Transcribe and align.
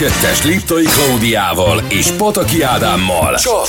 kettes 0.00 0.44
Liptai 0.44 0.84
Klaudiával 0.84 1.82
és 1.88 2.10
Pataki 2.10 2.62
Ádámmal 2.62 3.34
csak 3.34 3.66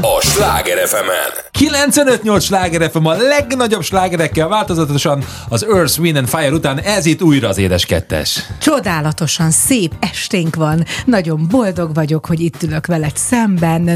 a 0.00 0.20
Sláger 0.20 0.88
fm 0.88 1.08
-en. 1.08 1.43
95-8 1.74 2.42
sláger 2.42 2.90
FM 2.90 3.06
a 3.06 3.12
legnagyobb 3.12 3.82
slágerekkel 3.82 4.48
változatosan 4.48 5.24
az 5.48 5.66
Earth, 5.66 6.00
Wind 6.00 6.16
and 6.16 6.28
Fire 6.28 6.52
után 6.52 6.78
ez 6.78 7.06
itt 7.06 7.22
újra 7.22 7.48
az 7.48 7.58
édes 7.58 7.86
kettes. 7.86 8.46
Csodálatosan 8.58 9.50
szép 9.50 9.94
esténk 10.00 10.56
van. 10.56 10.84
Nagyon 11.04 11.46
boldog 11.50 11.94
vagyok, 11.94 12.26
hogy 12.26 12.40
itt 12.40 12.62
ülök 12.62 12.86
veled 12.86 13.16
szemben. 13.16 13.88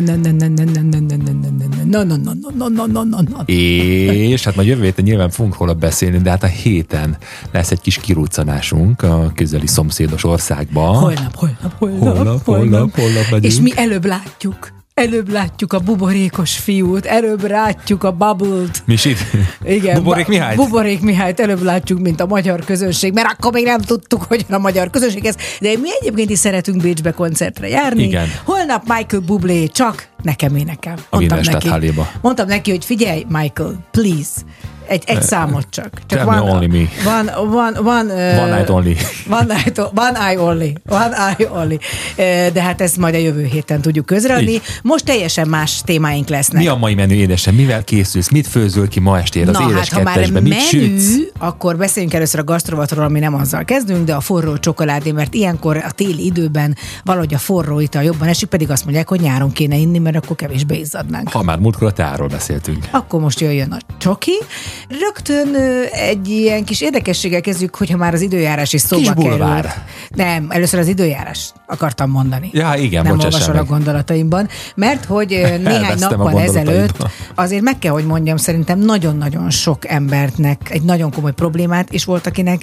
És 4.08 4.44
hát 4.44 4.56
majd 4.56 4.68
jövő 4.68 4.82
héten 4.82 5.04
nyilván 5.04 5.30
fogunk 5.30 5.58
róla 5.58 5.74
beszélni, 5.74 6.18
de 6.18 6.30
hát 6.30 6.42
a 6.42 6.46
héten 6.46 7.16
lesz 7.52 7.70
egy 7.70 7.80
kis 7.80 7.96
kiruccanásunk 7.96 9.02
a 9.02 9.32
közeli 9.34 9.66
szomszédos 9.66 10.24
országban. 10.24 10.96
Holnap, 10.96 11.36
holnap, 11.36 11.78
holnap, 11.78 12.00
holnap, 12.00 12.44
holnap, 12.44 12.94
holnap 12.94 13.30
megyünk. 13.30 13.44
És 13.44 13.60
mi 13.60 13.72
előbb 13.76 14.04
látjuk 14.04 14.76
Előbb 14.98 15.28
látjuk 15.28 15.72
a 15.72 15.78
buborékos 15.78 16.56
fiút, 16.56 17.06
előbb 17.06 17.48
látjuk 17.50 18.04
a 18.04 18.12
bubble-t. 18.12 18.82
Misit? 18.84 19.18
Igen. 19.64 19.94
Buborék 19.94 20.26
Mihály? 20.26 20.54
Buborék 20.54 21.00
Mihályt 21.00 21.40
előbb 21.40 21.62
látjuk, 21.62 21.98
mint 21.98 22.20
a 22.20 22.26
magyar 22.26 22.64
közönség, 22.64 23.12
mert 23.12 23.28
akkor 23.32 23.52
még 23.52 23.64
nem 23.64 23.80
tudtuk, 23.80 24.22
hogy 24.22 24.46
a 24.50 24.58
magyar 24.58 24.90
közönség 24.90 25.24
ez. 25.24 25.34
De 25.60 25.68
mi 25.80 25.88
egyébként 26.00 26.30
is 26.30 26.38
szeretünk 26.38 26.82
Bécsbe 26.82 27.10
koncertre 27.10 27.68
járni. 27.68 28.02
Igen. 28.02 28.28
Holnap 28.44 28.82
Michael 28.86 29.22
Bublé 29.22 29.66
csak 29.66 30.08
nekem 30.22 30.56
énekel. 30.56 30.96
Mondtam 31.10 31.40
neki, 31.42 31.92
mondtam 32.20 32.46
neki, 32.46 32.70
hogy 32.70 32.84
figyelj, 32.84 33.24
Michael, 33.28 33.74
please, 33.90 34.30
egy, 34.88 35.02
egy 35.06 35.22
számot 35.22 35.66
csak. 35.70 35.90
csak 36.06 36.24
van, 36.24 36.38
only 36.38 36.66
me. 36.66 36.84
Van, 37.04 37.50
van, 37.50 37.76
van, 37.82 38.10
one 38.10 38.56
night 38.56 38.70
only. 38.70 38.96
One, 39.30 39.54
night, 39.54 39.78
one 39.78 40.18
eye 40.20 40.40
only. 40.40 40.72
One 40.88 41.16
eye 41.16 41.50
only. 41.52 41.78
De 42.52 42.62
hát 42.62 42.80
ezt 42.80 42.96
majd 42.96 43.14
a 43.14 43.18
jövő 43.18 43.44
héten 43.44 43.80
tudjuk 43.80 44.06
közreadni. 44.06 44.60
Most 44.82 45.04
teljesen 45.04 45.48
más 45.48 45.82
témáink 45.84 46.28
lesznek. 46.28 46.62
Mi 46.62 46.68
a 46.68 46.76
mai 46.76 46.94
menü 46.94 47.14
édesen? 47.14 47.54
Mivel 47.54 47.84
készülsz? 47.84 48.30
Mit 48.30 48.46
főzöl 48.46 48.88
ki 48.88 49.00
ma 49.00 49.18
estére 49.18 49.50
az 49.50 49.58
Na, 49.58 49.70
édes 49.70 49.88
hát, 49.88 49.98
ha 49.98 50.02
már 50.02 50.18
mit 50.18 50.32
menü, 50.32 50.54
sütsz? 50.58 51.16
akkor 51.38 51.76
beszéljünk 51.76 52.14
először 52.14 52.40
a 52.40 52.44
gastrovatról, 52.44 53.04
ami 53.04 53.18
nem 53.18 53.34
azzal 53.34 53.64
kezdünk, 53.64 54.04
de 54.04 54.14
a 54.14 54.20
forró 54.20 54.56
csokoládé, 54.56 55.12
mert 55.12 55.34
ilyenkor 55.34 55.76
a 55.76 55.90
téli 55.90 56.24
időben 56.24 56.76
valahogy 57.04 57.34
a 57.34 57.38
forró 57.38 57.80
ital 57.80 58.02
jobban 58.02 58.28
esik, 58.28 58.48
pedig 58.48 58.70
azt 58.70 58.84
mondják, 58.84 59.08
hogy 59.08 59.20
nyáron 59.20 59.52
kéne 59.52 59.76
inni, 59.76 59.98
mert 59.98 60.16
akkor 60.16 60.36
kevésbé 60.36 60.78
izzadnánk. 60.78 61.28
Ha 61.28 61.42
már 61.42 61.58
múltkor 61.58 61.86
a 61.86 61.92
teáról 61.92 62.28
beszéltünk. 62.28 62.88
Akkor 62.90 63.20
most 63.20 63.40
jöjjön 63.40 63.72
a 63.72 63.78
csoki. 63.98 64.32
Rögtön 64.88 65.54
egy 65.92 66.28
ilyen 66.28 66.64
kis 66.64 66.80
érdekességgel 66.80 67.40
kezdjük, 67.40 67.76
hogyha 67.76 67.96
már 67.96 68.14
az 68.14 68.20
időjárás 68.20 68.72
is 68.72 68.80
szóba 68.80 69.02
kis 69.02 69.24
bulvár. 69.24 69.84
Nem, 70.08 70.46
először 70.50 70.78
az 70.78 70.88
időjárás 70.88 71.52
akartam 71.66 72.10
mondani. 72.10 72.50
Ja, 72.52 72.74
igen, 72.76 73.02
Nem 73.02 73.12
olvasol 73.12 73.54
a 73.54 73.58
meg. 73.58 73.66
gondolataimban, 73.66 74.48
mert 74.74 75.04
hogy 75.04 75.28
néhány 75.64 76.02
a 76.02 76.08
nappal 76.08 76.40
ezelőtt 76.40 76.96
azért 77.34 77.62
meg 77.62 77.78
kell, 77.78 77.92
hogy 77.92 78.04
mondjam, 78.04 78.36
szerintem 78.36 78.78
nagyon-nagyon 78.78 79.50
sok 79.50 79.88
embernek 79.88 80.70
egy 80.70 80.82
nagyon 80.82 81.12
komoly 81.12 81.32
problémát, 81.32 81.92
és 81.92 82.04
volt 82.04 82.26
akinek 82.26 82.62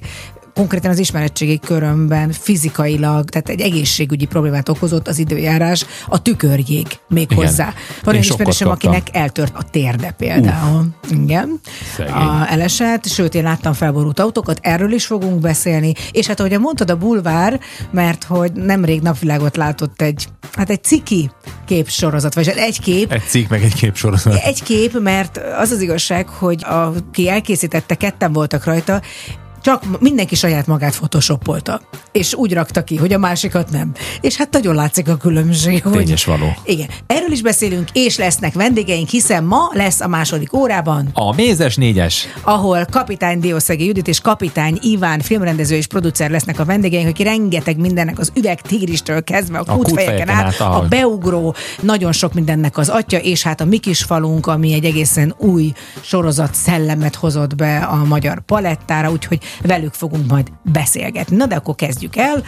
konkrétan 0.56 0.92
az 0.92 1.00
ismeretségi 1.00 1.60
körömben 1.60 2.32
fizikailag, 2.32 3.30
tehát 3.30 3.50
egy 3.50 3.62
egészségügyi 3.62 4.26
problémát 4.26 4.70
okozott 4.70 5.08
az 5.08 5.18
időjárás, 5.18 5.86
a 6.08 6.22
tükörjég 6.22 6.88
még 7.08 7.32
Igen. 7.32 7.46
hozzá. 7.46 7.74
Van 8.04 8.16
egy 8.16 8.24
ismerősöm, 8.24 8.70
akinek 8.70 9.08
eltört 9.12 9.56
a 9.56 9.64
térde 9.72 10.12
például. 10.12 10.86
Igen. 11.10 11.60
Szegény. 11.96 12.14
A 12.14 12.52
elesett, 12.52 13.08
sőt, 13.08 13.36
én 13.36 13.44
láttam 13.44 13.74
felborult 13.74 14.20
autókat, 14.20 14.60
erről 14.62 14.92
is 14.92 15.06
fogunk 15.06 15.40
beszélni, 15.40 15.94
és 16.12 16.28
hát 16.28 16.40
ahogy 16.40 16.60
mondtad, 16.60 16.90
a 16.90 16.98
bulvár, 16.98 17.60
mert 17.92 18.24
hogy 18.24 18.52
nemrég 18.52 19.02
napvilágot 19.02 19.56
látott 19.56 20.02
egy, 20.02 20.28
hát 20.54 20.70
egy 20.70 20.84
ciki 20.84 21.30
képsorozat, 21.66 22.34
vagy 22.34 22.48
hát 22.48 22.58
egy 22.58 22.80
kép, 22.80 23.12
Egy 23.12 23.24
cikk, 23.28 23.50
meg 23.50 23.64
egy 23.64 23.74
képsorozat. 23.74 24.34
egy 24.44 24.64
kép, 24.64 25.00
mert 25.00 25.40
az 25.58 25.72
az 25.72 25.82
igazság, 25.82 26.30
hogy 26.30 26.64
aki 26.64 27.30
elkészítette, 27.30 27.96
ketten 27.96 28.34
voltak 28.34 28.64
rajta, 28.64 29.02
csak 29.66 30.00
mindenki 30.00 30.36
saját 30.36 30.68
magát 30.68 30.96
photoshopolta, 30.96 31.82
és 32.12 32.34
úgy 32.34 32.54
rakta 32.54 32.84
ki, 32.84 32.96
hogy 32.96 33.14
a 33.14 33.18
másikat 33.18 33.72
nem. 33.72 33.92
És 34.22 34.36
hát 34.36 34.52
nagyon 34.52 34.76
látszik 34.76 35.08
a 35.08 35.18
különbség. 35.18 35.84
Hogy... 35.84 35.98
Tény 35.98 36.10
és 36.10 36.26
való. 36.26 36.56
Igen. 36.66 36.88
Erről 37.08 37.32
is 37.32 37.42
beszélünk, 37.42 37.90
és 37.94 38.18
lesznek 38.18 38.54
vendégeink, 38.54 39.10
hiszen 39.10 39.44
ma 39.44 39.70
lesz 39.74 40.02
a 40.02 40.08
második 40.08 40.54
órában 40.54 41.10
A 41.14 41.36
mézes 41.36 41.76
négyes. 41.76 42.28
ahol 42.42 42.86
kapitány 42.92 43.40
Diószegi 43.40 43.86
Judit 43.86 44.08
és 44.08 44.20
kapitány 44.20 44.78
Iván 44.82 45.20
filmrendező 45.20 45.76
és 45.76 45.88
producer 45.88 46.30
lesznek 46.30 46.60
a 46.60 46.66
vendégeink, 46.66 47.10
akik 47.10 47.26
rengeteg 47.26 47.78
mindennek 47.80 48.20
az 48.20 48.32
üvegtigristől 48.36 49.24
kezdve, 49.24 49.58
a, 49.58 49.64
A 49.68 49.76
kútfejeken 49.76 50.30
át, 50.30 50.46
át, 50.46 50.60
a 50.60 50.86
beugró, 50.90 51.56
nagyon 51.82 52.12
sok 52.12 52.34
mindennek 52.34 52.78
az 52.78 52.90
atya, 52.90 53.18
és 53.18 53.44
hát 53.44 53.62
a 53.62 53.66
mi 53.66 53.78
kis 53.78 54.04
falunk, 54.04 54.48
ami 54.48 54.74
egy 54.74 54.86
egészen 54.86 55.36
új 55.38 55.72
sorozat 56.02 56.54
szellemet 56.54 57.16
hozott 57.16 57.56
be 57.56 57.78
a 57.78 58.04
magyar 58.04 58.42
palettára, 58.46 59.12
úgyhogy 59.12 59.40
velük 59.62 59.94
fogunk 59.94 60.28
majd 60.28 60.52
beszélgetni. 60.72 61.36
Na 61.36 61.46
de 61.46 61.56
akkor 61.56 61.76
kezdjük 61.76 62.16
el 62.16 62.44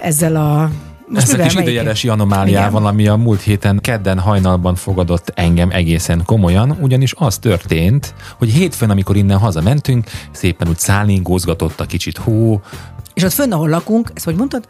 ezzel 0.00 0.36
a 0.36 0.70
most 1.08 1.22
Ezt 1.22 1.32
a 1.32 1.36
mivel, 1.36 1.48
kis 1.48 1.60
időjárási 1.60 2.08
anomáliával, 2.08 2.86
ami 2.86 3.06
a 3.06 3.16
múlt 3.16 3.40
héten 3.40 3.78
kedden 3.80 4.18
hajnalban 4.18 4.74
fogadott 4.74 5.32
engem 5.34 5.70
egészen 5.70 6.22
komolyan, 6.24 6.78
ugyanis 6.80 7.14
az 7.16 7.38
történt, 7.38 8.14
hogy 8.38 8.50
hétfőn, 8.50 8.90
amikor 8.90 9.16
innen 9.16 9.38
hazamentünk, 9.38 10.06
szépen 10.30 10.68
úgy 10.68 10.78
szállingózgatott 10.78 11.80
a 11.80 11.84
kicsit 11.84 12.16
hó, 12.16 12.60
És 13.14 13.22
ott 13.22 13.32
fönn, 13.32 13.52
ahol 13.52 13.68
lakunk, 13.68 14.10
ezt 14.14 14.24
hogy 14.24 14.34
mondtad? 14.34 14.68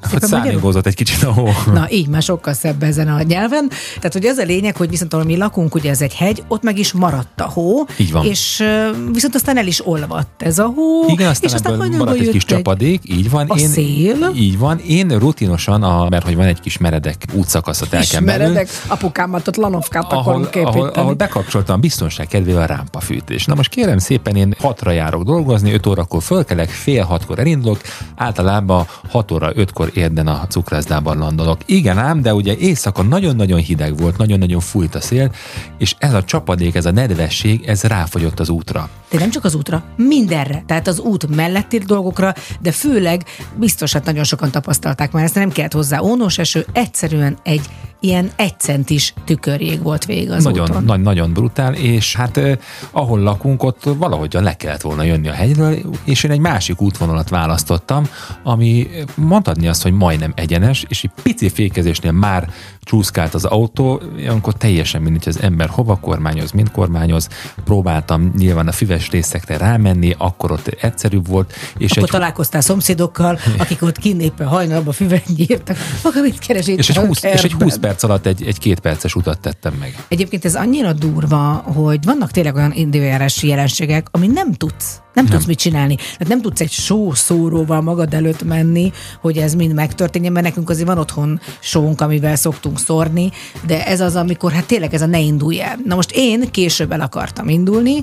Hát 0.00 0.10
Szépen 0.10 0.28
magyarul? 0.28 0.44
szállingózott 0.44 0.86
egy 0.86 0.94
kicsit 0.94 1.22
a 1.22 1.32
hó. 1.32 1.48
Na, 1.72 1.90
így 1.90 2.08
már 2.08 2.22
sokkal 2.22 2.52
szebb 2.52 2.82
ezen 2.82 3.08
a 3.08 3.22
nyelven. 3.22 3.68
Tehát, 3.94 4.12
hogy 4.12 4.26
az 4.26 4.36
a 4.36 4.44
lényeg, 4.44 4.76
hogy 4.76 4.90
viszont 4.90 5.12
ahol 5.12 5.24
mi 5.24 5.36
lakunk, 5.36 5.74
ugye 5.74 5.90
ez 5.90 6.00
egy 6.00 6.14
hegy, 6.14 6.42
ott 6.48 6.62
meg 6.62 6.78
is 6.78 6.92
maradt 6.92 7.40
a 7.40 7.48
hó. 7.48 7.86
Így 7.96 8.12
van. 8.12 8.24
És 8.24 8.64
viszont 9.12 9.34
aztán 9.34 9.56
el 9.58 9.66
is 9.66 9.86
olvadt 9.86 10.42
ez 10.42 10.58
a 10.58 10.66
hó. 10.66 11.08
Igen, 11.08 11.28
aztán 11.28 11.50
és 11.50 11.54
aztán 11.54 11.76
maradt 11.76 12.18
egy 12.18 12.24
kis 12.24 12.32
jött 12.34 12.42
csapadék, 12.42 13.02
így 13.04 13.30
van. 13.30 13.46
A 13.48 13.56
én, 13.56 13.68
szél. 13.68 14.32
Így 14.34 14.58
van. 14.58 14.78
Én 14.78 15.18
rutinosan, 15.18 15.82
a, 15.82 16.08
mert 16.08 16.24
hogy 16.24 16.36
van 16.36 16.46
egy 16.46 16.60
kis 16.60 16.78
meredek 16.78 17.24
útszakasz 17.32 17.80
a 17.80 17.86
telken 17.86 18.24
belül, 18.24 18.46
Ismeredek, 18.46 18.68
apukámat 18.86 19.48
ott 19.48 19.56
lanovkát 19.56 20.12
ahol, 20.12 20.48
ahol, 20.52 20.88
ahol 20.88 21.14
bekapcsoltam 21.14 21.80
biztonság 21.80 22.26
kedvével 22.26 22.62
a 22.62 22.66
rámpafűtés. 22.66 23.44
Na 23.44 23.54
most 23.54 23.70
kérem 23.70 23.98
szépen, 23.98 24.36
én 24.36 24.54
hatra 24.58 24.90
járok 24.90 25.22
dolgozni, 25.22 25.72
5 25.72 25.86
órakor 25.86 26.22
fölkelek, 26.22 26.68
fél 26.68 27.04
hatkor 27.04 27.38
elindulok, 27.38 27.80
általában 28.16 28.86
6 29.08 29.30
óra 29.30 29.52
5-kor 29.54 29.87
érden 29.94 30.26
a 30.26 30.46
cukrászdában 30.48 31.18
landolok. 31.18 31.60
Igen 31.66 31.98
ám, 31.98 32.22
de 32.22 32.34
ugye 32.34 32.56
éjszaka 32.56 33.02
nagyon-nagyon 33.02 33.58
hideg 33.58 33.96
volt, 33.96 34.16
nagyon-nagyon 34.16 34.60
fújt 34.60 34.94
a 34.94 35.00
szél, 35.00 35.32
és 35.78 35.94
ez 35.98 36.14
a 36.14 36.24
csapadék, 36.24 36.74
ez 36.74 36.86
a 36.86 36.90
nedvesség, 36.90 37.64
ez 37.66 37.82
ráfogyott 37.82 38.40
az 38.40 38.48
útra. 38.48 38.88
De 39.10 39.18
nem 39.18 39.30
csak 39.30 39.44
az 39.44 39.54
útra, 39.54 39.82
mindenre. 39.96 40.62
Tehát 40.66 40.86
az 40.86 40.98
út 40.98 41.36
melletti 41.36 41.78
dolgokra, 41.78 42.34
de 42.60 42.72
főleg 42.72 43.24
biztos, 43.56 43.92
hát 43.92 44.04
nagyon 44.04 44.24
sokan 44.24 44.50
tapasztalták 44.50 45.12
már 45.12 45.24
ezt, 45.24 45.34
nem 45.34 45.50
kellett 45.50 45.72
hozzá 45.72 46.00
ónos 46.00 46.38
eső, 46.38 46.66
egyszerűen 46.72 47.38
egy 47.42 47.62
ilyen 48.00 48.30
egy 48.36 48.58
centis 48.58 49.14
tükörjég 49.24 49.82
volt 49.82 50.04
végig 50.04 50.30
az 50.30 50.44
nagyon, 50.44 50.70
úton. 50.70 50.84
nagy, 50.84 51.00
nagyon 51.00 51.32
brutál, 51.32 51.74
és 51.74 52.16
hát 52.16 52.36
eh, 52.36 52.56
ahol 52.90 53.20
lakunk, 53.20 53.62
ott 53.62 53.82
valahogyan 53.82 54.42
le 54.42 54.56
kellett 54.56 54.80
volna 54.80 55.02
jönni 55.02 55.28
a 55.28 55.32
hegyről, 55.32 55.78
és 56.04 56.24
én 56.24 56.30
egy 56.30 56.40
másik 56.40 56.80
útvonalat 56.80 57.28
választottam, 57.28 58.08
ami 58.42 58.88
mondhatni 59.14 59.68
azt, 59.68 59.82
hogy 59.82 59.92
majdnem 59.92 60.32
egyenes, 60.36 60.84
és 60.88 61.04
egy 61.04 61.10
pici 61.22 61.48
fékezésnél 61.48 62.12
már 62.12 62.50
csúszkált 62.88 63.34
az 63.34 63.44
autó, 63.44 64.02
amikor 64.28 64.54
teljesen 64.54 65.02
mindegy, 65.02 65.24
hogy 65.24 65.34
az 65.36 65.42
ember 65.42 65.68
hova 65.68 65.96
kormányoz, 65.96 66.50
mind 66.50 66.70
kormányoz. 66.70 67.28
Próbáltam 67.64 68.32
nyilván 68.36 68.68
a 68.68 68.72
füves 68.72 69.10
részekre 69.10 69.56
rámenni, 69.56 70.14
akkor 70.18 70.50
ott 70.50 70.66
egyszerűbb 70.66 71.28
volt, 71.28 71.52
és 71.78 71.90
Akkor 71.90 72.02
egy 72.02 72.08
találkoztál 72.08 72.60
szomszédokkal, 72.60 73.38
akik 73.58 73.82
ott 73.82 73.98
kint 73.98 74.22
éppen 74.22 74.46
hajnalba 74.46 74.92
füvet 74.92 75.26
nyírtak. 75.36 75.76
Maga 76.02 76.20
mit 76.20 76.48
és 76.48 76.88
egy, 76.88 76.98
a 76.98 77.06
20, 77.06 77.22
és 77.22 77.30
egy 77.30 77.40
kertben? 77.40 77.62
20 77.62 77.78
perc 77.78 78.02
alatt 78.02 78.26
egy, 78.26 78.42
egy 78.46 78.58
két 78.58 78.80
perces 78.80 79.14
utat 79.14 79.40
tettem 79.40 79.74
meg. 79.78 80.04
Egyébként 80.08 80.44
ez 80.44 80.54
annyira 80.54 80.92
durva, 80.92 81.52
hogy 81.54 82.04
vannak 82.04 82.30
tényleg 82.30 82.54
olyan 82.54 82.72
időjárási 82.72 83.48
jelenségek, 83.48 84.06
ami 84.10 84.26
nem 84.26 84.52
tudsz. 84.52 85.00
Nem, 85.18 85.26
nem 85.26 85.36
tudsz 85.36 85.48
mit 85.48 85.58
csinálni. 85.58 85.94
Tehát 85.94 86.28
nem 86.28 86.40
tudsz 86.40 86.60
egy 86.60 86.70
só 86.70 87.14
szóróval 87.14 87.80
magad 87.80 88.14
előtt 88.14 88.42
menni, 88.42 88.92
hogy 89.20 89.36
ez 89.36 89.54
mind 89.54 89.74
megtörténjen, 89.74 90.32
mert 90.32 90.44
nekünk 90.44 90.70
azért 90.70 90.86
van 90.86 90.98
otthon 90.98 91.40
sónk, 91.60 92.00
amivel 92.00 92.36
szoktunk 92.36 92.78
szórni, 92.78 93.30
de 93.66 93.86
ez 93.86 94.00
az, 94.00 94.16
amikor 94.16 94.52
hát 94.52 94.66
tényleg 94.66 94.94
ez 94.94 95.02
a 95.02 95.06
ne 95.06 95.18
indulj 95.18 95.60
el. 95.60 95.78
Na 95.84 95.94
most 95.94 96.10
én 96.14 96.50
később 96.50 96.92
el 96.92 97.00
akartam 97.00 97.48
indulni, 97.48 98.02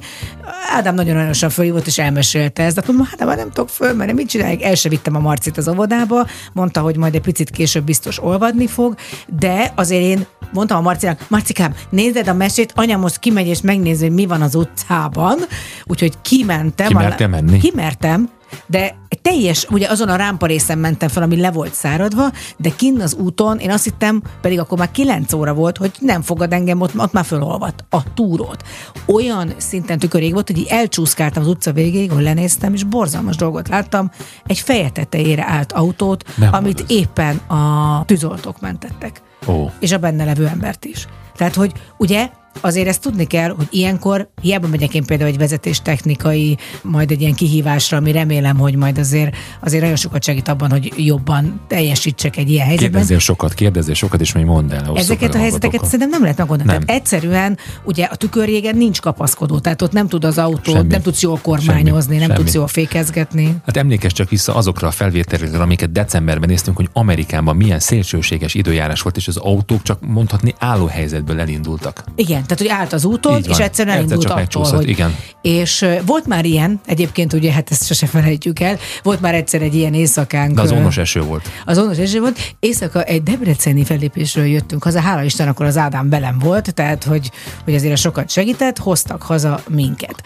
Ádám 0.76 0.96
nagyon 0.96 1.16
aranyosan 1.16 1.50
fölhívott 1.50 1.88
és 1.88 1.98
elmesélte 1.98 2.64
ezt, 2.64 2.76
de 2.76 2.82
akkor 2.82 2.96
mondom, 2.96 3.14
hát 3.18 3.28
már 3.28 3.38
nem 3.38 3.50
tudok 3.50 3.70
föl, 3.70 3.94
mert 3.94 4.14
mit 4.14 4.30
csinálják? 4.30 4.62
El 4.62 4.76
se 4.76 4.90
vittem 4.90 5.16
a 5.16 5.20
Marcit 5.20 5.58
az 5.58 5.68
óvodába, 5.68 6.28
mondta, 6.54 6.82
hogy 6.82 6.98
majd 6.98 7.16
egy 7.16 7.22
picit 7.22 7.50
később 7.50 7.84
biztos 7.84 8.24
olvadni 8.24 8.68
fog, 8.68 8.96
de 9.28 9.72
azért 9.76 10.02
én 10.02 10.26
mondtam 10.54 10.78
a 10.78 10.82
Marcinak, 10.82 11.26
Marcikám, 11.28 11.74
nézed 11.90 12.28
a 12.28 12.34
mesét, 12.34 12.72
anya 12.76 12.98
most 12.98 13.20
kimegy 13.20 13.48
és 13.48 13.62
megnézi, 13.62 14.06
hogy 14.06 14.14
mi 14.14 14.26
van 14.26 14.42
az 14.42 14.56
utcában. 14.56 15.38
Úgyhogy 15.86 16.14
kimentem. 16.22 16.88
Kimertem 17.06 17.30
menni? 17.30 17.58
Kimertem, 17.60 18.30
de 18.68 18.96
teljes, 19.22 19.68
ugye 19.70 19.90
azon 19.90 20.10
a 20.10 20.16
rámpa 20.16 20.46
részen 20.46 20.78
mentem 20.78 21.10
fel, 21.10 21.24
ami 21.24 21.36
le 21.38 21.52
volt 21.52 21.74
száradva, 21.74 22.32
de 22.58 22.70
kinn 22.76 23.02
az 23.02 23.14
úton, 23.14 23.58
én 23.60 23.72
azt 23.72 23.84
hittem, 23.84 24.22
pedig 24.42 24.60
akkor 24.60 24.78
már 24.78 24.92
9 24.92 25.34
óra 25.34 25.54
volt, 25.54 25.78
hogy 25.78 25.92
nem 26.00 26.22
fogad 26.22 26.54
engem, 26.54 26.82
ott, 26.82 26.98
ott 26.98 27.12
már 27.12 27.26
fölolvadt 27.26 27.86
a 27.90 28.14
túrót. 28.14 28.64
Olyan 29.06 29.54
szinten 29.58 30.00
tükörég 30.00 30.34
volt, 30.34 30.48
hogy 30.48 30.58
így 30.58 30.68
elcsúszkáltam 30.70 31.44
az 31.44 31.50
utca 31.50 31.72
végéig, 31.72 32.12
hogy 32.12 32.24
lenéztem, 32.24 32.74
és 32.74 32.84
borzalmas 32.84 33.36
dolgot 33.36 33.68
láttam. 33.68 34.12
Egy 34.46 34.60
feje 34.60 34.90
tetejére 34.90 35.46
állt 35.48 35.72
autót, 35.72 36.24
Nem 36.38 36.54
amit 36.54 36.78
mondod. 36.78 36.98
éppen 36.98 37.36
a 37.36 38.04
tűzoltók 38.06 38.60
mentettek. 38.62 39.22
Ó. 39.48 39.70
És 39.80 39.92
a 39.92 39.98
benne 39.98 40.26
levő 40.26 40.48
embert 40.48 40.86
is. 40.86 41.08
Tehát, 41.36 41.56
hogy 41.56 41.72
ugye 41.98 42.30
azért 42.62 42.88
ezt 42.88 43.02
tudni 43.02 43.26
kell, 43.26 43.50
hogy 43.50 43.68
ilyenkor 43.70 44.30
hiába 44.42 44.68
megyek 44.68 44.94
én 44.94 45.06
például 45.06 45.30
egy 45.30 45.38
vezetéstechnikai, 45.38 46.58
majd 46.82 47.12
egy 47.12 47.22
ilyen 47.22 47.34
kihívásra, 47.34 47.98
ami 47.98 48.12
remélem, 48.12 48.58
hogy 48.58 48.76
majd 48.76 48.98
azért, 48.98 49.36
azért 49.60 49.82
nagyon 49.82 49.98
sokat 49.98 50.24
segít 50.24 50.48
abban, 50.48 50.72
hogy 50.72 50.94
jobban 50.98 51.62
teljesítsek 51.68 52.38
egy 52.38 52.50
ilyen 52.50 52.66
helyzetben. 52.66 52.92
Kérdezzél 52.92 53.20
sokat, 53.20 53.54
kérdezzél 53.54 53.94
sokat, 53.94 54.22
és 54.22 54.34
még 54.34 54.46
mondd 54.46 54.72
el. 54.72 54.92
Ezeket 54.96 55.34
a 55.34 55.38
helyzeteket 55.38 55.62
hallgatókkal. 55.62 55.90
szerintem 55.90 56.10
nem 56.10 56.22
lehet 56.22 56.38
megoldani. 56.38 56.70
Nem. 56.70 56.80
Tehát 56.80 57.02
egyszerűen 57.02 57.58
ugye 57.84 58.04
a 58.06 58.16
tükörjégen 58.16 58.78
nincs 58.78 59.02
kapaszkodó, 59.02 59.60
tehát 59.60 59.82
ott 59.82 59.92
nem 59.92 60.08
tud 60.08 60.24
az 60.26 60.38
autó, 60.38 60.72
Semmi. 60.72 60.88
nem 60.88 61.02
tudsz 61.02 61.22
jól 61.22 61.40
kormányozni, 61.42 62.14
Semmi. 62.14 62.18
nem 62.20 62.30
Semmi. 62.30 62.44
tudsz 62.44 62.54
jól 62.54 62.68
fékezgetni. 62.68 63.56
Hát 63.66 63.78
emlékezz 63.78 64.14
csak 64.14 64.30
vissza 64.30 64.56
azokra 64.56 64.88
a 64.88 64.92
felvételekre, 64.92 65.62
amiket 65.62 65.92
decemberben 65.92 66.50
néztünk, 66.50 66.78
hogy 66.78 66.90
Amerikában 66.94 67.56
milyen 67.56 67.80
szélsőséges 67.80 68.54
időjárás 68.54 69.02
volt, 69.02 69.18
és 69.18 69.28
az 69.28 69.38
autók 69.38 69.82
csak 69.82 70.06
mondhatni 70.08 70.54
álló 70.60 70.86
helyzetből 70.86 71.40
elindultak. 71.40 72.04
Igen, 72.16 72.44
tehát 72.46 72.58
hogy 72.58 72.68
állt 72.68 72.94
az 72.94 73.06
úton, 73.06 73.44
és 73.48 73.58
egyszerűen 73.58 73.68
Egyszer 73.70 73.88
elindult 73.88 74.22
csak 74.22 74.30
attól, 74.32 74.42
megcsúszott, 74.42 74.76
hogy... 74.76 74.90
igen. 74.90 75.16
És 75.42 75.86
volt 76.06 76.26
már 76.26 76.46
ilyen, 76.46 76.80
egyébként 76.86 77.34
ugye, 77.34 77.52
hát 77.52 77.72
ezt 77.72 77.86
sose 77.86 78.06
felejtjük 78.06 78.60
el, 78.60 78.78
volt 79.04 79.22
már 79.22 79.34
egyszer 79.34 79.62
egy 79.62 79.76
ilyen 79.76 79.94
éjszakánk. 79.94 80.56
De 80.56 80.62
az 80.62 80.72
onos 80.72 80.98
eső 80.98 81.22
volt. 81.22 81.50
Az 81.66 81.78
onos 81.78 81.98
eső 81.98 82.20
volt. 82.20 82.56
Éjszaka 82.60 83.04
egy 83.04 83.24
debreceni 83.24 83.84
fellépésről 83.84 84.46
jöttünk 84.46 84.84
haza, 84.84 85.00
hála 85.00 85.24
Isten, 85.24 85.48
akkor 85.48 85.66
az 85.66 85.78
Ádám 85.78 86.10
velem 86.10 86.40
volt, 86.40 86.74
tehát 86.74 87.04
hogy, 87.04 87.32
hogy 87.64 87.76
azért 87.76 87.98
sokat 87.98 88.30
segített, 88.30 88.78
hoztak 88.78 89.22
haza 89.22 89.60
minket. 89.70 90.24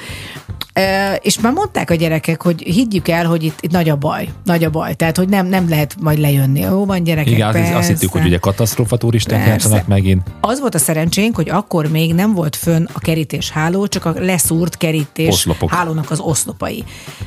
E, 0.73 1.15
és 1.21 1.39
már 1.39 1.53
mondták 1.53 1.89
a 1.89 1.95
gyerekek, 1.95 2.41
hogy 2.41 2.61
higgyük 2.61 3.07
el, 3.07 3.25
hogy 3.25 3.43
itt, 3.43 3.57
itt 3.61 3.71
nagy 3.71 3.89
a 3.89 3.95
baj, 3.95 4.27
nagy 4.43 4.63
a 4.63 4.69
baj, 4.69 4.93
tehát 4.93 5.17
hogy 5.17 5.29
nem, 5.29 5.47
nem 5.47 5.69
lehet 5.69 5.95
majd 5.99 6.19
lejönni. 6.19 6.59
Jó 6.59 6.85
van 6.85 7.03
gyerekek, 7.03 7.31
Igen, 7.31 7.47
azt, 7.47 7.57
azt 7.57 7.71
persze. 7.71 7.91
hittük, 7.91 8.11
hogy 8.11 8.25
ugye 8.25 8.37
katasztrófa 8.37 8.97
turisták 8.97 9.37
Persze. 9.37 9.51
játszanak 9.51 9.87
megint. 9.87 10.21
Az 10.41 10.59
volt 10.59 10.75
a 10.75 10.77
szerencsénk, 10.77 11.35
hogy 11.35 11.49
akkor 11.49 11.87
még 11.87 12.08
nem 12.13 12.33
volt 12.33 12.55
fönn 12.55 12.87
a 12.93 12.99
kerítés 12.99 13.49
háló, 13.49 13.87
csak 13.87 14.05
a 14.05 14.13
leszúrt 14.17 14.77
kerítés 14.77 15.33
Oszlopok. 15.33 15.69
hálónak 15.69 16.11
az 16.11 16.19
oszlopai. 16.19 16.83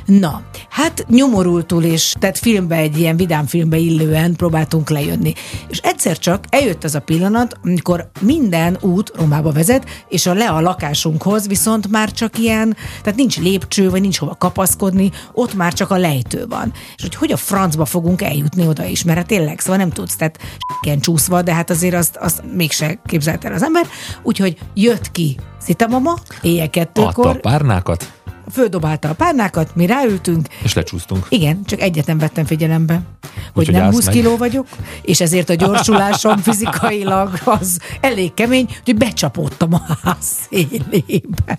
Na, 0.06 0.42
hát 0.68 1.06
nyomorultul 1.08 1.84
és 1.84 2.14
tehát 2.18 2.38
filmbe 2.38 2.76
egy 2.76 2.98
ilyen 2.98 3.16
vidám 3.16 3.46
filmbe 3.46 3.76
illően 3.76 4.36
próbáltunk 4.36 4.90
lejönni. 4.90 5.32
És 5.68 5.78
egyszer 5.78 6.18
csak 6.18 6.44
eljött 6.48 6.84
az 6.84 6.94
a 6.94 7.00
pillanat, 7.00 7.56
amikor 7.62 8.10
minden 8.20 8.78
út 8.80 9.12
Romába 9.16 9.52
vezet, 9.52 9.86
és 10.08 10.26
a 10.26 10.34
le 10.34 10.48
a 10.48 10.60
lakásunkhoz 10.60 11.46
viszont 11.46 11.88
már 11.90 12.12
csak 12.12 12.38
ilyen, 12.38 12.76
tehát 13.02 13.18
nincs 13.18 13.38
lépcső, 13.38 13.90
vagy 13.90 14.00
nincs 14.00 14.18
hova 14.18 14.34
kapaszkodni, 14.34 15.10
ott 15.32 15.54
már 15.54 15.72
csak 15.72 15.90
a 15.90 15.96
lejtő 15.96 16.46
van. 16.48 16.72
És 16.96 17.02
hogy 17.02 17.14
hogy 17.14 17.32
a 17.32 17.36
francba 17.36 17.84
fogunk 17.84 18.22
eljutni 18.22 18.66
oda 18.66 18.84
is, 18.84 19.04
mert 19.04 19.18
hát 19.18 19.26
tényleg, 19.26 19.60
szóval 19.60 19.76
nem 19.76 19.90
tudsz, 19.90 20.16
tehát 20.16 20.38
ilyen 20.80 21.00
csúszva, 21.00 21.42
de 21.42 21.54
hát 21.54 21.70
azért 21.70 21.94
azt, 21.94 22.16
azt 22.16 22.42
mégse 22.54 23.00
képzelt 23.06 23.44
el 23.44 23.52
az 23.52 23.62
ember. 23.62 23.86
Úgyhogy 24.22 24.58
jött 24.74 25.10
ki. 25.10 25.36
Szita 25.58 25.86
mama, 25.86 26.14
éjjel 26.42 26.66
Adta 26.66 26.80
a 26.80 26.84
kettőkor, 26.84 27.40
párnákat, 27.40 28.12
földobálta 28.52 29.08
a 29.08 29.14
párnákat, 29.14 29.76
mi 29.76 29.86
ráültünk, 29.86 30.46
és 30.62 30.74
lecsúsztunk. 30.74 31.26
igen, 31.28 31.64
csak 31.64 31.80
egyet 31.80 32.06
nem 32.06 32.18
vettem 32.18 32.44
figyelembe, 32.44 33.02
hogy 33.22 33.32
Úgyhogy 33.54 33.74
nem 33.74 33.84
állsz 33.84 33.94
20 33.94 34.04
meg. 34.04 34.14
kiló 34.14 34.36
vagyok, 34.36 34.66
és 35.02 35.20
ezért 35.20 35.50
a 35.50 35.54
gyorsulásom 35.54 36.36
fizikailag 36.48 37.30
az 37.44 37.78
elég 38.00 38.34
kemény, 38.34 38.68
hogy 38.84 38.96
becsapódtam 38.96 39.74
a 39.74 39.80
ház 40.02 40.26
szélébe. 40.50 41.58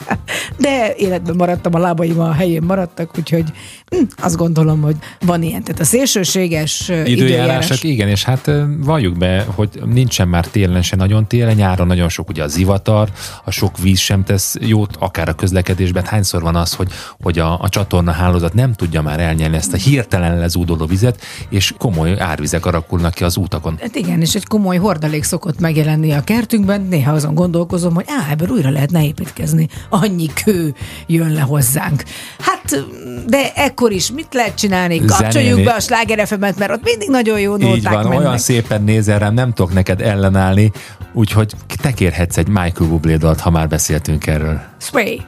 De 0.58 0.94
életben 0.96 1.36
maradtam, 1.36 1.76
a 1.76 1.80
lábaim 1.80 2.20
a 2.20 2.32
helyén 2.32 2.64
maradtak, 2.64 3.18
úgyhogy 3.18 3.46
hm, 3.90 4.04
azt 4.18 4.36
gondolom, 4.36 4.82
hogy 4.82 4.96
van 5.20 5.44
ilyen. 5.44 5.64
Tehát 5.64 5.82
a 5.82 5.86
szélsőséges 5.86 6.92
Időjárások, 7.06 7.84
igen, 7.84 8.08
és 8.08 8.24
hát 8.24 8.52
valljuk 8.78 9.18
be, 9.18 9.46
hogy 9.56 9.70
nincsen 9.86 10.28
már 10.28 10.48
télen 10.48 10.82
se 10.82 10.96
nagyon 10.96 11.28
télen, 11.28 11.56
nyáron 11.56 11.88
nagyon 11.88 12.10
sok 12.10 12.30
ugye 12.30 12.44
a 12.44 12.48
zivatar, 12.48 13.10
a 13.44 13.52
sok 13.52 13.78
víz 13.78 14.00
sem 14.00 14.24
tesz 14.24 14.56
jót, 14.60 14.96
akár 15.00 15.30
a 15.30 15.34
közlekedésben. 15.34 16.06
Hányszor 16.06 16.42
van 16.42 16.56
az, 16.56 16.74
hogy, 16.74 16.83
hogy 17.22 17.40
a, 17.40 17.60
a 17.62 17.70
csatorna 17.70 18.12
hálózat 18.12 18.54
nem 18.54 18.74
tudja 18.74 19.02
már 19.02 19.20
elnyelni 19.20 19.56
ezt 19.56 19.74
a 19.74 19.78
hirtelen 19.78 20.38
lezúduló 20.38 20.86
vizet, 20.86 21.22
és 21.50 21.74
komoly 21.78 22.20
árvizek 22.20 22.66
alakulnak 22.66 23.14
ki 23.14 23.24
az 23.24 23.38
útakon. 23.38 23.78
Hát 23.82 23.96
igen, 23.96 24.22
és 24.22 24.36
egy 24.36 24.46
komoly 24.48 24.78
hordalék 24.78 25.24
szokott 25.24 25.60
megjelenni 25.60 26.12
a 26.12 26.22
kertünkben, 26.22 26.82
néha 26.82 27.12
azon 27.12 27.34
gondolkozom, 27.34 27.94
hogy 27.94 28.06
á, 28.08 28.32
ebből 28.32 28.48
újra 28.50 28.70
lehetne 28.70 29.06
építkezni. 29.06 29.68
Annyi 29.90 30.28
kő 30.44 30.74
jön 31.08 31.32
le 31.34 31.42
hozzánk. 31.42 32.04
Hát, 32.40 32.86
de 33.28 33.52
ekkor 33.56 33.92
is 33.92 34.12
mit 34.12 34.34
lehet 34.34 34.56
csinálni? 34.56 34.98
Kapcsoljuk 35.00 35.32
Zenélni. 35.34 35.64
be 35.64 35.72
a 35.72 35.80
sláger 35.80 36.28
FM-et, 36.28 36.58
mert 36.58 36.72
ott 36.72 36.84
mindig 36.84 37.10
nagyon 37.10 37.40
jó 37.40 37.56
Így 37.58 37.62
nóták 37.62 37.94
van, 37.94 38.04
mennek. 38.04 38.20
olyan 38.20 38.38
szépen 38.38 38.84
nézel 38.84 39.20
rám, 39.20 39.34
nem 39.34 39.54
tudok 39.54 39.74
neked 39.74 40.02
ellenállni, 40.02 40.72
úgyhogy 41.14 41.54
te 41.82 41.92
kérhetsz 41.92 42.38
egy 42.38 42.48
Michael 42.48 42.90
Bublé 42.90 43.16
dalt, 43.16 43.40
ha 43.40 43.50
már 43.50 43.68
beszéltünk 43.68 44.28
erről. 44.28 44.62
Sway. 44.80 45.22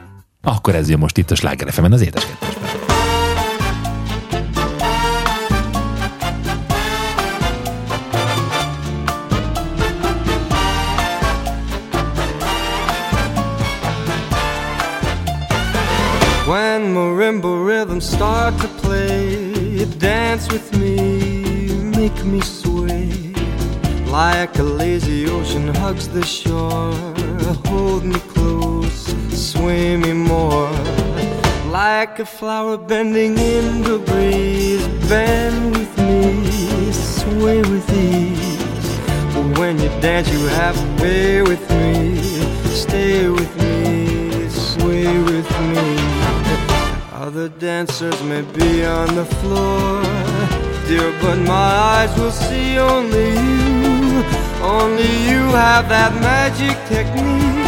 Akkor 0.46 0.74
ez 0.74 0.88
jön 0.88 0.98
most 0.98 1.18
itt 1.18 1.30
a 1.30 1.34
Sláger 1.34 1.72
FM-en, 1.72 1.92
az. 1.92 2.08
When 16.46 16.92
marimba 16.92 17.66
rhythms 17.66 18.04
start 18.04 18.54
to 18.60 18.68
play, 18.80 19.84
dance 19.98 20.46
with 20.52 20.78
me, 20.78 20.94
make 21.98 22.24
me 22.24 22.40
sway. 22.40 23.32
Like 24.06 24.58
a 24.58 24.62
lazy 24.62 25.28
ocean 25.28 25.74
hugs 25.74 26.08
the 26.08 26.22
shore, 26.22 26.94
hold 27.64 28.04
me 28.04 28.20
close, 28.32 29.05
sway 29.36 29.96
me 29.96 30.12
more. 30.12 30.70
Like 31.70 32.18
a 32.18 32.24
flower 32.24 32.78
bending 32.78 33.36
in 33.36 33.82
the 33.82 33.98
breeze, 33.98 34.86
bend 35.08 35.76
with 35.76 35.98
me, 35.98 36.92
sway 36.92 37.58
with 37.58 37.88
ease. 37.92 38.96
But 39.34 39.58
when 39.58 39.78
you 39.78 39.90
dance, 40.00 40.28
you 40.30 40.46
have 40.60 40.76
to 40.76 41.02
be 41.02 41.42
with 41.42 41.64
me, 41.70 42.16
stay 42.70 43.28
with 43.28 43.54
me, 43.62 44.48
sway 44.48 45.06
with 45.30 45.50
me. 45.70 45.86
Other 47.12 47.48
dancers 47.48 48.22
may 48.22 48.42
be 48.42 48.84
on 48.84 49.14
the 49.14 49.26
floor, 49.38 50.02
dear, 50.88 51.12
but 51.20 51.38
my 51.40 51.70
eyes 51.94 52.18
will 52.18 52.32
see 52.32 52.78
only 52.78 53.30
you. 53.30 54.24
Only 54.62 55.12
you 55.28 55.42
have 55.52 55.88
that 55.90 56.14
magic 56.14 56.76
technique. 56.88 57.65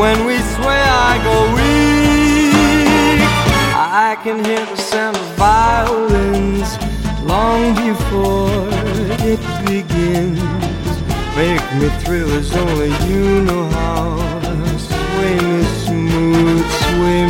When 0.00 0.24
we 0.24 0.38
sway, 0.38 0.82
I 1.10 1.20
go 1.28 1.36
weak. 1.56 3.20
I 3.76 4.16
can 4.24 4.42
hear 4.42 4.64
the 4.64 4.76
sound 4.76 5.14
of 5.14 5.26
violins 5.36 6.70
long 7.22 7.74
before 7.74 8.66
it 9.30 9.42
begins. 9.66 10.40
Make 11.36 11.64
me 11.78 11.88
thrill 12.02 12.30
as 12.32 12.50
only 12.56 12.92
you 13.06 13.42
know 13.42 13.64
how. 13.68 14.16
Sway 14.78 15.34
me 15.38 15.62
smooth, 15.84 16.66
sway 16.86 17.20
me 17.26 17.29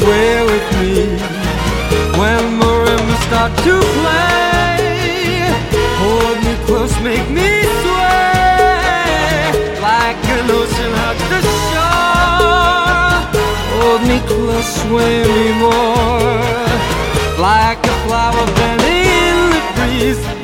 sway 0.00 0.32
with 0.50 0.66
me. 0.80 0.94
When 2.18 2.42
marimbas 2.60 3.20
start 3.28 3.52
to 3.66 3.74
play, 3.96 4.80
hold 6.02 6.38
me 6.46 6.54
close, 6.66 6.94
make 7.08 7.26
me 7.38 7.50
sway 7.82 9.50
like 9.88 10.20
an 10.36 10.46
ocean 10.58 10.92
hugs 11.00 11.26
the 11.32 11.40
shore. 11.68 13.18
Hold 13.74 14.02
me 14.10 14.18
close, 14.30 14.70
sway 14.82 15.16
me 15.36 15.46
more 15.64 16.50
like 17.48 17.80
a 17.92 17.94
flower 18.04 18.44
bending 18.56 19.06
in 19.28 19.36
the 19.54 19.62
breeze. 19.76 20.39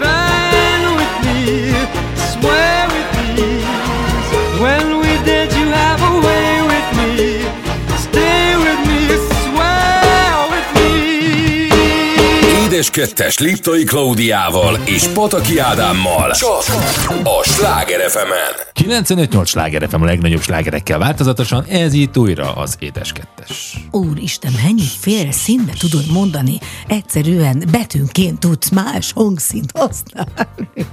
Kettes 12.90 13.38
Liptai 13.38 13.85
Klaudiával 13.85 14.78
és 14.85 15.07
Pataki 15.07 15.59
Ádámmal. 15.59 16.31
Csak 16.31 16.64
a 17.25 17.43
Sláger 17.43 18.11
fm 18.11 18.19
95-8 18.83 19.47
sláger 19.47 19.88
FM 19.88 20.02
a 20.02 20.05
legnagyobb 20.05 20.40
slágerekkel 20.40 20.99
változatosan, 20.99 21.64
ez 21.64 21.93
itt 21.93 22.16
újra 22.19 22.52
az 22.55 22.76
Édes 22.78 23.12
Kettes. 23.12 23.76
Úristen, 23.90 24.52
mennyi 24.64 24.87
fél 25.00 25.33
színbe 25.33 25.73
tudod 25.78 26.12
mondani? 26.12 26.59
Egyszerűen 26.87 27.64
betűnként 27.71 28.38
tudsz 28.38 28.69
más 28.69 29.12
hangszínt 29.12 29.73
használni. 29.78 30.87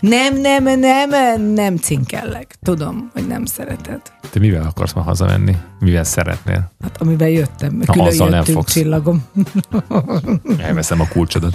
Nem, 0.00 0.40
nem, 0.40 0.78
nem, 0.80 1.42
nem 1.52 1.76
cinkellek. 1.76 2.54
Tudom, 2.62 3.10
hogy 3.12 3.26
nem 3.26 3.44
szereted. 3.44 4.00
Te 4.30 4.38
mivel 4.38 4.62
akarsz 4.66 4.92
ma 4.92 5.02
hazamenni? 5.02 5.56
Mivel 5.80 6.04
szeretnél? 6.04 6.70
Hát 6.82 6.96
amiben 7.00 7.28
jöttem, 7.28 7.76
Na, 7.86 7.92
külön 7.92 8.06
azzal 8.06 8.28
nem 8.28 8.38
jöttünk, 8.38 8.56
fogsz. 8.56 8.72
csillagom. 8.72 9.24
Elveszem 10.58 10.95
a 11.00 11.08
kulcsodat. 11.08 11.54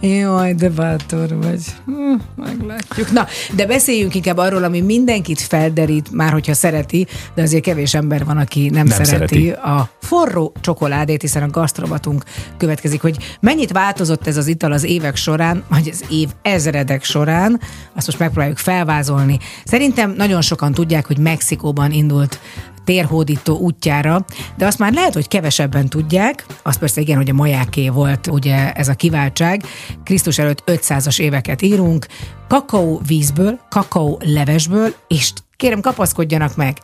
Jaj, 0.00 0.54
de 0.54 0.68
bátor 0.68 1.36
vagy. 1.42 1.60
Hm, 1.84 2.14
meglátjuk. 2.36 3.10
Na, 3.12 3.26
de 3.54 3.66
beszéljünk 3.66 4.14
inkább 4.14 4.36
arról, 4.36 4.64
ami 4.64 4.80
mindenkit 4.80 5.40
felderít, 5.40 6.10
már 6.12 6.32
hogyha 6.32 6.54
szereti, 6.54 7.06
de 7.34 7.42
azért 7.42 7.62
kevés 7.62 7.94
ember 7.94 8.24
van, 8.24 8.36
aki 8.36 8.68
nem, 8.68 8.86
Nem 8.86 8.86
szereti, 8.86 9.08
szereti. 9.08 9.50
a 9.50 9.88
forró 10.00 10.52
csokoládét, 10.60 11.20
hiszen 11.20 11.42
a 11.42 11.48
gasztrobatunk 11.48 12.24
következik, 12.56 13.00
hogy 13.00 13.16
mennyit 13.40 13.72
változott 13.72 14.26
ez 14.26 14.36
az 14.36 14.46
ital 14.46 14.72
az 14.72 14.84
évek 14.84 15.16
során, 15.16 15.64
vagy 15.68 15.88
az 15.92 16.04
év 16.10 16.28
ezredek 16.42 17.04
során, 17.04 17.60
azt 17.94 18.06
most 18.06 18.18
megpróbáljuk 18.18 18.58
felvázolni. 18.58 19.38
Szerintem 19.64 20.14
nagyon 20.16 20.40
sokan 20.40 20.72
tudják, 20.72 21.06
hogy 21.06 21.18
Mexikóban 21.18 21.92
indult 21.92 22.40
térhódító 22.84 23.58
útjára, 23.58 24.24
de 24.56 24.66
azt 24.66 24.78
már 24.78 24.92
lehet, 24.92 25.14
hogy 25.14 25.28
kevesebben 25.28 25.88
tudják, 25.88 26.46
azt 26.62 26.78
persze 26.78 27.00
igen, 27.00 27.16
hogy 27.16 27.30
a 27.30 27.34
majáké 27.34 27.88
volt 27.88 28.26
ugye 28.26 28.72
ez 28.72 28.88
a 28.88 28.94
kiváltság, 28.94 29.62
Krisztus 30.04 30.38
előtt 30.38 30.62
500-as 30.66 31.20
éveket 31.20 31.62
írunk, 31.62 32.06
kakaó 32.48 33.00
vízből, 33.06 33.60
kakaó 33.70 34.20
levesből, 34.24 34.94
és 35.08 35.32
kérem 35.56 35.80
kapaszkodjanak 35.80 36.56
meg, 36.56 36.78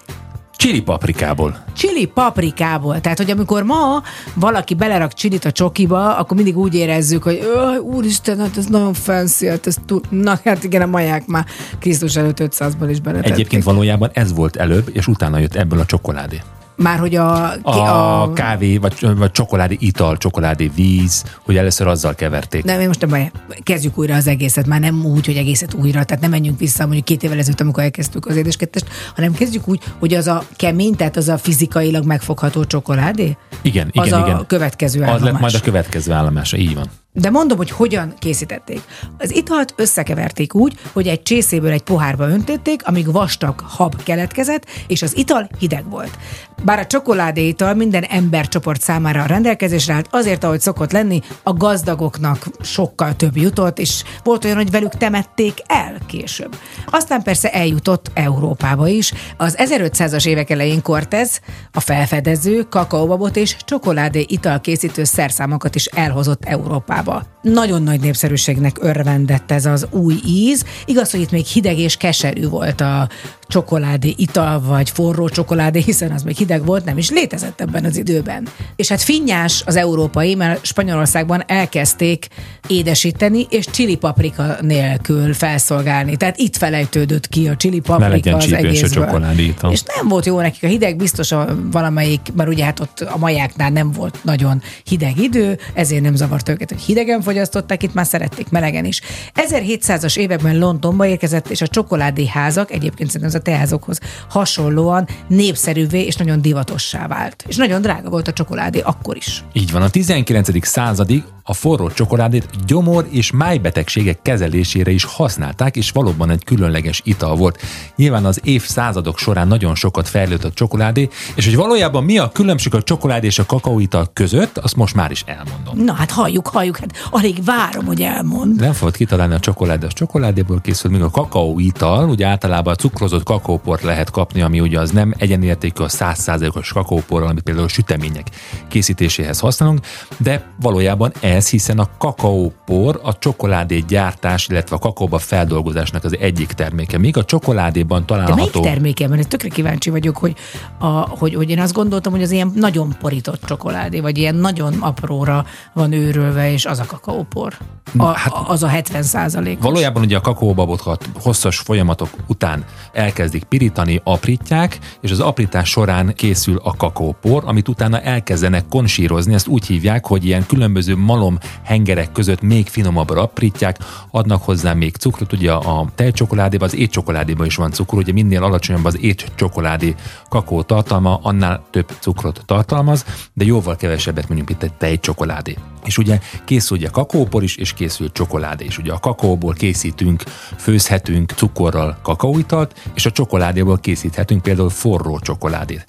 Csili 0.60 0.82
paprikából. 0.82 1.64
Chili 1.72 2.06
paprikából. 2.06 3.00
Tehát, 3.00 3.18
hogy 3.18 3.30
amikor 3.30 3.62
ma 3.62 4.02
valaki 4.34 4.74
belerak 4.74 5.12
csilit 5.12 5.44
a 5.44 5.52
csokiba, 5.52 6.16
akkor 6.16 6.36
mindig 6.36 6.58
úgy 6.58 6.74
érezzük, 6.74 7.22
hogy 7.22 7.40
"Öj, 7.56 7.76
úristen, 7.76 8.38
hát 8.38 8.56
ez 8.56 8.66
nagyon 8.66 8.92
fancy, 8.92 9.46
hát 9.46 9.66
ez 9.66 9.76
túl... 9.86 10.00
Na, 10.08 10.38
hát 10.44 10.64
igen, 10.64 10.82
a 10.82 10.86
maják 10.86 11.26
már 11.26 11.44
Krisztus 11.78 12.16
előtt 12.16 12.38
500-ból 12.40 12.86
is 12.90 13.00
beletették. 13.00 13.32
Egyébként 13.32 13.62
valójában 13.64 14.10
ez 14.12 14.34
volt 14.34 14.56
előbb, 14.56 14.90
és 14.92 15.06
utána 15.06 15.38
jött 15.38 15.54
ebből 15.54 15.78
a 15.78 15.84
csokoládé. 15.84 16.40
Már 16.82 16.98
hogy 16.98 17.14
a... 17.14 17.52
ki- 17.64 17.78
A 17.78 18.30
kávé, 18.34 18.76
vagy, 18.76 18.94
vagy 19.16 19.30
csokoládé 19.30 19.76
ital, 19.80 20.16
csokoládé 20.16 20.70
víz, 20.74 21.24
hogy 21.44 21.56
először 21.56 21.86
azzal 21.86 22.14
keverték. 22.14 22.64
Nem, 22.64 22.86
most 22.86 23.00
nem 23.00 23.08
baj, 23.10 23.30
kezdjük 23.62 23.98
újra 23.98 24.14
az 24.14 24.26
egészet, 24.26 24.66
már 24.66 24.80
nem 24.80 25.04
úgy, 25.04 25.26
hogy 25.26 25.36
egészet 25.36 25.74
újra, 25.74 26.04
tehát 26.04 26.22
nem 26.22 26.30
menjünk 26.30 26.58
vissza 26.58 26.84
mondjuk 26.84 27.04
két 27.04 27.22
évvel 27.22 27.38
ezelőtt, 27.38 27.60
amikor 27.60 27.82
elkezdtük 27.82 28.26
az 28.26 28.36
édeskettest, 28.36 28.86
hanem 29.14 29.32
kezdjük 29.34 29.68
úgy, 29.68 29.80
hogy 29.98 30.14
az 30.14 30.26
a 30.26 30.42
kemény, 30.56 30.94
tehát 30.96 31.16
az 31.16 31.28
a 31.28 31.38
fizikailag 31.38 32.04
megfogható 32.04 32.64
csokoládé, 32.64 33.36
Igen, 33.62 33.90
az 33.94 34.06
igen, 34.06 34.22
a 34.22 34.26
igen. 34.26 34.46
következő 34.46 35.00
Az 35.00 35.06
lett 35.08 35.18
állomás. 35.20 35.40
majd 35.40 35.54
a 35.54 35.60
következő 35.60 36.12
állomása, 36.12 36.56
így 36.56 36.74
van. 36.74 36.86
De 37.12 37.30
mondom, 37.30 37.56
hogy 37.56 37.70
hogyan 37.70 38.14
készítették. 38.18 38.80
Az 39.18 39.30
italt 39.30 39.74
összekeverték 39.76 40.54
úgy, 40.54 40.74
hogy 40.92 41.06
egy 41.08 41.22
csészéből 41.22 41.70
egy 41.70 41.82
pohárba 41.82 42.28
öntötték, 42.28 42.86
amíg 42.86 43.12
vastag 43.12 43.60
hab 43.60 44.02
keletkezett, 44.02 44.66
és 44.86 45.02
az 45.02 45.16
ital 45.16 45.48
hideg 45.58 45.90
volt. 45.90 46.18
Bár 46.64 46.78
a 46.78 46.86
csokoládé 46.86 47.48
ital 47.48 47.74
minden 47.74 48.02
embercsoport 48.02 48.80
számára 48.80 49.22
a 49.22 49.26
rendelkezésre 49.26 49.94
állt, 49.94 50.08
azért, 50.10 50.44
ahogy 50.44 50.60
szokott 50.60 50.92
lenni, 50.92 51.20
a 51.42 51.52
gazdagoknak 51.52 52.46
sokkal 52.60 53.16
több 53.16 53.36
jutott, 53.36 53.78
és 53.78 54.02
volt 54.24 54.44
olyan, 54.44 54.56
hogy 54.56 54.70
velük 54.70 54.94
temették 54.96 55.54
el 55.66 55.98
később. 56.06 56.56
Aztán 56.86 57.22
persze 57.22 57.50
eljutott 57.52 58.10
Európába 58.14 58.88
is. 58.88 59.12
Az 59.36 59.56
1500-as 59.58 60.26
évek 60.26 60.50
elején 60.50 60.82
Cortez, 60.82 61.40
a 61.72 61.80
felfedező, 61.80 62.62
kakaóbabot 62.62 63.36
és 63.36 63.56
csokoládé 63.64 64.24
ital 64.28 64.60
készítő 64.60 65.04
szerszámokat 65.04 65.74
is 65.74 65.84
elhozott 65.84 66.44
Európába. 66.44 66.99
Nagyon 67.42 67.82
nagy 67.82 68.00
népszerűségnek 68.00 68.76
örvendett 68.80 69.50
ez 69.50 69.66
az 69.66 69.86
új 69.90 70.14
íz. 70.26 70.64
Igaz, 70.84 71.10
hogy 71.10 71.20
itt 71.20 71.30
még 71.30 71.44
hideg 71.44 71.78
és 71.78 71.96
keserű 71.96 72.48
volt 72.48 72.80
a 72.80 73.08
csokoládé 73.50 74.14
ital, 74.16 74.60
vagy 74.60 74.90
forró 74.90 75.28
csokoládé, 75.28 75.80
hiszen 75.80 76.12
az 76.12 76.22
még 76.22 76.36
hideg 76.36 76.64
volt, 76.64 76.84
nem 76.84 76.98
is 76.98 77.10
létezett 77.10 77.60
ebben 77.60 77.84
az 77.84 77.96
időben. 77.96 78.48
És 78.76 78.88
hát 78.88 79.02
finnyás 79.02 79.62
az 79.66 79.76
európai, 79.76 80.34
mert 80.34 80.64
Spanyolországban 80.64 81.42
elkezdték 81.46 82.26
édesíteni, 82.66 83.46
és 83.50 83.66
csili 83.70 83.96
paprika 83.96 84.56
nélkül 84.60 85.34
felszolgálni. 85.34 86.16
Tehát 86.16 86.38
itt 86.38 86.56
felejtődött 86.56 87.28
ki 87.28 87.48
a 87.48 87.56
csili 87.56 87.76
Ne 87.76 87.82
paprika 87.82 88.36
az 88.36 88.52
a 88.52 88.56
egészből. 88.56 89.26
ital. 89.38 89.72
És 89.72 89.82
nem 89.96 90.08
volt 90.08 90.26
jó 90.26 90.40
nekik 90.40 90.62
a 90.62 90.66
hideg, 90.66 90.96
biztos 90.96 91.32
a 91.32 91.56
valamelyik, 91.70 92.20
mert 92.34 92.48
ugye 92.48 92.64
hát 92.64 92.80
ott 92.80 93.00
a 93.00 93.18
majáknál 93.18 93.70
nem 93.70 93.92
volt 93.92 94.18
nagyon 94.24 94.62
hideg 94.84 95.18
idő, 95.18 95.58
ezért 95.74 96.02
nem 96.02 96.14
zavart 96.14 96.48
őket, 96.48 96.70
hogy 96.70 96.82
hidegen 96.90 97.20
fogyasztották, 97.20 97.82
itt 97.82 97.94
már 97.94 98.06
szerették 98.06 98.50
melegen 98.50 98.84
is. 98.84 99.00
1700-as 99.34 100.16
években 100.16 100.58
Londonba 100.58 101.06
érkezett, 101.06 101.48
és 101.48 101.60
a 101.60 101.66
csokoládé 101.66 102.26
házak, 102.26 102.70
egyébként 102.70 103.10
szerintem 103.10 103.28
ez 103.28 103.34
a 103.34 103.50
teázokhoz 103.50 103.98
hasonlóan 104.28 105.08
népszerűvé 105.28 106.04
és 106.04 106.16
nagyon 106.16 106.42
divatossá 106.42 107.06
vált. 107.06 107.44
És 107.48 107.56
nagyon 107.56 107.82
drága 107.82 108.10
volt 108.10 108.28
a 108.28 108.32
csokoládé 108.32 108.80
akkor 108.80 109.16
is. 109.16 109.44
Így 109.52 109.72
van, 109.72 109.82
a 109.82 109.88
19. 109.88 110.66
századig 110.66 111.22
a 111.50 111.52
forró 111.52 111.90
csokoládét 111.90 112.48
gyomor 112.66 113.06
és 113.10 113.30
májbetegségek 113.30 114.22
kezelésére 114.22 114.90
is 114.90 115.04
használták, 115.04 115.76
és 115.76 115.90
valóban 115.90 116.30
egy 116.30 116.44
különleges 116.44 117.00
ital 117.04 117.36
volt. 117.36 117.60
Nyilván 117.96 118.24
az 118.24 118.40
évszázadok 118.44 119.18
során 119.18 119.48
nagyon 119.48 119.74
sokat 119.74 120.08
fejlődött 120.08 120.50
a 120.50 120.54
csokoládé, 120.54 121.08
és 121.34 121.44
hogy 121.44 121.56
valójában 121.56 122.04
mi 122.04 122.18
a 122.18 122.28
különbség 122.28 122.74
a 122.74 122.82
csokoládé 122.82 123.26
és 123.26 123.38
a 123.38 123.46
kakaóital 123.46 124.10
között, 124.12 124.58
azt 124.58 124.76
most 124.76 124.94
már 124.94 125.10
is 125.10 125.22
elmondom. 125.26 125.84
Na 125.84 125.92
hát 125.92 126.10
halljuk, 126.10 126.48
halljuk, 126.48 126.79
hát 126.80 127.08
alig 127.10 127.44
várom, 127.44 127.86
hogy 127.86 128.00
elmond. 128.00 128.60
Nem 128.60 128.72
fogod 128.72 128.96
kitalálni 128.96 129.34
a 129.34 129.40
csokoládé, 129.40 129.86
az 129.86 129.92
csokoládéból 129.92 130.60
készül, 130.60 130.90
míg 130.90 131.02
a 131.02 131.10
kakaóital, 131.10 132.08
ugye 132.08 132.26
általában 132.26 132.72
a 132.72 132.76
cukrozott 132.76 133.22
kakaóport 133.22 133.82
lehet 133.82 134.10
kapni, 134.10 134.40
ami 134.42 134.60
ugye 134.60 134.80
az 134.80 134.90
nem 134.90 135.14
egyenértékű 135.18 135.82
a 135.82 135.88
100%-os 135.88 136.72
kakaóporral, 136.72 137.28
amit 137.28 137.42
például 137.42 137.66
a 137.66 137.68
sütemények 137.68 138.26
készítéséhez 138.68 139.38
használunk, 139.38 139.80
de 140.16 140.44
valójában 140.60 141.12
ez, 141.20 141.50
hiszen 141.50 141.78
a 141.78 141.88
kakaópor 141.98 143.00
a 143.02 143.18
csokoládé 143.18 143.78
gyártás, 143.78 144.48
illetve 144.48 144.76
a 144.76 144.78
kakaóba 144.78 145.18
feldolgozásnak 145.18 146.04
az 146.04 146.16
egyik 146.18 146.52
terméke. 146.52 146.98
Míg 146.98 147.16
a 147.16 147.24
csokoládéban 147.24 148.04
De 148.06 148.14
melyik 148.14 148.26
található... 148.26 148.60
terméke? 148.60 149.08
Mert 149.08 149.28
tökre 149.28 149.48
kíváncsi 149.48 149.90
vagyok, 149.90 150.16
hogy, 150.16 150.34
a, 150.78 150.86
hogy, 150.86 151.34
hogy 151.34 151.50
én 151.50 151.60
azt 151.60 151.72
gondoltam, 151.72 152.12
hogy 152.12 152.22
az 152.22 152.30
ilyen 152.30 152.52
nagyon 152.54 152.96
porított 153.00 153.44
csokoládé, 153.44 154.00
vagy 154.00 154.18
ilyen 154.18 154.34
nagyon 154.34 154.74
apróra 154.80 155.44
van 155.72 155.92
őrölve, 155.92 156.52
és 156.52 156.64
az 156.70 156.78
a 156.78 156.86
kakaópor. 156.86 157.56
A, 157.96 158.04
Hát- 158.04 158.32
az 158.46 158.62
a 158.62 158.66
70 158.66 159.02
százalék. 159.02 159.58
Valójában 159.60 160.02
ugye 160.02 160.16
a 160.16 160.20
kakaóbabokat 160.20 161.08
hosszas 161.22 161.58
folyamatok 161.58 162.08
után 162.26 162.64
elkezd 162.92 163.30
elkezdik 163.30 163.48
pirítani, 163.48 164.00
aprítják, 164.04 164.78
és 165.00 165.10
az 165.10 165.20
aprítás 165.20 165.68
során 165.68 166.14
készül 166.14 166.60
a 166.62 166.76
kakaópor, 166.76 167.42
amit 167.46 167.68
utána 167.68 168.00
elkezdenek 168.00 168.68
konsírozni, 168.68 169.34
ezt 169.34 169.46
úgy 169.46 169.66
hívják, 169.66 170.06
hogy 170.06 170.24
ilyen 170.24 170.46
különböző 170.46 170.96
malom 170.96 171.38
hengerek 171.62 172.12
között 172.12 172.40
még 172.40 172.68
finomabbra 172.68 173.22
aprítják, 173.22 173.78
adnak 174.10 174.42
hozzá 174.42 174.72
még 174.72 174.96
cukrot, 174.96 175.32
ugye 175.32 175.52
a 175.52 175.86
tejcsokoládéban, 175.94 176.68
az 176.68 176.74
étcsokoládéban 176.74 177.46
is 177.46 177.56
van 177.56 177.70
cukor, 177.70 177.98
ugye 177.98 178.12
minél 178.12 178.42
alacsonyabb 178.42 178.84
az 178.84 178.98
étcsokoládé 179.00 179.94
kakaó 180.28 180.62
tartalma, 180.62 181.18
annál 181.22 181.62
több 181.70 181.90
cukrot 182.00 182.42
tartalmaz, 182.46 183.04
de 183.32 183.44
jóval 183.44 183.76
kevesebbet 183.76 184.28
mondjuk, 184.28 184.48
mint 184.48 184.62
egy 184.62 184.72
tejcsokoládé. 184.72 185.56
És 185.84 185.98
ugye 185.98 186.18
készül 186.60 186.76
ugye 186.76 186.88
kakaópor 186.88 187.42
is, 187.42 187.56
és 187.56 187.72
készül 187.72 188.12
csokoládé 188.12 188.64
is. 188.64 188.78
Ugye 188.78 188.92
a 188.92 188.98
kakaóból 188.98 189.52
készítünk, 189.52 190.22
főzhetünk 190.56 191.32
cukorral 191.36 191.98
kakaóitalt, 192.02 192.80
és 192.94 193.06
a 193.06 193.10
csokoládéból 193.10 193.78
készíthetünk 193.78 194.42
például 194.42 194.70
forró 194.70 195.18
csokoládét. 195.18 195.86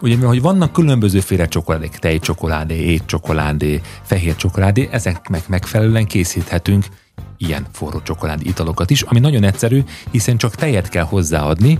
Ugye, 0.00 0.14
mivel 0.14 0.28
hogy 0.28 0.40
vannak 0.40 0.72
különbözőféle 0.72 1.46
csokoládék, 1.46 1.90
tejcsokoládé, 1.90 2.74
étcsokoládé, 2.74 3.80
fehér 4.02 4.36
csokoládé, 4.36 4.88
ezeknek 4.92 5.48
megfelelően 5.48 6.06
készíthetünk 6.06 6.84
ilyen 7.40 7.66
forró 7.72 8.00
csokoládé 8.02 8.48
italokat 8.48 8.90
is, 8.90 9.02
ami 9.02 9.18
nagyon 9.18 9.44
egyszerű, 9.44 9.84
hiszen 10.10 10.36
csak 10.36 10.54
tejet 10.54 10.88
kell 10.88 11.04
hozzáadni, 11.04 11.78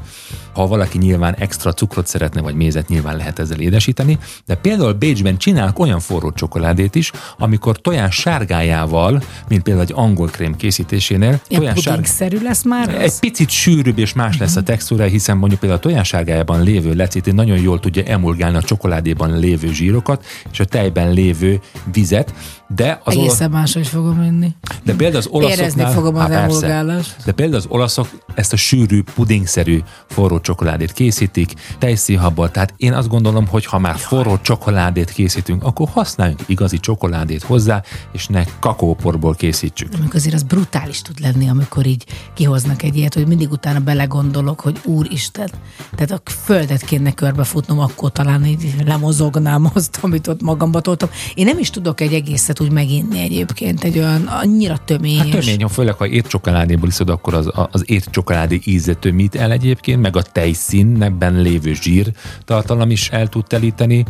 ha 0.54 0.66
valaki 0.66 0.98
nyilván 0.98 1.34
extra 1.34 1.72
cukrot 1.72 2.06
szeretne, 2.06 2.40
vagy 2.40 2.54
mézet 2.54 2.88
nyilván 2.88 3.16
lehet 3.16 3.38
ezzel 3.38 3.58
édesíteni, 3.58 4.18
de 4.46 4.54
például 4.54 4.92
Bécsben 4.92 5.36
csinálnak 5.36 5.78
olyan 5.78 6.00
forró 6.00 6.32
csokoládét 6.32 6.94
is, 6.94 7.12
amikor 7.38 7.80
tojás 7.80 8.14
sárgájával, 8.14 9.22
mint 9.48 9.62
például 9.62 9.86
egy 9.86 9.92
angol 9.96 10.28
krém 10.28 10.56
készítésénél, 10.56 11.40
tojás 11.48 11.82
pudingszerű 11.82 12.38
lesz 12.42 12.62
már? 12.64 12.88
egy 12.88 13.04
az? 13.04 13.18
picit 13.18 13.48
sűrűbb 13.48 13.98
és 13.98 14.12
más 14.12 14.38
lesz 14.38 14.56
a 14.56 14.62
textúra, 14.62 15.04
hiszen 15.04 15.36
mondjuk 15.36 15.60
például 15.60 15.80
a 15.80 15.84
tojássárgájában 15.84 16.62
lévő 16.62 16.94
lecitén 16.94 17.34
nagyon 17.34 17.58
jól 17.58 17.80
tudja 17.80 18.02
emulgálni 18.10 18.56
a 18.56 18.62
csokoládéban 18.62 19.38
lévő 19.38 19.72
zsírokat 19.72 20.24
és 20.52 20.60
a 20.60 20.64
tejben 20.64 21.12
lévő 21.12 21.60
vizet, 21.92 22.34
de 22.74 23.00
az 23.04 23.16
olasz, 23.16 23.28
Egészen 23.28 23.50
máshogy 23.50 23.86
fogom 23.86 24.22
inni. 24.22 24.54
de 24.84 24.94
például 24.94 25.16
az 25.16 25.26
olaszoknál... 25.26 25.58
Érezni 25.58 25.92
fogom 25.92 26.14
persze. 26.14 26.38
emulgálást. 26.38 27.16
De 27.24 27.32
például 27.32 27.58
az 27.58 27.66
olaszok 27.68 28.08
ezt 28.34 28.52
a 28.52 28.56
sűrű, 28.56 29.02
pudingszerű 29.14 29.82
forró 30.08 30.40
csokoládét 30.40 30.92
készítik, 30.92 31.54
tejszínhabbal, 31.78 32.50
tehát 32.50 32.74
én 32.76 32.92
azt 32.92 33.08
gondolom, 33.08 33.46
hogy 33.46 33.66
ha 33.66 33.78
már 33.78 33.96
forró 33.96 34.38
csokoládét 34.42 35.10
készítünk, 35.10 35.64
akkor 35.64 35.88
használjunk 35.88 36.40
igazi 36.46 36.78
csokoládét 36.78 37.42
hozzá, 37.42 37.82
és 38.12 38.26
ne 38.26 38.44
kakaóporból 38.60 39.34
készítsük. 39.34 39.88
Amikor 39.94 40.16
azért 40.16 40.34
az 40.34 40.42
brutális 40.42 41.02
tud 41.02 41.20
lenni, 41.20 41.48
amikor 41.48 41.86
így 41.86 42.04
kihoznak 42.34 42.82
egy 42.82 42.96
ilyet, 42.96 43.14
hogy 43.14 43.26
mindig 43.26 43.50
utána 43.50 43.80
belegondolok, 43.80 44.60
hogy 44.60 44.80
úristen, 44.84 45.50
tehát 45.94 46.10
a 46.10 46.30
földet 46.30 46.84
kéne 46.84 47.12
körbefutnom, 47.12 47.78
akkor 47.78 48.12
talán 48.12 48.44
így 48.44 48.74
lemozognám 48.84 49.70
azt, 49.74 49.98
amit 50.00 50.26
ott 50.26 50.42
magamba 50.42 50.80
toltam. 50.80 51.08
Én 51.34 51.44
nem 51.44 51.58
is 51.58 51.70
tudok 51.70 52.00
egy 52.00 52.12
egészet 52.12 52.59
úgy 52.60 52.72
meginni 52.72 53.20
egyébként, 53.20 53.84
egy 53.84 53.98
olyan 53.98 54.26
annyira 54.26 54.78
töményes. 54.84 55.20
Hát 55.20 55.40
tömény, 55.40 55.62
ha 55.62 55.68
főleg 55.68 55.94
ha 55.94 56.06
étcsokoládéból 56.06 56.88
iszod, 56.88 57.08
akkor 57.08 57.34
az, 57.34 57.50
az 57.70 57.84
étcsokoládé 57.86 58.60
íze 58.64 58.94
tömít 58.94 59.34
el 59.34 59.52
egyébként, 59.52 60.00
meg 60.00 60.16
a 60.16 60.22
tejszínben 60.22 61.40
lévő 61.40 61.74
zsír 61.74 62.12
tartalom 62.44 62.90
is 62.90 63.08
el 63.08 63.28
tud 63.28 63.44
telíteni, 63.46 64.04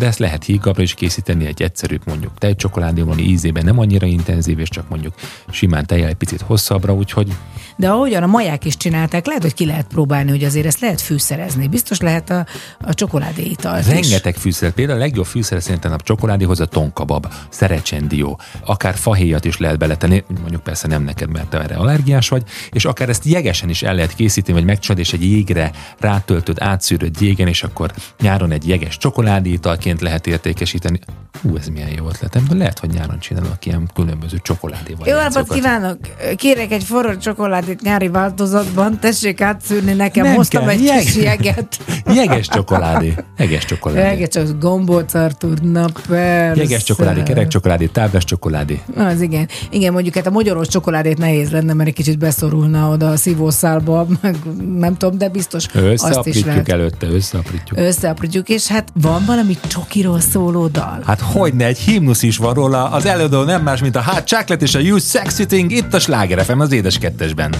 de 0.00 0.06
ezt 0.06 0.18
lehet 0.18 0.44
hígabbra 0.44 0.82
is 0.82 0.94
készíteni 0.94 1.46
egy 1.46 1.62
egyszerűbb 1.62 2.02
mondjuk 2.04 2.32
tejcsokoládéval, 2.38 3.12
ami 3.12 3.22
ízében 3.22 3.64
nem 3.64 3.78
annyira 3.78 4.06
intenzív, 4.06 4.58
és 4.58 4.68
csak 4.68 4.88
mondjuk 4.88 5.14
simán 5.50 5.86
tejjel 5.86 6.08
egy 6.08 6.14
picit 6.14 6.40
hosszabbra, 6.40 6.94
úgyhogy 6.94 7.32
De 7.76 7.90
ahogyan 7.90 8.22
a 8.22 8.26
maják 8.26 8.64
is 8.64 8.76
csinálták, 8.76 9.26
lehet, 9.26 9.42
hogy 9.42 9.54
ki 9.54 9.66
lehet 9.66 9.86
próbálni, 9.86 10.30
hogy 10.30 10.44
azért 10.44 10.66
ezt 10.66 10.80
lehet 10.80 11.00
fűszerezni. 11.00 11.68
Biztos 11.68 12.00
lehet 12.00 12.30
a, 12.30 12.46
a 12.80 12.94
csokoládéitalt 12.94 13.86
is. 13.86 13.92
Rengeteg 13.92 14.36
fűszer. 14.36 14.70
Például 14.70 14.98
a 14.98 15.00
legjobb 15.00 15.26
fűszer 15.26 15.62
szerintem 15.62 15.92
a 15.92 15.96
csokoládéhoz 15.96 16.60
a 16.60 16.66
tonkabab, 16.66 17.32
szerecsendió, 17.48 18.40
akár 18.64 18.94
fahéjat 18.94 19.44
is 19.44 19.58
lehet 19.58 19.78
beletenni, 19.78 20.24
mondjuk 20.40 20.62
persze 20.62 20.88
nem 20.88 21.02
neked, 21.02 21.30
mert 21.30 21.48
te 21.48 21.62
erre 21.62 21.74
allergiás 21.74 22.28
vagy, 22.28 22.42
és 22.70 22.84
akár 22.84 23.08
ezt 23.08 23.24
jegesen 23.24 23.68
is 23.68 23.82
el 23.82 23.94
lehet 23.94 24.14
készíteni, 24.14 24.58
vagy 24.58 24.66
megcsinálod, 24.66 25.04
és 25.04 25.12
egy 25.12 25.22
jégre 25.22 25.72
rátöltöd, 25.98 26.56
átszűröd 26.60 27.20
jégen, 27.20 27.48
és 27.48 27.62
akkor 27.62 27.92
nyáron 28.20 28.50
egy 28.50 28.68
jeges 28.68 28.96
csokoládéitalként 28.96 29.89
lehet 29.98 30.26
értékesíteni. 30.26 30.98
Hú, 31.42 31.56
ez 31.56 31.66
milyen 31.66 31.88
jó 31.96 32.06
ötletem, 32.08 32.44
de 32.48 32.54
lehet, 32.54 32.78
hogy 32.78 32.90
nyáron 32.90 33.18
csinálok 33.18 33.66
ilyen 33.66 33.90
különböző 33.94 34.38
csokoládéval. 34.42 35.08
Jó 35.08 35.16
napot 35.16 35.52
kívánok! 35.52 35.98
Kérek 36.36 36.72
egy 36.72 36.84
forró 36.84 37.16
csokoládét 37.16 37.80
nyári 37.80 38.08
változatban, 38.08 38.98
tessék 38.98 39.40
átszűrni 39.40 39.92
nekem, 39.92 40.24
Nem 40.24 40.34
hoztam 40.34 40.62
kell, 40.62 40.70
egy 40.70 40.84
jeg- 40.84 41.04
kis 41.04 41.16
jeget. 41.16 41.78
Jeges 42.14 42.48
csokoládé. 42.48 43.14
Jeges 43.38 43.64
csokoládé. 43.64 44.00
Jeget 44.00 44.32
csak 44.32 44.58
gombóc 44.58 45.14
Artur, 45.14 45.58
na 45.60 45.84
persze. 46.08 46.62
Jeges 46.62 46.82
csokoládé, 46.84 47.22
kerek 47.22 47.48
csokoládé, 47.48 47.86
táblás 47.86 48.24
csokoládé. 48.24 48.80
Az 48.96 49.20
igen. 49.20 49.48
Igen, 49.70 49.92
mondjuk 49.92 50.14
hát 50.14 50.26
a 50.26 50.30
magyaros 50.30 50.68
csokoládét 50.68 51.18
nehéz 51.18 51.50
lenne, 51.50 51.72
mert 51.72 51.88
egy 51.88 51.94
kicsit 51.94 52.18
beszorulna 52.18 52.88
oda 52.88 53.10
a 53.10 53.16
szívószálba, 53.16 54.06
meg 54.22 54.36
nem 54.78 54.96
tudom, 54.96 55.18
de 55.18 55.28
biztos 55.28 55.66
azt 55.96 56.26
is 56.26 56.44
lehet. 56.44 56.68
előtte, 56.68 57.06
összeaprítjuk. 57.06 57.78
Összeaprítjuk, 57.78 58.48
és 58.48 58.66
hát 58.66 58.88
van 58.94 59.24
valami 59.26 59.56
csokiról 59.70 60.20
szóló 60.20 60.66
dal. 60.66 61.02
Hát 61.06 61.20
hogyne, 61.20 61.64
egy 61.64 61.78
himnusz 61.78 62.22
is 62.22 62.36
van 62.36 62.54
róla, 62.54 62.90
az 62.90 63.06
előadó 63.06 63.42
nem 63.42 63.62
más, 63.62 63.80
mint 63.80 63.96
a 63.96 64.02
Hot 64.02 64.24
Chocolate 64.24 64.64
és 64.64 64.74
a 64.74 64.78
You 64.78 64.98
Sexy 64.98 65.46
Thing 65.46 65.70
itt 65.70 65.94
a 65.94 65.98
Sláger 65.98 66.44
FM 66.44 66.60
az 66.60 66.72
édes 66.72 66.98
kettesben. 66.98 67.54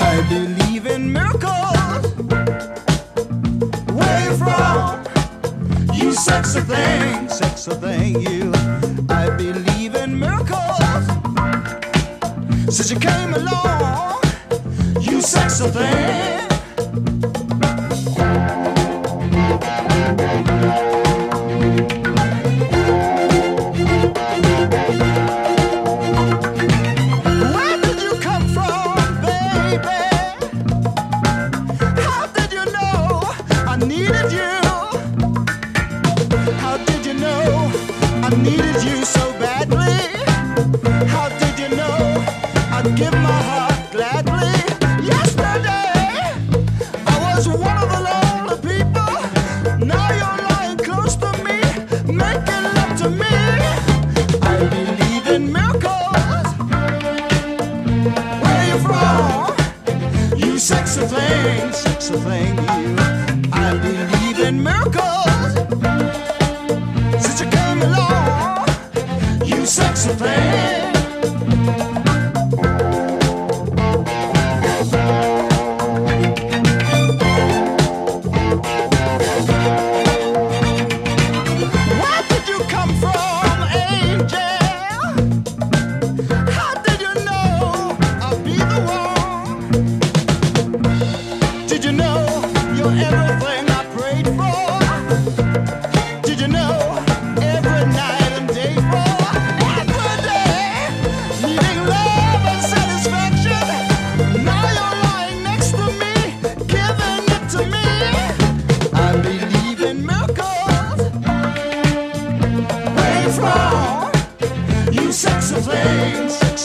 I 0.00 0.22
believe 0.28 0.56
Since 12.68 12.90
you 12.90 12.98
came 12.98 13.32
along, 13.32 14.20
you 15.00 15.20
sexy 15.22 15.68
thing. 15.68 16.46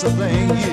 something 0.02 0.50
you 0.58 0.71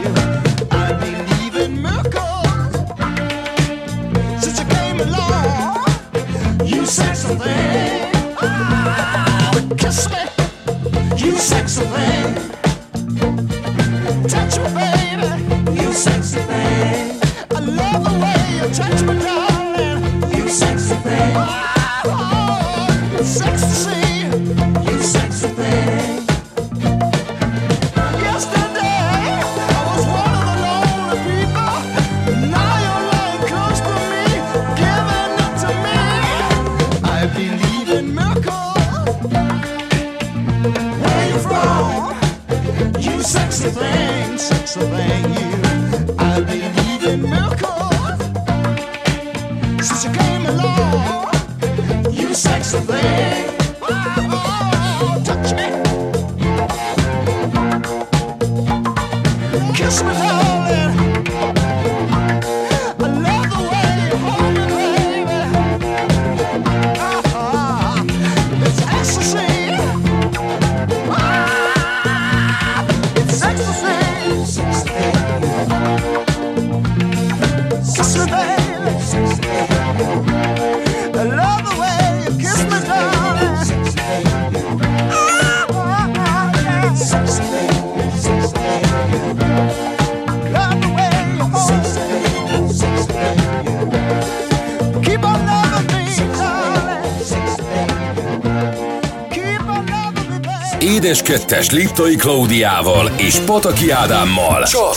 kettes 101.29 101.71
Liptai 101.71 102.17
Klaudiával 102.17 103.11
és 103.17 103.39
Pataki 103.39 103.91
Ádámmal. 103.91 104.63
Csak 104.63 104.97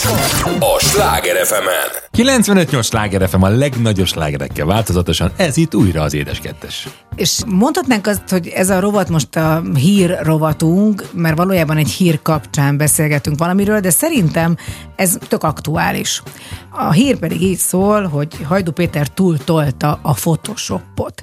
a 0.58 0.78
Sláger 0.78 1.46
fm 1.46 1.68
95-8 2.18 2.84
sláger 2.84 3.28
FM 3.28 3.42
a 3.42 3.48
legnagyobb 3.48 4.06
slágerekkel 4.06 4.66
változatosan, 4.66 5.32
ez 5.36 5.56
itt 5.56 5.74
újra 5.74 6.02
az 6.02 6.14
édes 6.14 6.40
kettes. 6.40 6.88
És 7.16 7.38
mondhatnánk 7.46 8.06
azt, 8.06 8.28
hogy 8.28 8.48
ez 8.48 8.70
a 8.70 8.80
rovat 8.80 9.08
most 9.08 9.36
a 9.36 9.62
hír 9.74 10.18
rovatunk, 10.22 11.04
mert 11.12 11.36
valójában 11.36 11.76
egy 11.76 11.90
hír 11.90 12.22
kapcsán 12.22 12.76
beszélgetünk 12.76 13.38
valamiről, 13.38 13.80
de 13.80 13.90
szerintem 13.90 14.56
ez 14.96 15.18
tök 15.28 15.42
aktuális. 15.42 16.22
A 16.70 16.92
hír 16.92 17.18
pedig 17.18 17.42
így 17.42 17.58
szól, 17.58 18.06
hogy 18.06 18.36
Hajdu 18.44 18.72
Péter 18.72 19.08
túltolta 19.08 19.98
a 20.02 20.12
Photoshopot. 20.12 21.22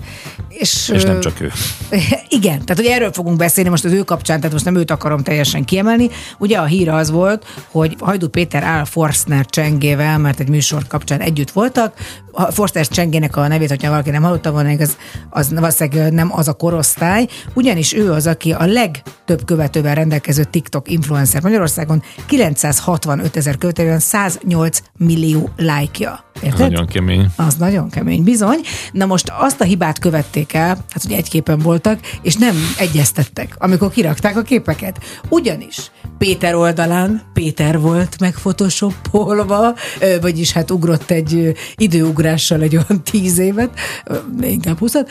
És, 0.49 0.89
És 0.93 1.03
nem 1.03 1.19
csak 1.19 1.41
ő. 1.41 1.51
Igen, 2.39 2.65
tehát 2.65 2.75
hogy 2.75 2.85
erről 2.85 3.11
fogunk 3.11 3.37
beszélni 3.37 3.69
most 3.69 3.85
az 3.85 3.91
ő 3.91 4.03
kapcsán, 4.03 4.37
tehát 4.37 4.51
most 4.51 4.65
nem 4.65 4.75
őt 4.75 4.91
akarom 4.91 5.23
teljesen 5.23 5.65
kiemelni. 5.65 6.09
Ugye 6.37 6.57
a 6.57 6.65
hír 6.65 6.89
az 6.89 7.11
volt, 7.11 7.45
hogy 7.71 7.95
Hajdu 7.99 8.27
Péter 8.27 8.63
áll 8.63 8.85
Forstner 8.85 9.45
Csengével, 9.45 10.17
mert 10.17 10.39
egy 10.39 10.49
műsor 10.49 10.87
kapcsán 10.87 11.19
együtt 11.19 11.51
voltak. 11.51 11.93
A 12.31 12.51
Forstner 12.51 12.87
Csengének 12.87 13.35
a 13.35 13.47
nevét, 13.47 13.69
hogyha 13.69 13.89
valaki 13.89 14.09
nem 14.09 14.23
hallotta 14.23 14.51
volna, 14.51 14.69
az, 14.69 14.97
az 15.29 15.53
valószínűleg 15.53 16.13
nem 16.13 16.33
az 16.33 16.47
a 16.47 16.53
korosztály, 16.53 17.27
ugyanis 17.53 17.93
ő 17.93 18.11
az, 18.11 18.27
aki 18.27 18.51
a 18.51 18.65
legtöbb 18.65 19.45
követővel 19.45 19.95
rendelkező 19.95 20.43
TikTok 20.43 20.91
influencer 20.91 21.41
Magyarországon, 21.41 22.03
965 22.27 23.37
ezer 23.37 23.57
követővel 23.57 23.99
108 23.99 24.81
millió 24.97 25.49
lájkja. 25.57 26.28
Érted? 26.43 26.59
Nagyon 26.59 26.85
kemény. 26.85 27.25
Az 27.35 27.55
nagyon 27.55 27.89
kemény, 27.89 28.23
bizony. 28.23 28.59
Na 28.91 29.05
most 29.05 29.31
azt 29.39 29.61
a 29.61 29.63
hibát 29.63 29.99
követték 29.99 30.53
el, 30.53 30.67
hát 30.67 31.03
ugye 31.05 31.15
egy 31.15 31.29
képen 31.29 31.59
voltak, 31.59 31.99
és 32.21 32.35
nem 32.35 32.55
egyeztettek, 32.77 33.55
amikor 33.57 33.91
kirakták 33.91 34.37
a 34.37 34.41
képeket. 34.41 34.99
Ugyanis 35.29 35.91
Péter 36.17 36.55
oldalán 36.55 37.21
Péter 37.33 37.79
volt 37.79 38.19
meg 38.19 38.33
photoshopolva, 38.33 39.75
ö, 39.99 40.19
vagyis 40.21 40.51
hát 40.51 40.71
ugrott 40.71 41.11
egy 41.11 41.53
időugrással 41.75 42.61
egy 42.61 42.75
olyan 42.75 43.03
tíz 43.03 43.37
évet, 43.37 43.69
inkább 44.41 44.77
húszat, 44.79 45.09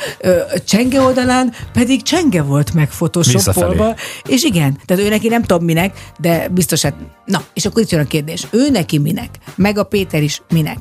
Csenge 0.65 1.01
oldalán 1.01 1.53
pedig 1.73 2.03
Csenge 2.03 2.43
volt 2.43 2.75
meg 2.75 2.89
photoshopolva, 2.89 3.69
Visszafelé. 3.71 3.95
és 4.27 4.45
igen, 4.45 4.79
tehát 4.85 5.03
ő 5.05 5.09
neki 5.09 5.29
nem 5.29 5.43
tudom 5.43 5.65
minek, 5.65 5.99
de 6.21 6.49
biztos 6.49 6.83
hát, 6.83 6.95
na, 7.25 7.43
és 7.55 7.67
akkor 7.67 7.83
itt 7.83 7.91
jön 7.91 8.01
a 8.01 8.07
kérdés, 8.07 8.47
ő 8.51 8.71
neki 8.71 8.99
minek, 8.99 9.31
meg 9.55 9.79
a 9.79 9.83
Péter 9.85 10.23
is 10.23 10.43
minek. 10.53 10.79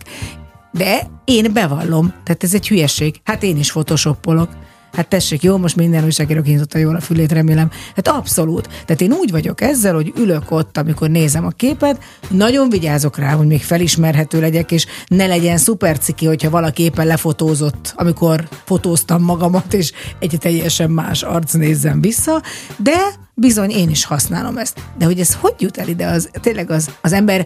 De 0.77 1.07
én 1.25 1.53
bevallom, 1.53 2.13
tehát 2.23 2.43
ez 2.43 2.53
egy 2.53 2.67
hülyeség. 2.67 3.15
Hát 3.23 3.43
én 3.43 3.57
is 3.57 3.71
photoshopolok. 3.71 4.49
Hát 4.93 5.07
tessék, 5.07 5.43
jó, 5.43 5.57
most 5.57 5.75
minden 5.75 6.03
újságíró 6.03 6.41
kinyitotta 6.41 6.77
jól 6.77 6.95
a 6.95 6.99
fülét, 6.99 7.31
remélem. 7.31 7.71
Hát 7.95 8.07
abszolút. 8.07 8.67
Tehát 8.85 9.01
én 9.01 9.11
úgy 9.11 9.31
vagyok 9.31 9.61
ezzel, 9.61 9.93
hogy 9.93 10.13
ülök 10.17 10.51
ott, 10.51 10.77
amikor 10.77 11.09
nézem 11.09 11.45
a 11.45 11.49
képet, 11.49 12.03
nagyon 12.29 12.69
vigyázok 12.69 13.17
rá, 13.17 13.31
hogy 13.31 13.47
még 13.47 13.63
felismerhető 13.63 14.39
legyek, 14.39 14.71
és 14.71 14.85
ne 15.07 15.25
legyen 15.25 15.57
szuper 15.57 15.97
ciki, 15.97 16.25
hogyha 16.25 16.49
valaki 16.49 16.83
éppen 16.83 17.07
lefotózott, 17.07 17.93
amikor 17.95 18.47
fotóztam 18.63 19.23
magamat, 19.23 19.73
és 19.73 19.91
egy 20.19 20.37
teljesen 20.39 20.91
más 20.91 21.23
arc 21.23 21.53
nézzem 21.53 22.01
vissza, 22.01 22.41
de 22.77 23.25
bizony 23.39 23.69
én 23.69 23.89
is 23.89 24.05
használom 24.05 24.57
ezt. 24.57 24.79
De 24.97 25.05
hogy 25.05 25.19
ez 25.19 25.35
hogy 25.39 25.53
jut 25.57 25.77
el 25.77 25.87
ide, 25.87 26.07
az 26.07 26.29
tényleg 26.41 26.71
az, 26.71 26.89
az 27.01 27.13
ember, 27.13 27.45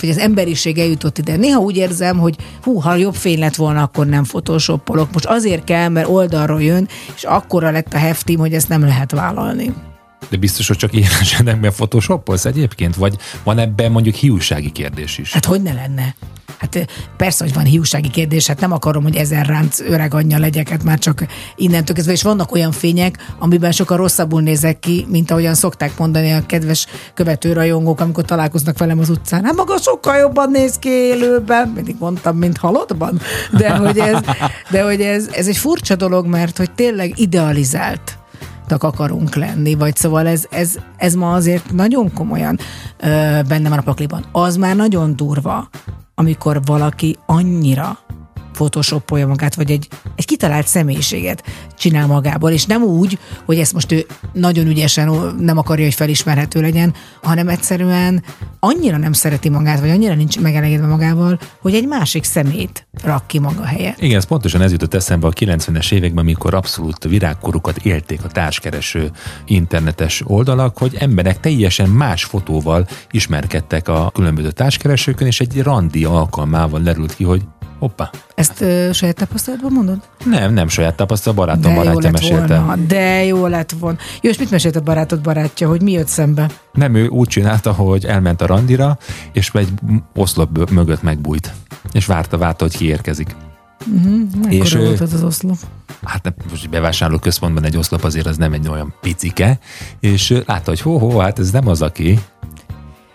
vagy 0.00 0.08
az 0.08 0.18
emberiség 0.18 0.78
eljutott 0.78 1.18
ide. 1.18 1.36
Néha 1.36 1.60
úgy 1.60 1.76
érzem, 1.76 2.18
hogy 2.18 2.36
hú, 2.62 2.78
ha 2.78 2.94
jobb 2.94 3.14
fény 3.14 3.38
lett 3.38 3.54
volna, 3.54 3.82
akkor 3.82 4.06
nem 4.06 4.22
photoshopolok. 4.22 5.12
Most 5.12 5.26
azért 5.26 5.64
kell, 5.64 5.88
mert 5.88 6.08
oldalról 6.08 6.62
jön, 6.62 6.88
és 7.14 7.24
akkora 7.24 7.70
lett 7.70 7.94
a 7.94 7.98
heftim, 7.98 8.38
hogy 8.38 8.52
ezt 8.52 8.68
nem 8.68 8.80
lehet 8.80 9.10
vállalni. 9.10 9.74
De 10.28 10.36
biztos, 10.36 10.68
hogy 10.68 10.76
csak 10.76 10.92
ilyen 10.92 11.10
esetekben 11.20 11.72
photoshopolsz 11.72 12.44
egyébként? 12.44 12.96
Vagy 12.96 13.16
van 13.42 13.58
ebben 13.58 13.92
mondjuk 13.92 14.14
hiúsági 14.14 14.70
kérdés 14.70 15.18
is? 15.18 15.32
Hát 15.32 15.44
hogy 15.44 15.62
ne 15.62 15.72
lenne? 15.72 16.14
Hát 16.62 16.74
ö, 16.74 16.80
persze, 17.16 17.44
hogy 17.44 17.54
van 17.54 17.64
hiúsági 17.64 18.10
kérdés, 18.10 18.46
hát 18.46 18.60
nem 18.60 18.72
akarom, 18.72 19.02
hogy 19.02 19.16
ezer 19.16 19.46
ránc 19.46 19.80
öreg 19.80 20.14
anyja 20.14 20.38
legyek, 20.38 20.68
hát 20.68 20.84
már 20.84 20.98
csak 20.98 21.26
innentől 21.56 21.94
kezdve, 21.94 22.12
és 22.12 22.22
vannak 22.22 22.52
olyan 22.52 22.72
fények, 22.72 23.18
amiben 23.38 23.72
sokkal 23.72 23.96
rosszabbul 23.96 24.42
nézek 24.42 24.78
ki, 24.78 25.06
mint 25.08 25.30
ahogyan 25.30 25.54
szokták 25.54 25.98
mondani 25.98 26.32
a 26.32 26.46
kedves 26.46 26.86
követőrajongók, 27.14 28.00
amikor 28.00 28.24
találkoznak 28.24 28.78
velem 28.78 28.98
az 28.98 29.10
utcán. 29.10 29.44
Hát 29.44 29.56
maga 29.56 29.78
sokkal 29.78 30.16
jobban 30.16 30.50
néz 30.50 30.76
ki 30.78 30.88
élőben, 30.88 31.68
mindig 31.68 31.96
mondtam, 31.98 32.36
mint 32.36 32.58
halottban, 32.58 33.20
de 33.58 33.76
hogy 33.76 33.98
ez, 33.98 34.20
de 34.70 34.82
hogy 34.82 35.00
ez, 35.00 35.28
ez 35.32 35.46
egy 35.46 35.56
furcsa 35.56 35.96
dolog, 35.96 36.26
mert 36.26 36.56
hogy 36.56 36.70
tényleg 36.70 37.18
idealizált 37.18 38.21
akarunk 38.68 39.34
lenni, 39.34 39.74
vagy 39.74 39.96
szóval 39.96 40.26
ez, 40.26 40.46
ez, 40.50 40.78
ez 40.96 41.14
ma 41.14 41.32
azért 41.32 41.72
nagyon 41.72 42.12
komolyan 42.12 42.58
ö, 43.00 43.40
benne 43.48 43.68
van 43.68 43.78
a 43.78 43.82
pakliban. 43.82 44.24
Az 44.32 44.56
már 44.56 44.76
nagyon 44.76 45.16
durva, 45.16 45.68
amikor 46.14 46.60
valaki 46.64 47.16
annyira 47.26 47.98
photoshopolja 48.52 49.26
magát, 49.26 49.54
vagy 49.54 49.70
egy, 49.70 49.88
egy 50.16 50.24
kitalált 50.24 50.66
személyiséget 50.66 51.44
csinál 51.78 52.06
magából, 52.06 52.50
és 52.50 52.66
nem 52.66 52.82
úgy, 52.82 53.18
hogy 53.44 53.58
ezt 53.58 53.72
most 53.72 53.92
ő 53.92 54.06
nagyon 54.32 54.66
ügyesen 54.66 55.34
nem 55.38 55.58
akarja, 55.58 55.84
hogy 55.84 55.94
felismerhető 55.94 56.60
legyen, 56.60 56.94
hanem 57.22 57.48
egyszerűen 57.48 58.22
annyira 58.60 58.96
nem 58.96 59.12
szereti 59.12 59.48
magát, 59.48 59.80
vagy 59.80 59.90
annyira 59.90 60.14
nincs 60.14 60.40
megelégedve 60.40 60.86
magával, 60.86 61.38
hogy 61.60 61.74
egy 61.74 61.86
másik 61.86 62.24
szemét 62.24 62.86
rak 63.02 63.26
ki 63.26 63.38
maga 63.38 63.64
helyett. 63.64 64.00
Igen, 64.00 64.16
ez 64.16 64.24
pontosan 64.24 64.60
ez 64.60 64.70
jutott 64.70 64.94
eszembe 64.94 65.26
a 65.26 65.30
90-es 65.30 65.92
években, 65.92 66.24
amikor 66.24 66.54
abszolút 66.54 67.04
virágkorukat 67.04 67.76
élték 67.76 68.24
a 68.24 68.28
társkereső 68.28 69.10
internetes 69.44 70.22
oldalak, 70.26 70.78
hogy 70.78 70.96
emberek 70.98 71.40
teljesen 71.40 71.88
más 71.88 72.24
fotóval 72.24 72.86
ismerkedtek 73.10 73.88
a 73.88 74.10
különböző 74.14 74.50
társkeresőkön, 74.50 75.26
és 75.26 75.40
egy 75.40 75.62
randi 75.62 76.04
alkalmával 76.04 76.82
lerült 76.82 77.14
ki, 77.14 77.24
hogy 77.24 77.42
hoppá, 77.82 78.10
Ezt 78.34 78.60
ö, 78.60 78.88
saját 78.92 79.16
tapasztalatban 79.16 79.72
mondod? 79.72 79.98
nem, 80.24 80.52
nem 80.52 80.68
saját 80.68 80.94
tapasztalat, 80.94 81.36
barátom 81.38 81.62
De 81.62 81.68
jó 81.68 81.74
barátja 81.76 82.00
lett 82.00 82.12
mesélte. 82.12 82.56
volna, 82.58 82.76
de 82.76 83.24
jó 83.24 83.46
lett 83.46 83.70
volna. 83.78 83.98
Jó, 84.20 84.30
és 84.30 84.38
mit 84.38 84.50
mesélt 84.50 84.76
a 84.76 84.80
barátod 84.80 85.20
barátja, 85.20 85.68
hogy 85.68 85.82
mi 85.82 85.92
jött 85.92 86.06
szembe? 86.06 86.50
Nem, 86.72 86.94
ő 86.94 87.06
úgy 87.06 87.28
csinálta, 87.28 87.72
hogy 87.72 88.04
elment 88.04 88.40
a 88.42 88.46
randira, 88.46 88.98
és 89.32 89.50
egy 89.54 89.68
oszlop 90.14 90.70
mögött 90.70 91.02
megbújt. 91.02 91.52
És 91.92 92.06
várta, 92.06 92.38
várta, 92.38 92.64
hogy 92.64 92.76
kiérkezik. 92.76 93.36
Mekkora 94.34 94.50
És 94.50 94.74
volt 94.74 95.00
az 95.00 95.12
az 95.12 95.22
oszlop? 95.22 95.56
hát 96.04 96.22
nem, 96.22 96.34
most 96.50 96.70
bevásárló 96.70 97.18
központban 97.18 97.64
egy 97.64 97.76
oszlop 97.76 98.04
azért 98.04 98.26
az 98.26 98.36
nem 98.36 98.52
egy 98.52 98.68
olyan 98.68 98.94
picike, 99.00 99.58
és 100.00 100.42
látta, 100.46 100.70
hogy 100.70 100.80
hó, 100.80 101.18
hát 101.18 101.38
ez 101.38 101.50
nem 101.50 101.68
az, 101.68 101.82
aki. 101.82 102.18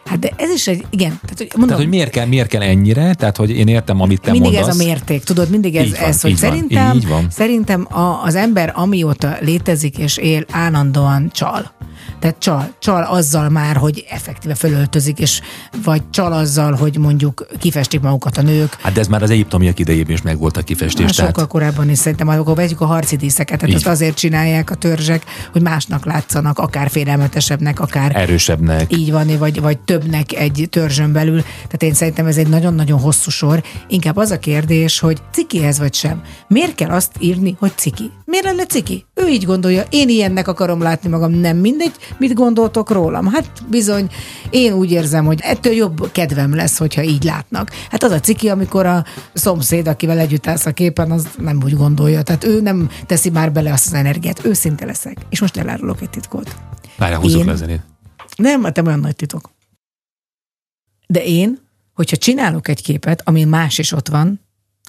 Hát 0.08 0.20
de 0.20 0.32
ez 0.36 0.50
is 0.50 0.68
egy, 0.68 0.86
igen, 0.90 1.20
tehát 1.22 1.38
hogy 1.38 1.48
mondom, 1.56 1.68
Tehát, 1.68 1.84
hogy 1.84 1.92
miért 1.94 2.10
kell, 2.10 2.26
miért 2.26 2.48
kell 2.48 2.62
ennyire? 2.62 3.14
Tehát, 3.14 3.38
hogy 3.38 3.50
én 3.50 3.68
értem, 3.68 4.02
amit 4.02 4.22
te 4.22 4.32
mindig 4.32 4.52
mondasz. 4.52 4.70
ez 4.70 4.82
a 4.82 4.84
mérték, 4.84 5.24
tudod, 5.24 5.50
mindig 5.50 5.76
ez, 5.76 5.86
Így 5.86 5.98
van, 6.00 6.10
ez 6.10 6.22
hogy 6.22 6.32
így 6.32 6.40
van, 6.40 6.50
szerintem, 6.50 6.96
így 6.96 7.08
van. 7.08 7.28
szerintem 7.30 7.88
a, 7.92 8.24
az 8.24 8.36
ember 8.36 8.72
amióta 8.76 9.38
létezik 9.40 9.98
és 9.98 10.18
él, 10.18 10.46
állandóan 10.52 11.30
csal. 11.34 11.76
Tehát 12.20 12.36
csal, 12.40 12.74
csal 12.80 13.04
azzal 13.04 13.50
már, 13.50 13.76
hogy 13.76 14.06
effektíve 14.10 14.56
fölöltözik, 14.56 15.20
és 15.20 15.42
vagy 15.84 16.02
csal 16.10 16.34
azzal, 16.34 16.74
hogy 16.74 16.98
mondjuk 16.98 17.48
kifestik 17.60 18.00
magukat 18.02 18.38
a 18.38 18.42
nők. 18.42 18.78
Hát 18.82 18.94
de 18.94 19.00
ez 19.00 19.08
már 19.08 19.24
az 19.24 19.30
egyiptomiak 19.30 19.80
idejében 19.80 20.14
is 20.14 20.22
megvolt 20.22 20.58
a 20.58 20.62
kifestés. 20.62 21.06
Már 21.06 21.12
tehát 21.12 21.32
sokkal 21.32 21.48
korábban 21.48 21.90
is 21.90 21.98
szerintem, 21.98 22.28
akkor 22.28 22.56
vegyük 22.56 22.82
a 22.82 22.86
harci 22.86 23.16
díszeket, 23.16 23.60
tehát 23.60 23.76
azt 23.76 23.84
van. 23.84 23.94
azért 23.94 24.16
csinálják 24.18 24.70
a 24.70 24.76
törzsek, 24.76 25.24
hogy 25.52 25.62
másnak 25.62 26.06
látszanak, 26.06 26.60
akár 26.60 26.90
félelmetesebbnek, 26.90 27.80
akár 27.80 28.16
erősebbnek. 28.16 28.98
így 28.98 29.12
van, 29.12 29.38
vagy, 29.38 29.62
vagy 29.62 29.78
többnek 29.98 30.34
egy 30.34 30.68
törzsön 30.70 31.12
belül. 31.12 31.42
Tehát 31.42 31.84
én 31.84 31.94
szerintem 31.94 32.26
ez 32.26 32.38
egy 32.38 32.48
nagyon-nagyon 32.48 33.00
hosszú 33.00 33.30
sor. 33.30 33.64
Inkább 33.88 34.18
az 34.18 34.32
a 34.32 34.40
kérdés, 34.40 35.00
hogy 35.00 35.22
ciki 35.32 35.64
ez 35.64 35.80
vagy 35.80 35.94
sem. 35.94 36.22
Miért 36.48 36.76
kell 36.76 36.90
azt 36.90 37.12
írni, 37.20 37.56
hogy 37.60 37.72
ciki? 37.76 38.12
Miért 38.26 38.46
lenne 38.46 38.66
ciki? 38.66 39.06
Ő 39.14 39.28
így 39.28 39.46
gondolja, 39.46 39.84
én 39.90 40.10
ilyennek 40.10 40.48
akarom 40.48 40.82
látni 40.82 41.10
magam, 41.10 41.32
nem 41.32 41.58
mindegy, 41.58 41.92
mit 42.18 42.34
gondoltok 42.34 42.90
rólam. 42.90 43.28
Hát 43.28 43.50
bizony, 43.70 44.10
én 44.50 44.74
úgy 44.74 44.92
érzem, 44.92 45.26
hogy 45.26 45.40
ettől 45.44 45.74
jobb 45.74 46.12
kedvem 46.12 46.56
lesz, 46.56 46.78
hogyha 46.78 47.04
így 47.04 47.24
látnak. 47.24 47.72
Hát 47.90 48.04
az 48.04 48.12
a 48.12 48.20
ciki, 48.20 48.50
amikor 48.50 48.86
a 48.86 49.06
szomszéd, 49.34 49.88
akivel 49.88 50.20
együtt 50.20 50.48
állsz 50.48 50.66
a 50.66 50.72
képen, 50.72 51.12
az 51.12 51.28
nem 51.38 51.60
úgy 51.64 51.76
gondolja. 51.76 52.22
Tehát 52.22 52.44
ő 52.44 52.62
nem 52.62 52.90
teszi 53.06 53.30
már 53.30 53.52
bele 53.52 53.72
azt 53.72 53.88
az 53.88 53.94
energiát. 53.94 54.46
Őszinte 54.46 54.86
leszek. 54.86 55.18
És 55.30 55.42
most 55.42 55.58
elárulok 55.58 56.02
egy 56.02 56.10
titkot. 56.10 56.56
Várjál, 56.98 57.20
húzzuk 57.20 57.40
Én- 57.40 57.46
le 57.46 57.52
a 57.52 57.56
zenét. 57.56 57.82
Nem, 58.38 58.64
hát 58.64 58.76
nem 58.76 58.86
olyan 58.86 59.00
nagy 59.00 59.16
titok. 59.16 59.56
De 61.08 61.24
én, 61.24 61.60
hogyha 61.94 62.18
csinálok 62.18 62.68
egy 62.68 62.82
képet, 62.82 63.22
ami 63.26 63.44
más 63.44 63.78
is 63.78 63.92
ott 63.92 64.08
van, 64.08 64.40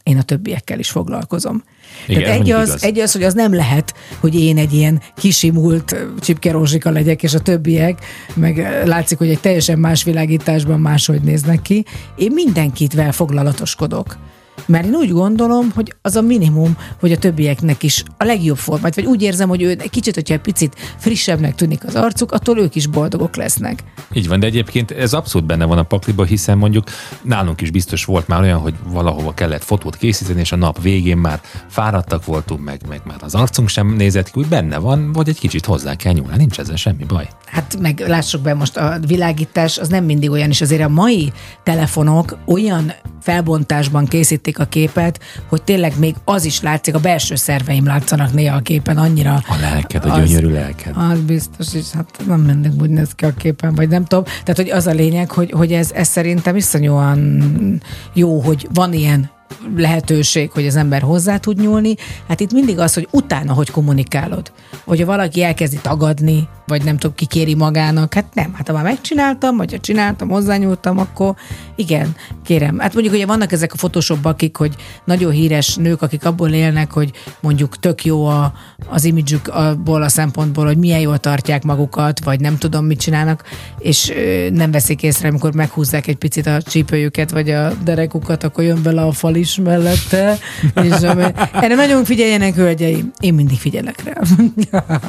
én 0.03 0.19
a 0.19 0.23
többiekkel 0.23 0.79
is 0.79 0.91
foglalkozom. 0.91 1.63
Igen, 2.07 2.23
Tehát 2.23 2.41
egy 2.41 2.51
az, 2.51 2.69
igaz. 2.69 2.83
egy 2.83 2.99
az, 2.99 3.13
hogy 3.13 3.23
az 3.23 3.35
nem 3.35 3.55
lehet, 3.55 3.95
hogy 4.21 4.35
én 4.35 4.59
egy 4.59 4.73
ilyen 4.73 5.03
kisimult 5.17 5.93
ö, 5.93 6.07
csipke 6.21 6.51
rózsika 6.51 6.91
legyek, 6.91 7.23
és 7.23 7.35
a 7.35 7.41
többiek, 7.41 8.05
meg 8.35 8.83
látszik, 8.85 9.19
hogy 9.19 9.29
egy 9.29 9.41
teljesen 9.41 9.79
más 9.79 10.03
világításban 10.03 10.81
máshogy 10.81 11.21
néznek 11.21 11.63
ki. 11.63 11.85
Én 12.17 12.33
mindenkitvel 12.33 13.13
foglalatoskodok. 13.13 14.19
Mert 14.66 14.87
én 14.87 14.94
úgy 14.94 15.11
gondolom, 15.11 15.71
hogy 15.75 15.94
az 16.03 16.16
a 16.16 16.21
minimum, 16.21 16.77
hogy 17.01 17.12
a 17.12 17.18
többieknek 17.18 17.83
is 17.83 18.03
a 18.16 18.25
legjobb 18.25 18.57
formát, 18.57 18.94
vagy 18.94 19.05
úgy 19.05 19.23
érzem, 19.23 19.49
hogy 19.49 19.62
ő 19.62 19.77
kicsit, 19.90 20.14
hogyha 20.14 20.35
egy 20.35 20.40
picit 20.40 20.75
frissebbnek 20.97 21.55
tűnik 21.55 21.85
az 21.87 21.94
arcuk, 21.94 22.33
attól 22.33 22.59
ők 22.59 22.75
is 22.75 22.87
boldogok 22.87 23.37
lesznek. 23.37 23.83
Így 24.12 24.29
van, 24.29 24.40
de 24.40 24.47
egyébként 24.47 24.90
ez 24.90 25.12
abszolút 25.12 25.47
benne 25.47 25.64
van 25.64 25.79
a 25.79 25.83
pakliba, 25.83 26.25
hiszen 26.25 26.59
mondjuk 26.59 26.85
nálunk 27.23 27.61
is 27.61 27.71
biztos 27.71 28.05
volt 28.05 28.29
már 28.29 28.40
olyan, 28.40 28.59
hogy 28.59 28.75
valahova 28.88 29.35
kellett 29.35 29.64
fotót 29.64 29.97
készíteni, 29.97 30.40
és 30.40 30.53
a 30.53 30.57
nap 30.57 30.83
végén 30.83 31.16
már 31.16 31.40
fáradtak 31.68 32.25
voltunk, 32.25 32.64
meg, 32.64 32.81
meg 32.88 33.01
már 33.05 33.18
az 33.21 33.35
arcunk 33.35 33.68
sem 33.68 33.94
nézett 33.94 34.31
ki, 34.31 34.40
úgy 34.40 34.49
benne 34.49 34.79
van, 34.79 35.11
hogy 35.14 35.29
egy 35.29 35.38
kicsit 35.38 35.64
hozzá 35.64 35.94
kell 35.94 36.12
nyúlni, 36.12 36.37
nincs 36.37 36.59
ezzel 36.59 36.77
semmi 36.77 37.05
baj. 37.05 37.29
Hát 37.51 37.77
meg 37.81 38.05
lássuk 38.07 38.43
be 38.43 38.55
most 38.55 38.77
a 38.77 38.99
világítás 39.07 39.79
az 39.79 39.89
nem 39.89 40.05
mindig 40.05 40.31
olyan, 40.31 40.49
és 40.49 40.61
azért 40.61 40.83
a 40.83 40.89
mai 40.89 41.33
telefonok 41.63 42.39
olyan 42.47 42.93
felbontásban 43.21 44.07
készítik 44.07 44.59
a 44.59 44.65
képet, 44.65 45.21
hogy 45.49 45.63
tényleg 45.63 45.93
még 45.99 46.15
az 46.25 46.45
is 46.45 46.61
látszik, 46.61 46.95
a 46.95 46.99
belső 46.99 47.35
szerveim 47.35 47.87
látszanak 47.87 48.33
néha 48.33 48.57
a 48.57 48.61
képen, 48.61 48.97
annyira... 48.97 49.35
A 49.35 49.57
lelked, 49.61 50.05
a 50.05 50.13
Az- 50.13 50.29
gyönyörű 50.29 50.53
lelked. 50.53 50.97
Az 50.97 51.21
biztos 51.21 51.75
is, 51.75 51.91
hát 51.91 52.21
nem 52.27 52.41
mindig 52.41 52.73
úgy 52.81 52.91
néz 52.91 53.13
ki 53.15 53.25
a 53.25 53.35
képen, 53.35 53.75
vagy 53.75 53.89
nem 53.89 54.05
tudom. 54.05 54.25
Tehát, 54.25 54.57
hogy 54.57 54.71
az 54.71 54.87
a 54.87 54.93
lényeg, 54.93 55.31
hogy, 55.31 55.51
hogy 55.51 55.73
ez, 55.73 55.91
ez 55.93 56.09
szerintem 56.09 56.57
iszonyúan 56.57 57.81
jó, 58.13 58.41
hogy 58.41 58.69
van 58.75 58.93
ilyen 58.93 59.31
lehetőség, 59.77 60.51
hogy 60.51 60.67
az 60.67 60.77
ember 60.77 61.03
hozzá 61.03 61.37
tud 61.37 61.61
nyúlni. 61.61 61.95
Hát 62.29 62.41
itt 62.41 62.53
mindig 62.53 62.79
az, 62.79 62.95
hogy 62.95 63.09
utána 63.11 63.53
hogy 63.53 63.71
kommunikálod. 63.71 64.53
Hogyha 64.85 65.07
valaki 65.07 65.43
elkezdi 65.43 65.79
tagadni, 65.83 66.49
vagy 66.67 66.85
nem 66.85 66.97
tudom, 66.97 67.17
kikéri 67.17 67.55
magának, 67.55 68.15
hát 68.15 68.35
nem. 68.35 68.55
Hát 68.55 68.67
ha 68.67 68.73
már 68.73 68.83
megcsináltam, 68.83 69.57
vagy 69.57 69.71
ha 69.71 69.79
csináltam, 69.79 70.29
hozzányúltam, 70.29 70.99
akkor 70.99 71.35
igen, 71.77 72.15
kérem. 72.45 72.79
Hát 72.79 72.93
mondjuk 72.93 73.15
ugye 73.15 73.27
vannak 73.27 73.53
ezek 73.53 73.73
a 73.73 73.77
Photoshop 73.77 74.25
akik, 74.25 74.57
hogy 74.57 74.75
nagyon 75.05 75.31
híres 75.31 75.77
nők, 75.77 76.03
akik 76.03 76.25
abból 76.25 76.51
élnek, 76.51 76.93
hogy 76.93 77.11
mondjuk 77.41 77.79
tök 77.79 78.05
jó 78.05 78.27
a, 78.27 78.53
az 78.89 79.05
imidzsük 79.05 79.49
abból 79.49 80.03
a 80.03 80.09
szempontból, 80.09 80.67
hogy 80.67 80.79
milyen 80.79 81.01
jól 81.01 81.19
tartják 81.19 81.63
magukat, 81.63 82.25
vagy 82.25 82.41
nem 82.41 82.59
tudom, 82.59 82.85
mit 82.85 83.01
csinálnak, 83.01 83.43
és 83.79 84.13
nem 84.53 84.71
veszik 84.71 85.03
észre, 85.03 85.29
amikor 85.29 85.55
meghúzzák 85.55 86.07
egy 86.07 86.17
picit 86.17 86.47
a 86.47 86.63
csípőjüket, 86.63 87.31
vagy 87.31 87.51
a 87.51 87.73
derekukat, 87.85 88.45
akkor 88.45 88.65
jön 88.65 88.83
bele 88.83 89.03
a 89.03 89.13
fal 89.13 89.37
is 89.38 89.57
mellette. 89.57 90.38
És 90.83 91.03
ami- 91.03 91.33
erre 91.53 91.74
nagyon 91.74 92.05
figyeljenek, 92.05 92.55
hölgyeim. 92.55 93.12
Én 93.20 93.35
mindig 93.35 93.59
figyelek 93.59 94.03
rá, 94.05 94.20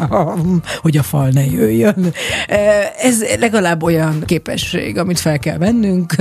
hogy 0.82 0.98
a 0.98 1.04
fal 1.04 1.30
ne 1.30 1.46
jöjjön. 1.46 2.14
Ez 3.02 3.24
legalább 3.40 3.84
olyan 3.84 4.24
képesség, 4.26 4.98
amit 4.98 5.20
fel 5.20 5.40
kell 5.40 5.58
vennünk, 5.58 6.16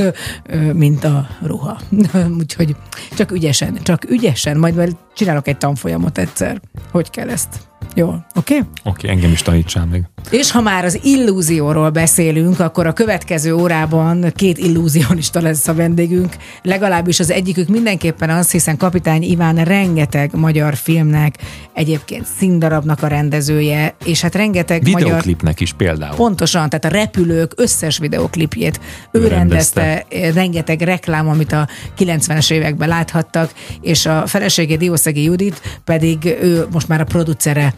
mint 0.72 1.04
a 1.04 1.28
ruha. 1.42 1.80
Úgyhogy 2.40 2.76
csak 3.16 3.30
ügyesen, 3.32 3.78
csak 3.82 4.10
ügyesen, 4.10 4.56
majd 4.56 4.74
majd 4.74 4.96
csinálok 5.14 5.48
egy 5.48 5.58
tanfolyamot 5.58 6.18
egyszer. 6.18 6.60
Hogy 6.90 7.10
kell 7.10 7.28
ezt? 7.28 7.48
Jó, 7.94 8.08
oké? 8.08 8.24
Okay? 8.34 8.58
Oké, 8.58 8.68
okay, 8.84 9.10
engem 9.10 9.30
is 9.30 9.42
tanítsál 9.42 9.86
meg. 9.86 10.08
És 10.30 10.50
ha 10.50 10.60
már 10.60 10.84
az 10.84 10.98
illúzióról 11.02 11.90
beszélünk, 11.90 12.60
akkor 12.60 12.86
a 12.86 12.92
következő 12.92 13.54
órában 13.54 14.32
két 14.34 14.58
illúzionista 14.58 15.40
lesz 15.40 15.68
a 15.68 15.74
vendégünk. 15.74 16.36
Legalábbis 16.62 17.20
az 17.20 17.30
egyikük 17.30 17.68
mindenképpen 17.68 18.30
az, 18.30 18.50
hiszen 18.50 18.76
Kapitány 18.76 19.22
Iván 19.22 19.64
rengeteg 19.64 20.30
magyar 20.34 20.76
filmnek, 20.76 21.34
egyébként 21.72 22.26
színdarabnak 22.38 23.02
a 23.02 23.06
rendezője, 23.06 23.94
és 24.04 24.20
hát 24.20 24.34
rengeteg 24.34 24.82
magyar... 24.82 25.00
Videoklipnek 25.00 25.60
is 25.60 25.72
például. 25.72 26.16
Pontosan, 26.16 26.68
tehát 26.68 26.84
a 26.84 26.98
repülők 26.98 27.52
összes 27.56 27.98
videoklipjét 27.98 28.80
ő, 29.10 29.20
Ő 29.20 29.28
rendezte. 29.28 29.80
rendezte, 29.80 30.16
eh, 30.16 30.34
rengeteg 30.34 30.80
reklám, 30.80 31.28
amit 31.28 31.52
a 31.52 31.68
90-es 31.96 32.50
években 32.50 32.88
láthattak, 32.88 33.52
és 33.80 34.06
a 34.06 34.26
felesége 34.26 34.76
Diószegi 34.76 35.22
Judit 35.22 35.60
pedig 35.84 36.36
ő 36.40 36.66
most 36.70 36.88
már 36.88 37.00
a 37.00 37.04
producere 37.04 37.74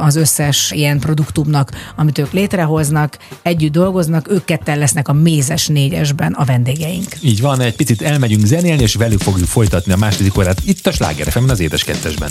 az 0.00 0.16
összes 0.16 0.70
ilyen 0.70 0.98
produktumnak, 0.98 1.70
amit 1.96 2.18
ők 2.18 2.32
létrehoznak, 2.32 3.18
együtt 3.42 3.72
dolgoznak, 3.72 4.30
ők 4.30 4.44
ketten 4.44 4.78
lesznek 4.78 5.08
a 5.08 5.12
Mézes 5.12 5.66
négyesben 5.66 6.32
a 6.32 6.44
vendégeink. 6.44 7.08
Így 7.20 7.40
van, 7.40 7.60
egy 7.60 7.76
picit 7.76 8.02
elmegyünk 8.02 8.46
zenélni, 8.46 8.82
és 8.82 8.94
velük 8.94 9.20
fogjuk 9.20 9.48
folytatni 9.48 9.92
a 9.92 9.96
második 9.96 10.38
órát 10.38 10.60
itt 10.64 10.86
a 10.86 10.92
Sláger 10.92 11.28
az 11.48 11.60
édes 11.60 11.84
kettesben. 11.84 12.30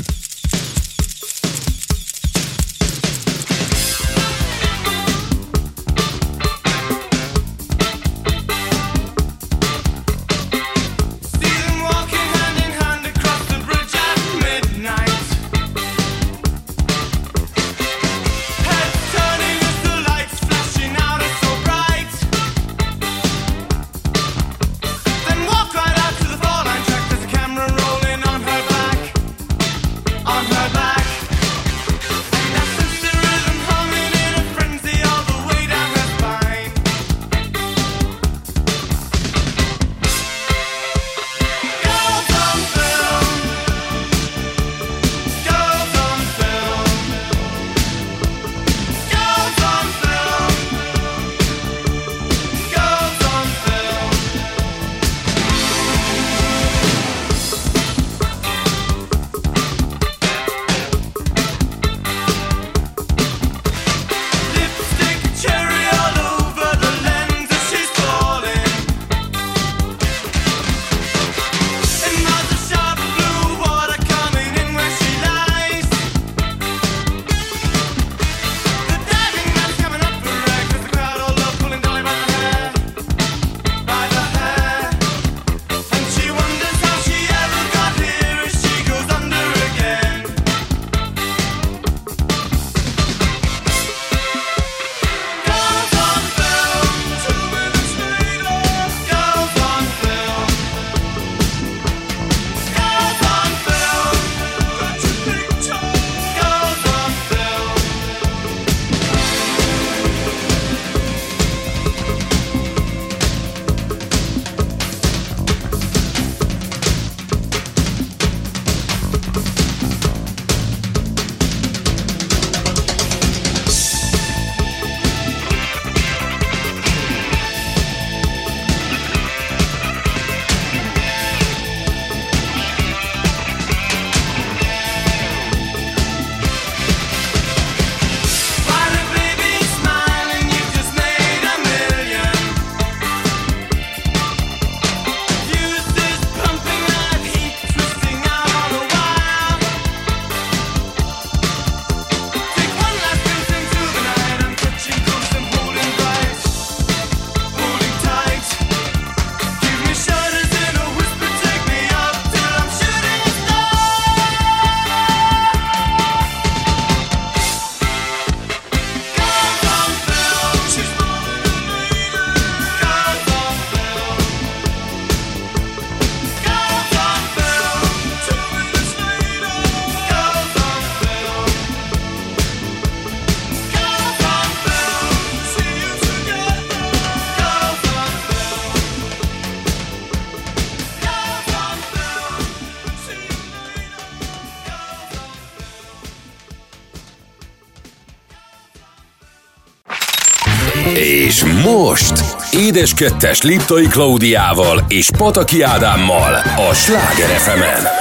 És 201.39 201.45
most 201.63 202.23
Édes 202.51 202.93
Kettes 202.93 203.41
Liptai 203.41 203.87
Klaudiával 203.87 204.85
és 204.87 205.09
Pataki 205.17 205.61
Ádámmal 205.61 206.33
a 206.69 206.73
Sláger 206.73 207.29
fm 207.29 207.98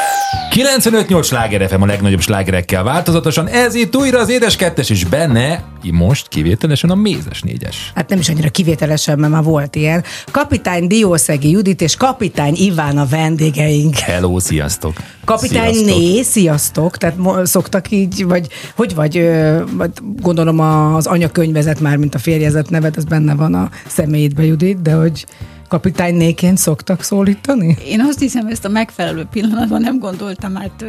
95-8 0.59 1.25
sláger 1.25 1.69
FM 1.69 1.83
a 1.83 1.87
legnagyobb 1.87 2.21
slágerekkel 2.21 2.83
változatosan. 2.83 3.47
Ez 3.47 3.75
itt 3.75 3.97
újra 3.97 4.19
az 4.19 4.29
édes 4.29 4.57
kettes, 4.57 4.91
és 4.91 5.05
benne 5.05 5.65
most 5.93 6.29
kivételesen 6.29 6.91
a 6.91 6.95
mézes 6.95 7.43
négyes. 7.43 7.93
Hát 7.95 8.09
nem 8.09 8.19
is 8.19 8.29
annyira 8.29 8.49
kivételesen, 8.49 9.19
mert 9.19 9.33
már 9.33 9.43
volt 9.43 9.77
ilyen. 9.77 10.05
Kapitány 10.31 10.87
Diószegi 10.87 11.51
Judit 11.51 11.81
és 11.81 11.97
kapitány 11.97 12.55
Iván 12.57 12.99
a 12.99 13.07
vendégeink. 13.07 13.97
Hello, 13.97 14.39
sziasztok! 14.39 14.93
Kapitány 15.25 15.75
Sziasztok. 15.75 15.99
Né, 15.99 16.23
sziasztok, 16.23 16.97
tehát 16.97 17.17
szoktak 17.47 17.91
így, 17.91 18.25
vagy 18.25 18.47
hogy 18.77 18.95
vagy, 18.95 19.31
vagy 19.73 19.91
gondolom 20.17 20.61
az 20.61 21.07
anyakönyvezet 21.07 21.81
már, 21.81 21.97
mint 21.97 22.15
a 22.15 22.19
férjezet 22.19 22.71
neved, 22.71 22.97
ez 22.97 23.05
benne 23.05 23.35
van 23.35 23.55
a 23.55 23.71
személyedbe, 23.87 24.45
Judit, 24.45 24.83
de 24.83 24.93
hogy 24.93 25.27
kapitány 25.69 26.15
néként 26.15 26.59
szoktak 26.59 27.03
szólítani? 27.03 27.77
Én 27.85 28.01
azt 28.01 28.19
hiszem, 28.19 28.47
ezt 28.47 28.65
a 28.65 28.69
megfelelő 28.69 29.27
pillanatban 29.31 29.81
nem 29.81 29.99
gondoltam 29.99 30.57
át 30.57 30.85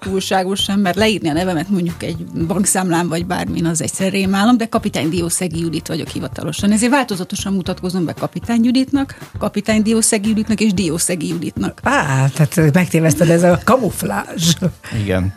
túlságosan, 0.00 0.78
mert 0.78 0.96
leírni 0.96 1.28
a 1.28 1.32
nevemet 1.32 1.68
mondjuk 1.68 2.02
egy 2.02 2.24
bankszámlán 2.46 3.08
vagy 3.08 3.26
bármin 3.26 3.66
az 3.66 3.82
egyszer 3.82 4.10
rémálom, 4.10 4.56
de 4.56 4.66
kapitány 4.66 5.08
Diószegi 5.08 5.60
Judit 5.60 5.88
vagyok 5.88 6.08
hivatalosan. 6.08 6.72
Ezért 6.72 6.92
változatosan 6.92 7.52
mutatkozom 7.52 8.04
be 8.04 8.12
kapitány 8.12 8.64
Juditnak, 8.64 9.18
kapitány 9.38 9.82
Diószegi 9.82 10.28
Juditnak 10.28 10.60
és 10.60 10.74
Diószegi 10.74 11.28
Juditnak. 11.28 11.80
Á, 11.82 12.28
tehát 12.28 12.72
megtéveszted, 12.72 13.30
ez 13.30 13.42
a 13.42 13.60
kamuflázs. 13.64 14.54
Igen. 15.02 15.34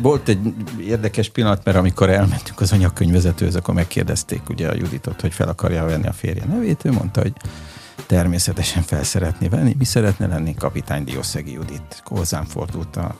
Volt 0.00 0.28
egy 0.28 0.38
érdekes 0.80 1.28
pillanat, 1.28 1.64
mert 1.64 1.76
amikor 1.76 2.10
elmentünk 2.10 2.60
az 2.60 2.72
anyakönyvvezetőhöz, 2.72 3.56
akkor 3.56 3.74
megkérdezték 3.74 4.42
ugye 4.48 4.68
a 4.68 4.74
Juditot, 4.74 5.20
hogy 5.20 5.32
fel 5.32 5.48
akarja 5.48 5.84
venni 5.84 6.06
a 6.06 6.12
férje 6.12 6.44
nevét. 6.44 6.80
Ő 6.84 6.92
mondta, 6.92 7.20
hogy 7.20 7.32
természetesen 8.06 8.82
fel 8.82 9.02
szeretné 9.02 9.48
venni. 9.48 9.74
Mi 9.78 9.84
szeretne 9.84 10.26
lenni 10.26 10.54
kapitány 10.54 11.04
Diószegi 11.04 11.52
Judit? 11.52 12.02
Hozzám 12.04 12.44
fordult 12.44 12.96
a, 12.96 13.16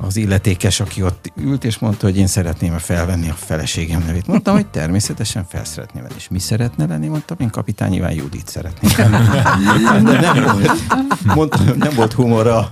az 0.00 0.16
illetékes, 0.16 0.80
aki 0.80 1.02
ott 1.02 1.32
ült, 1.40 1.64
és 1.64 1.78
mondta, 1.78 2.06
hogy 2.06 2.16
én 2.16 2.26
szeretném 2.26 2.78
felvenni 2.78 3.28
a 3.28 3.32
feleségem 3.32 4.02
nevét. 4.06 4.26
Mondtam, 4.26 4.54
hogy 4.54 4.66
természetesen 4.66 5.44
fel 5.48 5.64
szeretné 5.64 6.00
venni. 6.00 6.14
És 6.16 6.28
mi 6.28 6.38
szeretne 6.38 6.86
lenni? 6.86 7.06
Mondtam, 7.06 7.36
én 7.40 7.50
kapitány 7.50 7.92
Iván 7.94 8.12
Judit 8.12 8.48
szeretnék 8.48 8.96
lenni. 8.96 9.16
De 10.10 10.20
nem 10.20 10.42
volt, 10.42 10.70
mondtam, 11.34 11.66
nem 11.78 11.94
volt 11.94 12.12
humora 12.12 12.70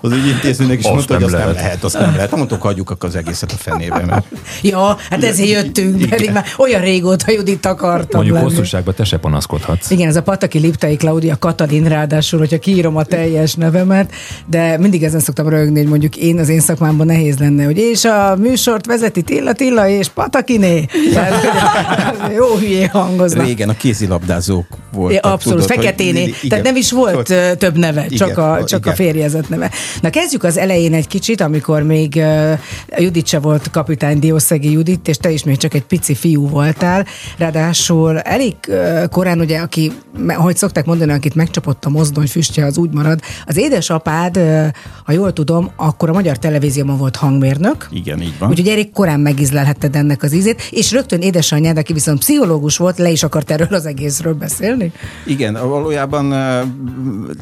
az 0.00 0.12
ügyintézőnek, 0.12 0.78
és 0.78 0.84
Azt 0.84 0.94
mondta, 0.94 1.14
hogy 1.14 1.22
azt 1.22 1.32
nem 1.32 1.40
lehet. 1.40 1.54
lehet, 1.54 1.84
azt 1.84 1.98
nem 1.98 2.14
lehet. 2.14 2.36
Mondtuk, 2.36 2.62
hagyjuk 2.62 2.96
az 2.98 3.16
egészet 3.16 3.52
a 3.52 3.56
fenébe, 3.56 4.04
mert 4.04 4.26
Ja, 4.62 4.96
hát 5.10 5.24
ezért 5.24 5.48
jöttünk, 5.50 6.08
pedig 6.08 6.30
már 6.30 6.44
olyan 6.58 6.80
régóta 6.80 7.32
Judit 7.32 7.66
akartam 7.66 8.08
Mondjuk 8.12 8.36
lenni. 8.36 8.48
hosszúságban 8.48 8.94
te 8.94 9.04
se 9.04 9.16
panaszkodhatsz. 9.16 9.90
Igen, 9.90 10.08
ez 10.08 10.16
a 10.16 10.22
Pataki 10.22 10.58
Liptai 10.58 10.96
Klaudia 10.96 11.36
Katalin 11.38 11.84
ráadásul, 11.84 12.38
hogyha 12.38 12.58
kiírom 12.58 12.96
a 12.96 13.02
teljes 13.04 13.54
nevemet, 13.54 14.12
de 14.46 14.78
mindig 14.78 15.02
ezen 15.02 15.20
szoktam 15.20 15.48
rögni, 15.48 15.78
hogy 15.78 15.88
mondjuk 15.88 16.16
én 16.16 16.38
az 16.38 16.48
én 16.48 16.60
szakmámban 16.62 17.06
nehéz 17.06 17.38
lenne, 17.38 17.64
hogy 17.64 17.78
és 17.78 18.04
a 18.04 18.36
műsort 18.36 18.86
vezeti 18.86 19.22
Tilla 19.22 19.52
Tilla 19.52 19.88
és 19.88 20.08
Patakiné. 20.08 20.86
Tehát, 21.12 21.32
hogy 21.34 22.34
jó 22.40 22.56
hülyé 22.56 22.84
hangoznak. 22.84 23.46
régen 23.46 23.68
a 23.68 23.76
kézilabdázók 23.76 24.66
Ja, 24.70 24.98
voltak. 24.98 25.24
abszolút, 25.32 25.60
tudod, 25.60 25.76
hogy- 25.76 25.84
feketéné. 25.84 26.22
igen. 26.22 26.34
Tehát 26.48 26.64
nem 26.64 26.76
is 26.76 26.90
volt 26.92 27.30
ö, 27.30 27.54
több 27.58 27.76
neve, 27.78 28.04
Igen, 28.08 28.16
csak, 28.28 28.38
a, 28.38 28.64
csak 28.64 28.78
a 28.86 28.92
igen. 28.92 28.94
férjezet 28.94 29.48
neve. 29.48 29.70
Na 30.00 30.10
kezdjük 30.10 30.44
az 30.44 30.56
elején 30.56 30.94
egy 30.94 31.06
kicsit, 31.06 31.40
amikor 31.40 31.82
még 31.82 32.16
ö, 32.16 32.52
Judit 32.96 33.26
se 33.26 33.38
volt 33.38 33.70
kapitány 33.70 34.18
Diószegi 34.18 34.70
Judit, 34.72 35.08
és 35.08 35.16
te 35.16 35.30
is 35.30 35.44
még 35.44 35.56
csak 35.56 35.74
egy 35.74 35.82
pici 35.84 36.14
fiú 36.14 36.48
voltál. 36.48 37.06
Ráadásul 37.38 38.20
elég 38.20 38.54
ö, 38.68 39.02
korán, 39.10 39.40
ugye, 39.40 39.58
aki, 39.58 39.92
ahogy 40.28 40.56
szokták 40.56 40.84
mondani, 40.84 41.12
akit 41.12 41.34
megcsapott 41.34 41.84
a 41.84 41.88
mozdony 41.90 42.26
füstje, 42.26 42.64
az 42.64 42.78
úgy 42.78 42.90
marad. 42.92 43.20
Az 43.46 43.56
édesapád, 43.56 44.36
ö, 44.36 44.64
ha 45.04 45.12
jól 45.12 45.32
tudom, 45.32 45.70
akkor 45.76 46.08
a 46.08 46.12
magyar 46.12 46.38
televízióban 46.52 46.96
volt 46.96 47.16
hangmérnök, 47.16 47.88
Igen, 47.90 48.20
így 48.20 48.38
van. 48.38 48.50
Úgyhogy 48.50 48.68
elég 48.68 48.90
korán 48.90 49.20
megízlelhetted 49.20 49.96
ennek 49.96 50.22
az 50.22 50.32
ízét, 50.32 50.62
és 50.70 50.92
rögtön 50.92 51.20
édesanyád, 51.20 51.78
aki 51.78 51.92
viszont 51.92 52.18
pszichológus 52.18 52.76
volt, 52.76 52.98
le 52.98 53.10
is 53.10 53.22
akart 53.22 53.50
erről 53.50 53.74
az 53.74 53.86
egészről 53.86 54.34
beszélni. 54.34 54.92
Igen, 55.26 55.68
valójában 55.68 56.32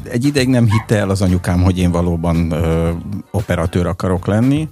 egy 0.03 0.25
ideig 0.25 0.47
nem 0.47 0.69
hitte 0.69 0.95
el 0.99 1.09
az 1.09 1.21
anyukám, 1.21 1.61
hogy 1.61 1.77
én 1.77 1.91
valóban 1.91 2.53
operatőr 3.31 3.85
akarok 3.85 4.27
lenni, 4.27 4.67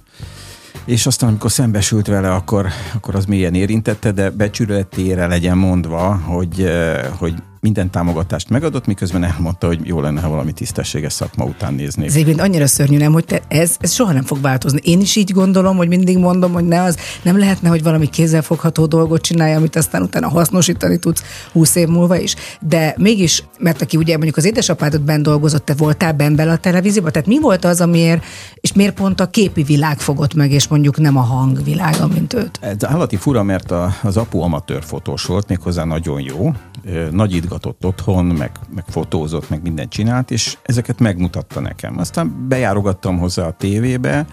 és 0.84 1.06
aztán, 1.06 1.28
amikor 1.28 1.50
szembesült 1.50 2.06
vele, 2.06 2.30
akkor, 2.30 2.66
akkor 2.94 3.14
az 3.14 3.24
mélyen 3.24 3.54
érintette, 3.54 4.12
de 4.12 4.30
becsületére 4.30 5.26
legyen 5.26 5.58
mondva, 5.58 6.20
hogy, 6.26 6.70
hogy 7.18 7.34
minden 7.60 7.90
támogatást 7.90 8.48
megadott, 8.48 8.86
miközben 8.86 9.24
elmondta, 9.24 9.66
hogy 9.66 9.80
jó 9.82 10.00
lenne, 10.00 10.20
ha 10.20 10.28
valami 10.28 10.52
tisztességes 10.52 11.12
szakma 11.12 11.44
után 11.44 11.74
néznék. 11.74 12.06
Ez 12.06 12.14
egyébként 12.14 12.40
annyira 12.40 12.66
szörnyű, 12.66 12.96
nem, 12.96 13.12
hogy 13.12 13.24
te, 13.24 13.40
ez, 13.48 13.76
ez 13.80 13.92
soha 13.92 14.12
nem 14.12 14.22
fog 14.22 14.40
változni. 14.40 14.80
Én 14.84 15.00
is 15.00 15.16
így 15.16 15.32
gondolom, 15.32 15.76
hogy 15.76 15.88
mindig 15.88 16.18
mondom, 16.18 16.52
hogy 16.52 16.64
ne 16.64 16.82
az, 16.82 16.96
nem 17.22 17.38
lehetne, 17.38 17.68
hogy 17.68 17.82
valami 17.82 18.06
kézzelfogható 18.06 18.86
dolgot 18.86 19.20
csinálja, 19.20 19.56
amit 19.56 19.76
aztán 19.76 20.02
utána 20.02 20.28
hasznosítani 20.28 20.98
tudsz 20.98 21.22
20 21.52 21.74
év 21.74 21.88
múlva 21.88 22.16
is. 22.16 22.34
De 22.60 22.94
mégis, 22.98 23.44
mert 23.58 23.82
aki 23.82 23.96
ugye 23.96 24.14
mondjuk 24.14 24.36
az 24.36 24.44
édesapádod 24.44 25.00
benn 25.00 25.22
dolgozott, 25.22 25.64
te 25.64 25.74
voltál 25.74 26.12
benn 26.12 26.36
bele 26.36 26.52
a 26.52 26.56
televízióban, 26.56 27.12
tehát 27.12 27.28
mi 27.28 27.40
volt 27.40 27.64
az, 27.64 27.80
amiért, 27.80 28.24
és 28.54 28.72
miért 28.72 28.94
pont 28.94 29.20
a 29.20 29.26
képi 29.26 29.62
világ 29.62 29.98
fogott 29.98 30.34
meg, 30.34 30.52
és 30.52 30.68
mondjuk 30.68 30.98
nem 30.98 31.16
a 31.16 31.20
hangvilága, 31.20 32.06
mint 32.06 32.32
őt? 32.32 32.58
Ez 32.60 32.84
állati 32.84 33.16
fura, 33.16 33.42
mert 33.42 33.70
a, 33.70 33.94
az 34.02 34.16
apu 34.16 34.40
amatőr 34.40 34.82
fotós 34.84 35.24
volt, 35.24 35.48
méghozzá 35.48 35.84
nagyon 35.84 36.20
jó. 36.20 36.52
Ö, 36.84 37.10
Nagyítgatott 37.50 37.86
otthon, 37.86 38.24
meg, 38.24 38.50
meg 38.74 38.84
fotózott, 38.88 39.48
meg 39.50 39.62
mindent 39.62 39.90
csinált, 39.90 40.30
és 40.30 40.56
ezeket 40.62 40.98
megmutatta 40.98 41.60
nekem. 41.60 41.98
Aztán 41.98 42.46
bejárogattam 42.48 43.18
hozzá 43.18 43.46
a 43.46 43.52
tévébe, 43.52 44.26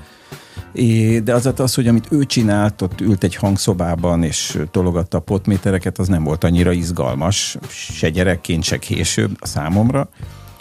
de 1.24 1.34
az 1.34 1.54
az, 1.56 1.74
hogy 1.74 1.88
amit 1.88 2.08
ő 2.12 2.26
csinált, 2.26 2.82
ott 2.82 3.02
ült 3.02 3.24
egy 3.24 3.36
hangszobában, 3.36 4.24
és 4.24 4.60
tologatta 4.72 5.18
a 5.18 5.22
potmétereket, 5.22 5.98
az 5.98 6.08
nem 6.08 6.24
volt 6.24 6.44
annyira 6.44 6.72
izgalmas, 6.72 7.58
se 7.70 8.10
gyerekként, 8.10 8.64
se 8.64 8.78
később 8.78 9.38
a 9.40 9.46
számomra. 9.46 10.10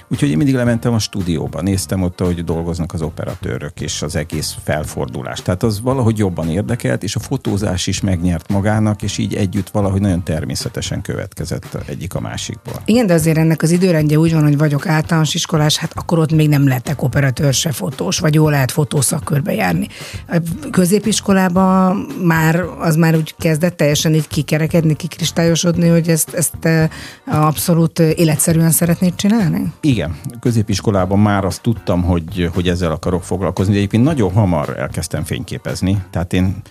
Úgyhogy 0.09 0.31
én 0.31 0.37
mindig 0.37 0.55
lementem 0.55 0.95
a 0.95 0.99
stúdióba, 0.99 1.63
néztem 1.63 2.03
ott, 2.03 2.21
hogy 2.21 2.45
dolgoznak 2.45 2.93
az 2.93 3.03
operatőrök, 3.03 3.81
és 3.81 4.03
az 4.03 4.17
egész 4.17 4.57
felfordulás. 4.65 5.43
Tehát 5.43 5.63
az 5.63 5.81
valahogy 5.81 6.19
jobban 6.19 6.49
érdekelt, 6.49 7.03
és 7.03 7.17
a 7.17 7.21
fotózás 7.21 7.87
is 7.87 8.01
megnyert 8.01 8.49
magának, 8.49 9.03
és 9.03 9.19
így 9.19 9.35
együtt 9.35 9.71
valahogy 9.71 10.01
nagyon 10.01 10.23
természetesen 10.23 11.03
következett 11.03 11.79
egyik 11.87 12.15
a 12.15 12.21
másikból. 12.21 12.75
Igen, 12.85 13.07
de 13.07 13.15
azért 13.15 13.37
ennek 13.37 13.63
az 13.63 13.71
időrendje 13.71 14.19
úgy 14.19 14.33
van, 14.33 14.43
hogy 14.43 14.59
vagyok 14.59 14.87
általános 14.87 15.35
iskolás, 15.35 15.77
hát 15.77 15.93
akkor 15.95 16.19
ott 16.19 16.33
még 16.33 16.49
nem 16.49 16.69
lettek 16.69 17.03
operatőr 17.03 17.55
se 17.55 17.73
fotós, 17.73 18.19
vagy 18.19 18.35
jól 18.35 18.51
lehet 18.51 18.71
fotószakkörbe 18.71 19.53
járni. 19.53 19.89
A 20.29 20.39
középiskolában 20.71 21.97
már, 22.23 22.65
az 22.79 22.97
már 22.97 23.17
úgy 23.17 23.35
kezdett 23.39 23.77
teljesen 23.77 24.15
így 24.15 24.29
kikerekedni, 24.29 24.97
kikristályosodni, 24.97 25.89
hogy 25.89 26.09
ezt, 26.09 26.35
ezt 26.35 26.53
te 26.61 26.91
abszolút 27.25 27.99
életszerűen 27.99 28.71
szeretnéd 28.71 29.15
csinálni? 29.15 29.73
Igen, 29.81 29.96
középiskolában 30.41 31.19
már 31.19 31.45
azt 31.45 31.63
tudtam, 31.63 32.03
hogy, 32.03 32.51
hogy 32.55 32.69
ezzel 32.69 32.91
akarok 32.91 33.23
foglalkozni, 33.23 33.73
de 33.73 33.79
egyébként 33.79 34.03
nagyon 34.03 34.33
hamar 34.33 34.79
elkezdtem 34.79 35.25
fényképezni. 35.25 36.03
Tehát 36.11 36.33
én 36.33 36.63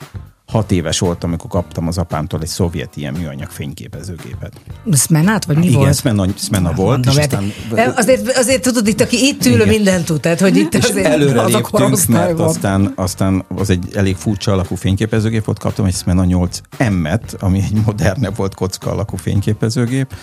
hat 0.48 0.72
éves 0.72 1.00
voltam, 1.00 1.30
amikor 1.30 1.50
kaptam 1.50 1.88
az 1.88 1.98
apámtól 1.98 2.42
egy 2.42 2.48
szovjet 2.48 2.98
ilyen 2.98 3.14
műanyag 3.14 3.50
fényképezőgépet. 3.50 4.54
Smenát, 4.94 5.46
vagy 5.46 5.58
mi 5.58 5.66
Igen, 5.66 5.80
volt? 5.80 5.96
Smena, 5.96 6.26
Smena 6.38 6.74
volt, 6.74 7.06
Mondom, 7.06 7.14
és 7.14 7.20
hát 7.20 7.34
aztán 7.34 7.94
azért, 7.96 8.38
azért 8.38 8.62
tudod, 8.62 8.88
itt 8.88 9.02
aki 9.02 9.26
itt 9.26 9.46
ül, 9.46 9.54
Igen. 9.54 9.68
mindent 9.68 10.06
tud, 10.06 10.20
tehát 10.20 10.40
hogy 10.40 10.58
itt 10.58 10.74
és 10.74 10.84
azért 10.84 11.06
előre 11.06 11.42
az 11.42 11.52
léptünk, 11.52 12.06
mert 12.08 12.40
aztán, 12.40 12.94
aztán 12.96 13.46
az 13.56 13.70
egy 13.70 13.86
elég 13.94 14.16
furcsa 14.16 14.52
alakú 14.52 14.76
fényképezőgép 14.76 15.46
volt, 15.46 15.60
kaptam 15.60 15.86
egy 15.86 15.96
Smena 15.96 16.24
8 16.24 16.62
M-et, 16.92 17.36
ami 17.40 17.60
egy 17.60 17.86
modernebb 17.86 18.36
volt 18.36 18.56
kocka 18.56 18.92
alakú 18.92 19.18
fényképezőgép. 19.18 20.14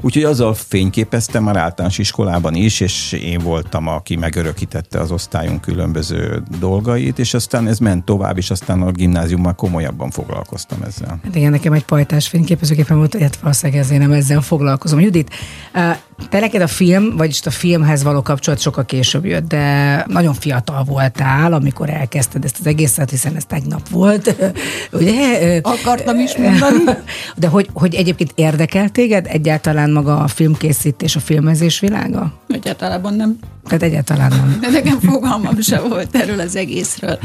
Úgyhogy 0.00 0.22
azzal 0.22 0.54
fényképeztem 0.54 1.42
már 1.42 1.56
általános 1.56 1.98
iskolában 1.98 2.54
is, 2.54 2.80
és 2.80 3.12
én 3.12 3.38
voltam, 3.38 3.86
aki 3.86 4.16
megörökítette 4.16 5.00
az 5.00 5.10
osztályunk 5.10 5.60
különböző 5.60 6.42
dolgait, 6.58 7.18
és 7.18 7.34
aztán 7.34 7.66
ez 7.66 7.78
ment 7.78 8.04
tovább, 8.04 8.36
és 8.36 8.50
aztán 8.50 8.82
a 8.82 8.90
gimnáziumban 8.90 9.54
komolyabban 9.54 10.10
foglalkoztam 10.10 10.82
ezzel. 10.82 11.20
Hát 11.24 11.36
igen, 11.36 11.50
nekem 11.50 11.72
egy 11.72 11.84
pajtás 11.84 12.28
fényképezőgépen 12.28 12.96
volt, 12.96 13.14
illetve 13.14 13.40
valószínűleg 13.42 13.82
ezért 13.82 14.00
nem 14.00 14.12
ezzel 14.12 14.40
foglalkozom. 14.40 15.00
Judit, 15.00 15.30
eh, 15.72 15.96
te 16.28 16.40
neked 16.40 16.62
a 16.62 16.66
film, 16.66 17.16
vagyis 17.16 17.40
a 17.44 17.50
filmhez 17.50 18.02
való 18.02 18.22
kapcsolat 18.22 18.60
sokkal 18.60 18.84
később 18.84 19.24
jött, 19.24 19.48
de 19.48 20.04
nagyon 20.08 20.34
fiatal 20.34 20.84
voltál, 20.84 21.52
amikor 21.52 21.90
elkezdted 21.90 22.44
ezt 22.44 22.56
az 22.60 22.66
egészet, 22.66 23.10
hiszen 23.10 23.36
ez 23.36 23.44
tegnap 23.44 23.88
volt. 23.88 24.34
Ugye? 24.92 25.60
Akartam 25.62 26.18
is 26.18 26.36
mondani. 26.36 26.84
De 27.36 27.46
hogy, 27.46 27.68
hogy 27.72 27.94
egyébként 27.94 28.32
érdekel 28.34 28.88
téged 28.88 29.26
egyáltalán 29.28 29.89
maga 29.92 30.18
a 30.18 30.26
filmkészítés, 30.28 31.16
a 31.16 31.20
filmezés 31.20 31.80
világa? 31.80 32.32
Egyáltalában 32.48 33.14
nem. 33.14 33.38
Tehát 33.64 33.82
egyáltalán 33.82 34.30
nem. 34.30 34.58
De 34.60 34.70
nekem 34.70 35.00
fogalmam 35.00 35.60
se 35.60 35.80
volt 35.80 36.16
erről 36.16 36.40
az 36.40 36.56
egészről. 36.56 37.18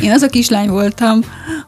Én 0.00 0.10
az 0.10 0.22
a 0.22 0.28
kislány 0.28 0.68
voltam, 0.68 1.20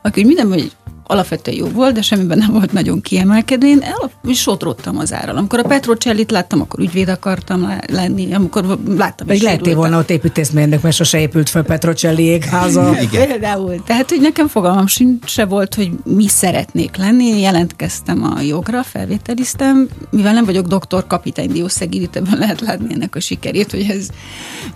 aki 0.02 0.20
úgy 0.20 0.26
minden, 0.26 0.48
hogy 0.48 0.72
alapvetően 1.06 1.56
jó 1.56 1.66
volt, 1.66 1.94
de 1.94 2.02
semmiben 2.02 2.38
nem 2.38 2.52
volt 2.52 2.72
nagyon 2.72 3.00
kiemelkedő. 3.00 3.66
Én 3.66 3.82
el, 3.82 4.10
sodródtam 4.34 4.98
az 4.98 5.12
árral. 5.12 5.36
Amikor 5.36 5.58
a 5.58 5.62
Petrocellit 5.62 6.30
láttam, 6.30 6.60
akkor 6.60 6.80
ügyvéd 6.80 7.08
akartam 7.08 7.62
le- 7.62 7.84
lenni, 7.92 8.34
amikor 8.34 8.78
láttam, 8.96 9.28
és 9.28 9.42
lehettél 9.42 9.74
volna 9.74 9.98
ott 9.98 10.10
építészmérnök, 10.10 10.82
mert 10.82 10.94
sose 10.94 11.20
épült 11.20 11.48
fel 11.48 11.62
Petrocelli 11.62 12.22
égháza. 12.22 12.96
Igen. 13.00 13.28
Például. 13.28 13.82
Tehát, 13.86 14.08
hogy 14.10 14.20
nekem 14.20 14.48
fogalmam 14.48 14.86
sincs 14.86 15.24
se 15.30 15.44
volt, 15.44 15.74
hogy 15.74 15.90
mi 16.04 16.28
szeretnék 16.28 16.96
lenni. 16.96 17.24
Én 17.24 17.38
jelentkeztem 17.38 18.22
a 18.22 18.40
jogra, 18.40 18.82
felvételiztem. 18.82 19.88
Mivel 20.10 20.32
nem 20.32 20.44
vagyok 20.44 20.66
doktor, 20.66 21.06
kapitány 21.06 21.52
Diószegidit, 21.52 22.16
ebben 22.16 22.38
lehet 22.38 22.60
látni 22.60 22.94
ennek 22.94 23.14
a 23.16 23.20
sikerét, 23.20 23.70
hogy 23.70 23.86
ez, 23.90 24.08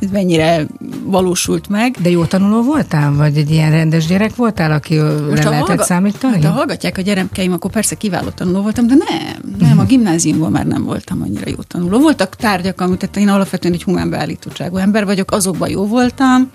ez 0.01 0.09
mennyire 0.13 0.67
valósult 1.05 1.69
meg. 1.69 1.97
De 2.03 2.11
jó 2.11 2.25
tanuló 2.25 2.63
voltál? 2.63 3.13
Vagy 3.13 3.37
egy 3.37 3.51
ilyen 3.51 3.71
rendes 3.71 4.07
gyerek 4.07 4.37
voltál, 4.37 4.73
aki 4.73 4.97
le 4.97 5.03
ha 5.03 5.15
lehetett 5.25 5.53
hallga- 5.67 5.85
számítani? 6.19 6.43
Hát, 6.43 6.53
ha 6.53 6.59
hallgatják 6.59 6.99
a 6.99 7.01
gyermekeim, 7.01 7.53
akkor 7.53 7.71
persze 7.71 7.95
kiváló 7.95 8.29
tanuló 8.29 8.63
voltam, 8.63 8.87
de 8.87 8.95
nem, 8.95 9.57
nem, 9.59 9.79
a 9.79 9.85
gimnáziumban 9.85 10.51
már 10.51 10.67
nem 10.67 10.85
voltam 10.85 11.23
annyira 11.23 11.51
jó 11.51 11.63
tanuló. 11.67 11.99
Voltak 11.99 12.37
tárgyak, 12.37 12.81
amit 12.81 12.99
tehát 12.99 13.17
én 13.17 13.29
alapvetően 13.29 13.75
egy 13.75 13.83
humán 13.83 14.11
beállítottságú 14.11 14.77
ember 14.77 15.05
vagyok, 15.05 15.31
azokban 15.31 15.69
jó 15.69 15.87
voltam, 15.87 16.51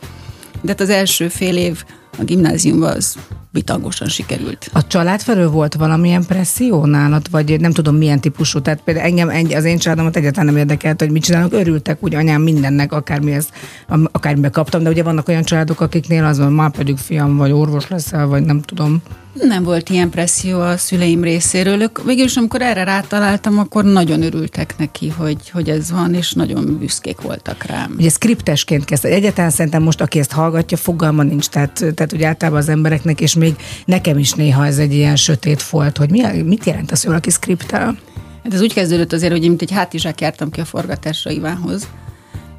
de 0.61 0.69
hát 0.69 0.81
az 0.81 0.89
első 0.89 1.27
fél 1.27 1.57
év 1.57 1.83
a 2.17 2.23
gimnáziumban 2.23 2.95
az 2.95 3.15
bitangosan 3.53 4.07
sikerült. 4.07 4.69
A 4.73 4.87
család 4.87 5.21
felől 5.21 5.49
volt 5.49 5.73
valamilyen 5.73 6.25
presszió 6.25 6.85
nálad, 6.85 7.29
vagy 7.31 7.59
nem 7.59 7.71
tudom 7.71 7.95
milyen 7.95 8.19
típusú? 8.19 8.61
Tehát 8.61 8.81
például 8.83 9.05
engem, 9.05 9.55
az 9.55 9.63
én 9.63 9.77
családomat 9.77 10.15
egyáltalán 10.15 10.45
nem 10.45 10.57
érdekelt, 10.57 10.99
hogy 10.99 11.11
mit 11.11 11.23
csinálnak, 11.23 11.53
örültek 11.53 11.97
úgy 12.03 12.15
anyám 12.15 12.41
mindennek, 12.41 12.91
akármihez, 12.91 13.47
am- 13.87 14.09
akármibe 14.11 14.49
kaptam, 14.49 14.83
de 14.83 14.89
ugye 14.89 15.03
vannak 15.03 15.27
olyan 15.27 15.43
családok, 15.43 15.81
akiknél 15.81 16.25
az 16.25 16.37
van, 16.37 16.53
már 16.53 16.71
pedig 16.71 16.97
fiam, 16.97 17.37
vagy 17.37 17.51
orvos 17.51 17.87
leszel, 17.87 18.27
vagy 18.27 18.43
nem 18.43 18.61
tudom. 18.61 19.01
Nem 19.33 19.63
volt 19.63 19.89
ilyen 19.89 20.09
presszió 20.09 20.59
a 20.59 20.77
szüleim 20.77 21.23
részéről. 21.23 21.81
Ők 21.81 22.03
végülis, 22.03 22.35
amikor 22.35 22.61
erre 22.61 22.83
rátaláltam, 22.83 23.57
akkor 23.59 23.83
nagyon 23.83 24.21
örültek 24.21 24.75
neki, 24.77 25.09
hogy, 25.09 25.49
hogy 25.49 25.69
ez 25.69 25.91
van, 25.91 26.13
és 26.13 26.33
nagyon 26.33 26.77
büszkék 26.79 27.21
voltak 27.21 27.63
rám. 27.63 27.95
Ugye 27.97 28.09
skriptesként 28.09 28.85
kezdte. 28.85 29.07
Egyáltalán 29.07 29.49
szerintem 29.49 29.83
most, 29.83 30.01
aki 30.01 30.19
ezt 30.19 30.31
hallgatja, 30.31 30.77
fogalma 30.77 31.23
nincs. 31.23 31.47
Tehát, 31.47 31.85
tehát 31.95 32.13
ugye 32.13 32.27
általában 32.27 32.59
az 32.59 32.69
embereknek, 32.69 33.21
és 33.21 33.33
még 33.43 33.55
nekem 33.85 34.17
is 34.17 34.31
néha 34.31 34.65
ez 34.65 34.77
egy 34.77 34.93
ilyen 34.93 35.15
sötét 35.15 35.61
folt, 35.61 35.97
hogy 35.97 36.09
mi, 36.09 36.41
mit 36.41 36.65
jelent 36.65 36.91
az, 36.91 36.99
hogy 36.99 37.07
valaki 37.07 37.29
skriptel? 37.29 37.97
Hát 38.43 38.53
ez 38.53 38.61
úgy 38.61 38.73
kezdődött 38.73 39.13
azért, 39.13 39.31
hogy 39.31 39.43
én 39.43 39.49
mint 39.49 39.61
egy 39.61 39.71
hátizsák 39.71 40.21
jártam 40.21 40.49
ki 40.49 40.59
a 40.59 40.65
forgatásra 40.65 41.31
Ivánhoz, 41.31 41.87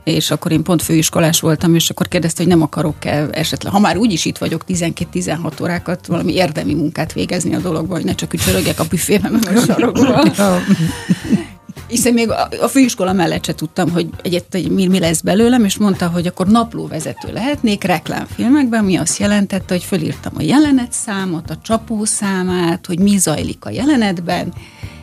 és 0.04 0.30
akkor 0.30 0.52
én 0.52 0.62
pont 0.62 0.82
főiskolás 0.82 1.40
voltam, 1.40 1.74
és 1.74 1.90
akkor 1.90 2.08
kérdezte, 2.08 2.42
hogy 2.42 2.52
nem 2.52 2.62
akarok-e 2.62 3.28
esetleg, 3.30 3.72
ha 3.72 3.78
már 3.78 3.96
úgyis 3.96 4.24
itt 4.24 4.38
vagyok 4.38 4.64
12-16 4.68 5.62
órákat, 5.62 6.06
valami 6.06 6.34
érdemi 6.34 6.74
munkát 6.74 7.12
végezni 7.12 7.54
a 7.54 7.58
dologban, 7.58 7.96
hogy 7.96 8.06
ne 8.06 8.14
csak 8.14 8.32
ücsörögjek 8.32 8.80
a 8.80 8.84
büfében, 8.84 9.32
meg 9.32 9.56
a 9.56 9.60
sarokban. 9.60 10.32
Hiszen 11.86 12.12
még 12.12 12.30
a, 12.60 12.68
főiskola 12.68 13.12
mellett 13.12 13.44
se 13.44 13.54
tudtam, 13.54 13.90
hogy 13.90 14.08
egyet, 14.22 14.46
hogy 14.50 14.70
mi, 14.70 14.86
mi 14.86 14.98
lesz 14.98 15.20
belőlem, 15.20 15.64
és 15.64 15.78
mondta, 15.78 16.08
hogy 16.08 16.26
akkor 16.26 16.46
naplóvezető 16.46 17.32
lehetnék 17.32 17.84
reklámfilmekben, 17.84 18.84
mi 18.84 18.96
azt 18.96 19.18
jelentette, 19.18 19.74
hogy 19.74 19.84
fölírtam 19.84 20.32
a 20.36 20.42
jelenetszámot, 20.42 21.50
a 21.50 21.58
csapószámát, 21.62 22.86
hogy 22.86 22.98
mi 22.98 23.16
zajlik 23.18 23.64
a 23.64 23.70
jelenetben, 23.70 24.52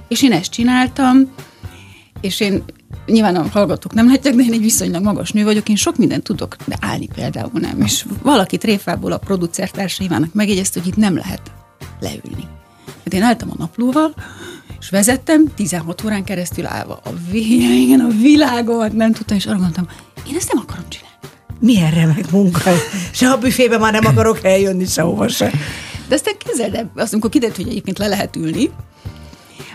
és 0.08 0.24
én 0.24 0.32
ezt 0.32 0.52
csináltam, 0.52 1.32
és 2.22 2.40
én 2.40 2.64
nyilván 3.06 3.36
a 3.36 3.48
hallgatók 3.52 3.94
nem 3.94 4.08
látják, 4.08 4.36
de 4.36 4.44
én 4.44 4.54
egy 4.54 4.62
viszonylag 4.62 5.04
magas 5.04 5.32
nő 5.32 5.44
vagyok, 5.44 5.70
én 5.70 5.76
sok 5.76 5.98
mindent 5.98 6.24
tudok, 6.24 6.56
de 6.66 6.78
állni 6.80 7.08
például 7.16 7.60
nem. 7.60 7.82
És 7.82 8.06
valaki 8.22 8.58
tréfából 8.58 9.12
a 9.12 9.18
producertársaivának 9.18 10.34
megjegyezte, 10.34 10.80
hogy 10.80 10.90
itt 10.90 10.98
nem 10.98 11.16
lehet 11.16 11.42
leülni. 12.00 12.48
Hát 13.04 13.14
én 13.14 13.22
álltam 13.22 13.50
a 13.52 13.56
naplóval, 13.58 14.14
és 14.82 14.90
vezettem 14.90 15.46
16 15.56 16.04
órán 16.06 16.24
keresztül 16.24 16.66
állva 16.66 17.00
a 17.04 17.10
végén, 17.32 18.00
a 18.10 18.22
világomat 18.22 18.94
nem 18.94 19.12
tudtam, 19.12 19.38
és 19.38 19.46
arra 19.46 19.58
mondtam, 19.58 19.88
én 20.30 20.36
ezt 20.36 20.54
nem 20.54 20.64
akarom 20.68 20.86
csinálni. 20.90 21.10
Milyen 21.60 21.92
remek 21.92 22.32
munka. 22.32 22.72
Se 23.12 23.30
a 23.30 23.38
büfébe 23.38 23.78
már 23.78 23.94
nem 23.94 24.06
akarok 24.06 24.44
eljönni 24.44 24.86
sehova 24.86 25.28
se. 25.28 25.52
De 26.08 26.16
aztán 26.16 26.34
képzeld 26.38 26.76
el, 26.76 26.92
azt, 26.96 27.12
amikor 27.12 27.30
kiderült, 27.30 27.58
hogy 27.58 27.68
egyébként 27.68 27.98
le 27.98 28.08
lehet 28.08 28.36
ülni, 28.36 28.70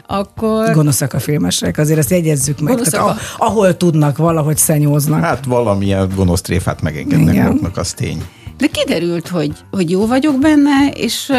akkor... 0.07 0.73
Gonoszak 0.73 1.13
a 1.13 1.19
filmesek, 1.19 1.79
azért 1.79 1.99
ezt 1.99 2.11
jegyezzük 2.11 2.61
meg. 2.61 2.73
Gonoszak 2.75 3.01
Tehát, 3.01 3.19
a- 3.39 3.45
ahol 3.45 3.77
tudnak, 3.77 4.17
valahogy 4.17 4.57
szenyóznak. 4.57 5.21
Hát 5.21 5.45
valamilyen 5.45 6.13
gonosz 6.15 6.41
tréfát 6.41 6.83
megengednek 6.83 7.35
Igen. 7.35 7.47
maguknak, 7.47 7.77
az 7.77 7.93
tény. 7.93 8.23
De 8.59 8.67
kiderült, 8.67 9.29
hogy, 9.29 9.53
hogy 9.71 9.91
jó 9.91 10.07
vagyok 10.07 10.39
benne, 10.39 10.91
és 10.95 11.33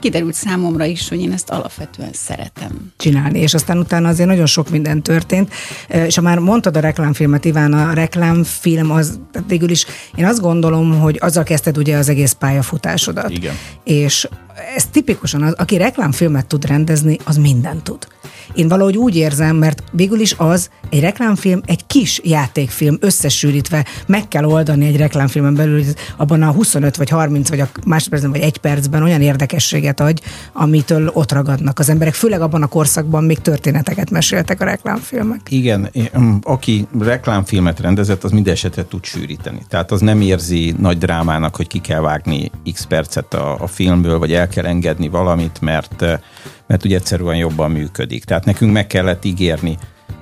kiderült 0.00 0.34
számomra 0.34 0.84
is, 0.84 1.08
hogy 1.08 1.20
én 1.20 1.32
ezt 1.32 1.50
alapvetően 1.50 2.12
szeretem. 2.12 2.92
csinálni, 2.96 3.38
és 3.38 3.54
aztán 3.54 3.78
utána 3.78 4.08
azért 4.08 4.28
nagyon 4.28 4.46
sok 4.46 4.70
minden 4.70 5.02
történt, 5.02 5.52
és 5.88 6.14
ha 6.14 6.22
már 6.22 6.38
mondtad 6.38 6.76
a 6.76 6.80
reklámfilmet, 6.80 7.44
Iván, 7.44 7.72
a 7.72 7.92
reklámfilm 7.92 8.90
az, 8.90 9.18
végül 9.46 9.70
is 9.70 9.86
én 10.14 10.26
azt 10.26 10.40
gondolom, 10.40 11.00
hogy 11.00 11.18
azzal 11.20 11.42
kezdted 11.42 11.78
ugye 11.78 11.96
az 11.96 12.08
egész 12.08 12.32
pályafutásodat. 12.32 13.30
Igen. 13.30 13.54
És 13.84 14.28
ez 14.74 14.86
tipikusan 14.86 15.42
az, 15.42 15.52
aki 15.52 15.76
reklámfilmet 15.76 16.46
tud 16.46 16.66
rendezni, 16.66 17.18
az 17.24 17.36
mindent 17.36 17.82
tud. 17.82 18.06
Én 18.54 18.68
valahogy 18.68 18.96
úgy 18.96 19.16
érzem, 19.16 19.56
mert 19.56 19.82
végül 19.92 20.20
is 20.20 20.34
az 20.38 20.70
egy 20.90 21.00
reklámfilm, 21.00 21.60
egy 21.66 21.86
kis 21.86 22.20
játékfilm 22.24 22.96
összesűrítve 23.00 23.84
meg 24.06 24.28
kell 24.28 24.44
oldani 24.44 24.86
egy 24.86 24.96
reklámfilmen 24.96 25.54
belül, 25.54 25.84
hogy 25.84 25.94
abban 26.16 26.42
a 26.42 26.50
25 26.50 26.96
vagy 26.96 27.08
30 27.08 27.48
vagy 27.48 27.60
a 27.60 27.68
másodpercben 27.86 28.30
vagy 28.30 28.40
egy 28.40 28.58
percben 28.58 29.02
olyan 29.02 29.22
érdekességet 29.22 30.00
adj, 30.00 30.22
amitől 30.52 31.10
ott 31.12 31.32
ragadnak 31.32 31.78
az 31.78 31.88
emberek. 31.88 32.14
Főleg 32.14 32.40
abban 32.40 32.62
a 32.62 32.66
korszakban 32.66 33.24
még 33.24 33.38
történeteket 33.38 34.10
meséltek 34.10 34.60
a 34.60 34.64
reklámfilmek. 34.64 35.40
Igen, 35.48 35.90
mm, 36.18 36.36
aki 36.42 36.86
reklámfilmet 37.00 37.80
rendezett, 37.80 38.24
az 38.24 38.30
minden 38.30 38.52
esetre 38.52 38.86
tud 38.86 39.04
sűríteni. 39.04 39.60
Tehát 39.68 39.90
az 39.90 40.00
nem 40.00 40.20
érzi 40.20 40.74
nagy 40.78 40.98
drámának, 40.98 41.56
hogy 41.56 41.66
ki 41.66 41.78
kell 41.78 42.00
vágni 42.00 42.50
x 42.72 42.84
percet 42.84 43.34
a, 43.34 43.60
a 43.60 43.66
filmből, 43.66 44.18
vagy 44.18 44.32
el 44.32 44.48
kell 44.56 44.66
engedni 44.66 45.08
valamit, 45.08 45.60
mert, 45.60 46.02
eh, 46.02 46.18
mert 46.66 46.84
ugye 46.84 46.96
egyszerűen 46.96 47.36
jobban 47.36 47.70
működik. 47.70 48.24
Tehát 48.24 48.44
nekünk 48.44 48.72
meg 48.72 48.86
kellett 48.86 49.24
ígérni 49.24 49.78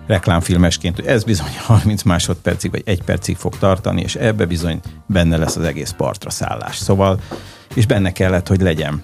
reklámfilmesként, 0.06 0.96
hogy 0.96 1.06
ez 1.06 1.24
bizony 1.24 1.56
30 1.66 2.02
másodpercig 2.02 2.70
vagy 2.70 2.82
egy 2.84 3.02
percig 3.02 3.36
fog 3.36 3.58
tartani, 3.58 4.02
és 4.02 4.14
ebbe 4.14 4.46
bizony 4.46 4.80
benne 5.06 5.36
lesz 5.36 5.56
az 5.56 5.64
egész 5.64 5.90
partra 5.90 6.30
szállás. 6.30 6.76
Szóval, 6.76 7.20
és 7.74 7.86
benne 7.86 8.12
kellett, 8.12 8.48
hogy 8.48 8.60
legyen 8.60 9.00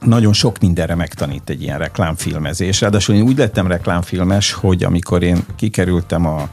nagyon 0.00 0.32
sok 0.32 0.58
mindenre 0.58 0.94
megtanít 0.94 1.50
egy 1.50 1.62
ilyen 1.62 1.78
reklámfilmezés. 1.78 2.80
Ráadásul 2.80 3.14
én 3.14 3.22
úgy 3.22 3.38
lettem 3.38 3.66
reklámfilmes, 3.66 4.52
hogy 4.52 4.84
amikor 4.84 5.22
én 5.22 5.44
kikerültem 5.56 6.26
a, 6.26 6.48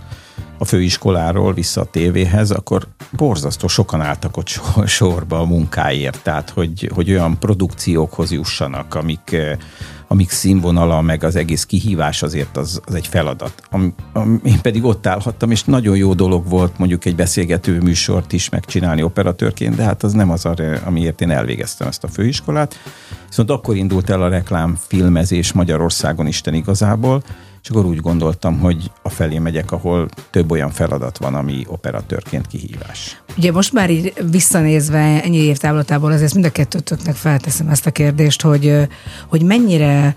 a 0.64 0.66
főiskoláról 0.66 1.54
vissza 1.54 1.82
a 1.82 1.86
tévéhez, 1.86 2.52
akkor 2.52 2.88
borzasztó 3.12 3.68
sokan 3.68 4.02
álltak 4.02 4.38
ott 4.38 4.48
sor, 4.48 4.88
sorba 4.88 5.40
a 5.40 5.46
munkáért, 5.46 6.24
tehát 6.24 6.50
hogy, 6.50 6.90
hogy 6.94 7.10
olyan 7.10 7.40
produkciókhoz 7.40 8.32
jussanak, 8.32 8.96
amik, 8.96 9.32
eh, 9.32 9.58
amik 10.08 10.30
színvonala, 10.30 11.02
meg 11.02 11.24
az 11.24 11.36
egész 11.36 11.66
kihívás 11.66 12.24
azért 12.24 12.58
az, 12.58 12.82
az 12.86 12.94
egy 12.94 13.08
feladat. 13.08 13.54
Am, 13.70 13.94
am, 14.14 14.42
én 14.44 14.62
pedig 14.62 14.84
ott 14.84 15.08
állhattam, 15.08 15.52
és 15.52 15.64
nagyon 15.64 15.96
jó 15.98 16.14
dolog 16.14 16.50
volt 16.50 16.78
mondjuk 16.78 17.06
egy 17.06 17.16
beszélgető 17.16 17.80
műsort 17.80 18.34
is 18.34 18.50
megcsinálni 18.50 19.04
operatőrként, 19.04 19.76
de 19.76 19.84
hát 19.84 20.04
az 20.04 20.14
nem 20.14 20.30
az, 20.30 20.46
arra, 20.46 20.80
amiért 20.86 21.22
én 21.22 21.32
elvégeztem 21.32 21.88
ezt 21.88 22.04
a 22.04 22.08
főiskolát. 22.08 22.76
Viszont 23.28 23.50
akkor 23.50 23.76
indult 23.76 24.10
el 24.10 24.22
a 24.22 24.30
reklámfilmezés 24.30 25.52
Magyarországon 25.52 26.28
Isten 26.28 26.54
igazából, 26.54 27.24
és 27.64 27.70
akkor 27.70 27.86
úgy 27.86 28.00
gondoltam, 28.00 28.60
hogy 28.60 28.92
a 29.02 29.10
felé 29.10 29.38
megyek, 29.38 29.72
ahol 29.72 30.10
több 30.30 30.52
olyan 30.52 30.72
feladat 30.72 31.18
van, 31.18 31.36
ami 31.36 31.64
operatőrként 31.68 32.48
kihívás. 32.48 33.22
Ugye 33.38 33.52
most 33.52 33.74
már 33.74 33.90
így 33.90 34.14
visszanézve 34.32 35.24
ennyi 35.24 35.38
év 35.38 35.58
távlatából, 35.58 36.12
azért 36.12 36.34
mind 36.34 36.46
a 36.46 36.52
kettőtöknek 36.52 37.16
felteszem 37.16 37.70
ezt 37.70 37.86
a 37.86 37.92
kérdést, 37.92 38.42
hogy, 38.42 38.88
hogy 39.28 39.42
mennyire 39.42 40.16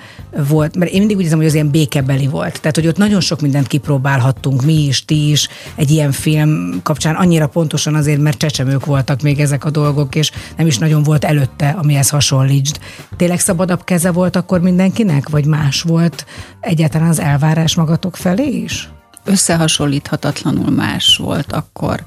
volt, 0.49 0.77
mert 0.77 0.91
én 0.91 0.99
mindig 0.99 1.17
úgy 1.17 1.23
érzem, 1.23 1.39
hogy 1.39 1.47
az 1.47 1.55
ilyen 1.55 1.71
békebeli 1.71 2.27
volt. 2.27 2.61
Tehát, 2.61 2.77
hogy 2.77 2.87
ott 2.87 2.97
nagyon 2.97 3.21
sok 3.21 3.41
mindent 3.41 3.67
kipróbálhattunk, 3.67 4.65
mi 4.65 4.87
is, 4.87 5.05
ti 5.05 5.31
is, 5.31 5.49
egy 5.75 5.91
ilyen 5.91 6.13
film 6.13 6.81
kapcsán 6.83 7.15
annyira 7.15 7.47
pontosan 7.47 7.95
azért, 7.95 8.21
mert 8.21 8.39
csecsemők 8.39 8.85
voltak 8.85 9.23
még 9.23 9.41
ezek 9.41 9.65
a 9.65 9.71
dolgok, 9.71 10.15
és 10.15 10.31
nem 10.57 10.67
is 10.67 10.79
nagyon 10.79 11.03
volt 11.03 11.25
előtte, 11.25 11.69
amihez 11.69 12.09
hasonlítsd. 12.09 12.79
Tényleg 13.17 13.41
szabadabb 13.41 13.85
keze 13.85 14.11
volt 14.11 14.37
akkor 14.37 14.61
mindenkinek, 14.61 15.29
vagy 15.29 15.45
más 15.45 15.83
volt 15.83 16.27
egyáltalán 16.61 17.09
az 17.09 17.21
elvárás 17.37 17.75
magatok 17.75 18.17
felé 18.17 18.49
is? 18.49 18.89
összehasonlíthatatlanul 19.25 20.71
más 20.71 21.17
volt 21.17 21.53
akkor. 21.53 22.05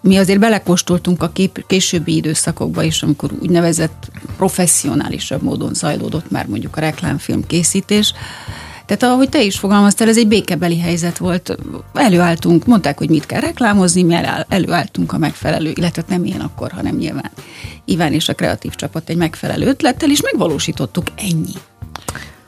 Mi 0.00 0.16
azért 0.16 0.38
belekóstoltunk 0.38 1.22
a 1.22 1.30
kép, 1.32 1.66
későbbi 1.66 2.16
időszakokba 2.16 2.82
is, 2.82 3.02
amikor 3.02 3.30
úgynevezett 3.40 4.10
professzionálisabb 4.36 5.42
módon 5.42 5.74
zajlódott 5.74 6.30
már 6.30 6.46
mondjuk 6.46 6.76
a 6.76 6.80
reklámfilm 6.80 7.46
készítés. 7.46 8.14
Tehát 8.86 9.02
ahogy 9.02 9.28
te 9.28 9.42
is 9.42 9.58
fogalmaztál, 9.58 10.08
ez 10.08 10.18
egy 10.18 10.28
békebeli 10.28 10.78
helyzet 10.78 11.18
volt. 11.18 11.56
Előálltunk, 11.94 12.66
mondták, 12.66 12.98
hogy 12.98 13.10
mit 13.10 13.26
kell 13.26 13.40
reklámozni, 13.40 14.02
mi 14.02 14.14
előálltunk 14.48 15.12
a 15.12 15.18
megfelelő, 15.18 15.72
illetve 15.74 16.02
nem 16.08 16.24
én 16.24 16.40
akkor, 16.40 16.70
hanem 16.70 16.96
nyilván 16.96 17.30
Iván 17.84 18.12
és 18.12 18.28
a 18.28 18.34
kreatív 18.34 18.74
csapat 18.74 19.08
egy 19.08 19.16
megfelelő 19.16 19.66
ötlettel, 19.66 20.10
és 20.10 20.22
megvalósítottuk 20.22 21.06
ennyi. 21.16 21.54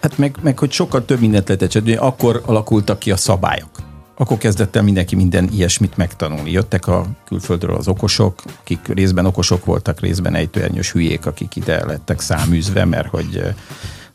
Hát 0.01 0.19
meg, 0.19 0.37
meg 0.43 0.59
hogy 0.59 0.73
sokkal 0.73 1.05
több 1.05 1.21
mindent 1.21 1.49
lehetett 1.49 1.71
csinálni, 1.71 1.97
akkor 1.97 2.43
alakultak 2.47 2.99
ki 2.99 3.11
a 3.11 3.17
szabályok. 3.17 3.71
Akkor 4.17 4.39
kezdett 4.39 4.77
el 4.77 4.83
mindenki 4.83 5.17
minden 5.17 5.49
ilyesmit 5.53 5.97
megtanulni. 5.97 6.51
Jöttek 6.51 6.87
a 6.87 7.07
külföldről 7.27 7.77
az 7.77 7.89
okosok, 7.89 8.43
akik 8.61 8.87
részben 8.87 9.27
okosok 9.27 9.65
voltak, 9.65 10.01
részben 10.01 10.35
ejtőernyős 10.35 10.93
hülyék, 10.93 11.27
akik 11.27 11.57
ide 11.57 11.85
lettek 11.87 12.21
száműzve, 12.21 12.85
mert 12.85 13.09
hogy 13.09 13.37
eh, 13.37 13.55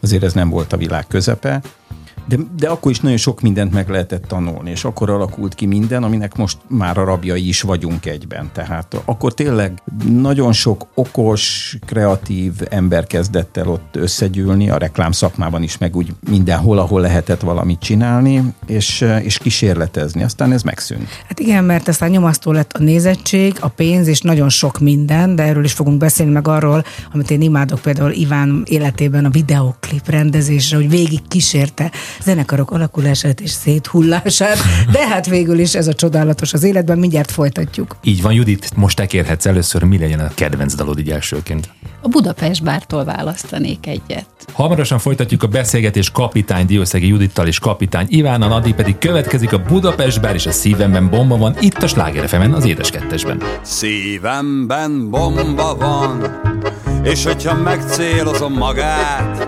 azért 0.01 0.23
ez 0.23 0.33
nem 0.33 0.49
volt 0.49 0.73
a 0.73 0.77
világ 0.77 1.07
közepe. 1.07 1.61
De, 2.27 2.37
de 2.57 2.67
akkor 2.67 2.91
is 2.91 2.99
nagyon 2.99 3.17
sok 3.17 3.41
mindent 3.41 3.73
meg 3.73 3.89
lehetett 3.89 4.27
tanulni, 4.27 4.69
és 4.69 4.83
akkor 4.83 5.09
alakult 5.09 5.53
ki 5.55 5.65
minden, 5.65 6.03
aminek 6.03 6.35
most 6.35 6.57
már 6.67 6.97
a 6.97 7.03
rabjai 7.03 7.47
is 7.47 7.61
vagyunk 7.61 8.05
egyben. 8.05 8.49
Tehát 8.53 9.01
akkor 9.05 9.33
tényleg 9.33 9.81
nagyon 10.09 10.53
sok 10.53 10.87
okos, 10.93 11.77
kreatív 11.85 12.53
ember 12.69 13.07
kezdett 13.07 13.57
el 13.57 13.67
ott 13.67 13.95
összegyűlni, 13.95 14.69
a 14.69 14.77
reklámszakmában 14.77 15.63
is, 15.63 15.77
meg 15.77 15.95
úgy 15.95 16.13
mindenhol, 16.29 16.77
ahol 16.77 17.01
lehetett 17.01 17.41
valamit 17.41 17.79
csinálni, 17.79 18.53
és, 18.67 19.05
és 19.21 19.37
kísérletezni. 19.37 20.23
Aztán 20.23 20.51
ez 20.51 20.63
megszűnt. 20.63 21.07
Hát 21.27 21.39
igen, 21.39 21.63
mert 21.63 21.87
aztán 21.87 22.09
nyomasztó 22.09 22.51
lett 22.51 22.73
a 22.73 22.83
nézettség, 22.83 23.57
a 23.59 23.67
pénz 23.67 24.07
és 24.07 24.21
nagyon 24.21 24.49
sok 24.49 24.79
minden, 24.79 25.35
de 25.35 25.43
erről 25.43 25.63
is 25.63 25.73
fogunk 25.73 25.97
beszélni 25.97 26.31
meg 26.31 26.47
arról, 26.47 26.83
amit 27.13 27.31
én 27.31 27.41
imádok 27.41 27.79
például 27.79 28.11
Iván 28.11 28.63
életében 28.65 29.25
a 29.25 29.29
videoklip 29.29 30.09
rendezésre, 30.09 30.77
hogy 30.77 30.89
végig 30.89 31.27
kísérte 31.27 31.91
zenekarok 32.23 32.71
alakulását 32.71 33.39
és 33.39 33.49
széthullását, 33.49 34.57
de 34.91 35.07
hát 35.07 35.25
végül 35.25 35.59
is 35.59 35.75
ez 35.75 35.87
a 35.87 35.93
csodálatos 35.93 36.53
az 36.53 36.63
életben, 36.63 36.97
mindjárt 36.97 37.31
folytatjuk. 37.31 37.97
Így 38.03 38.21
van, 38.21 38.33
Judit, 38.33 38.75
most 38.75 38.95
te 38.95 39.05
kérhetsz 39.05 39.45
először, 39.45 39.83
mi 39.83 39.97
legyen 39.97 40.19
a 40.19 40.31
kedvenc 40.33 40.75
dalod 40.75 40.99
így 40.99 41.09
elsőként. 41.09 41.69
A 42.01 42.07
Budapest 42.07 42.63
bártól 42.63 43.03
választanék 43.03 43.87
egyet. 43.87 44.25
Hamarosan 44.51 44.99
folytatjuk 44.99 45.43
a 45.43 45.47
beszélgetés 45.47 46.11
kapitány 46.11 46.65
Diószegi 46.65 47.07
Judittal 47.07 47.47
és 47.47 47.59
kapitány 47.59 48.05
Ivánnal, 48.09 48.51
addig 48.51 48.75
pedig 48.75 48.97
következik 48.97 49.53
a 49.53 49.63
Budapest 49.63 50.21
bár 50.21 50.35
és 50.35 50.45
a 50.45 50.51
szívemben 50.51 51.09
bomba 51.09 51.37
van 51.37 51.55
itt 51.59 51.83
a 51.83 51.87
Sláger 51.87 52.27
FM-en, 52.27 52.53
az 52.53 52.65
édes 52.65 52.89
kettesben. 52.89 53.41
Szívemben 53.61 55.09
bomba 55.09 55.75
van, 55.75 56.39
és 57.03 57.25
hogyha 57.25 57.55
megcélozom 57.55 58.53
magát, 58.53 59.47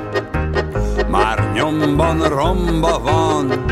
nyomban 1.57 2.29
romba 2.29 2.99
van, 2.99 3.65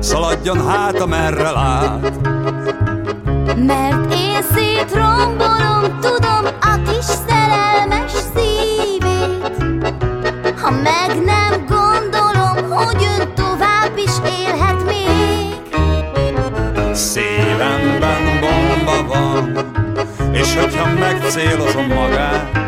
szaladjon 0.00 0.68
hát, 0.68 1.00
amerre 1.00 1.50
lát. 1.50 2.00
Mert 3.56 4.14
én 4.14 4.42
szétrombolom, 4.54 5.98
tudom 6.00 6.44
a 6.60 6.78
kis 6.90 7.04
szerelmes 7.04 8.10
szívét 8.34 9.52
Ha 10.60 10.70
meg 10.70 11.24
nem 11.24 11.66
gondolom, 11.66 12.70
hogy 12.70 13.08
ön 13.18 13.34
tovább 13.34 13.96
is 13.96 14.12
élhet 14.40 14.84
még 14.86 15.76
Szívemben 16.94 18.22
bomba 18.40 19.14
van, 19.14 19.58
és 20.32 20.56
hogyha 20.56 20.88
megcélozom 20.98 21.86
magát, 21.86 22.63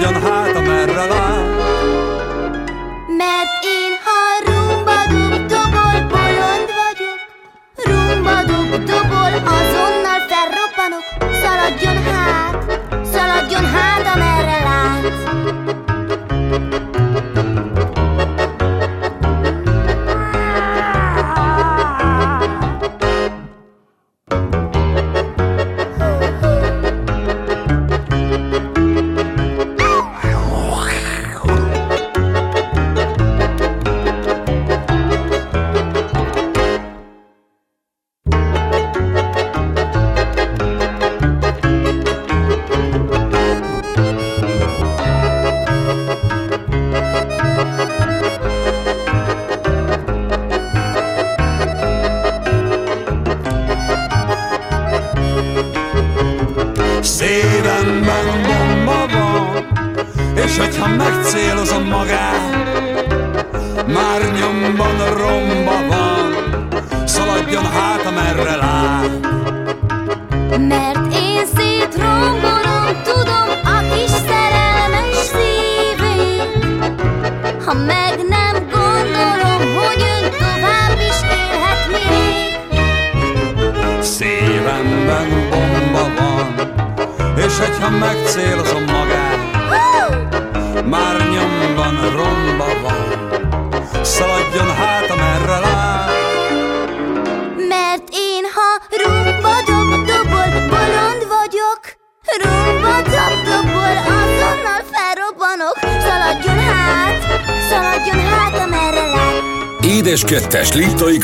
szaladjon 0.00 0.22
hát, 0.22 0.56
amerre 0.56 1.04
lát. 1.06 1.59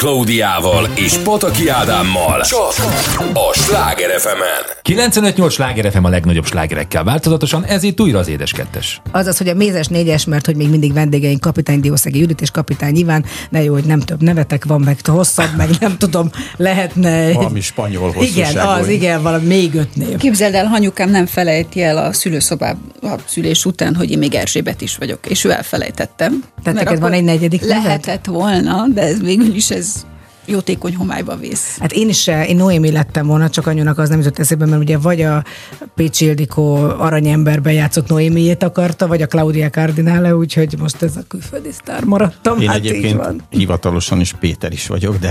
Klaudiával 0.07 0.89
és 0.95 1.17
Pataki 1.17 1.69
Ádámmal. 1.69 2.41
Csak 2.41 2.75
a 3.33 3.53
Sláger 3.53 4.21
FM-en. 4.21 5.11
95-8 5.11 5.51
Sláger 5.51 5.93
FM 5.93 6.05
a 6.05 6.09
legnagyobb 6.09 6.45
slágerekkel 6.45 7.05
változatosan, 7.05 7.65
ez 7.65 7.83
itt 7.83 8.01
újra 8.01 8.19
az 8.19 8.29
édes 8.29 8.53
kettes. 8.53 9.01
Azaz, 9.11 9.39
hogy 9.39 9.49
a 9.49 9.55
mézes 9.55 9.87
négyes, 9.87 10.25
mert 10.25 10.47
hogy 10.47 10.57
még 10.57 10.69
mindig 10.69 10.93
vendégeink 10.93 11.41
kapitány 11.41 11.81
Diószegi 11.81 12.19
Judit 12.19 12.41
és 12.41 12.51
kapitány 12.51 12.97
Iván, 12.97 13.25
ne 13.51 13.63
jó, 13.63 13.73
hogy 13.73 13.85
nem 13.85 14.01
több 14.01 14.23
nevetek 14.23 14.65
van, 14.65 14.81
meg 14.81 14.99
hosszabb, 15.05 15.57
meg 15.57 15.69
nem 15.81 15.97
tudom, 15.99 16.31
lehetne... 16.57 17.33
Valami 17.33 17.61
spanyol 17.61 18.15
Igen, 18.21 18.45
hosszúságú. 18.45 18.69
az, 18.69 18.89
igen, 18.89 19.23
valami 19.23 19.47
még 19.47 19.75
öt 19.75 19.95
név. 19.95 20.17
Képzeld 20.17 20.55
el, 20.55 20.71
anyukám 20.73 21.11
nem 21.11 21.27
felejti 21.27 21.83
el 21.83 21.97
a 21.97 22.13
szülőszobában 22.13 22.93
a 23.03 23.15
szülés 23.27 23.65
után, 23.65 23.95
hogy 23.95 24.11
én 24.11 24.19
még 24.19 24.35
Erzsébet 24.35 24.81
is 24.81 24.97
vagyok, 24.97 25.27
és 25.29 25.45
ő 25.45 25.51
elfelejtettem. 25.51 26.43
Mert 26.75 26.85
neked 26.87 27.01
van 27.01 27.13
egy 27.13 27.25
negyedik 27.25 27.61
neved? 27.61 27.85
Lehetett 27.85 28.27
volna, 28.27 28.87
de 28.95 29.03
ez 29.03 29.21
végül 29.21 29.55
is 29.55 29.71
ez 29.71 30.07
jótékony 30.47 30.95
homályba 30.95 31.37
vész. 31.37 31.79
Hát 31.81 31.93
én 31.93 32.09
is, 32.09 32.29
eh, 32.29 32.49
én 32.49 32.57
Noémi 32.57 32.91
lettem 32.91 33.27
volna, 33.27 33.51
csak 33.51 33.67
anyunak 33.67 33.99
az 33.99 34.09
nem 34.09 34.19
jutott 34.19 34.39
eszébe, 34.39 34.67
mert 34.67 34.83
ugye 34.83 34.99
vagy 34.99 35.23
a 35.23 35.45
Pécsi 35.95 36.25
Ildikó 36.25 36.75
aranyemberben 36.99 37.73
játszott 37.73 38.09
Noémiét 38.09 38.63
akarta, 38.63 39.07
vagy 39.07 39.23
a 39.23 39.27
Claudia 39.27 39.71
Cardinale, 39.71 40.37
úgyhogy 40.37 40.75
most 40.79 41.03
ez 41.03 41.17
a 41.17 41.23
külföldi 41.29 41.73
sztár 41.73 42.05
maradtam. 42.05 42.61
Én 42.61 42.69
hát 42.69 42.79
így 42.79 42.87
egyébként 42.87 43.17
van. 43.17 43.43
hivatalosan 43.51 44.21
is 44.21 44.33
Péter 44.33 44.73
is 44.73 44.87
vagyok, 44.87 45.19
de 45.19 45.29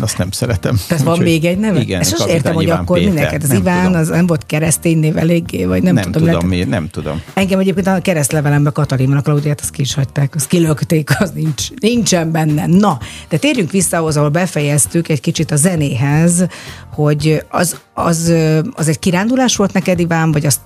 azt 0.00 0.18
nem 0.18 0.30
szeretem. 0.30 0.80
Tehát 0.88 1.04
van 1.04 1.18
még 1.18 1.44
egy 1.44 1.58
neve? 1.58 1.80
Igen, 1.80 2.00
Ezt 2.00 2.10
most 2.10 2.22
Kapitány 2.22 2.38
értem, 2.38 2.54
hogy 2.54 2.64
Iván 2.64 2.78
akkor 2.78 2.96
Péter. 2.96 3.12
mindenket. 3.12 3.42
Az 3.42 3.48
Nem 3.48 3.58
Iván, 3.58 3.84
tudom. 3.84 4.00
az 4.00 4.08
nem 4.08 4.26
volt 4.26 4.46
keresztény 4.46 4.98
név 4.98 5.16
eléggé, 5.16 5.64
vagy 5.64 5.82
nem, 5.82 5.94
nem 5.94 6.02
tudom. 6.04 6.20
tudom, 6.20 6.34
lehet- 6.34 6.48
miért, 6.50 6.68
nem 6.68 6.88
tudom. 6.88 7.22
Engem 7.34 7.58
egyébként 7.58 7.86
a 7.86 8.00
keresztlevelembe 8.00 8.70
Katalin 8.70 9.12
a 9.12 9.20
Klaudiát 9.20 9.60
azt 9.60 9.70
ki 9.70 9.80
is 9.80 9.94
hagyták, 9.94 10.34
azt 10.34 10.46
kilökték, 10.46 11.20
az 11.20 11.30
nincs, 11.34 11.70
nincsen 11.80 12.30
benne. 12.32 12.66
Na, 12.66 12.98
de 13.28 13.36
térjünk 13.36 13.70
vissza 13.70 13.96
ahhoz, 13.96 14.16
ahol 14.16 14.28
befejeztük 14.28 15.08
egy 15.08 15.20
kicsit 15.20 15.50
a 15.50 15.56
zenéhez, 15.56 16.46
hogy 16.94 17.44
az, 17.48 17.76
az, 17.94 18.32
az 18.74 18.88
egy 18.88 18.98
kirándulás 18.98 19.56
volt 19.56 19.72
neked, 19.72 20.00
Iván, 20.00 20.32
vagy 20.32 20.46
azt, 20.46 20.60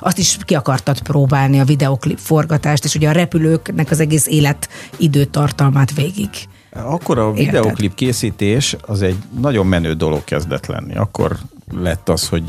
azt 0.00 0.18
is 0.18 0.36
ki 0.44 0.54
akartad 0.54 1.02
próbálni, 1.02 1.58
a 1.60 1.64
videoklip 1.64 2.18
forgatást, 2.18 2.84
és 2.84 2.94
ugye 2.94 3.08
a 3.08 3.12
repülőknek 3.12 3.90
az 3.90 4.00
egész 4.00 4.26
élet 4.26 4.68
időtartalmát 4.96 5.94
végig. 5.94 6.28
Akkor 6.72 7.18
a 7.18 7.32
videoklip 7.32 7.94
készítés 7.94 8.76
az 8.86 9.02
egy 9.02 9.16
nagyon 9.40 9.66
menő 9.66 9.92
dolog 9.92 10.24
kezdett 10.24 10.66
lenni. 10.66 10.96
Akkor 10.96 11.36
lett 11.74 12.08
az, 12.08 12.28
hogy 12.28 12.44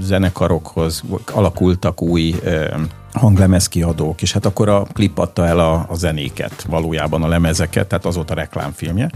zenekarokhoz 0.00 1.02
alakultak 1.32 2.02
új 2.02 2.34
ö, 2.42 2.74
hanglemezkiadók, 3.12 4.22
és 4.22 4.32
hát 4.32 4.46
akkor 4.46 4.68
a 4.68 4.86
klip 4.92 5.18
adta 5.18 5.46
el 5.46 5.58
a, 5.58 5.86
a 5.88 5.94
zenéket, 5.94 6.62
valójában 6.62 7.22
a 7.22 7.28
lemezeket, 7.28 7.86
tehát 7.86 8.04
az 8.04 8.14
volt 8.14 8.30
a 8.30 8.34
reklámfilmje. 8.34 9.10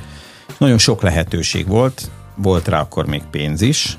Nagyon 0.59 0.79
sok 0.79 1.03
lehetőség 1.03 1.67
volt, 1.67 2.11
volt 2.35 2.69
rá 2.69 2.81
akkor 2.81 3.07
még 3.07 3.23
pénz 3.31 3.61
is, 3.61 3.99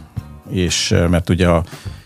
és 0.50 0.96
mert 1.10 1.30
ugye 1.30 1.48
a 1.48 1.64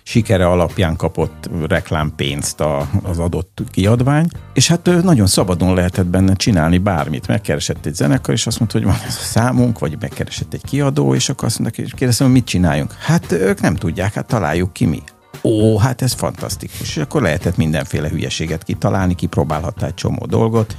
sikere 0.07 0.47
alapján 0.47 0.95
kapott 0.95 1.49
reklámpénzt 1.67 2.61
a, 2.61 2.89
az 3.03 3.19
adott 3.19 3.61
kiadvány, 3.71 4.27
és 4.53 4.67
hát 4.67 5.03
nagyon 5.03 5.27
szabadon 5.27 5.73
lehetett 5.73 6.05
benne 6.05 6.33
csinálni 6.33 6.77
bármit. 6.77 7.27
Megkeresett 7.27 7.85
egy 7.85 7.95
zenekar, 7.95 8.33
és 8.33 8.47
azt 8.47 8.59
mondta, 8.59 8.77
hogy 8.77 8.87
van 8.87 8.97
ez 9.07 9.17
a 9.21 9.23
számunk, 9.23 9.79
vagy 9.79 9.97
megkeresett 9.99 10.53
egy 10.53 10.63
kiadó, 10.63 11.15
és 11.15 11.29
akkor 11.29 11.47
azt 11.47 11.59
mondták, 11.59 11.85
és 11.85 11.93
kérdeztem, 11.93 12.27
hogy 12.27 12.35
mit 12.35 12.45
csináljunk. 12.45 12.93
Hát 12.99 13.31
ők 13.31 13.61
nem 13.61 13.75
tudják, 13.75 14.13
hát 14.13 14.27
találjuk 14.27 14.73
ki 14.73 14.85
mi. 14.85 15.03
Ó, 15.43 15.77
hát 15.77 16.01
ez 16.01 16.13
fantasztikus. 16.13 16.79
És 16.81 16.97
akkor 16.97 17.21
lehetett 17.21 17.57
mindenféle 17.57 18.09
hülyeséget 18.09 18.63
kitalálni, 18.63 19.15
kipróbálhattál 19.15 19.87
egy 19.87 19.93
csomó 19.93 20.25
dolgot. 20.25 20.77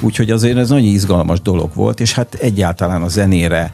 Úgyhogy 0.00 0.30
azért 0.30 0.56
ez 0.56 0.68
nagyon 0.68 0.84
izgalmas 0.84 1.40
dolog 1.40 1.74
volt, 1.74 2.00
és 2.00 2.12
hát 2.12 2.34
egyáltalán 2.34 3.02
a 3.02 3.08
zenére 3.08 3.72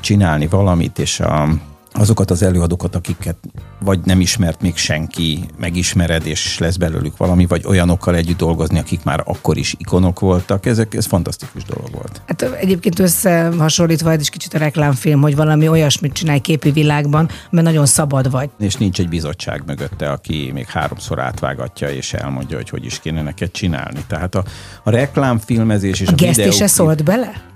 csinálni 0.00 0.46
valamit, 0.46 0.98
és 0.98 1.20
a, 1.20 1.48
azokat 1.92 2.30
az 2.30 2.42
előadókat, 2.42 2.94
akiket 2.94 3.36
vagy 3.80 4.00
nem 4.04 4.20
ismert 4.20 4.60
még 4.60 4.76
senki, 4.76 5.44
megismered, 5.58 6.26
és 6.26 6.58
lesz 6.58 6.76
belőlük 6.76 7.16
valami, 7.16 7.46
vagy 7.46 7.64
olyanokkal 7.66 8.14
együtt 8.14 8.36
dolgozni, 8.36 8.78
akik 8.78 9.02
már 9.04 9.22
akkor 9.24 9.56
is 9.56 9.74
ikonok 9.78 10.20
voltak, 10.20 10.66
ezek, 10.66 10.94
ez 10.94 11.06
fantasztikus 11.06 11.64
dolog 11.64 11.90
volt. 11.92 12.22
Hát 12.26 12.42
egyébként 12.42 12.98
összehasonlítva 12.98 14.12
ez 14.12 14.20
is 14.20 14.30
kicsit 14.30 14.54
a 14.54 14.58
reklámfilm, 14.58 15.20
hogy 15.20 15.36
valami 15.36 15.68
olyasmit 15.68 16.12
csinálj 16.12 16.38
képi 16.38 16.70
világban, 16.70 17.28
mert 17.50 17.66
nagyon 17.66 17.86
szabad 17.86 18.30
vagy. 18.30 18.50
És 18.58 18.74
nincs 18.74 18.98
egy 19.00 19.08
bizottság 19.08 19.62
mögötte, 19.66 20.10
aki 20.10 20.50
még 20.54 20.66
háromszor 20.66 21.20
átvágatja, 21.20 21.88
és 21.88 22.12
elmondja, 22.12 22.56
hogy 22.56 22.68
hogy 22.68 22.84
is 22.84 23.00
kéne 23.00 23.22
neked 23.22 23.50
csinálni. 23.50 24.04
Tehát 24.06 24.34
a, 24.34 24.44
a 24.82 24.90
reklámfilmezés 24.90 26.00
és 26.00 26.08
a, 26.08 26.10
A 26.10 26.14
geszti 26.14 26.32
se 26.32 26.40
videóklip- 26.42 26.68
szólt 26.70 27.04
bele? 27.04 27.49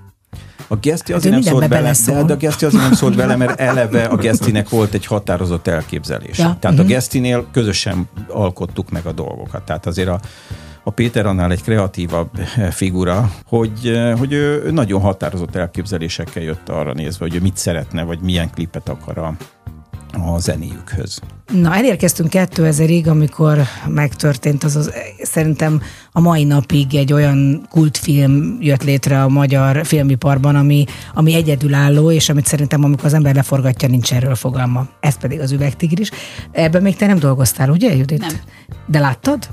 A 0.67 0.75
Geszti 0.75 1.11
Hát 1.11 1.21
azért 1.21 1.33
nem 1.33 1.43
szólt 1.43 1.69
beleszól. 1.69 2.15
de, 2.15 2.23
de 2.23 2.33
a 2.33 2.37
Geszti 2.37 2.65
azért 2.65 2.83
nem 2.83 2.93
szólt 2.93 3.15
bele, 3.15 3.35
mert 3.35 3.59
eleve 3.59 4.03
a 4.03 4.15
Gesztinek 4.25 4.69
volt 4.69 4.93
egy 4.93 5.05
határozott 5.05 5.67
elképzelés. 5.67 6.37
Ja, 6.37 6.57
Tehát 6.59 6.77
mhm. 6.77 6.85
a 6.85 6.89
Gesztinél 6.89 7.45
közösen 7.51 8.09
alkottuk 8.27 8.89
meg 8.89 9.05
a 9.05 9.11
dolgokat. 9.11 9.63
Tehát 9.63 9.85
azért 9.85 10.07
a, 10.07 10.19
a 10.83 10.89
Péter 10.91 11.25
annál 11.25 11.51
egy 11.51 11.63
kreatívabb 11.63 12.29
eh, 12.39 12.71
figura, 12.71 13.31
hogy, 13.45 13.79
eh, 13.83 14.17
hogy 14.17 14.33
ő 14.33 14.71
nagyon 14.71 15.01
határozott 15.01 15.55
elképzelésekkel 15.55 16.43
jött 16.43 16.69
arra 16.69 16.93
nézve, 16.93 17.25
hogy 17.25 17.35
ő 17.35 17.41
mit 17.41 17.57
szeretne, 17.57 18.03
vagy 18.03 18.19
milyen 18.19 18.49
klipet 18.49 18.89
akar 18.89 19.17
a, 19.17 19.33
a 20.21 20.39
zenéjükhöz. 20.39 21.19
Na, 21.53 21.75
elérkeztünk 21.75 22.29
2000-ig, 22.33 23.07
amikor 23.07 23.61
megtörtént 23.87 24.63
az, 24.63 24.75
az 24.75 24.93
szerintem 25.21 25.81
a 26.11 26.19
mai 26.19 26.43
napig 26.43 26.95
egy 26.95 27.13
olyan 27.13 27.67
kultfilm 27.69 28.57
jött 28.59 28.83
létre 28.83 29.23
a 29.23 29.27
magyar 29.27 29.85
filmiparban, 29.85 30.55
ami, 30.55 30.85
ami 31.13 31.33
egyedülálló, 31.33 32.11
és 32.11 32.29
amit 32.29 32.45
szerintem 32.45 32.83
amikor 32.83 33.05
az 33.05 33.13
ember 33.13 33.35
leforgatja, 33.35 33.87
nincs 33.87 34.13
erről 34.13 34.35
fogalma. 34.35 34.87
Ez 34.99 35.17
pedig 35.17 35.39
az 35.39 35.51
üvegtigris. 35.51 36.11
Ebben 36.51 36.81
még 36.81 36.95
te 36.95 37.05
nem 37.05 37.19
dolgoztál, 37.19 37.69
ugye, 37.69 37.95
Judit? 37.95 38.19
Nem. 38.19 38.39
De 38.85 38.99
láttad? 38.99 39.49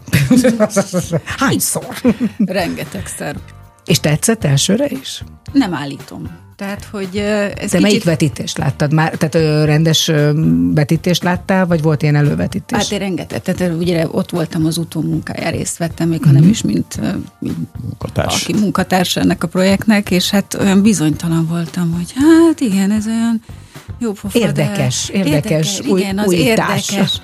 Hányszor? 1.38 1.94
Rengetegszer. 2.38 3.36
És 3.84 4.00
tetszett 4.00 4.44
elsőre 4.44 4.86
is? 4.86 5.24
Nem 5.52 5.74
állítom. 5.74 6.51
Tehát, 6.62 6.88
hogy 6.90 7.16
ez 7.16 7.52
Te 7.54 7.60
kicsit... 7.64 7.80
melyik 7.80 8.04
vetítést 8.04 8.58
láttad 8.58 8.92
már? 8.92 9.14
Tehát 9.16 9.64
rendes 9.64 10.10
vetítést 10.74 11.22
láttál, 11.22 11.66
vagy 11.66 11.82
volt 11.82 12.02
ilyen 12.02 12.14
elővetítés? 12.14 12.78
Hát 12.78 12.90
én 12.92 12.98
rengeteg, 12.98 13.42
tehát 13.42 13.74
ugye 13.74 14.06
ott 14.10 14.30
voltam 14.30 14.66
az 14.66 14.76
utómunkájára, 14.78 15.56
részt 15.56 15.76
vettem 15.76 16.08
még, 16.08 16.18
Mhm. 16.20 16.28
hanem 16.34 16.48
is, 16.48 16.62
mint, 16.62 17.00
mint 17.38 17.56
Munkatárs. 17.82 18.42
aki 18.42 18.52
munkatárs 18.52 19.16
ennek 19.16 19.44
a 19.44 19.48
projektnek, 19.48 20.10
és 20.10 20.30
hát 20.30 20.54
olyan 20.60 20.82
bizonytalan 20.82 21.46
voltam, 21.46 21.92
hogy 21.92 22.12
hát 22.16 22.60
igen, 22.60 22.90
ez 22.90 23.06
olyan 23.06 23.42
jó 23.98 24.12
pofa, 24.12 24.38
Érdekes, 24.38 25.10
de 25.12 25.18
érdekes, 25.18 25.80
új- 25.88 26.00
igen, 26.00 26.18
az 26.18 26.26
újítás. 26.26 26.88
érdekes. 26.90 27.20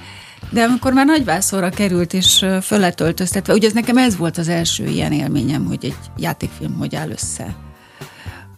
De 0.51 0.63
amikor 0.63 0.93
már 0.93 1.07
nagyvászorra 1.07 1.69
került, 1.71 2.13
és 2.15 2.43
ö, 2.43 2.59
föl 2.63 2.79
lett 2.79 3.01
öltöztetve, 3.01 3.53
ugye 3.53 3.67
ez 3.67 3.73
nekem 3.73 3.97
ez 3.97 4.17
volt 4.17 4.39
az 4.39 4.49
első 4.49 4.87
ilyen 4.87 5.13
élményem, 5.13 5.65
hogy 5.65 5.79
egy 5.85 5.95
játékfilm 6.19 6.75
hogy 6.79 6.95
áll 6.95 7.11
össze, 7.11 7.55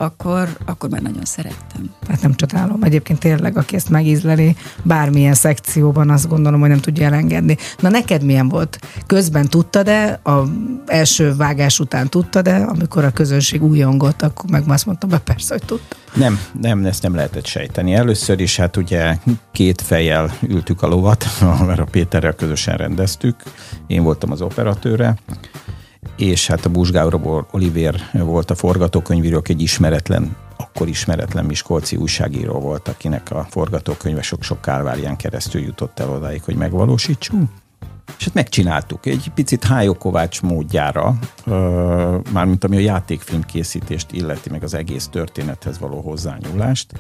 akkor, 0.01 0.49
akkor 0.65 0.91
már 0.91 1.03
nagyon 1.03 1.25
szerettem. 1.25 1.91
Hát 2.09 2.23
nem 2.23 2.35
csodálom. 2.35 2.83
Egyébként 2.83 3.19
tényleg, 3.19 3.57
aki 3.57 3.77
ezt 3.77 3.89
megízleli, 3.89 4.57
bármilyen 4.83 5.35
szekcióban 5.35 6.11
azt 6.11 6.29
gondolom, 6.29 6.61
hogy 6.61 6.69
nem 6.69 6.81
tudja 6.81 7.07
elengedni. 7.07 7.57
Na 7.79 7.89
neked 7.89 8.23
milyen 8.23 8.49
volt? 8.49 8.79
Közben 9.07 9.49
tudtad-e, 9.49 10.21
a 10.25 10.43
első 10.87 11.37
vágás 11.37 11.81
után 11.81 12.09
tudtad-e, 12.09 12.65
amikor 12.67 13.05
a 13.05 13.11
közönség 13.11 13.63
újongott, 13.63 14.23
akkor 14.23 14.51
meg 14.51 14.63
azt 14.67 14.87
mondtam, 14.87 15.11
hogy 15.11 15.19
persze, 15.19 15.55
hogy 15.55 15.65
tudtam. 15.65 15.99
Nem, 16.15 16.41
nem, 16.61 16.85
ezt 16.85 17.03
nem 17.03 17.15
lehetett 17.15 17.47
sejteni. 17.47 17.95
Először 17.95 18.41
is 18.41 18.57
hát 18.57 18.77
ugye 18.77 19.17
két 19.53 19.81
fejjel 19.81 20.33
ültük 20.43 20.83
a 20.83 20.87
lovat, 20.87 21.27
mert 21.67 21.81
a 21.81 21.85
Péterrel 21.85 22.35
közösen 22.35 22.77
rendeztük. 22.77 23.37
Én 23.87 24.03
voltam 24.03 24.31
az 24.31 24.41
operatőre, 24.43 25.17
és 26.17 26.47
hát 26.47 26.65
a 26.65 26.71
Buzsgáur 26.71 27.47
Olivér 27.51 28.03
volt 28.13 28.51
a 28.51 28.55
forgatókönyvíró, 28.55 29.37
aki 29.37 29.53
egy 29.53 29.63
ismeretlen, 29.63 30.37
akkor 30.57 30.89
ismeretlen 30.89 31.45
Miskolci 31.45 31.97
újságíró 31.97 32.59
volt, 32.59 32.89
akinek 32.89 33.31
a 33.31 33.47
forgatókönyve 33.51 34.23
sok-sok 34.23 34.61
kálvárián 34.61 35.17
keresztül 35.17 35.61
jutott 35.61 35.99
el 35.99 36.11
odáig, 36.11 36.43
hogy 36.43 36.57
megvalósítsunk. 36.57 37.51
És 38.19 38.25
hát 38.25 38.35
megcsináltuk 38.35 39.07
egy 39.07 39.31
picit 39.35 39.65
Hájó 39.65 39.95
Kovács 39.95 40.43
módjára, 40.43 41.19
mármint 42.33 42.65
ami 42.65 42.77
a 42.77 42.81
játékfilm 42.81 43.43
készítést 43.43 44.13
illeti, 44.13 44.51
meg 44.51 44.63
az 44.63 44.75
egész 44.75 45.09
történethez 45.09 45.79
való 45.79 46.01
hozzányúlást. 46.01 46.93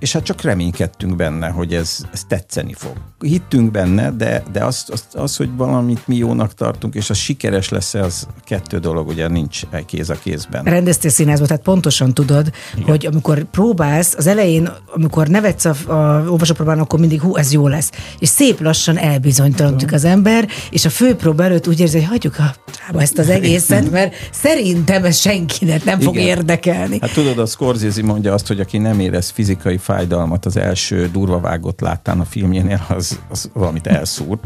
És 0.00 0.12
hát 0.12 0.22
csak 0.22 0.42
reménykedtünk 0.42 1.16
benne, 1.16 1.48
hogy 1.48 1.74
ez, 1.74 1.98
ez 2.12 2.24
tetszeni 2.28 2.72
fog. 2.72 2.92
Hittünk 3.20 3.70
benne, 3.70 4.10
de, 4.10 4.42
de 4.52 4.64
az, 4.64 4.84
az, 4.88 5.04
az, 5.12 5.36
hogy 5.36 5.56
valamit 5.56 6.06
mi 6.06 6.16
jónak 6.16 6.54
tartunk, 6.54 6.94
és 6.94 7.10
az 7.10 7.16
sikeres 7.16 7.68
lesz, 7.68 7.94
az 7.94 8.26
kettő 8.44 8.78
dolog, 8.78 9.08
ugye 9.08 9.28
nincs 9.28 9.60
kéz 9.86 10.10
a 10.10 10.14
kézben. 10.14 10.64
Rendeztél 10.64 11.10
színházba, 11.10 11.46
tehát 11.46 11.62
pontosan 11.62 12.14
tudod, 12.14 12.50
Igen. 12.74 12.88
hogy 12.88 13.06
amikor 13.06 13.44
próbálsz, 13.44 14.14
az 14.16 14.26
elején, 14.26 14.70
amikor 14.94 15.28
nevetsz 15.28 15.64
a, 15.64 15.74
a 15.86 16.24
olvasópróbán, 16.28 16.78
akkor 16.78 16.98
mindig 16.98 17.20
hú, 17.20 17.36
ez 17.36 17.52
jó 17.52 17.68
lesz. 17.68 17.90
És 18.18 18.28
szép 18.28 18.60
lassan 18.60 18.98
elbizonytalanodik 18.98 19.92
az 19.92 20.04
ember, 20.04 20.48
és 20.70 20.84
a 20.84 20.90
főpróba 20.90 21.42
előtt 21.44 21.68
úgy 21.68 21.80
érzi, 21.80 21.98
hogy 21.98 22.06
hagyjuk 22.06 22.38
a 22.38 22.54
trába 22.70 23.00
ezt 23.00 23.18
az 23.18 23.28
egészet, 23.28 23.90
mert 23.90 24.14
szerintem 24.32 25.04
ez 25.04 25.16
senkinek 25.16 25.84
nem 25.84 26.00
fog 26.00 26.14
Igen. 26.14 26.26
érdekelni. 26.26 26.98
Hát 27.00 27.12
tudod, 27.12 27.38
a 27.38 27.46
Scorsese 27.46 28.02
mondja 28.02 28.32
azt, 28.32 28.46
hogy 28.46 28.60
aki 28.60 28.78
nem 28.78 29.00
érez 29.00 29.30
fizikai 29.30 29.78
fájdalmat 29.90 30.46
az 30.46 30.56
első 30.56 31.08
durva 31.12 31.40
vágott 31.40 31.80
láttán 31.80 32.20
a 32.20 32.24
filmjénél, 32.24 32.86
az, 32.88 33.20
az 33.28 33.50
valamit 33.52 33.86
elszúrt. 33.86 34.42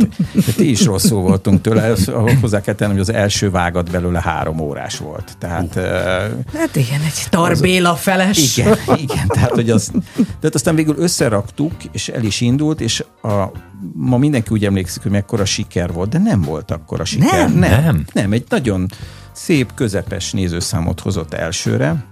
De 0.46 0.52
ti 0.56 0.70
is 0.70 0.84
rosszul 0.84 1.20
voltunk 1.20 1.60
tőle, 1.60 1.92
hozzá 2.40 2.60
kell 2.60 2.74
tenni, 2.74 2.90
hogy 2.90 3.00
az 3.00 3.12
első 3.12 3.50
vágat 3.50 3.90
belőle 3.90 4.20
három 4.20 4.60
órás 4.60 4.98
volt. 4.98 5.36
Tehát 5.38 5.76
uh. 5.76 6.58
Hát 6.58 6.76
igen, 6.76 7.00
egy 7.00 7.26
Tarbéla 7.30 7.94
feles. 7.94 8.56
igen, 8.56 8.78
igen, 8.96 9.26
tehát 9.26 9.50
hogy 9.50 9.70
az, 9.70 9.90
tehát 10.14 10.54
aztán 10.54 10.74
végül 10.74 10.96
összeraktuk, 10.98 11.72
és 11.92 12.08
el 12.08 12.22
is 12.22 12.40
indult, 12.40 12.80
és 12.80 13.04
a, 13.22 13.50
ma 13.94 14.18
mindenki 14.18 14.48
úgy 14.50 14.64
emlékszik, 14.64 15.02
hogy 15.02 15.12
mekkora 15.12 15.44
siker 15.44 15.92
volt, 15.92 16.08
de 16.08 16.18
nem 16.18 16.40
volt 16.40 16.70
akkora 16.70 17.04
siker. 17.04 17.48
Nem? 17.48 17.58
nem, 17.58 17.82
Nem. 17.82 18.04
nem 18.12 18.32
egy 18.32 18.44
nagyon 18.48 18.88
szép, 19.32 19.74
közepes 19.74 20.32
nézőszámot 20.32 21.00
hozott 21.00 21.34
elsőre, 21.34 22.04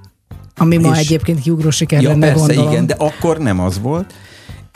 Ami 0.56 0.76
ma 0.76 0.90
És- 0.92 0.98
egyébként 0.98 1.40
kiugró 1.40 1.70
siker 1.70 2.02
Ja, 2.02 2.08
lenne, 2.08 2.26
persze, 2.26 2.46
gondolom. 2.46 2.72
igen, 2.72 2.86
de 2.86 2.94
akkor 2.98 3.38
nem 3.38 3.60
az 3.60 3.80
volt. 3.80 4.14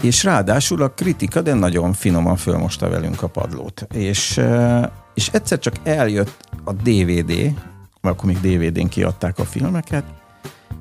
És 0.02 0.24
ráadásul 0.24 0.82
a 0.82 0.88
kritika, 0.88 1.40
de 1.40 1.54
nagyon 1.54 1.92
finoman 1.92 2.36
fölmosta 2.36 2.88
velünk 2.88 3.22
a 3.22 3.26
padlót. 3.26 3.86
És, 3.94 4.36
eh, 4.38 4.82
és 5.14 5.28
egyszer 5.32 5.58
csak 5.58 5.74
eljött 5.82 6.48
a 6.64 6.72
DVD, 6.72 7.52
akkor 8.00 8.24
még 8.24 8.40
DVD-n 8.40 8.88
kiadták 8.88 9.38
a 9.38 9.44
filmeket, 9.44 10.04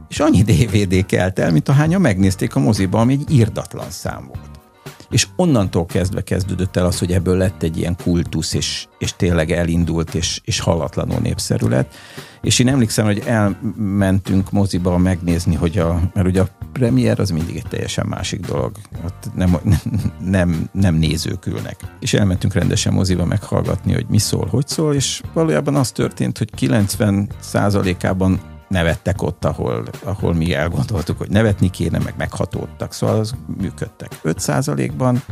és 0.10 0.20
annyi 0.20 0.42
DVD 0.44 1.06
kelt 1.06 1.40
el, 1.40 1.52
mint 1.52 1.70
ahányan 1.70 2.02
megnézték 2.02 2.56
a 2.56 2.60
moziba, 2.60 3.00
ami 3.00 3.14
egy 3.14 3.32
írdatlan 3.32 3.90
szám 3.90 4.26
volt. 4.28 4.55
És 5.10 5.28
onnantól 5.36 5.86
kezdve 5.86 6.22
kezdődött 6.22 6.76
el 6.76 6.86
az, 6.86 7.00
hogy 7.00 7.12
ebből 7.12 7.38
lett 7.38 7.64
egy 7.64 7.78
ilyen 7.78 7.96
kultusz, 8.04 8.54
és, 8.54 8.88
és 8.98 9.14
tényleg 9.14 9.52
elindult, 9.52 10.14
és, 10.14 10.42
és 10.44 10.60
hallatlanul 10.60 11.20
népszerű 11.20 11.68
lett. 11.68 11.94
És 12.42 12.60
én 12.60 12.68
emlékszem, 12.68 13.06
hogy 13.06 13.24
elmentünk 13.26 14.52
moziba 14.52 14.98
megnézni, 14.98 15.56
hogy 15.56 15.78
a, 15.78 16.02
mert 16.14 16.28
ugye 16.28 16.42
a 16.42 16.48
premier 16.72 17.20
az 17.20 17.30
mindig 17.30 17.56
egy 17.56 17.68
teljesen 17.70 18.06
másik 18.08 18.46
dolog. 18.46 18.72
Ott 19.06 19.30
nem, 19.36 19.58
nem, 20.20 20.70
nem 20.72 20.96
nézők 20.96 21.46
ülnek. 21.46 21.76
És 22.00 22.14
elmentünk 22.14 22.54
rendesen 22.54 22.94
moziba 22.94 23.26
meghallgatni, 23.26 23.94
hogy 23.94 24.06
mi 24.10 24.18
szól, 24.18 24.48
hogy 24.48 24.68
szól, 24.68 24.94
és 24.94 25.22
valójában 25.34 25.76
az 25.76 25.92
történt, 25.92 26.38
hogy 26.38 26.52
90 26.56 27.30
ában 28.02 28.40
nevettek 28.76 29.22
ott, 29.22 29.46
ahol, 29.46 29.86
ahol 30.04 30.34
mi 30.34 30.54
elgondoltuk, 30.54 31.18
hogy 31.18 31.30
nevetni 31.30 31.70
kéne, 31.70 32.00
meg 32.00 32.14
meghatódtak. 32.18 32.94
Szóval 32.94 33.20
az 33.20 33.36
működtek. 33.58 34.20
5%-ban 34.24 35.24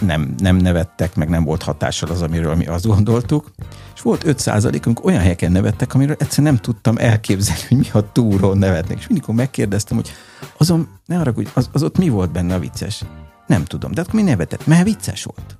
nem, 0.00 0.34
nem 0.38 0.56
nevettek, 0.56 1.14
meg 1.14 1.28
nem 1.28 1.44
volt 1.44 1.62
hatással 1.62 2.10
az, 2.10 2.22
amiről 2.22 2.54
mi 2.54 2.66
azt 2.66 2.86
gondoltuk. 2.86 3.50
És 3.94 4.00
volt 4.00 4.22
5%-unk 4.26 5.04
olyan 5.04 5.20
helyeken 5.20 5.52
nevettek, 5.52 5.94
amiről 5.94 6.16
egyszerűen 6.18 6.52
nem 6.52 6.62
tudtam 6.62 6.96
elképzelni, 6.98 7.62
hogy 7.68 7.78
mi 7.78 7.88
a 7.92 8.12
túrón 8.12 8.58
nevetnek. 8.58 8.98
És 8.98 9.06
mindig 9.06 9.28
megkérdeztem, 9.28 9.96
hogy 9.96 10.12
azon, 10.56 10.88
ne 11.06 11.18
arra, 11.18 11.32
hogy 11.34 11.50
az, 11.54 11.68
az 11.72 11.82
ott 11.82 11.98
mi 11.98 12.08
volt 12.08 12.32
benne 12.32 12.54
a 12.54 12.58
vicces? 12.58 13.04
Nem 13.46 13.64
tudom, 13.64 13.92
de 13.92 14.00
akkor 14.00 14.14
mi 14.14 14.22
nevetett? 14.22 14.66
Mert 14.66 14.84
vicces 14.84 15.24
volt. 15.24 15.56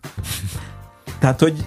Tehát, 1.19 1.41
hogy 1.41 1.65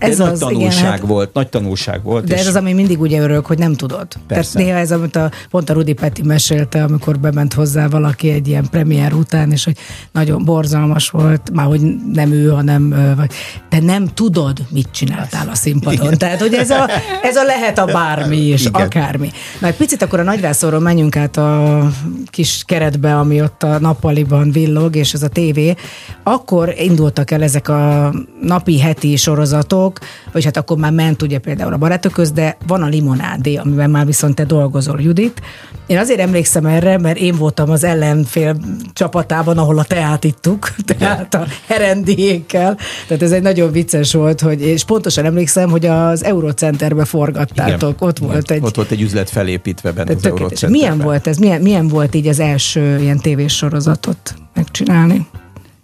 Ez 0.00 0.18
nagy 0.18 0.30
az, 0.30 0.38
tanulság 0.38 0.78
igen, 0.78 0.90
hát- 0.90 1.00
volt, 1.00 1.32
nagy 1.32 1.48
tanulság 1.48 2.02
volt. 2.02 2.24
De 2.24 2.34
és 2.34 2.40
ez 2.40 2.46
az, 2.46 2.54
ami 2.54 2.72
mindig 2.72 3.00
úgy 3.00 3.14
örök, 3.14 3.46
hogy 3.46 3.58
nem 3.58 3.74
tudod. 3.74 4.06
Persze. 4.26 4.52
Tehát 4.52 4.66
néha 4.66 4.78
ez, 4.78 4.92
amit 4.92 5.16
a, 5.16 5.30
pont 5.50 5.70
a 5.70 5.72
Rudi 5.72 5.92
Peti 5.92 6.22
mesélte, 6.22 6.82
amikor 6.82 7.18
bement 7.18 7.52
hozzá 7.52 7.88
valaki 7.88 8.30
egy 8.30 8.48
ilyen 8.48 8.68
premier 8.70 9.12
után, 9.12 9.52
és 9.52 9.64
hogy 9.64 9.76
nagyon 10.12 10.44
borzalmas 10.44 11.10
volt, 11.10 11.50
már 11.52 11.66
hogy 11.66 11.80
nem 12.12 12.32
ő, 12.32 12.48
hanem 12.48 13.14
vagy, 13.16 13.30
de 13.70 13.80
nem 13.80 14.08
tudod, 14.14 14.58
mit 14.70 14.88
csináltál 14.90 15.48
a 15.48 15.54
színpadon. 15.54 16.04
Igen. 16.04 16.18
Tehát, 16.18 16.40
hogy 16.40 16.54
ez 16.54 16.70
a, 16.70 16.88
ez 17.22 17.36
a 17.36 17.42
lehet 17.44 17.78
a 17.78 17.84
bármi 17.84 18.36
is, 18.36 18.64
Igen. 18.66 18.82
akármi. 18.82 19.30
Na, 19.60 19.66
egy 19.66 19.76
picit 19.76 20.02
akkor 20.02 20.18
a 20.20 20.22
nagyvászorról 20.22 20.80
menjünk 20.80 21.16
át 21.16 21.36
a 21.36 21.88
kis 22.26 22.62
keretbe, 22.66 23.18
ami 23.18 23.42
ott 23.42 23.62
a 23.62 23.78
nappaliban 23.78 24.50
villog, 24.50 24.96
és 24.96 25.12
ez 25.12 25.22
a 25.22 25.28
tévé. 25.28 25.74
Akkor 26.22 26.74
indultak 26.78 27.30
el 27.30 27.42
ezek 27.42 27.68
a 27.68 28.12
napi, 28.42 28.80
heti 28.80 29.16
sorozatok, 29.16 29.89
vagy 30.32 30.44
hát 30.44 30.56
akkor 30.56 30.76
már 30.76 30.92
ment 30.92 31.22
ugye 31.22 31.38
például 31.38 31.72
a 31.72 31.76
barátok 31.76 32.12
köz, 32.12 32.30
de 32.32 32.56
van 32.66 32.82
a 32.82 32.86
limonádé, 32.86 33.54
amiben 33.54 33.90
már 33.90 34.06
viszont 34.06 34.34
te 34.34 34.44
dolgozol, 34.44 35.00
Judit. 35.00 35.40
Én 35.86 35.98
azért 35.98 36.20
emlékszem 36.20 36.66
erre, 36.66 36.98
mert 36.98 37.18
én 37.18 37.34
voltam 37.34 37.70
az 37.70 37.84
ellenfél 37.84 38.56
csapatában, 38.92 39.58
ahol 39.58 39.78
a 39.78 39.84
teát 39.84 40.24
ittuk, 40.24 40.74
tehát 40.98 41.34
a 41.34 41.46
herendiékkel. 41.66 42.76
Tehát 43.06 43.22
ez 43.22 43.32
egy 43.32 43.42
nagyon 43.42 43.72
vicces 43.72 44.12
volt, 44.12 44.40
hogy, 44.40 44.60
és 44.60 44.84
pontosan 44.84 45.24
emlékszem, 45.24 45.70
hogy 45.70 45.86
az 45.86 46.24
Eurocenterbe 46.24 47.04
forgattátok. 47.04 47.94
Igen. 47.96 48.08
Ott 48.08 48.18
volt 48.18 48.50
egy... 48.50 48.62
Ott 48.62 48.74
volt 48.74 48.90
egy 48.90 49.00
üzlet 49.00 49.30
felépítve 49.30 49.92
benne 49.92 50.14
az. 50.14 50.26
Eurocenterben. 50.26 50.70
Milyen 50.70 50.98
volt 50.98 51.26
ez? 51.26 51.36
Milyen, 51.36 51.60
milyen 51.60 51.88
volt 51.88 52.14
így 52.14 52.26
az 52.26 52.40
első 52.40 52.98
ilyen 53.00 53.18
tévés 53.18 53.56
sorozatot 53.56 54.34
megcsinálni? 54.54 55.26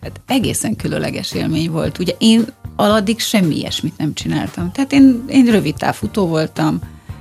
Hát 0.02 0.20
egészen 0.26 0.76
különleges 0.76 1.32
élmény 1.32 1.70
volt. 1.70 1.98
Ugye 1.98 2.12
én 2.18 2.46
aladdig 2.76 3.20
semmi 3.20 3.56
ilyesmit 3.56 3.96
nem 3.98 4.14
csináltam. 4.14 4.72
Tehát 4.72 4.92
én, 4.92 5.24
én 5.28 5.44
rövid 5.44 5.74
távfutó 5.74 6.26
voltam, 6.26 6.78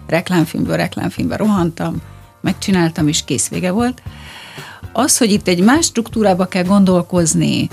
reklámfilmből 0.07 0.75
reklámfilmbe 0.75 1.35
rohantam, 1.35 2.01
megcsináltam, 2.41 3.07
és 3.07 3.23
kész 3.25 3.49
vége 3.49 3.71
volt. 3.71 4.01
Az, 4.97 5.17
hogy 5.17 5.31
itt 5.31 5.47
egy 5.47 5.63
más 5.63 5.85
struktúrába 5.85 6.45
kell 6.45 6.63
gondolkozni, 6.63 7.67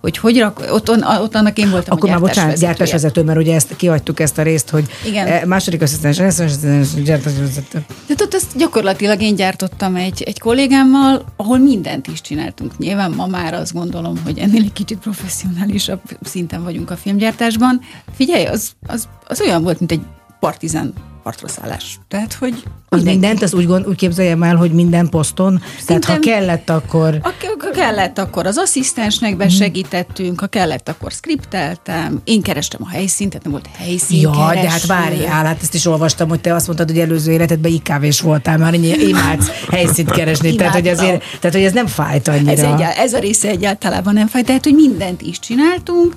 hogy 0.00 0.18
hogy 0.18 0.38
rak, 0.38 0.66
ott, 0.70 0.90
ott 1.20 1.34
annak 1.34 1.58
én 1.58 1.70
voltam 1.70 1.96
Akkor 1.96 2.08
a 2.08 2.12
már 2.12 2.20
bocsánat, 2.20 2.58
gyártásvezető, 2.58 3.22
mert 3.22 3.38
ugye 3.38 3.54
ezt 3.54 3.76
kihagytuk 3.76 4.20
ezt 4.20 4.38
a 4.38 4.42
részt, 4.42 4.70
hogy 4.70 4.84
Igen. 5.06 5.26
eh, 5.26 5.44
második 5.44 5.82
asszisztens, 5.82 6.18
asszisztens, 6.18 6.94
gyártásvezető. 6.94 7.84
Tehát 8.06 8.20
ott 8.20 8.34
ezt 8.34 8.56
gyakorlatilag 8.56 9.20
én 9.20 9.34
gyártottam 9.34 9.96
egy, 9.96 10.22
egy 10.22 10.38
kollégámmal, 10.38 11.24
ahol 11.36 11.58
mindent 11.58 12.06
is 12.06 12.20
csináltunk. 12.20 12.78
Nyilván 12.78 13.10
ma 13.10 13.26
már 13.26 13.54
azt 13.54 13.72
gondolom, 13.72 14.20
hogy 14.24 14.38
ennél 14.38 14.62
egy 14.62 14.72
kicsit 14.72 14.98
professzionálisabb 14.98 16.00
szinten 16.22 16.62
vagyunk 16.62 16.90
a 16.90 16.96
filmgyártásban. 16.96 17.80
Figyelj, 18.16 18.44
az, 18.44 18.70
az, 18.86 19.08
az 19.26 19.40
olyan 19.40 19.62
volt, 19.62 19.78
mint 19.78 19.92
egy 19.92 20.00
partizán 20.40 20.92
partraszállás. 21.22 21.98
Tehát, 22.08 22.32
hogy 22.32 22.52
Az 22.52 22.62
mindenki- 22.96 23.18
mindent, 23.18 23.42
az 23.42 23.54
úgy, 23.54 23.66
gond, 23.66 23.86
úgy 23.86 23.96
képzeljem 23.96 24.42
el, 24.42 24.56
hogy 24.56 24.72
minden 24.72 25.08
poszton, 25.08 25.62
tehát 25.86 26.04
ha 26.04 26.18
kellett, 26.18 26.70
akkor... 26.70 27.18
Ha 27.22 27.32
ha 27.58 27.70
kellett, 27.70 28.18
akkor 28.18 28.46
az 28.46 28.56
asszisztensnek 28.58 29.36
besegítettünk, 29.36 30.40
ha 30.40 30.46
kellett, 30.46 30.88
akkor 30.88 31.12
skripteltem, 31.12 32.20
én 32.24 32.42
kerestem 32.42 32.80
a 32.84 32.88
helyszínt, 32.88 33.30
tehát 33.30 33.44
nem 33.44 33.52
volt 33.52 33.68
helyszín 33.76 34.20
Ja, 34.20 34.50
de 34.52 34.70
hát 34.70 34.86
várjál, 34.86 35.44
hát 35.44 35.62
ezt 35.62 35.74
is 35.74 35.86
olvastam, 35.86 36.28
hogy 36.28 36.40
te 36.40 36.54
azt 36.54 36.66
mondtad, 36.66 36.88
hogy 36.90 36.98
előző 36.98 37.32
életedben 37.32 37.72
IKV-s 37.72 38.20
voltál, 38.20 38.58
már 38.58 38.74
imádsz 38.74 39.50
helyszínt 39.70 40.10
keresni, 40.10 40.54
tehát 40.54 40.74
hogy, 40.74 40.88
azért, 40.88 41.22
tehát 41.40 41.56
hogy 41.56 41.64
ez 41.64 41.72
nem 41.72 41.86
fájt 41.86 42.28
annyira. 42.28 42.50
Ez, 42.50 42.58
egyál, 42.58 42.92
ez 42.92 43.12
a 43.12 43.18
része 43.18 43.48
egyáltalában 43.48 44.12
nem 44.14 44.26
fáj, 44.26 44.42
tehát, 44.42 44.64
hogy 44.64 44.74
mindent 44.74 45.22
is 45.22 45.38
csináltunk, 45.38 46.14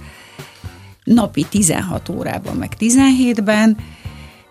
napi 1.04 1.46
16 1.50 2.10
órában, 2.10 2.56
meg 2.56 2.72
17-ben, 2.80 3.78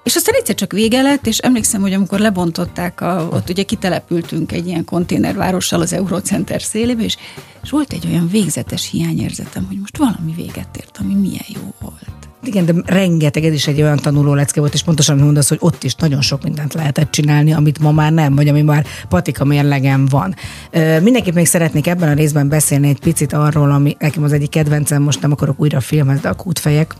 és 0.02 0.16
aztán 0.16 0.34
egyszer 0.34 0.54
csak 0.54 0.72
vége 0.72 1.02
lett, 1.02 1.26
és 1.26 1.38
emlékszem, 1.38 1.80
hogy 1.80 1.92
amikor 1.92 2.18
lebontották, 2.18 3.00
a, 3.00 3.28
ott 3.32 3.48
ugye 3.48 3.62
kitelepültünk 3.62 4.52
egy 4.52 4.66
ilyen 4.66 4.84
konténervárossal 4.84 5.80
az 5.80 5.92
Eurocenter 5.92 6.62
szélébe, 6.62 7.02
és, 7.02 7.16
és 7.62 7.70
volt 7.70 7.92
egy 7.92 8.06
olyan 8.06 8.28
végzetes 8.28 8.90
hiányérzetem, 8.90 9.66
hogy 9.66 9.78
most 9.78 9.96
valami 9.96 10.32
véget 10.36 10.76
ért, 10.76 10.98
ami 11.00 11.14
milyen 11.14 11.46
jó 11.48 11.74
volt. 11.80 12.29
Igen, 12.44 12.64
de 12.64 12.72
rengeteg, 12.84 13.44
ez 13.44 13.52
is 13.52 13.66
egy 13.66 13.82
olyan 13.82 13.96
tanuló 13.96 14.34
lecke 14.34 14.60
volt, 14.60 14.74
és 14.74 14.82
pontosan 14.82 15.18
mondasz, 15.18 15.48
hogy 15.48 15.58
ott 15.60 15.84
is 15.84 15.94
nagyon 15.94 16.20
sok 16.20 16.42
mindent 16.42 16.74
lehetett 16.74 17.10
csinálni, 17.10 17.52
amit 17.52 17.78
ma 17.78 17.92
már 17.92 18.12
nem, 18.12 18.34
vagy 18.34 18.48
ami 18.48 18.62
már 18.62 18.86
patika 19.08 19.44
mérlegem 19.44 20.06
van. 20.06 20.34
Ö, 20.70 21.00
mindenképp 21.00 21.34
még 21.34 21.46
szeretnék 21.46 21.86
ebben 21.86 22.08
a 22.08 22.12
részben 22.12 22.48
beszélni 22.48 22.88
egy 22.88 23.00
picit 23.00 23.32
arról, 23.32 23.70
ami 23.70 23.96
nekem 23.98 24.22
az 24.22 24.32
egyik 24.32 24.48
kedvencem, 24.48 25.02
most 25.02 25.20
nem 25.20 25.32
akarok 25.32 25.60
újra 25.60 25.80
filmezni, 25.80 26.20
de 26.20 26.28
a 26.28 26.34
kútfejek. 26.34 26.94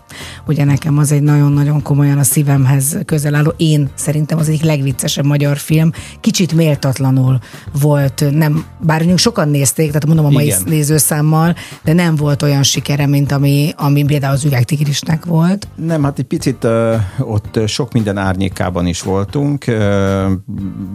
Ugye 0.47 0.65
nekem 0.65 0.99
az 0.99 1.13
egy 1.13 1.23
nagyon-nagyon 1.23 1.83
komolyan 1.83 2.19
a 2.19 2.23
szívemhez 2.23 2.99
közel 3.05 3.35
álló, 3.35 3.55
én 3.57 3.89
szerintem 3.95 4.39
az 4.39 4.49
egyik 4.49 4.63
legviccesebb 4.63 5.25
magyar 5.25 5.57
film. 5.57 5.91
Kicsit 6.21 6.53
méltatlanul 6.53 7.39
volt, 7.81 8.25
nem, 8.31 8.65
bár 8.81 8.99
mondjuk 8.99 9.19
sokan 9.19 9.49
nézték, 9.49 9.87
tehát 9.87 10.07
mondom 10.07 10.25
a 10.25 10.31
mai 10.31 10.45
Igen. 10.45 10.63
nézőszámmal, 10.67 11.55
de 11.85 11.93
nem 11.93 12.17
volt 12.17 12.43
olyan 12.43 12.63
sikere, 12.63 13.07
mint 13.07 13.33
ami, 13.33 13.73
ami 13.77 14.05
például 14.05 14.33
az 14.33 14.45
üvegtigrisnek 14.45 15.29
volt. 15.31 15.69
Nem, 15.75 16.03
hát 16.03 16.19
egy 16.19 16.25
picit 16.25 16.65
uh, 16.65 16.95
ott 17.19 17.57
ö, 17.57 17.67
sok 17.67 17.93
minden 17.93 18.17
árnyékában 18.17 18.87
is 18.87 19.03
voltunk, 19.03 19.65
uh, 19.69 20.31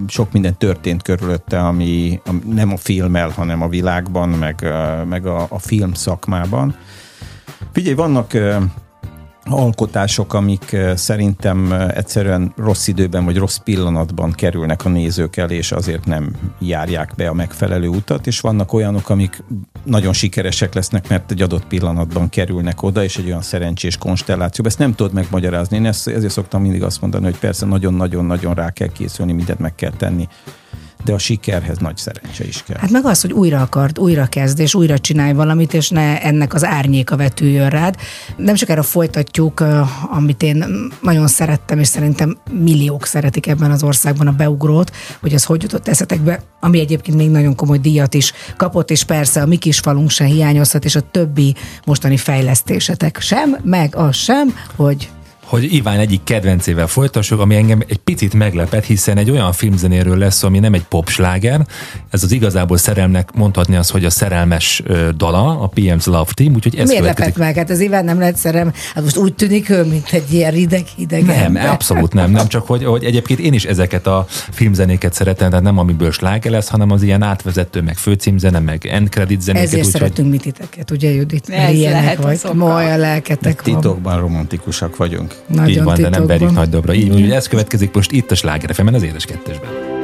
sok 0.08 0.32
minden 0.32 0.58
történt 0.58 1.02
körülötte, 1.02 1.60
ami, 1.60 2.22
nem 2.46 2.72
a 2.72 2.78
filmmel, 2.78 3.30
hanem 3.30 3.62
a 3.62 3.68
világban, 3.68 4.30
meg, 4.30 4.74
meg 5.08 5.26
a, 5.26 5.46
a 5.50 5.60
film 5.60 5.94
szakmában. 5.94 6.76
Figyelj, 7.72 7.96
vannak 7.96 8.34
alkotások, 9.50 10.34
amik 10.34 10.78
szerintem 10.96 11.72
egyszerűen 11.72 12.54
rossz 12.58 12.88
időben 12.88 13.26
vagy 13.26 13.38
rossz 13.38 13.58
pillanatban 13.58 14.32
kerülnek 14.32 14.86
a 14.86 14.90
nézők 14.90 15.38
elé, 15.38 15.56
és 15.56 15.72
azért 15.72 16.06
nem 16.06 16.32
járják 16.60 17.14
be 17.16 17.28
a 17.28 17.34
megfelelő 17.34 17.88
utat, 17.88 18.28
és 18.28 18.40
vannak 18.40 18.74
olyanok, 18.74 19.10
amik 19.10 19.44
nagyon 19.84 20.14
sikeresek 20.14 20.74
lesznek, 20.74 21.10
mert 21.10 21.32
egy 21.32 21.42
adott 21.42 21.66
pillanatban 21.66 22.30
kerülnek 22.30 22.84
oda, 22.84 23.04
és 23.04 23.18
egy 23.18 23.26
olyan 23.26 23.42
szerencsés 23.42 23.98
konstellációba. 23.98 24.70
Ezt 24.70 24.80
nem 24.80 24.96
tudod 24.96 25.14
megmagyarázni. 25.14 25.78
Én 25.78 25.86
ezt, 25.86 26.08
ezért 26.08 26.34
szoktam 26.34 26.62
mindig 26.62 26.84
azt 26.84 27.02
mondani, 27.02 27.24
hogy 27.24 27.38
persze 27.38 27.66
nagyon-nagyon-nagyon 27.66 28.54
rá 28.54 28.70
kell 28.70 28.92
készülni, 28.92 29.34
mindent 29.34 29.60
meg 29.60 29.76
kell 29.76 29.92
tenni, 29.98 30.28
de 31.06 31.14
a 31.14 31.18
sikerhez 31.18 31.78
nagy 31.78 31.98
szerencse 31.98 32.46
is 32.46 32.64
kell. 32.64 32.78
Hát 32.80 32.90
meg 32.90 33.06
az, 33.06 33.22
hogy 33.22 33.32
újra 33.32 33.62
akart, 33.62 33.98
újra 33.98 34.26
kezd, 34.26 34.60
és 34.60 34.76
újra 34.76 35.00
csinálj 35.00 35.34
valamit, 35.34 35.74
és 35.74 35.90
ne 35.90 36.22
ennek 36.22 36.54
az 36.54 36.64
árnyéka 36.64 37.18
vetüljön 37.18 37.70
rád. 37.70 37.96
Nem 38.38 38.56
sokára 38.56 38.84
folytatjuk, 38.84 39.64
amit 40.10 40.44
én 40.44 40.66
nagyon 41.02 41.28
szerettem, 41.28 41.80
és 41.80 41.88
szerintem 41.88 42.38
milliók 42.52 43.06
szeretik 43.06 43.48
ebben 43.48 43.72
az 43.72 43.84
országban 43.84 44.28
a 44.28 44.32
beugrót, 44.32 44.92
hogy 45.22 45.34
az 45.34 45.44
hogy 45.44 45.62
jutott 45.62 45.88
eszetekbe, 45.88 46.42
ami 46.60 46.80
egyébként 46.80 47.18
még 47.18 47.30
nagyon 47.30 47.56
komoly 47.56 47.78
díjat 47.78 48.14
is 48.14 48.34
kapott, 48.58 48.92
és 48.92 49.04
persze 49.04 49.42
a 49.42 49.46
mi 49.46 49.56
kis 49.56 49.80
falunk 49.80 50.10
se 50.10 50.24
hiányozhat, 50.24 50.86
és 50.86 50.96
a 50.96 51.02
többi 51.12 51.56
mostani 51.86 52.18
fejlesztésetek 52.18 53.20
sem, 53.20 53.58
meg 53.64 53.96
az 53.96 54.16
sem, 54.16 54.56
hogy 54.76 55.10
hogy 55.46 55.74
Iván 55.74 56.00
egyik 56.00 56.24
kedvencével 56.24 56.88
folytassuk, 56.88 57.40
ami 57.40 57.56
engem 57.56 57.82
egy 57.88 57.98
picit 57.98 58.34
meglepett, 58.34 58.84
hiszen 58.86 59.18
egy 59.18 59.30
olyan 59.32 59.52
filmzenéről 59.54 60.18
lesz, 60.18 60.44
ami 60.44 60.60
nem 60.60 60.74
egy 60.74 60.84
popsláger, 60.84 61.66
ez 62.10 62.24
az 62.24 62.32
igazából 62.32 62.78
szerelmnek 62.78 63.32
mondhatni 63.34 63.76
az, 63.76 63.90
hogy 63.90 64.06
a 64.06 64.10
szerelmes 64.10 64.84
dala, 65.18 65.60
a 65.60 65.70
PM's 65.76 66.06
Love 66.06 66.32
Team, 66.34 66.54
úgyhogy 66.54 66.76
ez 66.76 66.88
Miért 66.88 67.02
következik. 67.02 67.36
lepett 67.38 67.46
meg? 67.56 67.56
Hát 67.56 67.70
az 67.70 67.80
Iván 67.80 68.06
nem 68.06 68.20
lehet 68.20 68.36
szerem. 68.38 68.74
Hát 68.94 69.04
most 69.04 69.18
úgy 69.18 69.34
tűnik 69.34 69.70
ő, 69.70 69.84
mint 69.84 70.10
egy 70.12 70.34
ilyen 70.34 70.52
rideg 70.52 70.86
hideg 70.96 71.26
Nem, 71.26 71.44
ember. 71.44 71.66
abszolút 71.70 72.14
nem. 72.14 72.32
Nem 72.32 72.48
csak, 72.48 72.68
hogy, 72.68 72.84
hogy 72.84 73.04
egyébként 73.04 73.40
én 73.40 73.54
is 73.54 73.66
ezeket 73.66 74.08
a 74.08 74.26
filmzenéket 74.52 75.14
szeretem, 75.14 75.50
tehát 75.50 75.64
nem 75.66 75.78
amiből 75.78 76.12
sláger 76.12 76.52
lesz, 76.52 76.68
hanem 76.68 76.92
az 76.92 77.02
ilyen 77.02 77.22
átvezető, 77.22 77.82
meg 77.82 77.98
főcímzene, 77.98 78.60
meg 78.60 78.86
end 78.86 79.10
credit 79.10 79.42
zenéket. 79.42 79.68
Ezért 79.68 79.86
úgyhogy- 79.86 80.02
szeretünk 80.02 80.30
mi 80.32 80.38
titeket, 80.38 80.92
ugye 80.92 81.10
Judit? 81.10 81.50
Ez 81.50 81.80
lehet 81.80 82.16
vagy. 82.22 82.34
az 82.34 82.46
oka. 82.46 82.54
Moly 82.54 82.92
a 82.92 82.98
lelketek 82.98 83.62
van. 83.66 83.76
Titokban 83.76 84.20
romantikusak 84.20 84.96
vagyunk. 84.98 85.35
Nagyon 85.48 85.70
így 85.70 85.84
van, 85.84 85.96
de 85.96 86.02
nem 86.02 86.12
titokban. 86.12 86.38
verjük 86.38 86.52
nagy 86.52 86.70
dobra. 86.70 86.94
Így 86.94 87.10
hogy 87.10 87.32
ez 87.32 87.48
következik 87.48 87.94
most 87.94 88.12
itt 88.12 88.32
a 88.32 88.36
Sláger 88.36 88.72
az 88.94 89.04
édes 89.04 89.26
kettesben. 89.26 89.95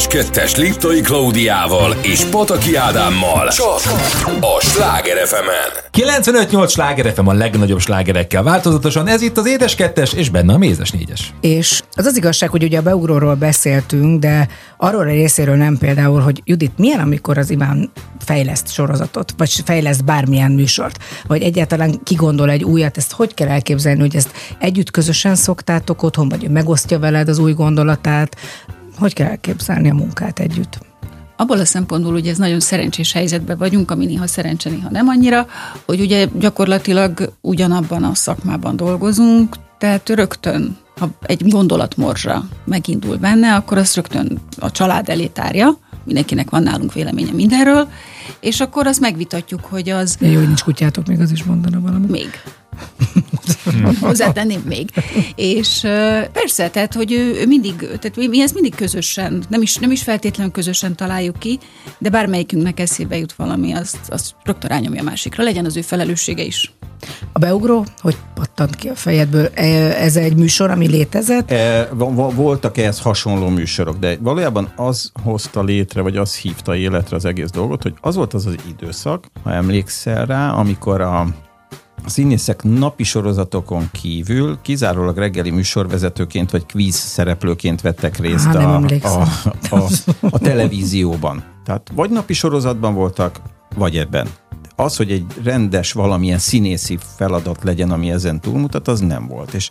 Édes 0.00 0.22
kettes 0.22 0.56
Liptai 0.56 1.00
Klaudiával 1.00 1.96
és 2.02 2.24
Pataki 2.24 2.76
Ádámmal. 2.76 3.48
Csak 3.48 3.80
a 4.40 4.60
Sláger 4.60 5.26
fm 5.26 5.48
95-8 5.92 6.70
Sláger 6.70 7.12
FM 7.12 7.26
a 7.26 7.32
legnagyobb 7.32 7.80
slágerekkel 7.80 8.42
változatosan, 8.42 9.08
ez 9.08 9.22
itt 9.22 9.36
az 9.36 9.46
édes 9.46 9.74
kettes, 9.74 10.12
és 10.12 10.28
benne 10.28 10.52
a 10.52 10.58
mézes 10.58 10.90
négyes. 10.90 11.34
És 11.40 11.82
az 11.92 12.06
az 12.06 12.16
igazság, 12.16 12.48
hogy 12.48 12.62
ugye 12.62 12.78
a 12.78 12.82
beugróról 12.82 13.34
beszéltünk, 13.34 14.20
de 14.20 14.48
arról 14.76 15.00
a 15.00 15.04
részéről 15.04 15.56
nem 15.56 15.78
például, 15.78 16.20
hogy 16.20 16.42
Judit, 16.44 16.78
milyen, 16.78 17.00
amikor 17.00 17.38
az 17.38 17.50
Iván 17.50 17.90
fejleszt 18.24 18.72
sorozatot, 18.72 19.34
vagy 19.36 19.62
fejleszt 19.64 20.04
bármilyen 20.04 20.50
műsort, 20.50 20.98
vagy 21.26 21.42
egyáltalán 21.42 22.00
kigondol 22.02 22.50
egy 22.50 22.64
újat, 22.64 22.96
ezt 22.96 23.12
hogy 23.12 23.34
kell 23.34 23.48
elképzelni, 23.48 24.00
hogy 24.00 24.16
ezt 24.16 24.32
együtt 24.58 24.90
közösen 24.90 25.34
szoktátok 25.34 26.02
otthon, 26.02 26.28
vagy 26.28 26.44
ő 26.44 26.48
megosztja 26.48 26.98
veled 26.98 27.28
az 27.28 27.38
új 27.38 27.52
gondolatát, 27.52 28.36
hogy 29.00 29.14
kell 29.14 29.28
elképzelni 29.28 29.90
a 29.90 29.94
munkát 29.94 30.38
együtt? 30.38 30.78
Abból 31.36 31.58
a 31.58 31.64
szempontból 31.64 32.14
ugye 32.14 32.30
ez 32.30 32.38
nagyon 32.38 32.60
szerencsés 32.60 33.12
helyzetben 33.12 33.58
vagyunk, 33.58 33.90
ami 33.90 34.06
néha 34.06 34.26
szerencse, 34.26 34.70
néha 34.70 34.90
nem 34.90 35.08
annyira, 35.08 35.46
hogy 35.86 36.00
ugye 36.00 36.26
gyakorlatilag 36.38 37.32
ugyanabban 37.40 38.04
a 38.04 38.14
szakmában 38.14 38.76
dolgozunk, 38.76 39.56
tehát 39.78 40.08
rögtön, 40.08 40.76
ha 40.98 41.08
egy 41.22 41.48
gondolatmorzsa 41.48 42.44
megindul 42.64 43.16
benne, 43.16 43.54
akkor 43.54 43.78
azt 43.78 43.94
rögtön 43.94 44.38
a 44.58 44.70
család 44.70 45.08
elé 45.08 45.26
tárja, 45.26 45.78
mindenkinek 46.04 46.50
van 46.50 46.62
nálunk 46.62 46.92
véleménye 46.92 47.32
mindenről, 47.32 47.88
és 48.40 48.60
akkor 48.60 48.86
azt 48.86 49.00
megvitatjuk, 49.00 49.64
hogy 49.64 49.88
az 49.88 50.16
De 50.16 50.26
jó, 50.26 50.38
hogy 50.38 50.46
nincs 50.46 50.62
kutyátok, 50.62 51.06
még 51.06 51.20
az 51.20 51.30
is 51.30 51.44
mondana 51.44 51.80
valamit. 51.80 52.10
még. 52.10 52.30
Hozzátenném 54.00 54.62
még. 54.64 54.90
És 55.34 55.80
persze, 56.32 56.70
tehát, 56.70 56.94
hogy 56.94 57.12
ő, 57.12 57.46
mindig, 57.46 57.76
tehát 57.76 58.16
mi, 58.16 58.42
ezt 58.42 58.54
mindig 58.54 58.74
közösen, 58.74 59.42
nem 59.48 59.62
is, 59.62 59.76
nem 59.76 59.90
is 59.90 60.02
feltétlenül 60.02 60.52
közösen 60.52 60.96
találjuk 60.96 61.38
ki, 61.38 61.58
de 61.98 62.10
bármelyikünknek 62.10 62.80
eszébe 62.80 63.18
jut 63.18 63.32
valami, 63.32 63.72
azt, 63.72 63.98
azt 64.08 64.34
rögtön 64.44 64.70
rányomja 64.70 65.00
a 65.00 65.04
másikra, 65.04 65.44
legyen 65.44 65.64
az 65.64 65.76
ő 65.76 65.80
felelőssége 65.80 66.42
is. 66.42 66.72
A 67.32 67.38
beugró, 67.38 67.84
hogy 67.98 68.16
pattant 68.34 68.76
ki 68.76 68.88
a 68.88 68.94
fejedből? 68.94 69.48
E, 69.54 69.64
Ez 70.02 70.16
egy 70.16 70.36
műsor, 70.36 70.70
ami 70.70 70.86
létezett? 70.86 71.50
E, 71.50 71.88
voltak 72.34 72.78
ehhez 72.78 73.00
hasonló 73.00 73.48
műsorok, 73.48 73.98
de 73.98 74.16
valójában 74.20 74.72
az 74.76 75.12
hozta 75.22 75.62
létre, 75.62 76.00
vagy 76.00 76.16
az 76.16 76.36
hívta 76.36 76.76
életre 76.76 77.16
az 77.16 77.24
egész 77.24 77.50
dolgot, 77.50 77.82
hogy 77.82 77.94
az 78.00 78.14
volt 78.14 78.34
az 78.34 78.46
az 78.46 78.54
időszak, 78.68 79.26
ha 79.42 79.52
emlékszel 79.52 80.26
rá, 80.26 80.50
amikor 80.50 81.00
a 81.00 81.26
a 82.04 82.10
színészek 82.10 82.62
napi 82.62 83.02
sorozatokon 83.02 83.88
kívül 83.92 84.58
kizárólag 84.62 85.16
reggeli 85.16 85.50
műsorvezetőként 85.50 86.50
vagy 86.50 86.66
kvíz 86.66 86.94
szereplőként 86.94 87.80
vettek 87.80 88.18
részt 88.18 88.46
Á, 88.46 88.52
nem 88.52 88.86
a, 89.02 89.06
a, 89.06 89.26
a, 89.70 89.88
a 90.20 90.38
televízióban. 90.38 91.44
Tehát 91.64 91.90
vagy 91.94 92.10
napi 92.10 92.32
sorozatban 92.32 92.94
voltak, 92.94 93.40
vagy 93.76 93.96
ebben. 93.96 94.28
Az, 94.76 94.96
hogy 94.96 95.10
egy 95.10 95.24
rendes 95.42 95.92
valamilyen 95.92 96.38
színészi 96.38 96.98
feladat 97.16 97.62
legyen, 97.62 97.90
ami 97.90 98.10
ezen 98.10 98.40
túlmutat, 98.40 98.88
az 98.88 99.00
nem 99.00 99.26
volt. 99.26 99.54
És 99.54 99.70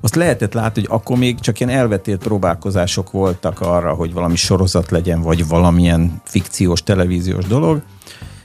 azt 0.00 0.14
lehetett 0.14 0.52
látni, 0.52 0.80
hogy 0.80 0.90
akkor 0.92 1.18
még 1.18 1.40
csak 1.40 1.60
ilyen 1.60 1.72
elvetélt 1.72 2.22
próbálkozások 2.22 3.10
voltak 3.10 3.60
arra, 3.60 3.94
hogy 3.94 4.12
valami 4.12 4.36
sorozat 4.36 4.90
legyen, 4.90 5.20
vagy 5.20 5.48
valamilyen 5.48 6.20
fikciós, 6.24 6.82
televíziós 6.82 7.44
dolog. 7.44 7.82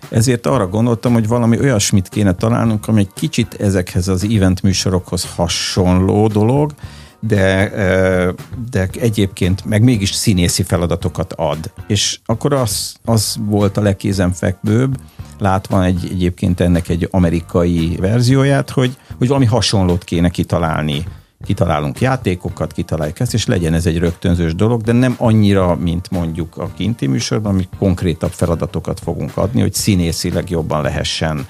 Ezért 0.09 0.45
arra 0.45 0.67
gondoltam, 0.67 1.13
hogy 1.13 1.27
valami 1.27 1.59
olyasmit 1.59 2.09
kéne 2.09 2.33
találnunk, 2.33 2.87
ami 2.87 2.99
egy 2.99 3.13
kicsit 3.13 3.53
ezekhez 3.53 4.07
az 4.07 4.27
event 4.31 4.61
műsorokhoz 4.61 5.27
hasonló 5.35 6.27
dolog, 6.27 6.71
de, 7.19 7.71
eh, 7.71 8.33
de 8.71 8.89
egyébként 8.99 9.65
meg 9.65 9.83
mégis 9.83 10.13
színészi 10.13 10.63
feladatokat 10.63 11.33
ad. 11.33 11.71
És 11.87 12.19
akkor 12.25 12.53
az, 12.53 12.95
az 13.05 13.35
volt 13.39 13.77
a 13.77 13.81
legkézenfekvőbb, 13.81 14.97
látva 15.39 15.83
egy, 15.83 16.07
egyébként 16.11 16.59
ennek 16.59 16.89
egy 16.89 17.07
amerikai 17.11 17.97
verzióját, 17.99 18.69
hogy, 18.69 18.97
hogy 19.17 19.27
valami 19.27 19.45
hasonlót 19.45 20.03
kéne 20.03 20.29
kitalálni. 20.29 21.05
Kitalálunk 21.45 22.01
játékokat, 22.01 22.71
kitaláljuk 22.71 23.19
ezt, 23.19 23.33
és 23.33 23.45
legyen 23.45 23.73
ez 23.73 23.85
egy 23.85 23.97
rögtönzős 23.97 24.55
dolog, 24.55 24.81
de 24.81 24.91
nem 24.91 25.15
annyira, 25.17 25.75
mint 25.75 26.11
mondjuk 26.11 26.57
a 26.57 26.69
kinti 26.75 27.07
műsorban, 27.07 27.51
ami 27.53 27.67
konkrétabb 27.77 28.31
feladatokat 28.31 28.99
fogunk 28.99 29.37
adni, 29.37 29.61
hogy 29.61 29.73
színészileg 29.73 30.49
jobban 30.49 30.81
lehessen 30.81 31.47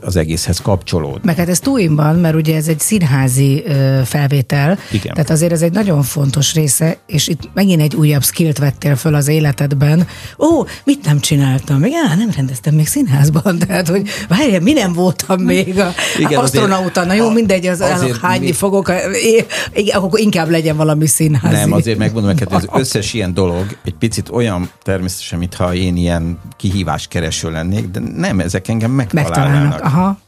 az 0.00 0.16
egészhez 0.16 0.58
kapcsolódni. 0.60 1.20
Meg 1.24 1.36
hát 1.36 1.48
ez 1.48 1.58
túlimban, 1.58 2.16
mert 2.16 2.34
ugye 2.34 2.56
ez 2.56 2.68
egy 2.68 2.80
színházi 2.80 3.64
felvétel, 4.04 4.78
Igen. 4.92 5.12
tehát 5.14 5.30
azért 5.30 5.52
ez 5.52 5.62
egy 5.62 5.72
nagyon 5.72 6.02
fontos 6.02 6.54
része, 6.54 6.96
és 7.06 7.28
itt 7.28 7.48
megint 7.54 7.80
egy 7.82 7.94
újabb 7.94 8.22
skillt 8.24 8.58
vettél 8.58 8.96
föl 8.96 9.14
az 9.14 9.28
életedben. 9.28 10.06
Ó, 10.38 10.64
mit 10.84 11.04
nem 11.04 11.20
csináltam? 11.20 11.78
Még 11.78 11.92
á, 12.10 12.14
nem 12.14 12.30
rendeztem 12.36 12.74
még 12.74 12.86
színházban, 12.86 13.58
tehát 13.66 13.88
hogy 13.88 14.08
várjál, 14.28 14.60
mi 14.60 14.72
nem 14.72 14.92
voltam 14.92 15.40
még 15.40 15.78
a 15.78 15.92
Igen, 16.18 16.38
asztronauta, 16.40 17.04
na 17.04 17.12
jó, 17.14 17.26
a- 17.28 17.32
mindegy, 17.32 17.66
az 17.66 17.80
azért 17.80 18.20
hányni 18.20 18.46
mi- 18.46 18.52
fogok, 18.52 18.92
é- 19.22 19.46
igen, 19.74 19.96
akkor 19.96 20.20
inkább 20.20 20.50
legyen 20.50 20.76
valami 20.76 21.06
színházi. 21.06 21.54
Nem, 21.56 21.72
azért 21.72 21.98
megmondom 21.98 22.30
neked, 22.30 22.52
az 22.52 22.66
összes 22.80 23.12
ilyen 23.14 23.34
dolog 23.34 23.66
egy 23.84 23.94
picit 23.94 24.28
olyan 24.28 24.70
természetesen, 24.82 25.38
mintha 25.38 25.74
én 25.74 25.96
ilyen 25.96 26.38
kihívás 26.56 27.06
kereső 27.08 27.50
lennék, 27.50 27.88
de 27.90 28.00
nem, 28.16 28.40
ezek 28.40 28.68
engem 28.68 28.90
Megtalálnak. 29.12 29.62
megtalálnának. 29.62 29.84
Aha. 29.84 30.18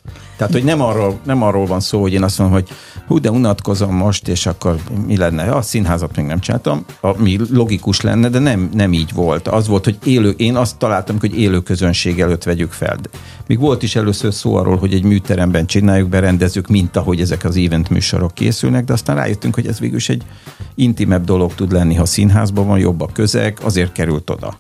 Tehát, 0.41 0.55
hogy 0.55 0.65
nem 0.65 0.81
arról, 0.81 1.19
nem 1.25 1.43
arról 1.43 1.67
van 1.67 1.81
szó, 1.81 2.01
hogy 2.01 2.13
én 2.13 2.23
azt 2.23 2.39
mondom, 2.39 2.57
hogy 2.57 2.69
hú, 3.07 3.19
de 3.19 3.31
unatkozom 3.31 3.95
most, 3.95 4.29
és 4.29 4.47
akkor 4.47 4.77
mi 5.07 5.17
lenne? 5.17 5.43
A 5.43 5.63
színházat 5.63 6.17
még 6.17 6.27
nem 6.27 6.41
csináltam, 6.41 6.85
ami 7.01 7.39
logikus 7.51 8.01
lenne, 8.01 8.29
de 8.29 8.39
nem, 8.39 8.71
nem 8.75 8.93
így 8.93 9.13
volt. 9.13 9.49
Az 9.49 9.69
volt, 9.69 9.85
hogy 9.85 9.99
élő, 10.05 10.31
én 10.31 10.57
azt 10.57 10.77
találtam, 10.77 11.17
hogy 11.21 11.39
élő 11.39 11.61
közönség 11.61 12.21
előtt 12.21 12.43
vegyük 12.43 12.73
fel. 12.73 12.97
De 12.97 13.09
Még 13.47 13.59
volt 13.59 13.83
is 13.83 13.97
először 13.97 14.35
szó 14.35 14.55
arról, 14.55 14.77
hogy 14.77 14.95
egy 14.95 15.05
műteremben 15.05 15.67
csináljuk, 15.67 16.09
berendezzük, 16.09 16.69
mint 16.69 16.97
ahogy 16.97 17.21
ezek 17.21 17.45
az 17.45 17.57
event 17.57 17.91
műsorok 17.91 18.35
készülnek, 18.35 18.85
de 18.85 18.93
aztán 18.93 19.17
rájöttünk, 19.17 19.55
hogy 19.55 19.67
ez 19.67 19.79
végül 19.79 19.97
is 19.97 20.09
egy 20.09 20.23
intimebb 20.75 21.25
dolog 21.25 21.55
tud 21.55 21.73
lenni, 21.73 21.95
ha 21.95 22.05
színházban 22.05 22.67
van, 22.67 22.79
jobb 22.79 23.01
a 23.01 23.09
közeg, 23.13 23.59
azért 23.63 23.93
került 23.93 24.31
oda. 24.31 24.59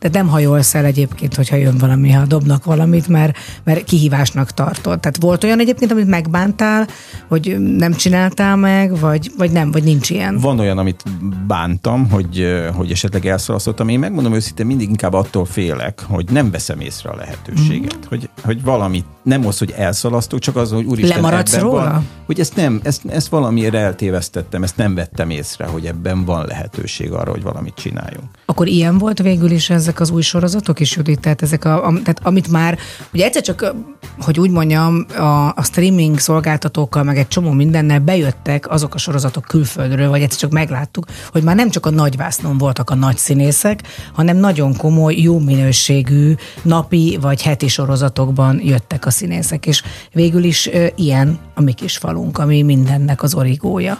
De 0.00 0.08
nem 0.12 0.28
hajolsz 0.28 0.74
el 0.74 0.84
egyébként, 0.84 1.34
hogyha 1.34 1.56
jön 1.56 1.78
valami, 1.78 2.10
ha 2.10 2.26
dobnak 2.26 2.64
valamit, 2.64 3.08
mert, 3.08 3.38
mert 3.64 3.84
kihívásnak 3.84 4.50
tartod. 4.50 5.00
Tehát 5.00 5.18
volt 5.22 5.44
olyan 5.44 5.60
egyébként, 5.60 5.90
amit 5.90 6.06
megbántál, 6.06 6.88
hogy 7.28 7.56
nem 7.76 7.92
csináltál 7.92 8.56
meg, 8.56 8.98
vagy, 8.98 9.30
vagy 9.38 9.50
nem, 9.50 9.70
vagy 9.70 9.82
nincs 9.82 10.10
ilyen. 10.10 10.38
Van 10.38 10.58
olyan, 10.58 10.78
amit 10.78 11.02
bántam, 11.46 12.10
hogy, 12.10 12.46
hogy 12.74 12.90
esetleg 12.90 13.26
elszalasztottam. 13.26 13.88
Én 13.88 13.98
megmondom 13.98 14.34
őszintén, 14.34 14.66
mindig 14.66 14.88
inkább 14.88 15.12
attól 15.12 15.44
félek, 15.44 16.04
hogy 16.08 16.24
nem 16.30 16.50
veszem 16.50 16.80
észre 16.80 17.10
a 17.10 17.16
lehetőséget. 17.16 17.96
Mm. 17.96 18.08
Hogy, 18.08 18.28
hogy 18.44 18.62
valamit, 18.62 19.04
nem 19.22 19.46
az, 19.46 19.58
hogy 19.58 19.74
elszalasztok, 19.76 20.38
csak 20.38 20.56
az, 20.56 20.70
hogy 20.70 20.84
úristen, 20.84 21.16
Lemaradsz 21.16 21.52
ebben 21.52 21.64
róla? 21.64 21.90
Van, 21.90 22.06
hogy 22.26 22.40
ezt 22.40 22.56
nem, 22.56 22.80
ezt, 22.82 23.02
ezt 23.06 23.28
valamiért 23.28 23.74
eltévesztettem, 23.74 24.62
ezt 24.62 24.76
nem 24.76 24.94
vettem 24.94 25.30
észre, 25.30 25.66
hogy 25.66 25.86
ebben 25.86 26.24
van 26.24 26.46
lehetőség 26.46 27.12
arra, 27.12 27.30
hogy 27.30 27.42
valamit 27.42 27.74
csináljunk. 27.74 28.26
Akkor 28.46 28.66
ilyen 28.66 28.98
volt 28.98 29.18
végül 29.18 29.50
is 29.50 29.70
ezek 29.70 30.00
az 30.00 30.10
új 30.10 30.22
sorozatok 30.22 30.80
is, 30.80 30.96
Judit? 30.96 31.20
Tehát, 31.20 31.42
ezek 31.42 31.64
a, 31.64 31.86
a, 31.86 31.92
tehát 31.92 32.20
amit 32.22 32.48
már, 32.48 32.78
ugye 33.12 33.24
egyszer 33.24 33.42
csak, 33.42 33.74
hogy 34.18 34.40
úgy 34.40 34.50
mondjam, 34.50 35.06
a, 35.16 35.52
a 35.56 35.62
streaming 35.62 36.18
szolgáltatókkal, 36.18 37.02
meg 37.02 37.18
egy 37.18 37.28
csomó 37.28 37.50
mindennel 37.50 37.98
bejöttek 38.00 38.70
azok 38.70 38.94
a 38.94 38.98
sorozatok 38.98 39.44
külföldről, 39.44 40.08
vagy 40.08 40.22
egyszer 40.22 40.38
csak 40.38 40.50
megláttuk, 40.50 41.06
hogy 41.32 41.42
már 41.42 41.56
nem 41.56 41.70
csak 41.70 41.86
a 41.86 41.90
nagyvásznon 41.90 42.58
voltak 42.58 42.90
a 42.90 42.94
nagy 42.94 43.16
színészek, 43.16 43.82
hanem 44.12 44.36
nagyon 44.36 44.76
komoly, 44.76 45.14
jó 45.14 45.38
minőségű 45.38 46.34
napi 46.62 47.18
vagy 47.20 47.42
heti 47.42 47.68
sorozatokban 47.68 48.60
jöttek 48.64 49.06
a 49.06 49.10
színészek, 49.10 49.66
és 49.66 49.82
végül 50.12 50.44
is 50.44 50.66
ö, 50.66 50.86
ilyen 50.96 51.38
a 51.54 51.60
mi 51.60 51.72
kis 51.72 51.96
falunk, 51.96 52.38
ami 52.38 52.62
mindennek 52.62 53.22
az 53.22 53.34
origója. 53.34 53.98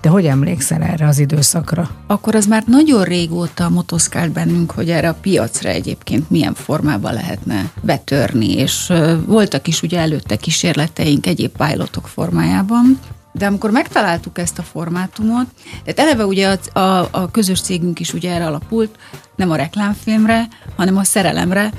De 0.00 0.08
hogy 0.08 0.26
emlékszel 0.26 0.82
erre 0.82 1.06
az 1.06 1.18
időszakra? 1.18 1.90
akkor 2.06 2.34
az 2.34 2.46
már 2.46 2.62
nagyon 2.66 3.04
régóta 3.04 3.68
motoszkált 3.68 4.32
bennünk, 4.32 4.70
hogy 4.70 4.90
erre 4.90 5.08
a 5.08 5.14
piacra 5.14 5.68
egyébként 5.68 6.30
milyen 6.30 6.54
formában 6.54 7.12
lehetne 7.12 7.70
betörni, 7.82 8.52
és 8.52 8.92
voltak 9.26 9.66
is 9.66 9.82
ugye 9.82 9.98
előtte 9.98 10.36
kísérleteink 10.36 11.26
egyéb 11.26 11.56
pilotok 11.56 12.08
formájában, 12.08 13.00
de 13.32 13.46
amikor 13.46 13.70
megtaláltuk 13.70 14.38
ezt 14.38 14.58
a 14.58 14.62
formátumot, 14.62 15.46
tehát 15.84 15.98
eleve 15.98 16.26
ugye 16.26 16.58
a, 16.72 16.78
a, 16.78 17.08
a 17.10 17.30
közös 17.30 17.60
cégünk 17.60 18.00
is 18.00 18.12
ugye 18.12 18.34
erre 18.34 18.46
alapult, 18.46 18.98
nem 19.36 19.50
a 19.50 19.56
reklámfilmre, 19.56 20.48
hanem 20.76 20.96
a 20.96 21.04
szerelemre, 21.04 21.72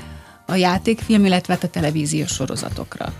a 0.46 0.54
játékfilm, 0.54 1.24
illetve 1.24 1.52
hát 1.52 1.64
a 1.64 1.68
televíziós 1.68 2.30
sorozatokra. 2.30 3.12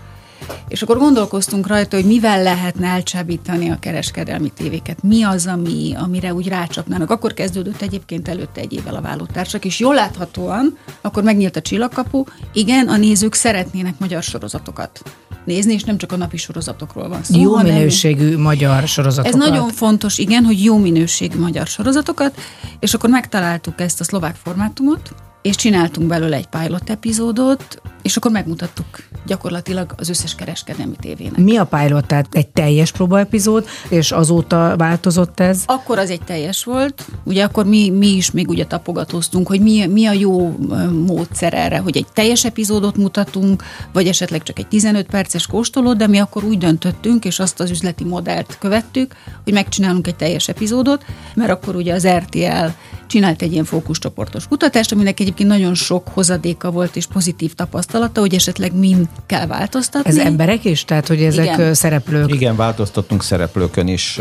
És 0.67 0.81
akkor 0.81 0.97
gondolkoztunk 0.97 1.67
rajta, 1.67 1.95
hogy 1.95 2.05
mivel 2.05 2.43
lehetne 2.43 2.87
elcsábítani 2.87 3.69
a 3.69 3.79
kereskedelmi 3.79 4.49
tévéket, 4.49 5.03
mi 5.03 5.23
az, 5.23 5.47
ami, 5.47 5.93
amire 5.97 6.33
úgy 6.33 6.47
rácsapnának. 6.47 7.09
Akkor 7.09 7.33
kezdődött 7.33 7.81
egyébként 7.81 8.27
előtte 8.27 8.61
egy 8.61 8.73
évvel 8.73 8.95
a 8.95 9.01
vállótársak, 9.01 9.65
és 9.65 9.79
jól 9.79 9.93
láthatóan, 9.93 10.77
akkor 11.01 11.23
megnyílt 11.23 11.55
a 11.55 11.61
csillagkapu, 11.61 12.23
igen, 12.53 12.87
a 12.87 12.97
nézők 12.97 13.33
szeretnének 13.33 13.99
magyar 13.99 14.23
sorozatokat 14.23 15.01
nézni, 15.45 15.73
és 15.73 15.83
nem 15.83 15.97
csak 15.97 16.11
a 16.11 16.17
napi 16.17 16.37
sorozatokról 16.37 17.09
van 17.09 17.23
szó. 17.23 17.41
Jó 17.41 17.53
hanem- 17.53 17.73
minőségű 17.73 18.37
magyar 18.37 18.87
sorozatokat. 18.87 19.41
ez 19.41 19.47
nagyon 19.49 19.69
fontos, 19.69 20.17
igen, 20.17 20.43
hogy 20.43 20.63
jó 20.63 20.77
minőségű 20.77 21.39
magyar 21.39 21.67
sorozatokat, 21.67 22.39
és 22.79 22.93
akkor 22.93 23.09
megtaláltuk 23.09 23.81
ezt 23.81 23.99
a 23.99 24.03
szlovák 24.03 24.35
formátumot, 24.43 25.13
és 25.43 25.55
csináltunk 25.55 26.07
belőle 26.07 26.35
egy 26.35 26.47
pilot 26.47 26.89
epizódot, 26.89 27.81
és 28.01 28.17
akkor 28.17 28.31
megmutattuk 28.31 28.85
gyakorlatilag 29.25 29.93
az 29.97 30.09
összes 30.09 30.35
kereskedelmi 30.35 30.95
tévének. 30.99 31.37
Mi 31.37 31.57
a 31.57 31.65
pilot? 31.65 32.07
Tehát 32.07 32.27
egy 32.31 32.47
teljes 32.47 32.91
próbaepizód, 32.91 33.65
és 33.89 34.11
azóta 34.11 34.73
változott 34.77 35.39
ez? 35.39 35.63
Akkor 35.65 35.97
az 35.97 36.09
egy 36.09 36.21
teljes 36.21 36.63
volt, 36.63 37.05
ugye 37.23 37.43
akkor 37.43 37.65
mi, 37.65 37.89
mi 37.89 38.07
is 38.07 38.31
még 38.31 38.49
ugye 38.49 38.65
tapogatóztunk, 38.65 39.47
hogy 39.47 39.61
mi, 39.61 39.85
mi 39.85 40.05
a 40.05 40.11
jó 40.11 40.57
módszer 41.05 41.53
erre, 41.53 41.77
hogy 41.77 41.97
egy 41.97 42.07
teljes 42.13 42.45
epizódot 42.45 42.97
mutatunk, 42.97 43.63
vagy 43.93 44.07
esetleg 44.07 44.43
csak 44.43 44.59
egy 44.59 44.67
15 44.67 45.05
perces 45.05 45.47
kóstolót, 45.47 45.97
de 45.97 46.07
mi 46.07 46.17
akkor 46.17 46.43
úgy 46.43 46.57
döntöttünk, 46.57 47.25
és 47.25 47.39
azt 47.39 47.59
az 47.59 47.69
üzleti 47.69 48.03
modellt 48.03 48.57
követtük, 48.59 49.15
hogy 49.43 49.53
megcsinálunk 49.53 50.07
egy 50.07 50.15
teljes 50.15 50.47
epizódot, 50.47 51.05
mert 51.33 51.51
akkor 51.51 51.75
ugye 51.75 51.93
az 51.93 52.07
RTL 52.07 52.67
csinált 53.07 53.41
egy 53.41 53.51
ilyen 53.51 53.65
fókuszcsoportos 53.65 54.47
kutatást, 54.47 54.91
aminek 54.91 55.19
egyébként 55.19 55.49
nagyon 55.49 55.73
sok 55.73 56.07
hozadéka 56.07 56.71
volt 56.71 56.95
és 56.95 57.05
pozitív 57.05 57.53
tapasztalata, 57.53 58.19
hogy 58.19 58.33
esetleg 58.33 58.75
min 58.75 59.09
kell 59.25 59.47
változtatni. 59.47 60.09
Ez 60.09 60.17
emberek 60.17 60.65
is? 60.65 60.85
Tehát, 60.85 61.07
hogy 61.07 61.21
ezek 61.23 61.45
Igen. 61.45 61.73
Szereplők? 61.73 62.33
Igen, 62.33 62.55
változtattunk 62.55 63.23
szereplőkön 63.23 63.87
is. 63.87 64.19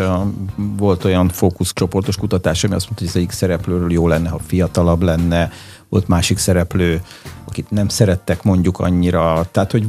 Volt 0.77 1.05
olyan 1.05 1.29
fókuszcsoportos 1.29 2.17
kutatás, 2.17 2.65
ami 2.65 2.75
azt 2.75 2.85
mondta, 2.85 3.05
hogy 3.05 3.13
az 3.15 3.17
egyik 3.17 3.31
szereplőről 3.31 3.93
jó 3.93 4.09
lenne, 4.09 4.29
ha 4.29 4.39
fiatalabb 4.47 5.03
lenne. 5.03 5.51
Volt 5.93 6.09
másik 6.09 6.39
szereplő, 6.39 7.01
akit 7.45 7.71
nem 7.71 7.89
szerettek 7.89 8.43
mondjuk 8.43 8.79
annyira. 8.79 9.47
Tehát, 9.51 9.71
hogy 9.71 9.87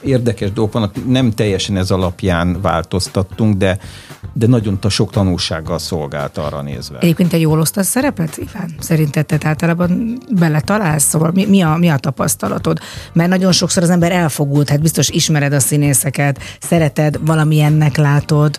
érdekes 0.00 0.52
dolgok 0.52 0.72
vannak. 0.72 1.06
Nem 1.06 1.30
teljesen 1.30 1.76
ez 1.76 1.90
alapján 1.90 2.60
változtattunk, 2.60 3.56
de, 3.56 3.78
de 4.32 4.46
nagyon 4.46 4.78
sok 4.88 5.10
tanulsággal 5.10 5.78
szolgált 5.78 6.38
arra 6.38 6.62
nézve. 6.62 6.98
Egyébként 6.98 7.30
te 7.30 7.38
jól 7.38 7.60
osztasz 7.60 7.86
szerepet, 7.86 8.36
Iván? 8.36 8.74
Szerinted 8.78 9.26
te 9.26 9.38
általában 9.42 10.18
beletalálsz? 10.30 11.04
Szóval 11.08 11.30
mi, 11.34 11.46
mi, 11.46 11.62
a, 11.62 11.76
mi 11.76 11.88
a 11.88 11.96
tapasztalatod? 11.96 12.78
Mert 13.12 13.28
nagyon 13.28 13.52
sokszor 13.52 13.82
az 13.82 13.90
ember 13.90 14.12
elfogult, 14.12 14.68
hát 14.68 14.80
biztos 14.80 15.08
ismered 15.08 15.52
a 15.52 15.60
színészeket, 15.60 16.38
szereted, 16.60 17.26
valamilyennek 17.26 17.96
látod. 17.96 18.58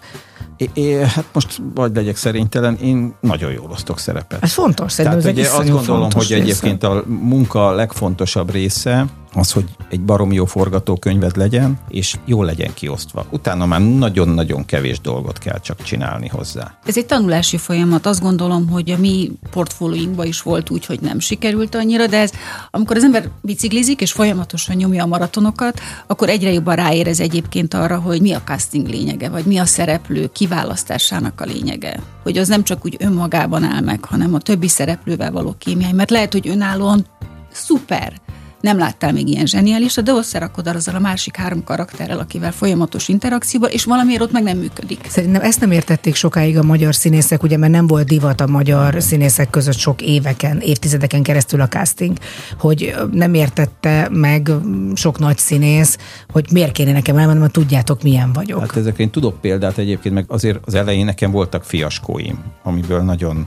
É, 0.58 0.70
é, 0.74 0.94
hát 0.94 1.26
most 1.34 1.62
vagy 1.74 1.96
legyek 1.96 2.16
szerénytelen, 2.16 2.76
én 2.76 3.16
nagyon 3.20 3.52
jól 3.52 3.70
osztok 3.72 4.00
szerepet. 4.00 4.44
Ez 4.44 4.52
fontos, 4.54 4.92
szerintem 4.92 5.22
Tehát 5.22 5.38
ez 5.38 5.46
ugye 5.46 5.58
azt 5.58 5.70
gondolom, 5.70 6.02
fontos 6.02 6.28
hogy 6.28 6.40
egyébként 6.40 6.84
a 6.84 7.04
munka 7.08 7.72
legfontosabb 7.72 8.52
része 8.52 9.06
az, 9.36 9.52
hogy 9.52 9.66
egy 9.90 10.02
barom 10.02 10.32
jó 10.32 10.46
forgatókönyved 10.46 11.38
legyen, 11.38 11.80
és 11.90 12.18
jól 12.26 12.46
legyen 12.46 12.74
kiosztva. 12.74 13.26
Utána 13.30 13.66
már 13.66 13.82
nagyon-nagyon 13.82 14.66
kevés 14.66 15.00
dolgot 15.00 15.38
kell 15.38 15.60
csak 15.60 15.84
csinálni 15.84 16.28
hozzá. 16.28 16.78
Ez 16.86 16.98
egy 16.98 17.06
tanulási 17.06 17.58
folyamat. 17.58 18.06
Azt 18.06 18.22
gondolom, 18.22 18.70
hogy 18.70 18.92
a 18.92 18.98
mi 18.98 19.32
portfólióinkban 19.52 20.26
is 20.26 20.42
volt 20.42 20.70
úgy, 20.70 20.86
hogy 20.86 21.00
nem 21.02 21.20
sikerült 21.20 21.76
annyira, 21.76 22.08
de 22.08 22.20
ez, 22.20 22.32
amikor 22.72 22.96
az 22.96 23.04
ember 23.04 23.30
biciklizik 23.42 24.02
és 24.02 24.12
folyamatosan 24.12 24.76
nyomja 24.76 25.04
a 25.04 25.08
maratonokat, 25.08 25.80
akkor 26.08 26.30
egyre 26.30 26.52
jobban 26.52 26.76
ráérez 26.76 27.20
egyébként 27.20 27.74
arra, 27.74 28.00
hogy 28.00 28.22
mi 28.22 28.34
a 28.34 28.42
casting 28.44 28.88
lényege, 28.88 29.30
vagy 29.30 29.46
mi 29.46 29.58
a 29.58 29.66
szereplő 29.66 30.30
kiválasztásának 30.34 31.42
a 31.42 31.46
lényege. 31.46 32.00
Hogy 32.24 32.38
az 32.38 32.48
nem 32.48 32.64
csak 32.64 32.86
úgy 32.86 32.96
önmagában 33.00 33.64
áll 33.64 33.82
meg, 33.82 34.06
hanem 34.06 34.34
a 34.34 34.40
többi 34.40 34.68
szereplővel 34.68 35.32
való 35.32 35.56
kémiai. 35.58 35.92
Mert 35.92 36.10
lehet, 36.10 36.32
hogy 36.32 36.48
önállóan 36.48 37.06
szuper, 37.52 38.22
nem 38.66 38.78
láttál 38.78 39.12
még 39.12 39.28
ilyen 39.28 39.46
zseniálisat, 39.46 40.04
de 40.04 40.12
összerakod 40.12 40.68
azzal 40.68 40.96
a 40.96 41.00
másik 41.00 41.36
három 41.36 41.64
karakterrel, 41.64 42.20
akivel 42.20 42.52
folyamatos 42.52 43.08
interakcióban, 43.08 43.70
és 43.70 43.84
valamiért 43.84 44.22
ott 44.22 44.32
meg 44.32 44.44
nem 44.44 44.58
működik. 44.58 45.00
Szerintem 45.08 45.42
ezt 45.42 45.60
nem 45.60 45.72
értették 45.72 46.16
sokáig 46.16 46.58
a 46.58 46.64
magyar 46.64 46.96
színészek, 46.96 47.44
ugye, 47.44 47.58
mert 47.58 47.72
nem 47.72 47.88
volt 47.88 48.08
divat 48.08 48.42
a 48.42 48.48
magyar 48.48 49.02
színészek 49.02 49.50
között 49.50 49.78
sok 49.78 50.02
éveken, 50.02 50.60
évtizedeken 50.60 51.24
keresztül 51.24 51.62
a 51.62 51.68
casting, 51.68 52.18
hogy 52.60 52.96
nem 53.12 53.34
értette 53.34 54.08
meg 54.12 54.52
sok 54.94 55.20
nagy 55.20 55.38
színész, 55.38 55.98
hogy 56.32 56.48
miért 56.52 56.72
kéne 56.72 56.92
nekem 56.92 57.18
elmennem, 57.18 57.42
mert 57.42 57.54
tudjátok, 57.54 58.04
milyen 58.04 58.34
vagyok. 58.34 58.60
Hát 58.60 58.78
ezekre 58.78 59.04
én 59.04 59.10
tudok 59.10 59.42
példát 59.42 59.78
egyébként, 59.78 60.16
meg 60.16 60.26
azért 60.28 60.60
az 60.66 60.74
elején 60.74 61.06
nekem 61.06 61.32
voltak 61.32 61.64
fiaskóim, 61.64 62.38
amiből 62.64 63.02
nagyon 63.02 63.46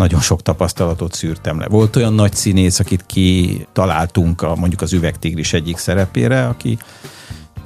nagyon 0.00 0.20
sok 0.20 0.42
tapasztalatot 0.42 1.14
szűrtem 1.14 1.58
le. 1.58 1.66
Volt 1.68 1.96
olyan 1.96 2.12
nagy 2.12 2.34
színész, 2.34 2.78
akit 2.78 3.06
kitaláltunk 3.06 4.42
a, 4.42 4.54
mondjuk 4.56 4.80
az 4.80 4.92
üvegtigris 4.92 5.52
egyik 5.52 5.76
szerepére, 5.76 6.46
aki 6.46 6.78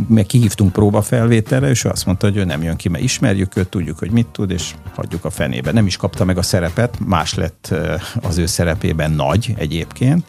meg 0.09 0.27
kihívtunk 0.27 0.73
próbafelvételre, 0.73 1.69
és 1.69 1.85
ő 1.85 1.89
azt 1.89 2.07
mondta, 2.07 2.27
hogy 2.27 2.37
ő 2.37 2.45
nem 2.45 2.63
jön 2.63 2.77
ki, 2.77 2.89
mert 2.89 3.05
ismerjük 3.05 3.57
őt, 3.57 3.69
tudjuk, 3.69 3.99
hogy 3.99 4.11
mit 4.11 4.27
tud, 4.27 4.51
és 4.51 4.75
hagyjuk 4.95 5.25
a 5.25 5.31
fenébe. 5.31 5.73
Nem 5.73 5.87
is 5.87 5.97
kapta 5.97 6.25
meg 6.25 6.39
a 6.39 6.43
szerepet, 6.43 6.99
más 7.07 7.35
lett 7.35 7.75
az 8.23 8.39
ő 8.39 8.47
szerepében 8.47 9.11
nagy 9.11 9.55
egyébként. 9.57 10.25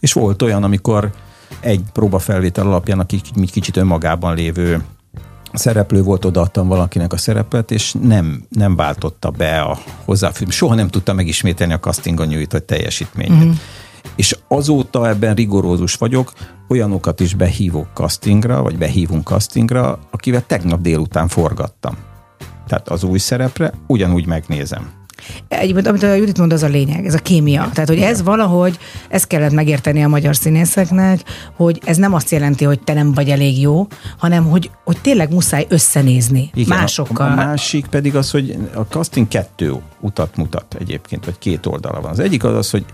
És 0.00 0.12
volt 0.12 0.42
olyan, 0.42 0.62
amikor 0.62 1.10
egy 1.60 1.82
próbafelvétel 1.92 2.66
alapján, 2.66 2.98
aki 2.98 3.20
kicsit 3.50 3.76
önmagában 3.76 4.34
lévő 4.34 4.84
szereplő 5.54 6.02
volt, 6.02 6.24
odaadtam 6.24 6.68
valakinek 6.68 7.12
a 7.12 7.16
szerepet, 7.16 7.70
és 7.70 7.94
nem, 8.00 8.44
nem 8.48 8.76
váltotta 8.76 9.30
be 9.30 9.60
a 9.60 9.78
hozzáfűzés. 10.04 10.54
Soha 10.54 10.74
nem 10.74 10.88
tudta 10.88 11.12
megismételni 11.12 11.72
a 11.72 11.78
castingon 11.78 12.26
nyújtott 12.26 12.66
teljesítményt. 12.66 13.44
Mm. 13.44 13.50
És 14.16 14.36
azóta 14.48 15.08
ebben 15.08 15.34
rigorózus 15.34 15.94
vagyok, 15.94 16.32
olyanokat 16.68 17.20
is 17.20 17.34
behívok 17.34 17.86
castingra, 17.94 18.62
vagy 18.62 18.78
behívunk 18.78 19.26
castingra, 19.26 19.98
akivel 20.10 20.46
tegnap 20.46 20.80
délután 20.80 21.28
forgattam. 21.28 21.96
Tehát 22.66 22.88
az 22.88 23.04
új 23.04 23.18
szerepre 23.18 23.72
ugyanúgy 23.86 24.26
megnézem. 24.26 25.03
Egyébként, 25.48 25.86
amit 25.86 26.02
a 26.02 26.14
Judit 26.14 26.38
mond, 26.38 26.52
az 26.52 26.62
a 26.62 26.66
lényeg, 26.66 27.06
ez 27.06 27.14
a 27.14 27.18
kémia. 27.18 27.70
Tehát, 27.72 27.88
hogy 27.88 27.98
ez 27.98 28.22
valahogy, 28.22 28.78
ezt 29.08 29.26
kellett 29.26 29.52
megérteni 29.52 30.04
a 30.04 30.08
magyar 30.08 30.36
színészeknek, 30.36 31.20
hogy 31.56 31.80
ez 31.84 31.96
nem 31.96 32.14
azt 32.14 32.30
jelenti, 32.30 32.64
hogy 32.64 32.80
te 32.80 32.92
nem 32.92 33.12
vagy 33.12 33.28
elég 33.28 33.60
jó, 33.60 33.86
hanem 34.18 34.44
hogy, 34.44 34.70
hogy 34.84 35.00
tényleg 35.00 35.32
muszáj 35.32 35.66
összenézni 35.68 36.50
Igen, 36.54 36.78
másokkal. 36.78 37.30
A, 37.30 37.34
másik 37.34 37.86
pedig 37.86 38.16
az, 38.16 38.30
hogy 38.30 38.58
a 38.74 38.80
casting 38.80 39.28
kettő 39.28 39.74
utat 40.00 40.36
mutat 40.36 40.76
egyébként, 40.78 41.24
vagy 41.24 41.38
két 41.38 41.66
oldala 41.66 42.00
van. 42.00 42.10
Az 42.10 42.18
egyik 42.18 42.44
az 42.44 42.56
az, 42.56 42.70
hogy 42.70 42.84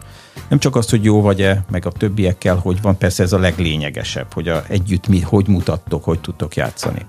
nem 0.49 0.59
csak 0.59 0.77
az, 0.77 0.91
hogy 0.91 1.05
jó 1.05 1.21
vagy-e, 1.21 1.65
meg 1.71 1.87
a 1.87 1.91
többiekkel, 1.91 2.57
hogy 2.57 2.81
van, 2.83 2.99
persze 2.99 3.23
ez 3.23 3.33
a 3.33 3.39
leglényegesebb, 3.39 4.33
hogy 4.33 4.49
a, 4.49 4.65
együtt 4.69 5.09
mi, 5.09 5.21
hogy 5.21 5.49
mutattok, 5.49 6.05
hogy 6.05 6.21
tudtok 6.21 6.57
játszani. 6.57 7.07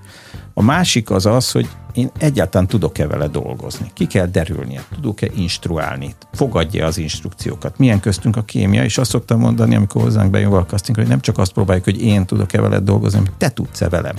A 0.61 0.63
másik 0.63 1.09
az 1.09 1.25
az, 1.25 1.51
hogy 1.51 1.69
én 1.93 2.09
egyáltalán 2.17 2.67
tudok-e 2.67 3.07
vele 3.07 3.27
dolgozni. 3.27 3.91
Ki 3.93 4.07
kell 4.07 4.25
derülnie, 4.25 4.83
tudok-e 4.93 5.27
instruálni, 5.35 6.15
fogadja 6.31 6.85
az 6.85 6.97
instrukciókat. 6.97 7.77
Milyen 7.77 7.99
köztünk 7.99 8.35
a 8.35 8.41
kémia, 8.41 8.83
és 8.83 8.97
azt 8.97 9.09
szoktam 9.09 9.39
mondani, 9.39 9.75
amikor 9.75 10.01
hozzánk 10.01 10.31
bejön 10.31 10.49
valaki 10.49 10.69
castingra, 10.69 11.01
hogy 11.01 11.11
nem 11.11 11.21
csak 11.21 11.37
azt 11.37 11.53
próbáljuk, 11.53 11.85
hogy 11.85 12.01
én 12.01 12.25
tudok-e 12.25 12.61
veled 12.61 12.83
dolgozni, 12.83 13.17
hanem 13.17 13.33
te 13.37 13.49
tudsz-e 13.49 13.89
velem. 13.89 14.15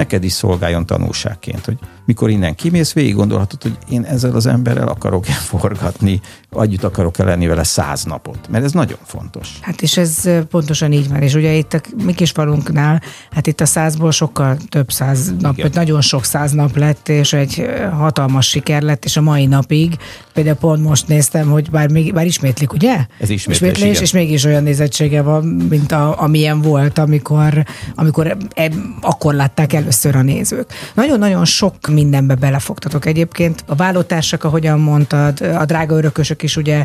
Neked 0.00 0.24
is 0.24 0.32
szolgáljon 0.32 0.86
tanulságként, 0.86 1.64
hogy 1.64 1.78
mikor 2.04 2.30
innen 2.30 2.54
kimész, 2.54 2.92
végig 2.92 3.14
gondolhatod, 3.14 3.62
hogy 3.62 3.78
én 3.88 4.04
ezzel 4.04 4.34
az 4.34 4.46
emberrel 4.46 4.88
akarok-e 4.88 5.32
forgatni, 5.50 6.20
együtt 6.50 6.84
akarok-e 6.84 7.24
lenni 7.24 7.46
vele 7.46 7.64
száz 7.64 8.04
napot. 8.04 8.48
Mert 8.50 8.64
ez 8.64 8.72
nagyon 8.72 8.98
fontos. 9.04 9.48
Hát 9.60 9.82
és 9.82 9.96
ez 9.96 10.28
pontosan 10.50 10.92
így 10.92 11.08
van. 11.08 11.22
És 11.22 11.34
ugye 11.34 11.52
itt 11.52 11.72
a 11.72 11.80
mi 12.04 12.14
kis 12.14 12.30
falunknál, 12.30 13.02
hát 13.30 13.46
itt 13.46 13.60
a 13.60 13.66
százból 13.66 14.10
sokkal 14.10 14.56
több 14.68 14.90
száz 14.90 15.32
nap, 15.38 15.58
Igen. 15.58 15.70
nagyon 15.74 16.00
sok 16.00 16.24
száz 16.24 16.52
nap 16.52 16.76
lett, 16.76 17.08
és 17.08 17.32
egy 17.32 17.66
hatalmas 17.92 18.48
siker 18.48 18.82
lett, 18.82 19.04
és 19.04 19.16
a 19.16 19.20
mai 19.20 19.46
napig, 19.46 19.96
például 20.32 20.56
pont 20.56 20.82
most 20.82 21.08
néztem, 21.08 21.50
hogy 21.50 21.70
bár, 21.70 21.90
még, 21.90 22.12
bár 22.12 22.26
ismétlik, 22.26 22.72
ugye? 22.72 23.06
Ez 23.18 23.30
ismétlés, 23.30 23.78
igen. 23.78 24.02
és 24.02 24.12
mégis 24.12 24.44
olyan 24.44 24.62
nézettsége 24.62 25.22
van, 25.22 25.44
mint 25.44 25.92
a, 25.92 26.20
amilyen 26.20 26.60
volt, 26.60 26.98
amikor, 26.98 27.64
amikor 27.94 28.36
e, 28.54 28.70
akkor 29.00 29.34
látták 29.34 29.72
először 29.90 30.16
a 30.16 30.22
nézők. 30.22 30.72
Nagyon-nagyon 30.94 31.44
sok 31.44 31.74
mindenbe 31.88 32.34
belefogtatok 32.34 33.06
egyébként. 33.06 33.64
A 33.66 33.74
vállótársak, 33.74 34.44
ahogyan 34.44 34.80
mondtad, 34.80 35.40
a 35.40 35.64
drága 35.64 35.96
örökösök 35.96 36.42
is 36.42 36.56
ugye 36.56 36.84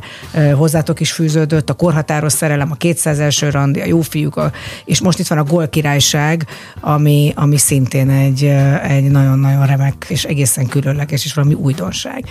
hozzátok 0.53 0.99
is 0.99 1.11
fűződött, 1.11 1.69
a 1.69 1.73
korhatáros 1.73 2.33
szerelem, 2.33 2.71
a 2.71 2.75
200 2.75 3.19
első 3.19 3.49
randi, 3.49 3.81
a 3.81 3.85
jó 3.85 4.01
fiúk, 4.01 4.35
a, 4.35 4.51
és 4.85 5.01
most 5.01 5.19
itt 5.19 5.27
van 5.27 5.37
a 5.37 5.43
Gól 5.43 5.67
királyság, 5.67 6.47
ami, 6.79 7.33
ami 7.35 7.57
szintén 7.57 8.09
egy, 8.09 8.43
egy 8.83 9.11
nagyon-nagyon 9.11 9.65
remek 9.65 10.05
és 10.07 10.23
egészen 10.23 10.67
különleges 10.67 11.25
és 11.25 11.33
valami 11.33 11.53
újdonság. 11.53 12.25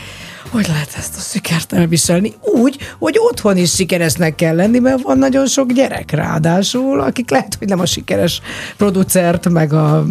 Hogy 0.50 0.66
lehet 0.66 0.94
ezt 0.96 1.16
a 1.16 1.20
sikert 1.20 1.72
elviselni? 1.72 2.32
Úgy, 2.40 2.76
hogy 2.98 3.16
otthon 3.18 3.56
is 3.56 3.74
sikeresnek 3.74 4.34
kell 4.34 4.54
lenni, 4.54 4.78
mert 4.78 5.02
van 5.02 5.18
nagyon 5.18 5.46
sok 5.46 5.72
gyerek 5.72 6.10
ráadásul, 6.10 7.00
akik 7.00 7.30
lehet, 7.30 7.56
hogy 7.58 7.68
nem 7.68 7.80
a 7.80 7.86
sikeres 7.86 8.40
producert, 8.76 9.48
meg 9.48 9.72
a 9.72 10.04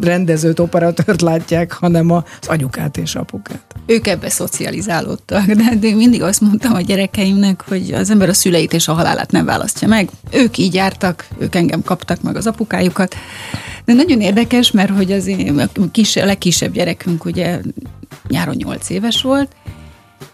rendezőt, 0.00 0.58
operatőrt 0.58 1.20
látják, 1.20 1.72
hanem 1.72 2.10
az 2.10 2.22
anyukát 2.46 2.96
és 2.96 3.14
apukát. 3.14 3.62
Ők 3.86 4.06
ebbe 4.06 4.28
szocializálódtak, 4.28 5.46
de, 5.46 5.74
de 5.80 5.86
én 5.86 5.96
mindig 5.96 6.22
azt 6.22 6.40
mondtam 6.40 6.74
a 6.74 6.80
gyerekeimnek, 6.80 7.64
hogy 7.68 7.92
az 7.92 8.10
ember 8.10 8.28
a 8.28 8.34
szüleit 8.34 8.72
és 8.72 8.88
a 8.88 8.92
halálát 8.92 9.30
nem 9.30 9.44
választja 9.44 9.88
meg. 9.88 10.08
Ők 10.32 10.58
így 10.58 10.74
jártak, 10.74 11.28
ők 11.38 11.54
engem 11.54 11.82
kaptak 11.82 12.22
meg 12.22 12.36
az 12.36 12.46
apukájukat. 12.46 13.14
De 13.84 13.92
nagyon 13.92 14.20
érdekes, 14.20 14.70
mert 14.70 14.90
hogy 14.90 15.12
az 15.12 15.26
én, 15.26 15.58
a, 15.58 15.90
kis, 15.92 16.16
a 16.16 16.24
legkisebb 16.24 16.72
gyerekünk 16.72 17.24
ugye 17.24 17.60
nyáron 18.28 18.54
nyolc 18.54 18.90
éves 18.90 19.22
volt, 19.22 19.48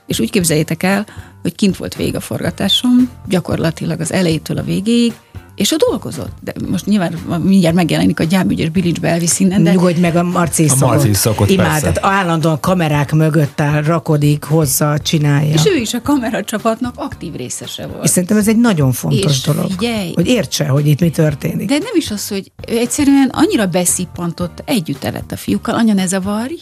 és 0.07 0.19
úgy 0.21 0.31
képzeljétek 0.31 0.83
el, 0.83 1.07
hogy 1.43 1.55
kint 1.55 1.77
volt 1.77 1.95
végig 1.95 2.17
a 2.17 2.21
forgatásom, 2.21 3.11
gyakorlatilag 3.29 4.01
az 4.01 4.13
elejétől 4.13 4.59
a 4.59 4.63
végéig, 4.63 5.13
és 5.55 5.73
ő 5.73 5.77
dolgozott. 5.77 6.33
De 6.41 6.53
most 6.69 6.87
nyilván 6.87 7.13
mindjárt 7.43 7.75
megjelenik 7.75 8.21
a 8.21 8.25
gyámügyes 8.25 8.69
bilincsbe 8.69 9.09
elvisz 9.09 9.41
innen, 9.41 9.63
de 9.63 9.73
Nyugodj 9.73 10.01
meg 10.01 10.17
a 10.17 10.23
Marci 10.23 10.67
A 10.69 10.87
Marci 10.87 11.15
szokott, 11.15 11.51
Imád, 11.51 11.67
persze. 11.67 11.93
tehát 11.93 12.15
állandóan 12.17 12.61
kamerák 12.61 13.13
mögött 13.13 13.61
áll, 13.61 13.83
rakodik, 13.83 14.45
hozza, 14.45 14.99
csinálja. 14.99 15.53
és 15.53 15.67
ő 15.67 15.77
is 15.77 15.95
a 15.95 16.03
kameracsapatnak 16.03 16.95
aktív 16.97 17.35
részese 17.35 17.87
volt. 17.87 18.05
És 18.05 18.11
szerintem 18.11 18.37
ez 18.37 18.49
egy 18.49 18.57
nagyon 18.59 18.93
fontos 18.93 19.33
És 19.33 19.41
dolog. 19.41 19.71
figyelj! 19.71 20.13
Hogy 20.15 20.27
értse, 20.27 20.67
hogy 20.67 20.87
itt 20.87 21.01
mi 21.01 21.11
történik. 21.11 21.69
De 21.69 21.79
nem 21.79 21.93
is 21.97 22.11
az, 22.11 22.29
hogy 22.29 22.53
ő 22.69 22.77
egyszerűen 22.79 23.29
annyira 23.33 23.67
beszippantott, 23.67 24.63
együtt 24.65 25.05
evett 25.05 25.33
a 25.33 25.37
fiúkkal, 25.37 25.75
anya 25.75 25.95
ne 25.95 26.07
zavarj, 26.07 26.55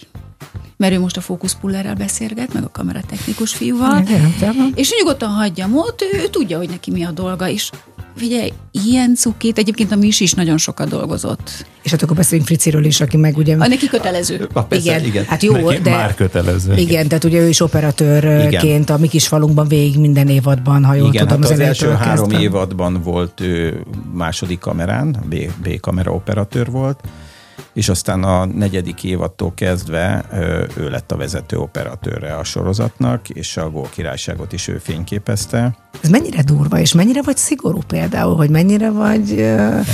mert 0.77 0.93
ő 0.93 1.01
most 1.01 1.17
a 1.17 1.21
fókuszpullerrel 1.21 1.95
beszélget, 1.95 2.53
meg 2.53 2.65
a 2.65 2.71
kameratechnikus 2.71 3.55
fiúval, 3.55 4.01
Igen, 4.01 4.73
és 4.75 4.93
nyugodtan 4.99 5.29
hagyjam 5.29 5.77
ott, 5.77 6.03
ő, 6.03 6.19
ő 6.19 6.27
tudja, 6.27 6.57
hogy 6.59 6.69
neki 6.69 6.91
mi 6.91 7.05
a 7.05 7.11
dolga, 7.11 7.49
és 7.49 7.71
figyelj, 8.17 8.53
ilyen 8.71 9.15
cukét, 9.15 9.59
egyébként 9.59 9.93
a 9.93 9.97
Mis 9.97 10.21
is 10.21 10.33
nagyon 10.33 10.59
sokat 10.59 10.89
dolgozott. 10.89 11.67
És 11.83 11.91
hát 11.91 12.03
akkor 12.03 12.17
beszéljünk 12.17 12.49
Friciről 12.49 12.85
is, 12.85 13.01
aki 13.01 13.17
meg 13.17 13.37
ugye... 13.37 13.57
A 13.59 13.67
neki 13.67 13.89
kötelező. 13.89 14.49
Ah, 14.53 14.65
persze, 14.65 14.91
igen, 14.91 15.05
igen. 15.05 15.25
hát 15.25 15.43
jó, 15.43 15.53
Neki 15.57 15.83
de... 15.83 15.91
már 15.91 16.15
kötelező. 16.15 16.75
Igen, 16.75 17.09
tehát 17.09 17.25
ugye 17.25 17.41
ő 17.41 17.49
is 17.49 17.61
operatőrként 17.61 18.91
a 18.91 18.99
mi 18.99 19.09
kis 19.09 19.27
falunkban 19.29 19.69
végig 19.69 19.99
minden 19.99 20.29
évadban, 20.29 20.85
ha 20.85 20.95
jól 20.95 21.09
Igen, 21.09 21.27
tudom, 21.27 21.43
hát 21.43 21.51
az 21.51 21.59
elejétől 21.61 21.91
első 21.91 22.05
három 22.05 22.29
kezdve. 22.29 22.45
évadban 22.45 23.03
volt 23.03 23.41
ő 23.41 23.85
második 24.13 24.59
kamerán, 24.59 25.17
B, 25.29 25.35
B 25.63 25.81
kamera 25.81 26.13
operatőr 26.13 26.71
volt, 26.71 27.01
és 27.75 27.89
aztán 27.89 28.23
a 28.23 28.45
negyedik 28.45 29.05
évadtól 29.05 29.53
kezdve 29.55 30.25
ő 30.77 30.91
lett 30.91 31.13
a 31.13 31.17
vezető 31.17 31.57
operatőre 31.59 32.35
a 32.35 32.45
sorozatnak, 32.45 33.29
és 33.29 33.57
a 33.57 33.71
Gól 33.71 33.89
királyságot 33.91 34.53
is 34.53 34.69
ő 34.69 34.79
fényképezte. 34.83 35.77
Ez 36.03 36.09
mennyire 36.11 36.43
durva, 36.43 36.79
és 36.79 36.93
mennyire 36.93 37.23
vagy 37.23 37.37
szigorú 37.37 37.79
például, 37.87 38.37
hogy 38.37 38.51
mennyire 38.51 38.91
vagy... 38.91 39.31
Uh, 39.33 39.87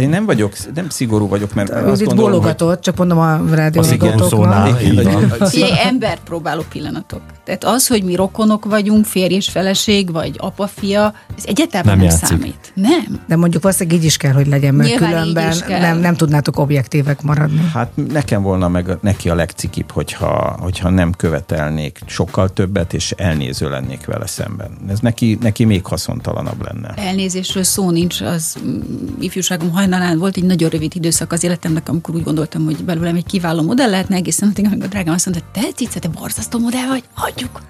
Én 0.00 0.08
nem 0.08 0.26
vagyok, 0.26 0.52
nem 0.74 0.88
szigorú 0.88 1.28
vagyok, 1.28 1.54
mert 1.54 1.70
azt 1.70 1.80
Judit 1.86 2.06
gondolom, 2.06 2.30
hogy 2.30 2.40
bólogatott, 2.40 2.80
csak 2.80 2.96
mondom 2.96 3.18
a 3.18 3.40
rádióhallgatóknak. 3.54 4.28
szónál. 4.28 4.80
Igen, 4.80 4.92
Így 4.92 5.04
van. 5.04 5.30
hogy- 5.38 5.48
Figyelj, 5.48 5.72
embert 5.84 6.20
próbáló 6.24 6.62
pillanatok. 6.72 7.20
Tehát 7.44 7.64
az, 7.64 7.86
hogy 7.86 8.04
mi 8.04 8.14
rokonok 8.14 8.64
vagyunk, 8.64 9.04
férj 9.04 9.34
és 9.34 9.48
feleség, 9.48 10.12
vagy 10.12 10.34
apa-fia, 10.38 11.14
ez 11.36 11.44
egyáltalán 11.46 11.84
Nem 11.86 11.96
nem, 11.96 12.04
játszik. 12.06 12.26
számít. 12.26 12.72
Nem. 12.74 13.20
De 13.28 13.36
mondjuk 13.36 13.62
valószínűleg 13.62 13.98
így 13.98 14.04
is 14.04 14.16
kell, 14.16 14.32
hogy 14.32 14.46
legyen, 14.46 14.74
mert 14.74 14.88
Nyilván 14.88 15.10
különben 15.10 15.56
nem, 15.68 15.98
nem 15.98 16.14
tudnátok 16.16 16.58
objektívek 16.80 17.22
maradni. 17.22 17.70
Hát 17.74 17.90
nekem 17.94 18.42
volna 18.42 18.68
meg 18.68 18.88
a- 18.88 18.98
neki 19.00 19.28
a 19.28 19.34
legcikibb, 19.34 19.90
hogyha, 19.90 20.56
hogyha 20.60 20.88
nem 20.90 21.12
követelnék 21.12 21.98
sokkal 22.06 22.52
többet, 22.52 22.92
és 22.92 23.10
elnéző 23.16 23.68
lennék 23.68 24.06
vele 24.06 24.26
szemben. 24.26 24.70
Ez 24.88 24.98
neki, 25.00 25.38
neki 25.40 25.64
még 25.64 25.84
haszontalanabb 25.86 26.64
lenne. 26.64 26.94
Elnézésről 26.96 27.62
szó 27.62 27.90
nincs, 27.90 28.20
az 28.20 28.56
mm, 28.64 28.80
ifjúságom 29.20 29.70
hajnalán 29.70 30.18
volt 30.18 30.36
egy 30.36 30.44
nagyon 30.44 30.70
rövid 30.70 30.96
időszak 30.96 31.32
az 31.32 31.44
életemnek, 31.44 31.88
amikor 31.88 32.14
úgy 32.14 32.22
gondoltam, 32.22 32.64
hogy 32.64 32.84
belőlem 32.84 33.16
egy 33.16 33.26
kiváló 33.26 33.62
modell 33.62 33.90
lehetne 33.90 34.16
egészen 34.16 34.48
addig, 34.48 34.64
amíg 34.66 34.82
a 34.82 34.86
drágám 34.86 35.14
azt 35.14 35.26
mondta, 35.26 35.44
te 35.52 35.60
Cice, 35.74 35.98
te 35.98 36.08
borzasztó 36.08 36.58
modell 36.58 36.86
vagy, 36.86 37.04
hagyjuk. 37.14 37.60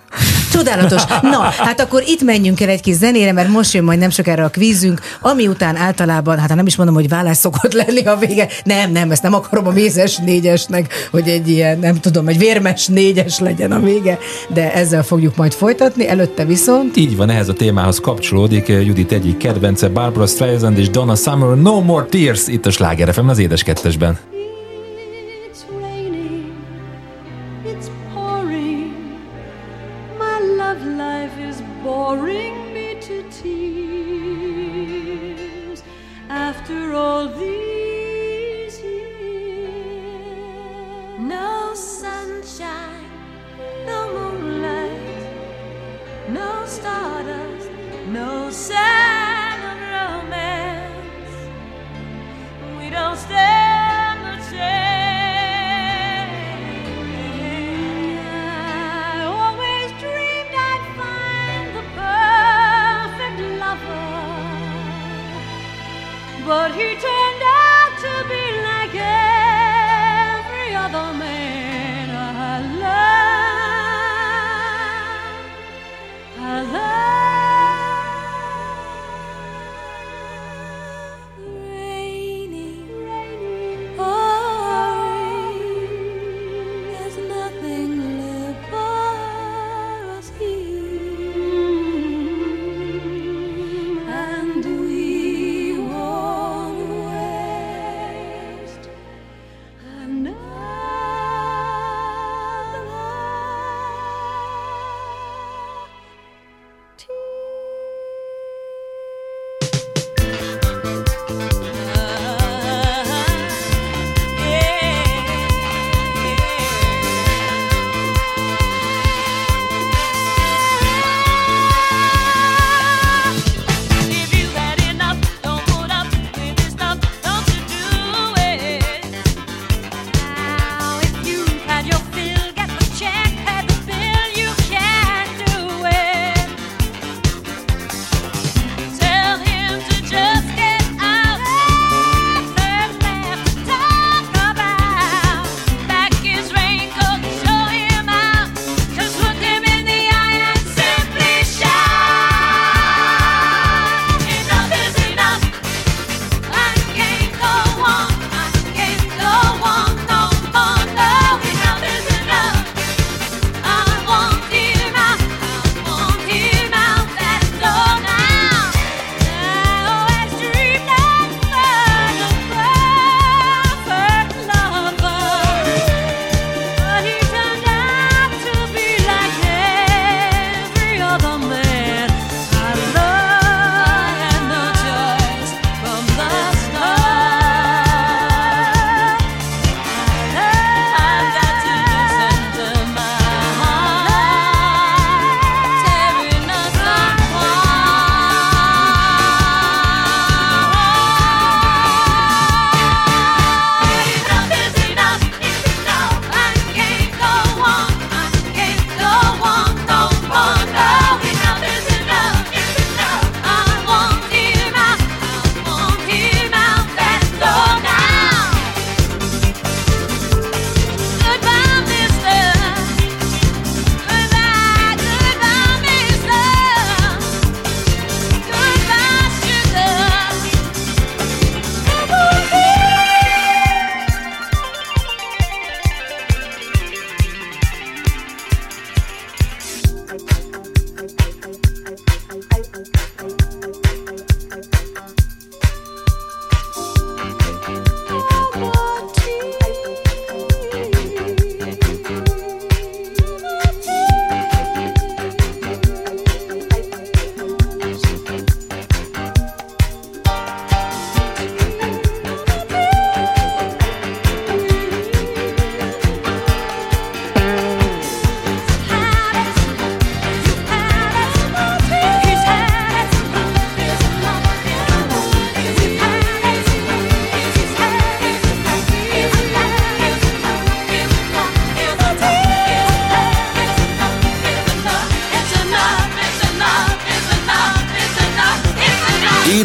Csodálatos. 0.53 1.03
Na, 1.23 1.39
hát 1.39 1.81
akkor 1.81 2.03
itt 2.07 2.23
menjünk 2.23 2.61
el 2.61 2.69
egy 2.69 2.81
kis 2.81 2.95
zenére, 2.95 3.33
mert 3.33 3.49
most 3.49 3.73
jön 3.73 3.85
majd 3.85 3.99
nem 3.99 4.11
sokára 4.11 4.45
a 4.45 4.49
kvízünk, 4.49 5.01
ami 5.21 5.47
után 5.47 5.77
általában, 5.77 6.39
hát 6.39 6.55
nem 6.55 6.67
is 6.67 6.77
mondom, 6.77 6.95
hogy 6.95 7.09
vállás 7.09 7.37
szokott 7.37 7.73
lenni 7.73 8.05
a 8.07 8.17
vége. 8.17 8.49
Nem, 8.65 8.93
nem, 8.93 9.00
ezt 9.09 9.23
nem 9.23 9.35
akarom 9.35 9.67
a 9.67 9.71
mézes 9.71 10.17
négyesnek, 10.17 11.09
hogy 11.11 11.29
egy 11.29 11.49
ilyen, 11.49 11.79
nem 11.79 11.95
tudom, 12.01 12.29
egy 12.29 12.39
vérmes 12.39 12.87
négyes 12.87 13.39
legyen 13.39 13.73
a 13.73 13.81
vége, 13.81 14.19
de 14.49 14.73
ezzel 14.73 15.03
fogjuk 15.03 15.37
majd 15.37 15.53
folytatni. 15.53 16.09
Előtte 16.09 16.45
viszont 16.45 16.97
Így 16.97 17.17
van, 17.17 17.31
ehhez 17.31 17.49
a 17.49 17.53
témához 17.53 18.01
kapcsolódik 18.01 18.69
eh, 18.69 18.87
Judit 18.87 19.13
egyik 19.13 19.37
kedvence 19.37 19.89
Barbara 19.89 20.27
Streisand 20.27 20.79
és 20.79 20.91
Donna 20.91 21.15
Summer 21.15 21.57
No 21.57 21.81
More 21.81 22.05
Tears 22.05 22.47
itt 22.47 22.67
a 22.67 22.71
Sláger 22.71 23.13
FM 23.15 23.29
az 23.29 23.39
édes 23.39 23.63
kettesben. 23.63 24.19
stardust, 46.71 47.69
no 48.07 48.49
sign 48.51 49.61
of 49.71 49.79
romance. 49.97 51.37
We 52.79 52.91
don't 52.91 53.17
stay. 53.17 53.60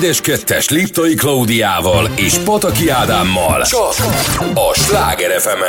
Édes 0.06 0.22
Kettes 0.22 0.69
Liptai 0.69 1.14
Klaudiával 1.14 2.10
és 2.15 2.38
Pataki 2.38 2.90
Ádámmal 2.90 3.61
csak 3.61 3.94
a 4.53 4.73
Sláger 4.73 5.41
fm 5.41 5.64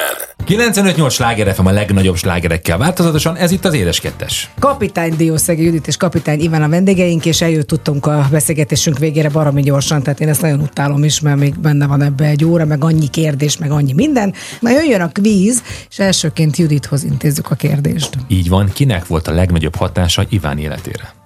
95-8 0.47 1.11
Sláger 1.11 1.55
FM 1.55 1.67
a 1.67 1.71
legnagyobb 1.71 2.17
slágerekkel 2.17 2.79
változatosan, 2.79 3.37
ez 3.37 3.51
itt 3.51 3.65
az 3.65 3.75
Édes 3.75 4.01
Kettes. 4.01 4.51
Kapitány 4.59 5.17
Diószegi 5.17 5.65
Judit 5.65 5.87
és 5.87 5.97
kapitány 5.97 6.41
Iván 6.41 6.63
a 6.63 6.69
vendégeink, 6.69 7.27
és 7.27 7.41
eljutottunk 7.41 8.07
a 8.07 8.27
beszélgetésünk 8.31 8.99
végére 8.99 9.29
baromi 9.29 9.63
gyorsan, 9.63 10.03
tehát 10.03 10.21
én 10.21 10.29
ezt 10.29 10.43
nagyon 10.43 10.61
utálom 10.61 11.05
is, 11.05 11.21
mert 11.21 11.39
még 11.39 11.59
benne 11.59 11.87
van 11.87 12.03
ebbe 12.03 12.25
egy 12.25 12.45
óra, 12.45 12.65
meg 12.65 12.85
annyi 12.85 13.09
kérdés, 13.09 13.57
meg 13.57 13.71
annyi 13.71 13.93
minden. 13.93 14.35
Na 14.61 14.71
jön 14.71 15.01
a 15.01 15.09
kvíz, 15.09 15.63
és 15.91 15.99
elsőként 15.99 16.57
Judithoz 16.57 17.05
intézzük 17.05 17.51
a 17.51 17.55
kérdést. 17.55 18.17
Így 18.29 18.49
van, 18.49 18.71
kinek 18.73 19.07
volt 19.07 19.29
a 19.29 19.33
legnagyobb 19.33 19.77
hatása 19.77 20.25
Iván 20.29 20.59
életére? 20.59 21.26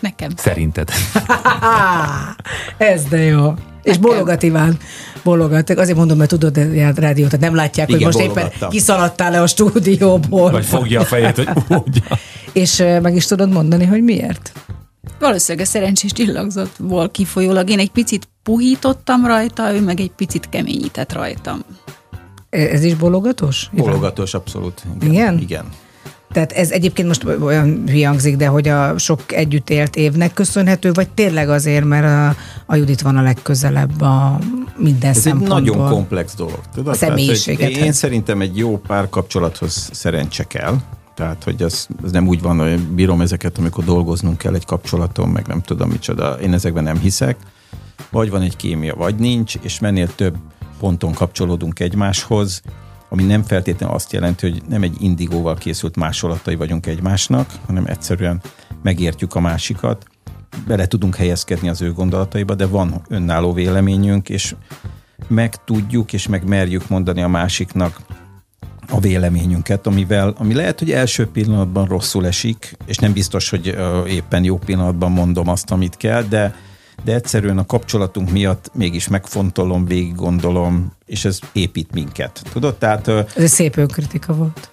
Nekem. 0.00 0.30
Szerinted. 0.36 0.90
Ez 2.76 3.04
de 3.04 3.18
jó. 3.22 3.40
Nekem. 3.40 3.74
És 3.82 3.98
bologat 3.98 4.42
Iván. 4.42 4.76
Bologat. 5.22 5.70
Azért 5.70 5.96
mondom, 5.96 6.16
mert 6.16 6.30
tudod, 6.30 6.56
a 6.56 6.92
rádiót, 6.94 7.30
tehát 7.30 7.40
nem 7.40 7.54
látják, 7.54 7.88
Igen, 7.88 8.02
hogy 8.02 8.14
most 8.14 8.28
éppen 8.28 8.68
kiszaladtál 8.70 9.30
le 9.30 9.40
a 9.40 9.46
stúdióból. 9.46 10.50
Vagy 10.50 10.64
fogja 10.64 11.00
a 11.00 11.04
fejét, 11.04 11.36
hogy 11.36 11.48
mondja. 11.68 12.02
És 12.52 12.76
meg 13.02 13.14
is 13.14 13.26
tudod 13.26 13.52
mondani, 13.52 13.84
hogy 13.84 14.02
miért? 14.02 14.52
Valószínűleg 15.18 15.66
a 15.66 15.70
szerencsés 15.70 16.12
csillagzatból 16.12 17.10
kifolyólag 17.10 17.70
én 17.70 17.78
egy 17.78 17.90
picit 17.90 18.28
puhítottam 18.42 19.26
rajta, 19.26 19.74
ő 19.74 19.80
meg 19.80 20.00
egy 20.00 20.10
picit 20.10 20.48
keményített 20.48 21.12
rajtam. 21.12 21.64
E, 22.50 22.58
ez 22.58 22.84
is 22.84 22.94
bologatos? 22.94 23.68
Iván? 23.72 23.86
Bologatos, 23.86 24.34
abszolút. 24.34 24.82
Igen? 25.00 25.12
Igen. 25.12 25.38
igen. 25.38 25.64
Tehát 26.36 26.52
ez 26.52 26.70
egyébként 26.70 27.08
most 27.08 27.24
olyan 27.40 27.88
hangzik, 28.04 28.36
de 28.36 28.46
hogy 28.46 28.68
a 28.68 28.98
sok 28.98 29.32
együtt 29.32 29.70
élt 29.70 29.96
évnek 29.96 30.32
köszönhető, 30.32 30.92
vagy 30.92 31.08
tényleg 31.08 31.48
azért, 31.48 31.84
mert 31.84 32.04
a, 32.04 32.36
a 32.66 32.76
Judit 32.76 33.00
van 33.00 33.16
a 33.16 33.22
legközelebb 33.22 34.00
a 34.00 34.38
minden 34.76 35.10
Ez 35.10 35.16
egy 35.16 35.22
szempontból? 35.22 35.60
nagyon 35.60 35.88
komplex 35.88 36.34
dolog. 36.34 36.60
Tudod? 36.74 36.92
A 36.92 36.96
személyiséget, 36.96 37.58
Tehát, 37.60 37.76
Én 37.76 37.84
hát. 37.84 37.92
szerintem 37.92 38.40
egy 38.40 38.56
jó 38.56 38.78
párkapcsolathoz 38.78 39.90
szerencse 39.92 40.44
kell. 40.44 40.76
Tehát, 41.14 41.44
hogy 41.44 41.62
az, 41.62 41.88
az 42.02 42.12
nem 42.12 42.28
úgy 42.28 42.42
van, 42.42 42.58
hogy 42.58 42.80
bírom 42.80 43.20
ezeket, 43.20 43.58
amikor 43.58 43.84
dolgoznunk 43.84 44.38
kell 44.38 44.54
egy 44.54 44.64
kapcsolaton, 44.64 45.28
meg 45.28 45.46
nem 45.46 45.60
tudom 45.60 45.88
micsoda. 45.88 46.32
Én 46.32 46.52
ezekben 46.52 46.84
nem 46.84 46.98
hiszek. 46.98 47.36
Vagy 48.10 48.30
van 48.30 48.42
egy 48.42 48.56
kémia, 48.56 48.94
vagy 48.94 49.14
nincs, 49.14 49.54
és 49.62 49.78
mennél 49.78 50.14
több 50.14 50.36
ponton 50.78 51.12
kapcsolódunk 51.12 51.80
egymáshoz, 51.80 52.62
ami 53.08 53.22
nem 53.22 53.42
feltétlenül 53.42 53.94
azt 53.94 54.12
jelenti, 54.12 54.50
hogy 54.50 54.62
nem 54.68 54.82
egy 54.82 54.96
indigóval 54.98 55.54
készült 55.54 55.96
másolatai 55.96 56.54
vagyunk 56.54 56.86
egymásnak, 56.86 57.50
hanem 57.66 57.84
egyszerűen 57.86 58.40
megértjük 58.82 59.34
a 59.34 59.40
másikat, 59.40 60.06
bele 60.66 60.86
tudunk 60.86 61.16
helyezkedni 61.16 61.68
az 61.68 61.82
ő 61.82 61.92
gondolataiba, 61.92 62.54
de 62.54 62.66
van 62.66 63.02
önálló 63.08 63.52
véleményünk, 63.52 64.28
és 64.28 64.54
meg 65.28 65.64
tudjuk 65.64 66.12
és 66.12 66.26
meg 66.26 66.48
merjük 66.48 66.88
mondani 66.88 67.22
a 67.22 67.28
másiknak 67.28 68.00
a 68.88 69.00
véleményünket, 69.00 69.86
amivel, 69.86 70.34
ami 70.38 70.54
lehet, 70.54 70.78
hogy 70.78 70.90
első 70.90 71.26
pillanatban 71.26 71.86
rosszul 71.86 72.26
esik, 72.26 72.76
és 72.86 72.96
nem 72.96 73.12
biztos, 73.12 73.50
hogy 73.50 73.76
éppen 74.06 74.44
jó 74.44 74.58
pillanatban 74.58 75.12
mondom 75.12 75.48
azt, 75.48 75.70
amit 75.70 75.96
kell, 75.96 76.22
de, 76.22 76.54
de 77.06 77.14
egyszerűen 77.14 77.58
a 77.58 77.66
kapcsolatunk 77.66 78.30
miatt 78.30 78.70
mégis 78.74 79.08
megfontolom, 79.08 79.84
végig 79.84 80.14
gondolom, 80.14 80.92
és 81.06 81.24
ez 81.24 81.38
épít 81.52 81.92
minket. 81.92 82.42
Tudod? 82.52 82.74
Tehát 82.74 83.08
Ez 83.08 83.24
egy 83.36 83.48
szép 83.48 83.76
önkritika 83.76 84.34
volt. 84.34 84.70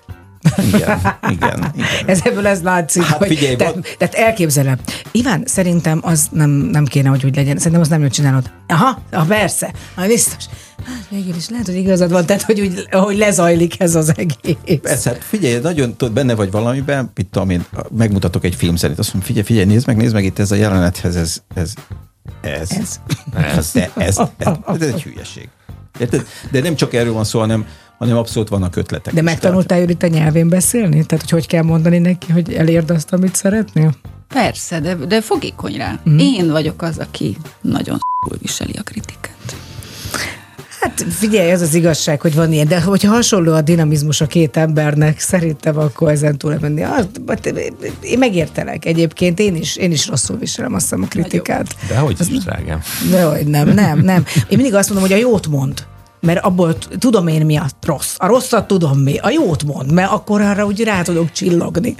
igen, 0.73 0.99
igen, 1.29 1.71
igen. 1.75 1.87
Ez 2.05 2.19
ebből 2.23 2.47
ez 2.47 2.61
látszik, 2.61 3.03
Hát 3.03 3.17
hogy 3.17 3.27
figyelj, 3.27 3.55
tehát, 3.55 3.73
van- 3.73 3.83
tehát 3.97 4.13
elképzelem. 4.13 4.77
Iván, 5.11 5.43
szerintem 5.45 5.99
az 6.01 6.27
nem, 6.31 6.49
nem 6.49 6.85
kéne, 6.85 7.09
hogy 7.09 7.25
úgy 7.25 7.35
legyen. 7.35 7.57
Szerintem 7.57 7.81
azt 7.81 7.89
nem 7.89 7.99
jól 7.99 8.09
csinálod. 8.09 8.51
Aha, 8.67 9.01
ah, 9.11 9.27
persze, 9.27 9.73
ah, 9.95 10.07
biztos. 10.07 10.45
Hát 10.85 11.05
végül 11.09 11.35
is 11.35 11.49
lehet, 11.49 11.65
hogy 11.65 11.75
igazad 11.75 12.11
van, 12.11 12.25
tehát 12.25 12.41
hogy, 12.41 12.59
úgy, 12.59 12.87
hogy 12.91 13.17
lezajlik 13.17 13.79
ez 13.79 13.95
az 13.95 14.13
egész. 14.17 14.79
Ez, 14.83 15.03
hát 15.03 15.23
figyelj, 15.23 15.59
nagyon 15.59 15.95
tudod, 15.95 16.13
benne 16.13 16.35
vagy 16.35 16.51
valamiben, 16.51 17.11
mit 17.15 17.27
tudom 17.27 17.49
én, 17.49 17.65
megmutatok 17.97 18.43
egy 18.43 18.55
film 18.55 18.75
szerint, 18.75 18.99
azt 18.99 19.13
mondom, 19.13 19.27
figyelj, 19.27 19.45
figyelj, 19.45 19.65
nézd 19.65 19.87
meg, 19.87 19.97
nézd 19.97 20.13
meg 20.13 20.23
itt 20.25 20.39
ez 20.39 20.51
a 20.51 20.55
jelenethez, 20.55 21.15
ez, 21.15 21.37
ez, 21.53 21.73
ez, 22.43 22.71
Ez. 22.71 22.99
ez, 23.33 23.71
de 23.71 23.91
ez, 23.95 24.17
ez, 24.37 24.49
ez 24.67 24.81
egy 24.81 25.03
hülyeség. 25.03 25.49
Érted? 25.99 26.25
De 26.51 26.61
nem 26.61 26.75
csak 26.75 26.93
erről 26.93 27.13
van 27.13 27.23
szó, 27.23 27.39
hanem, 27.39 27.65
hanem 27.97 28.17
abszolút 28.17 28.49
vannak 28.49 28.75
ötletek. 28.75 29.13
De 29.13 29.19
is. 29.19 29.25
megtanultál 29.25 29.79
Judit 29.79 30.03
a 30.03 30.07
nyelvén 30.07 30.49
beszélni? 30.49 31.05
Tehát, 31.05 31.21
hogy 31.21 31.29
hogy 31.29 31.47
kell 31.47 31.63
mondani 31.63 31.97
neki, 31.97 32.31
hogy 32.31 32.53
elérd 32.53 32.89
azt, 32.89 33.13
amit 33.13 33.35
szeretnél? 33.35 33.93
Persze, 34.27 34.79
de, 34.79 34.95
de 34.95 35.21
fogékony 35.21 35.75
rá. 35.75 35.99
Mm. 36.09 36.17
Én 36.17 36.51
vagyok 36.51 36.81
az, 36.81 36.97
aki 36.97 37.37
nagyon 37.61 37.95
s***ul 37.97 38.37
viseli 38.41 38.73
a 38.77 38.81
kritikát. 38.83 39.55
Hát 40.83 41.05
figyelj, 41.09 41.51
az 41.51 41.61
az 41.61 41.73
igazság, 41.73 42.21
hogy 42.21 42.35
van 42.35 42.51
ilyen, 42.51 42.67
de 42.67 42.81
hogyha 42.81 43.11
hasonló 43.11 43.53
a 43.53 43.61
dinamizmus 43.61 44.21
a 44.21 44.27
két 44.27 44.57
embernek, 44.57 45.19
szerintem 45.19 45.77
akkor 45.77 46.11
ezen 46.11 46.37
túl 46.37 46.57
menni. 46.61 46.83
Az, 46.83 47.07
hát, 47.27 47.53
én 48.01 48.17
megértelek 48.17 48.85
egyébként, 48.85 49.39
én 49.39 49.55
is, 49.55 49.75
én 49.75 49.91
is 49.91 50.07
rosszul 50.07 50.37
viselem 50.37 50.73
azt 50.73 50.93
a 50.93 50.97
kritikát. 51.09 51.75
De 51.87 51.97
hogy 51.97 52.17
is, 52.29 52.43
drágám. 52.43 52.81
De 53.11 53.23
hogy 53.23 53.47
nem, 53.47 53.69
nem, 53.69 53.99
nem. 53.99 54.25
Én 54.49 54.57
mindig 54.57 54.73
azt 54.73 54.89
mondom, 54.89 55.09
hogy 55.09 55.17
a 55.17 55.21
jót 55.21 55.47
mond. 55.47 55.85
Mert 56.19 56.43
abból 56.43 56.77
tudom 56.99 57.27
én 57.27 57.45
mi 57.45 57.57
a 57.57 57.65
rossz. 57.81 58.15
A 58.17 58.27
rosszat 58.27 58.67
tudom 58.67 58.99
mi. 58.99 59.17
A 59.17 59.29
jót 59.29 59.63
mond, 59.63 59.91
mert 59.91 60.11
akkor 60.11 60.41
arra 60.41 60.65
úgy 60.65 60.83
rá 60.83 61.01
tudok 61.01 61.31
csillogni. 61.31 61.95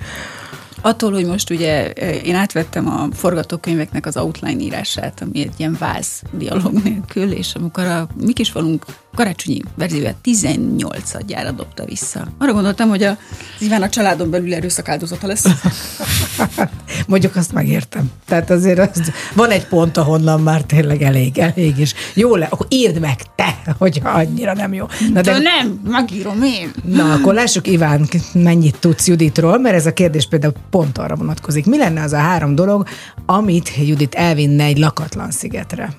Attól, 0.85 1.11
hogy 1.11 1.25
most 1.25 1.49
ugye 1.49 1.89
én 2.21 2.35
átvettem 2.35 2.87
a 2.87 3.07
forgatókönyveknek 3.13 4.05
az 4.05 4.17
outline 4.17 4.61
írását, 4.61 5.21
ami 5.21 5.41
egy 5.41 5.53
ilyen 5.57 5.75
váz 5.79 6.21
dialóg 6.31 6.83
nélkül, 6.83 7.31
és 7.31 7.55
amikor 7.55 7.83
a 7.83 8.07
mi 8.15 8.33
kis 8.33 8.49
falunk 8.49 8.85
karácsonyi 9.15 9.61
verzióját 9.75 10.15
18 10.15 11.25
gyára 11.25 11.51
dobta 11.51 11.85
vissza. 11.85 12.27
Arra 12.37 12.53
gondoltam, 12.53 12.89
hogy 12.89 13.03
a 13.03 13.17
Iván 13.59 13.81
a 13.81 13.89
családon 13.89 14.29
belül 14.29 14.53
erőszak 14.53 14.89
áldozata 14.89 15.27
lesz. 15.27 15.45
Mondjuk 17.07 17.35
azt 17.35 17.51
megértem. 17.51 18.11
Tehát 18.25 18.49
azért 18.49 18.79
az, 18.79 19.11
van 19.35 19.49
egy 19.49 19.67
pont, 19.67 19.97
ahonnan 19.97 20.41
már 20.41 20.61
tényleg 20.61 21.01
elég, 21.01 21.37
elég 21.37 21.77
is. 21.77 21.93
Jó 22.13 22.35
le, 22.35 22.47
akkor 22.49 22.65
írd 22.69 22.99
meg 22.99 23.19
te, 23.35 23.57
hogyha 23.77 24.09
annyira 24.09 24.53
nem 24.53 24.73
jó. 24.73 24.85
Na 25.13 25.21
De 25.21 25.37
nem, 25.37 25.79
megírom 25.87 26.43
én. 26.43 26.71
Na, 26.83 27.13
akkor 27.13 27.33
lássuk, 27.33 27.67
Iván, 27.67 28.07
mennyit 28.33 28.79
tudsz 28.79 29.07
Juditról, 29.07 29.57
mert 29.59 29.75
ez 29.75 29.85
a 29.85 29.93
kérdés 29.93 30.27
például 30.27 30.53
pont 30.69 30.97
arra 30.97 31.15
vonatkozik. 31.15 31.65
Mi 31.65 31.77
lenne 31.77 32.03
az 32.03 32.13
a 32.13 32.17
három 32.17 32.55
dolog, 32.55 32.87
amit 33.25 33.71
Judit 33.85 34.15
elvinne 34.15 34.63
egy 34.63 34.77
lakatlan 34.77 35.31
szigetre? 35.31 35.89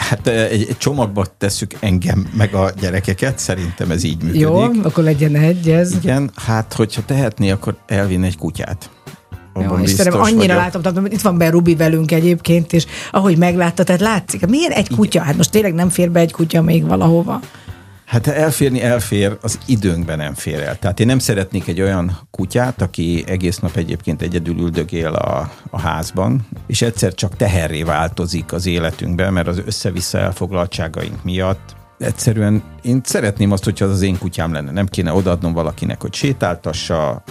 Hát 0.00 0.26
egy, 0.26 0.66
egy 0.68 0.76
csomagba 0.78 1.26
tesszük 1.38 1.76
engem, 1.80 2.26
meg 2.36 2.54
a 2.54 2.70
gyerekeket, 2.80 3.38
szerintem 3.38 3.90
ez 3.90 4.04
így 4.04 4.22
működik. 4.22 4.40
Jó, 4.40 4.56
akkor 4.82 5.04
legyen 5.04 5.34
egy, 5.34 5.70
ez. 5.70 5.94
Igen, 6.02 6.30
hát 6.34 6.72
hogyha 6.72 7.02
tehetné, 7.04 7.50
akkor 7.50 7.76
elvinne 7.86 8.26
egy 8.26 8.36
kutyát. 8.36 8.90
Jó, 9.54 9.62
Abban 9.62 9.82
Istenem, 9.82 10.12
biztos 10.12 10.28
annyira 10.30 10.54
vagyok. 10.54 10.62
látom, 10.62 10.82
tehát 10.82 11.12
itt 11.12 11.20
van 11.20 11.38
be 11.38 11.50
Rubi 11.50 11.74
velünk 11.74 12.12
egyébként, 12.12 12.72
és 12.72 12.86
ahogy 13.10 13.36
meglátta, 13.38 13.84
tehát 13.84 14.00
látszik, 14.00 14.46
milyen 14.46 14.70
egy 14.70 14.88
kutya? 14.88 15.22
Hát 15.22 15.36
most 15.36 15.50
tényleg 15.50 15.74
nem 15.74 15.88
fér 15.88 16.10
be 16.10 16.20
egy 16.20 16.32
kutya 16.32 16.62
még 16.62 16.86
valahova. 16.86 17.40
Hát 18.10 18.26
elférni 18.26 18.82
elfér, 18.82 19.36
az 19.40 19.58
időnkben 19.66 20.18
nem 20.18 20.34
fér 20.34 20.60
el. 20.60 20.78
Tehát 20.78 21.00
én 21.00 21.06
nem 21.06 21.18
szeretnék 21.18 21.68
egy 21.68 21.80
olyan 21.80 22.18
kutyát, 22.30 22.82
aki 22.82 23.24
egész 23.26 23.58
nap 23.58 23.76
egyébként 23.76 24.22
egyedül 24.22 24.58
üldögél 24.58 25.12
a, 25.12 25.52
a 25.70 25.80
házban, 25.80 26.46
és 26.66 26.82
egyszer 26.82 27.14
csak 27.14 27.36
teherré 27.36 27.82
változik 27.82 28.52
az 28.52 28.66
életünkben, 28.66 29.32
mert 29.32 29.46
az 29.46 29.62
össze-vissza 29.66 30.18
elfoglaltságaink 30.18 31.24
miatt 31.24 31.76
egyszerűen 31.98 32.62
én 32.82 33.00
szeretném 33.04 33.52
azt, 33.52 33.64
hogyha 33.64 33.84
az 33.84 33.90
az 33.90 34.02
én 34.02 34.18
kutyám 34.18 34.52
lenne. 34.52 34.70
Nem 34.70 34.86
kéne 34.86 35.12
odaadnom 35.12 35.52
valakinek, 35.52 36.00
hogy 36.00 36.14
sétáltassa, 36.14 37.22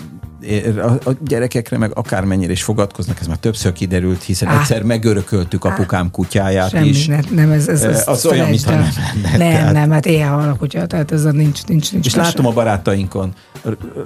a, 1.06 1.12
gyerekekre 1.26 1.78
meg 1.78 1.92
akármennyire 1.94 2.52
is 2.52 2.64
fogadkoznak, 2.64 3.20
ez 3.20 3.28
már 3.28 3.38
többször 3.38 3.72
kiderült, 3.72 4.24
hiszen 4.24 4.48
Á. 4.50 4.60
egyszer 4.60 4.84
megörököltük 4.84 5.66
apukám 5.66 6.12
kutyáját 6.12 6.70
Semmi, 6.70 6.88
is. 6.88 7.08
ne, 7.08 7.20
nem, 7.32 7.52
ez, 7.52 7.68
ez, 7.68 7.84
ez 7.84 8.04
az 8.08 8.26
olyan, 8.26 8.50
mintha 8.50 8.72
nem 8.72 8.80
lenne. 8.80 9.38
Nem, 9.38 9.52
Tehát- 9.52 9.74
nem, 9.74 9.92
hát 9.92 10.06
éhe 10.06 10.26
hal 10.26 10.50
a 10.50 10.56
kutya, 10.56 10.86
tehát 10.86 11.12
ez 11.12 11.26
a 11.26 11.32
nincs, 11.32 11.66
nincs, 11.66 11.92
nincs. 11.92 12.06
És 12.06 12.16
látom 12.16 12.46
a 12.46 12.52
barátainkon, 12.52 13.34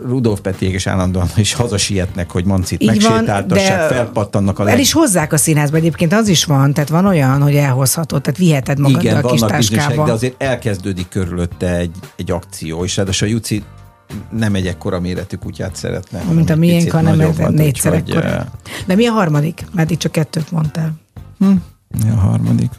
Rudolf 0.06 0.40
Peték 0.40 0.74
és 0.74 0.88
állandóan 0.88 1.28
is 1.36 1.54
hazasietnek, 1.54 2.32
hogy 2.32 2.46
Mancit 2.46 2.82
Így 2.82 3.02
van, 3.04 3.12
megsétáltassák, 3.12 3.90
de 3.90 3.96
felpattannak 3.96 4.60
a 4.60 4.70
El 4.70 4.80
is 4.80 4.92
hozzák 4.92 5.34
a 5.34 5.38
színházba, 5.38 5.78
egyébként 5.78 6.14
az 6.14 6.28
is 6.28 6.46
van, 6.46 6.74
tehát 6.74 6.90
van 6.90 7.06
olyan, 7.06 7.42
hogy 7.42 7.56
elhozhatod, 7.56 8.22
tehát 8.22 8.40
viheted 8.40 8.80
magaddal 8.80 9.02
Igen, 9.02 9.24
a 9.24 9.30
kis 9.58 9.70
vannak 9.70 10.06
de 10.06 10.12
azért 10.12 10.44
elkezdődik 10.44 11.10
körülötte 11.10 11.78
egy, 11.78 11.96
egy 12.16 12.32
akció, 12.32 12.84
és 12.84 12.96
ráadásul 12.98 13.28
a 13.28 13.32
Juci 13.32 13.64
nem 14.32 14.56
egy 14.56 14.68
ekkora 14.68 15.00
méretű 15.00 15.36
kutyát 15.36 15.76
szeretne. 15.76 16.22
Mint 16.22 16.50
a 16.50 16.56
miénk, 16.56 16.92
hanem 16.92 17.16
nagyobbat, 17.16 17.52
négyszer 17.52 17.94
ekkora. 17.94 18.46
De 18.86 18.96
mi 18.96 19.06
a 19.06 19.12
harmadik? 19.12 19.66
Mert 19.72 19.92
itt 19.92 20.00
csak 20.00 20.12
kettőt 20.12 20.52
mondtál. 20.52 20.94
Mi 22.04 22.10
a 22.10 22.16
harmadik? 22.16 22.72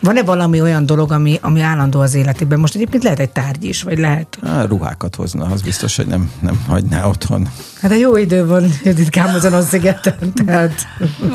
Van-e 0.00 0.22
valami 0.22 0.60
olyan 0.60 0.86
dolog, 0.86 1.12
ami, 1.12 1.38
ami 1.40 1.60
állandó 1.60 2.00
az 2.00 2.14
életében? 2.14 2.60
Most 2.60 2.74
egyébként 2.74 3.02
lehet 3.02 3.18
egy 3.18 3.30
tárgy 3.30 3.64
is, 3.64 3.82
vagy 3.82 3.98
lehet. 3.98 4.38
Á, 4.42 4.64
ruhákat 4.64 5.14
hozna, 5.14 5.44
az 5.44 5.62
biztos, 5.62 5.96
hogy 5.96 6.06
nem, 6.06 6.30
nem 6.40 6.64
hagyná 6.66 7.06
otthon. 7.06 7.48
Hát 7.84 7.92
a 7.92 7.96
jó 7.96 8.16
idő 8.16 8.46
van 8.46 8.64
Juditkám 8.84 9.34
azon 9.34 9.52
a 9.52 9.60
szigeten, 9.60 10.32
tehát 10.46 10.86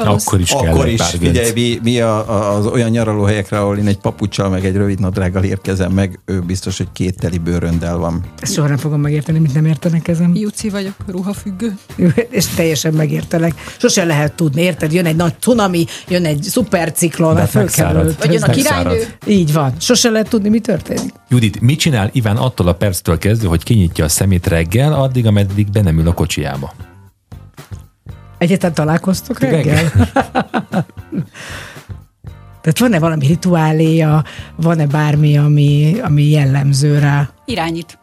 Akkor 0.03 0.39
is 0.39 0.49
kell 0.49 0.73
Akkor 0.73 0.85
egy 0.85 0.93
is, 0.93 1.01
figyelj, 1.01 1.51
mi, 1.53 1.79
mi 1.83 1.99
a, 1.99 2.29
a, 2.29 2.55
az 2.55 2.65
olyan 2.65 2.89
nyaralóhelyekre, 2.89 3.59
ahol 3.59 3.77
én 3.77 3.87
egy 3.87 3.97
papucsal, 3.97 4.49
meg 4.49 4.65
egy 4.65 4.75
rövid 4.75 4.99
nadrággal 4.99 5.43
érkezem 5.43 5.91
meg, 5.91 6.19
ő 6.25 6.39
biztos, 6.39 6.77
hogy 6.77 6.87
két 6.93 7.17
teli 7.17 7.37
bőröndel 7.37 7.97
van. 7.97 8.23
ezt 8.39 8.53
soha 8.53 8.67
nem 8.67 8.77
fogom 8.77 9.01
megérteni, 9.01 9.39
mint 9.39 9.53
nem 9.53 9.65
értenek 9.65 10.07
ezen. 10.07 10.31
Juci 10.35 10.69
vagyok, 10.69 10.93
ruhafüggő. 11.07 11.77
És 12.29 12.45
teljesen 12.45 12.93
megértelek. 12.93 13.53
Sose 13.77 14.03
lehet 14.05 14.33
tudni, 14.33 14.61
érted? 14.61 14.93
Jön 14.93 15.05
egy 15.05 15.15
nagy 15.15 15.33
cunami, 15.39 15.85
jön 16.07 16.25
egy 16.25 16.43
szuperciklon, 16.43 17.35
De 17.35 17.45
föl 17.45 17.49
kell 17.49 17.61
megszárad. 17.63 18.05
öltözni. 18.05 18.25
Vagy 18.25 18.33
jön 18.33 18.43
a 18.43 18.51
királynő. 18.51 19.07
Így 19.25 19.53
van. 19.53 19.73
Sose 19.79 20.09
lehet 20.09 20.29
tudni, 20.29 20.49
mi 20.49 20.59
történik. 20.59 21.13
Judit, 21.29 21.61
mit 21.61 21.79
csinál 21.79 22.09
Iván 22.13 22.37
attól 22.37 22.67
a 22.67 22.73
perctől 22.73 23.17
kezdve, 23.17 23.47
hogy 23.47 23.63
kinyitja 23.63 24.05
a 24.05 24.09
szemét 24.09 24.47
reggel, 24.47 24.93
addig, 24.93 25.25
ameddig 25.25 25.71
be 25.71 25.81
nem 25.81 25.99
ül 25.99 26.07
a 26.07 26.13
kocsiába? 26.39 26.73
Egyetlen 28.37 28.73
találkoztok 28.73 29.39
Reggel. 29.39 29.61
reggel? 29.61 29.91
Tehát 32.61 32.79
van-e 32.79 32.99
valami 32.99 33.27
rituáléja, 33.27 34.23
van-e 34.55 34.87
bármi, 34.87 35.37
ami, 35.37 35.99
ami 36.03 36.23
jellemző 36.23 36.99
rá? 36.99 37.29
Irányít. 37.45 37.97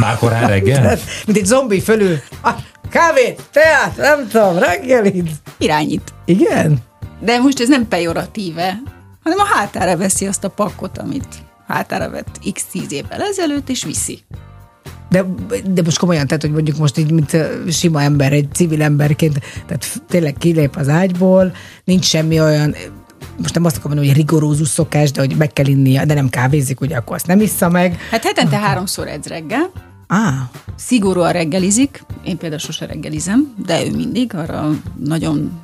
Már 0.00 0.16
korán 0.16 0.48
reggel? 0.48 0.80
Tehát, 0.80 1.00
mint 1.26 1.38
egy 1.38 1.44
zombi 1.44 1.80
fölül. 1.80 2.18
Ah, 2.40 2.54
Kávét, 2.88 3.42
teát, 3.52 3.96
nem 3.96 4.28
tudom, 4.28 4.58
reggelit. 4.58 5.30
Irányít. 5.58 6.14
Igen? 6.24 6.78
De 7.20 7.38
most 7.38 7.60
ez 7.60 7.68
nem 7.68 7.88
pejoratíve, 7.88 8.78
hanem 9.22 9.38
a 9.38 9.56
hátára 9.56 9.96
veszi 9.96 10.26
azt 10.26 10.44
a 10.44 10.48
pakkot, 10.48 10.98
amit 10.98 11.28
hátára 11.66 12.10
vett 12.10 12.40
x 12.52 12.64
tíz 12.64 12.92
évvel 12.92 13.20
ezelőtt, 13.20 13.68
és 13.68 13.84
viszi. 13.84 14.24
De, 15.08 15.24
de 15.70 15.82
most 15.84 15.98
komolyan, 15.98 16.26
tehát, 16.26 16.42
hogy 16.42 16.52
mondjuk 16.52 16.76
most 16.76 16.98
így, 16.98 17.10
mint 17.10 17.36
sima 17.70 18.02
ember, 18.02 18.32
egy 18.32 18.48
civil 18.52 18.82
emberként, 18.82 19.40
tehát 19.66 20.02
tényleg 20.08 20.34
kilép 20.38 20.76
az 20.76 20.88
ágyból, 20.88 21.52
nincs 21.84 22.04
semmi 22.04 22.40
olyan, 22.40 22.74
most 23.38 23.54
nem 23.54 23.64
azt 23.64 23.76
akarom 23.76 23.96
mondani, 23.96 24.06
hogy 24.06 24.16
rigorózus 24.16 24.68
szokás, 24.68 25.10
de 25.10 25.20
hogy 25.20 25.36
meg 25.36 25.52
kell 25.52 25.66
innia, 25.66 26.04
de 26.04 26.14
nem 26.14 26.28
kávézik, 26.28 26.80
ugye 26.80 26.96
akkor 26.96 27.16
azt 27.16 27.26
nem 27.26 27.40
issza 27.40 27.68
meg. 27.68 27.98
Hát 28.10 28.24
hetente 28.24 28.56
háromszor 28.56 29.08
edz 29.08 29.26
reggel, 29.26 29.70
Á, 30.08 30.50
szigorúan 30.76 31.32
reggelizik, 31.32 32.02
én 32.24 32.36
például 32.36 32.60
sose 32.60 32.86
reggelizem, 32.86 33.54
de 33.66 33.84
ő 33.84 33.90
mindig, 33.90 34.34
arra 34.34 34.70
nagyon 35.04 35.62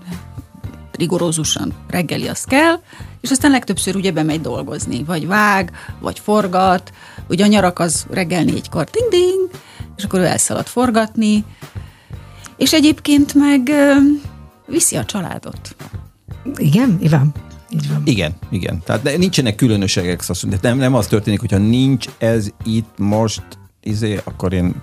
rigorózusan 0.92 1.72
reggeli 1.88 2.28
azt 2.28 2.46
kell, 2.46 2.80
és 3.20 3.30
aztán 3.30 3.50
legtöbbször 3.50 3.96
ugye 3.96 4.12
bemegy 4.12 4.40
dolgozni, 4.40 5.04
vagy 5.04 5.26
vág, 5.26 5.70
vagy 6.00 6.18
forgat, 6.18 6.92
ugye 7.32 7.44
a 7.44 7.48
nyarak 7.48 7.78
az 7.78 8.06
reggel 8.10 8.44
négykor 8.44 8.84
ding-ding, 8.84 9.50
és 9.96 10.04
akkor 10.04 10.20
ő 10.20 10.24
elszalad 10.24 10.66
forgatni, 10.66 11.44
és 12.56 12.72
egyébként 12.72 13.34
meg 13.34 13.68
ö, 13.68 13.94
viszi 14.66 14.96
a 14.96 15.04
családot. 15.04 15.76
igen, 16.56 16.98
Iván? 17.00 17.32
Így 17.70 17.88
van. 17.88 18.02
Igen, 18.04 18.32
igen. 18.50 18.82
Tehát 18.84 19.02
ne- 19.02 19.16
nincsenek 19.16 19.54
különösségek, 19.54 20.22
nem, 20.60 20.78
nem 20.78 20.94
az 20.94 21.06
történik, 21.06 21.40
hogyha 21.40 21.58
nincs 21.58 22.06
ez 22.18 22.48
itt 22.64 22.98
most, 22.98 23.42
izé, 23.82 24.20
akkor 24.24 24.52
én 24.52 24.74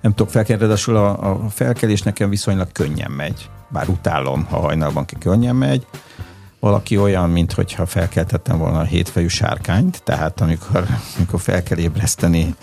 nem 0.00 0.14
tudok 0.14 0.30
felkelni, 0.32 0.62
ráadásul 0.62 0.96
a, 0.96 1.30
a 1.30 1.48
felkelés 1.48 2.02
nekem 2.02 2.30
viszonylag 2.30 2.72
könnyen 2.72 3.10
megy. 3.10 3.50
Bár 3.68 3.88
utálom, 3.88 4.44
ha 4.44 4.60
hajnalban 4.60 5.04
ki 5.04 5.16
könnyen 5.18 5.56
megy. 5.56 5.86
Valaki 6.60 6.96
olyan, 6.96 7.30
mintha 7.30 7.86
felkeltettem 7.86 8.58
volna 8.58 8.78
a 8.78 8.84
hétfejű 8.84 9.26
sárkányt, 9.26 10.02
tehát 10.04 10.40
amikor, 10.40 10.86
amikor 11.16 11.40
fel 11.40 11.62
kell 11.62 11.78
ébreszteni. 11.78 12.54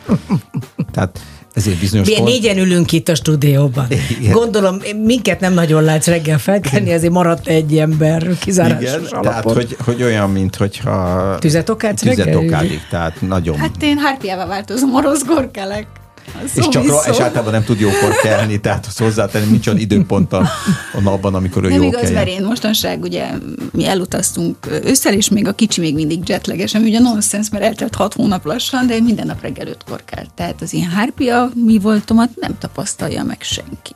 Tehát 0.91 1.19
ezért 1.53 1.79
bizonyos 1.79 2.07
Milyen 2.07 2.23
négyen 2.23 2.57
ülünk 2.57 2.91
itt 2.91 3.09
a 3.09 3.15
stúdióban. 3.15 3.87
Igen. 4.19 4.31
Gondolom, 4.31 4.77
minket 5.03 5.39
nem 5.39 5.53
nagyon 5.53 5.83
látsz 5.83 6.07
reggel 6.07 6.37
felkelni, 6.37 6.91
ezért 6.91 7.13
maradt 7.13 7.47
egy 7.47 7.77
ember 7.77 8.37
kizárásos 8.39 9.09
Igen, 9.09 9.21
tehát 9.21 9.51
hogy, 9.51 9.77
hogy 9.85 10.03
olyan, 10.03 10.29
mintha 10.29 11.37
Tüzet 11.39 11.69
okádsz 11.69 12.01
tüzet 12.01 12.25
reggel? 12.25 12.43
okádik, 12.43 12.87
tehát 12.89 13.21
nagyon 13.21 13.57
Hát 13.57 13.83
én 13.83 13.97
hárpiával 13.97 14.47
változom, 14.47 14.93
orosz 14.93 15.25
gorkelek. 15.25 15.87
És, 16.55 16.67
csak, 16.67 16.83
visszó. 16.83 17.11
és 17.11 17.19
általában 17.19 17.51
nem 17.51 17.63
tud 17.63 17.79
jókor 17.79 18.15
kelni, 18.21 18.59
tehát 18.59 18.85
azt 18.85 18.99
hozzátenni, 18.99 19.49
nincs 19.51 19.67
olyan 19.67 19.79
időpont 19.79 20.33
a, 20.33 20.49
a 20.93 20.99
napban, 21.01 21.35
amikor 21.35 21.63
ő 21.63 21.67
Nem 21.67 21.81
jó 21.81 21.87
igaz, 21.87 22.01
mert 22.01 22.13
keljen. 22.13 22.41
én 22.41 22.45
mostanság 22.47 23.01
ugye 23.01 23.27
mi 23.71 23.85
elutaztunk 23.85 24.57
ősszel, 24.83 25.13
és 25.13 25.29
még 25.29 25.47
a 25.47 25.53
kicsi 25.53 25.81
még 25.81 25.93
mindig 25.93 26.29
jetleges, 26.29 26.73
ami 26.73 26.87
ugye 26.87 26.99
nonsens, 26.99 27.49
mert 27.49 27.63
eltelt 27.63 27.95
hat 27.95 28.13
hónap 28.13 28.45
lassan, 28.45 28.87
de 28.87 28.99
minden 28.99 29.25
nap 29.25 29.41
reggel 29.41 29.67
ötkor 29.67 30.01
kell. 30.05 30.25
Tehát 30.35 30.61
az 30.61 30.73
én 30.73 30.89
hárpia 30.89 31.49
mi 31.53 31.77
voltomat 31.77 32.29
nem 32.35 32.57
tapasztalja 32.59 33.23
meg 33.23 33.41
senki. 33.41 33.93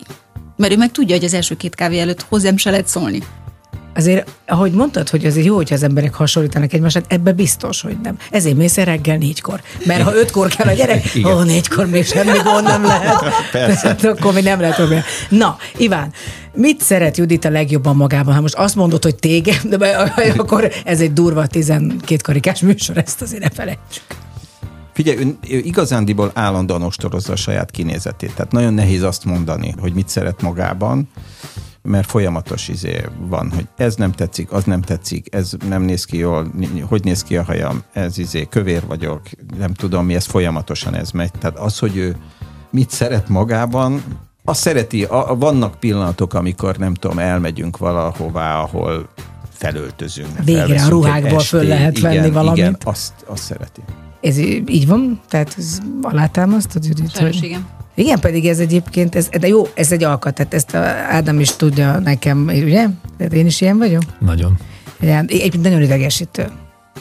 Mert 0.55 0.73
ő 0.73 0.77
meg 0.77 0.91
tudja, 0.91 1.15
hogy 1.15 1.25
az 1.25 1.33
első 1.33 1.55
két 1.55 1.75
kávé 1.75 1.99
előtt 1.99 2.25
hozzám 2.29 2.57
se 2.57 2.69
lehet 2.69 2.87
szólni. 2.87 3.23
Azért, 3.99 4.31
ahogy 4.47 4.71
mondtad, 4.71 5.09
hogy 5.09 5.25
azért 5.25 5.45
jó, 5.45 5.55
hogyha 5.55 5.75
az 5.75 5.83
emberek 5.83 6.13
hasonlítanak 6.13 6.73
egymásra, 6.73 7.01
ebbe 7.07 7.31
biztos, 7.31 7.81
hogy 7.81 7.97
nem. 8.03 8.17
Ezért 8.31 8.55
mész 8.55 8.77
el 8.77 8.85
reggel 8.85 9.17
négykor. 9.17 9.61
Mert 9.85 10.01
ha 10.01 10.15
ötkor 10.15 10.47
kell 10.47 10.67
a 10.67 10.71
gyerek, 10.71 11.03
ó, 11.25 11.41
négykor 11.41 11.85
még 11.85 12.05
semmi 12.05 12.37
gond 12.43 12.63
nem 12.63 12.83
lehet. 12.83 13.23
Persze. 13.51 13.95
Tehát 13.95 14.17
akkor 14.17 14.33
még 14.33 14.43
nem 14.43 14.59
lehet 14.59 14.75
probléma. 14.75 15.01
Na, 15.29 15.57
Iván, 15.77 16.13
mit 16.53 16.81
szeret 16.81 17.17
Judit 17.17 17.45
a 17.45 17.49
legjobban 17.49 17.95
magában? 17.95 18.33
Ha 18.33 18.41
most 18.41 18.55
azt 18.55 18.75
mondod, 18.75 19.03
hogy 19.03 19.15
téged, 19.15 19.61
de 19.63 19.87
akkor 20.37 20.71
ez 20.85 21.01
egy 21.01 21.13
durva 21.13 21.47
12 21.47 22.15
karikás 22.23 22.61
műsor, 22.61 22.97
ezt 22.97 23.21
azért 23.21 23.41
ne 23.41 23.49
felejtsük. 23.49 24.03
Figyelj, 24.93 25.17
ő, 25.17 25.37
ő 25.49 25.57
igazándiból 25.57 26.31
állandóan 26.33 26.81
ostorozza 26.81 27.31
a 27.33 27.35
saját 27.35 27.71
kinézetét. 27.71 28.33
Tehát 28.35 28.51
nagyon 28.51 28.73
nehéz 28.73 29.03
azt 29.03 29.25
mondani, 29.25 29.75
hogy 29.79 29.93
mit 29.93 30.09
szeret 30.09 30.41
magában, 30.41 31.09
mert 31.81 32.09
folyamatos 32.09 32.67
izé 32.67 33.05
van, 33.19 33.51
hogy 33.55 33.67
ez 33.77 33.95
nem 33.95 34.11
tetszik, 34.11 34.51
az 34.51 34.63
nem 34.63 34.81
tetszik, 34.81 35.35
ez 35.35 35.51
nem 35.69 35.81
néz 35.81 36.05
ki 36.05 36.17
jól, 36.17 36.51
hogy 36.83 37.03
néz 37.03 37.23
ki 37.23 37.37
a 37.37 37.43
hajam, 37.43 37.83
ez 37.93 38.17
izé, 38.17 38.45
kövér 38.49 38.85
vagyok, 38.87 39.21
nem 39.57 39.73
tudom 39.73 40.05
mi, 40.05 40.15
ez 40.15 40.25
folyamatosan 40.25 40.95
ez 40.95 41.11
megy. 41.11 41.31
Tehát 41.31 41.57
az, 41.57 41.79
hogy 41.79 41.97
ő 41.97 42.15
mit 42.71 42.89
szeret 42.89 43.29
magában, 43.29 44.03
azt 44.45 44.59
szereti, 44.59 45.03
a, 45.03 45.31
a- 45.31 45.35
vannak 45.35 45.79
pillanatok, 45.79 46.33
amikor 46.33 46.77
nem 46.77 46.93
tudom, 46.93 47.19
elmegyünk 47.19 47.77
valahová, 47.77 48.59
ahol 48.59 49.09
felöltözünk. 49.51 50.43
Végre 50.43 50.83
a 50.83 50.89
ruhákból 50.89 51.39
föl 51.39 51.63
lehet 51.63 51.97
igen, 51.97 52.13
venni 52.15 52.29
valamit. 52.31 52.57
Igen, 52.57 52.77
azt, 52.83 53.13
azt 53.27 53.43
szereti. 53.43 53.81
Ez 54.21 54.37
így 54.67 54.87
van? 54.87 55.19
Tehát 55.29 55.55
ez 55.57 55.79
alátámasztod, 56.01 56.85
Judit? 56.85 57.11
Sajnos 57.15 57.35
hogy- 57.35 57.43
igen. 57.45 57.67
Igen, 57.99 58.19
pedig 58.19 58.45
ez 58.47 58.59
egyébként, 58.59 59.15
ez, 59.15 59.29
de 59.39 59.47
jó, 59.47 59.67
ez 59.73 59.91
egy 59.91 60.03
alkat, 60.03 60.33
tehát 60.33 60.53
ezt 60.53 60.73
a 60.75 60.77
Ádám 61.09 61.39
is 61.39 61.55
tudja 61.55 61.99
nekem, 61.99 62.43
ugye? 62.47 62.85
Tehát 63.17 63.33
én 63.33 63.45
is 63.45 63.61
ilyen 63.61 63.77
vagyok? 63.77 64.01
Nagyon. 64.19 64.57
Ilyen, 65.01 65.25
egyébként 65.29 65.63
nagyon 65.63 65.81
idegesítő. 65.81 66.47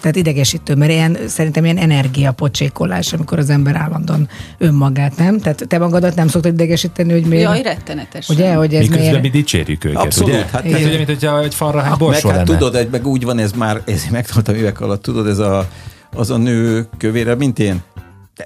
Tehát 0.00 0.16
idegesítő, 0.16 0.74
mert 0.74 0.90
ilyen, 0.90 1.16
szerintem 1.26 1.64
ilyen 1.64 1.76
energiapocsékolás, 1.76 3.12
amikor 3.12 3.38
az 3.38 3.50
ember 3.50 3.76
állandóan 3.76 4.28
önmagát, 4.58 5.16
nem? 5.16 5.38
Tehát 5.38 5.64
te 5.68 5.78
magadat 5.78 6.14
nem 6.14 6.28
szoktad 6.28 6.52
idegesíteni, 6.52 7.12
hogy 7.12 7.24
miért? 7.26 7.44
Jaj, 7.44 7.62
rettenetes. 7.62 8.28
Ugye, 8.28 8.54
hogy 8.54 8.74
ez 8.74 8.80
Miközben 8.80 9.06
miért? 9.06 9.22
mi 9.22 9.28
dicsérjük 9.28 9.84
őket, 9.84 10.02
Abszolút, 10.02 10.30
ugye? 10.32 10.38
hát 10.40 10.50
Hát, 10.50 10.64
igen. 10.64 10.80
ugye, 10.82 10.96
mint 10.96 11.08
hogyha 11.08 11.42
egy 11.42 11.54
falra 11.54 11.80
hány 11.80 11.96
meg 12.00 12.12
hát 12.12 12.22
lenne. 12.22 12.42
tudod, 12.44 12.74
egy- 12.74 12.88
meg 12.90 13.06
úgy 13.06 13.24
van 13.24 13.38
ez 13.38 13.52
már, 13.52 13.82
ez 13.86 14.02
megtanultam 14.10 14.54
évek 14.54 14.80
alatt, 14.80 15.02
tudod, 15.02 15.26
ez 15.26 15.38
a, 15.38 15.68
az 16.14 16.30
a 16.30 16.36
nő 16.36 16.86
kövére, 16.98 17.34
mint 17.34 17.58
én. 17.58 17.82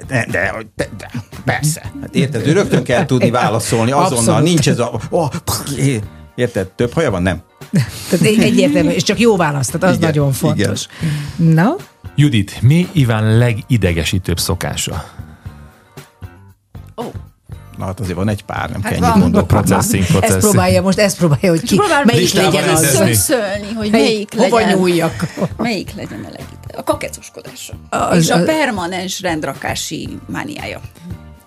De, 0.06 0.26
de, 0.30 0.52
de, 0.76 0.88
de, 0.96 1.10
persze. 1.44 1.92
Hát 2.00 2.14
érted, 2.14 2.46
ő 2.46 2.52
rögtön 2.52 2.82
kell 2.84 3.06
tudni 3.06 3.30
válaszolni, 3.30 3.90
azonnal, 3.90 4.18
Abszolút. 4.18 4.42
nincs 4.42 4.68
ez 4.68 4.78
a... 4.78 5.00
Oh, 5.10 5.30
érted, 6.34 6.66
több 6.68 6.92
haja 6.92 7.10
van? 7.10 7.22
Nem. 7.22 7.42
Tehát 8.10 8.26
egy- 8.26 8.42
egyértelmű, 8.42 8.88
és 8.90 9.02
csak 9.02 9.18
jó 9.18 9.36
választ, 9.36 9.72
tehát 9.72 9.88
az 9.88 9.96
Igen, 9.96 10.08
nagyon 10.08 10.32
fontos. 10.32 10.86
Na, 11.36 11.76
Judit, 12.16 12.62
mi 12.62 12.88
Iván 12.92 13.38
legidegesítőbb 13.38 14.38
szokása? 14.38 15.04
Ó, 16.96 17.04
Na 17.82 17.88
hát 17.88 18.00
azért 18.00 18.16
van 18.16 18.28
egy 18.28 18.42
pár, 18.44 18.70
nem 18.70 18.82
Hát 18.82 18.92
kell 18.92 19.02
ennyit 19.04 19.20
gondolkodni. 19.22 19.46
Processing, 19.66 20.02
ezt 20.02 20.10
processing. 20.10 20.40
próbálja 20.40 20.82
most, 20.82 20.98
ezt 20.98 21.16
próbálja, 21.16 21.50
hogy 21.50 21.62
ki, 21.62 21.76
próbálom 21.76 22.04
melyik 22.06 22.20
listával 22.22 22.50
legyen 22.52 22.74
az. 22.74 22.84
szőszölni, 22.86 23.72
hogy 23.76 23.90
Melyik, 23.90 24.34
melyik 24.34 24.50
hova 24.50 24.58
legyen. 24.60 24.78
nyúljak? 24.78 25.26
Melyik 25.56 25.94
legyen 25.94 26.18
a 26.18 26.28
legide? 26.28 26.76
A 26.76 26.82
kakecoskodásra. 26.82 27.74
Az- 27.90 28.16
és 28.22 28.30
a 28.30 28.34
az- 28.36 28.44
permanens 28.44 29.20
rendrakási 29.20 30.18
mániája. 30.26 30.80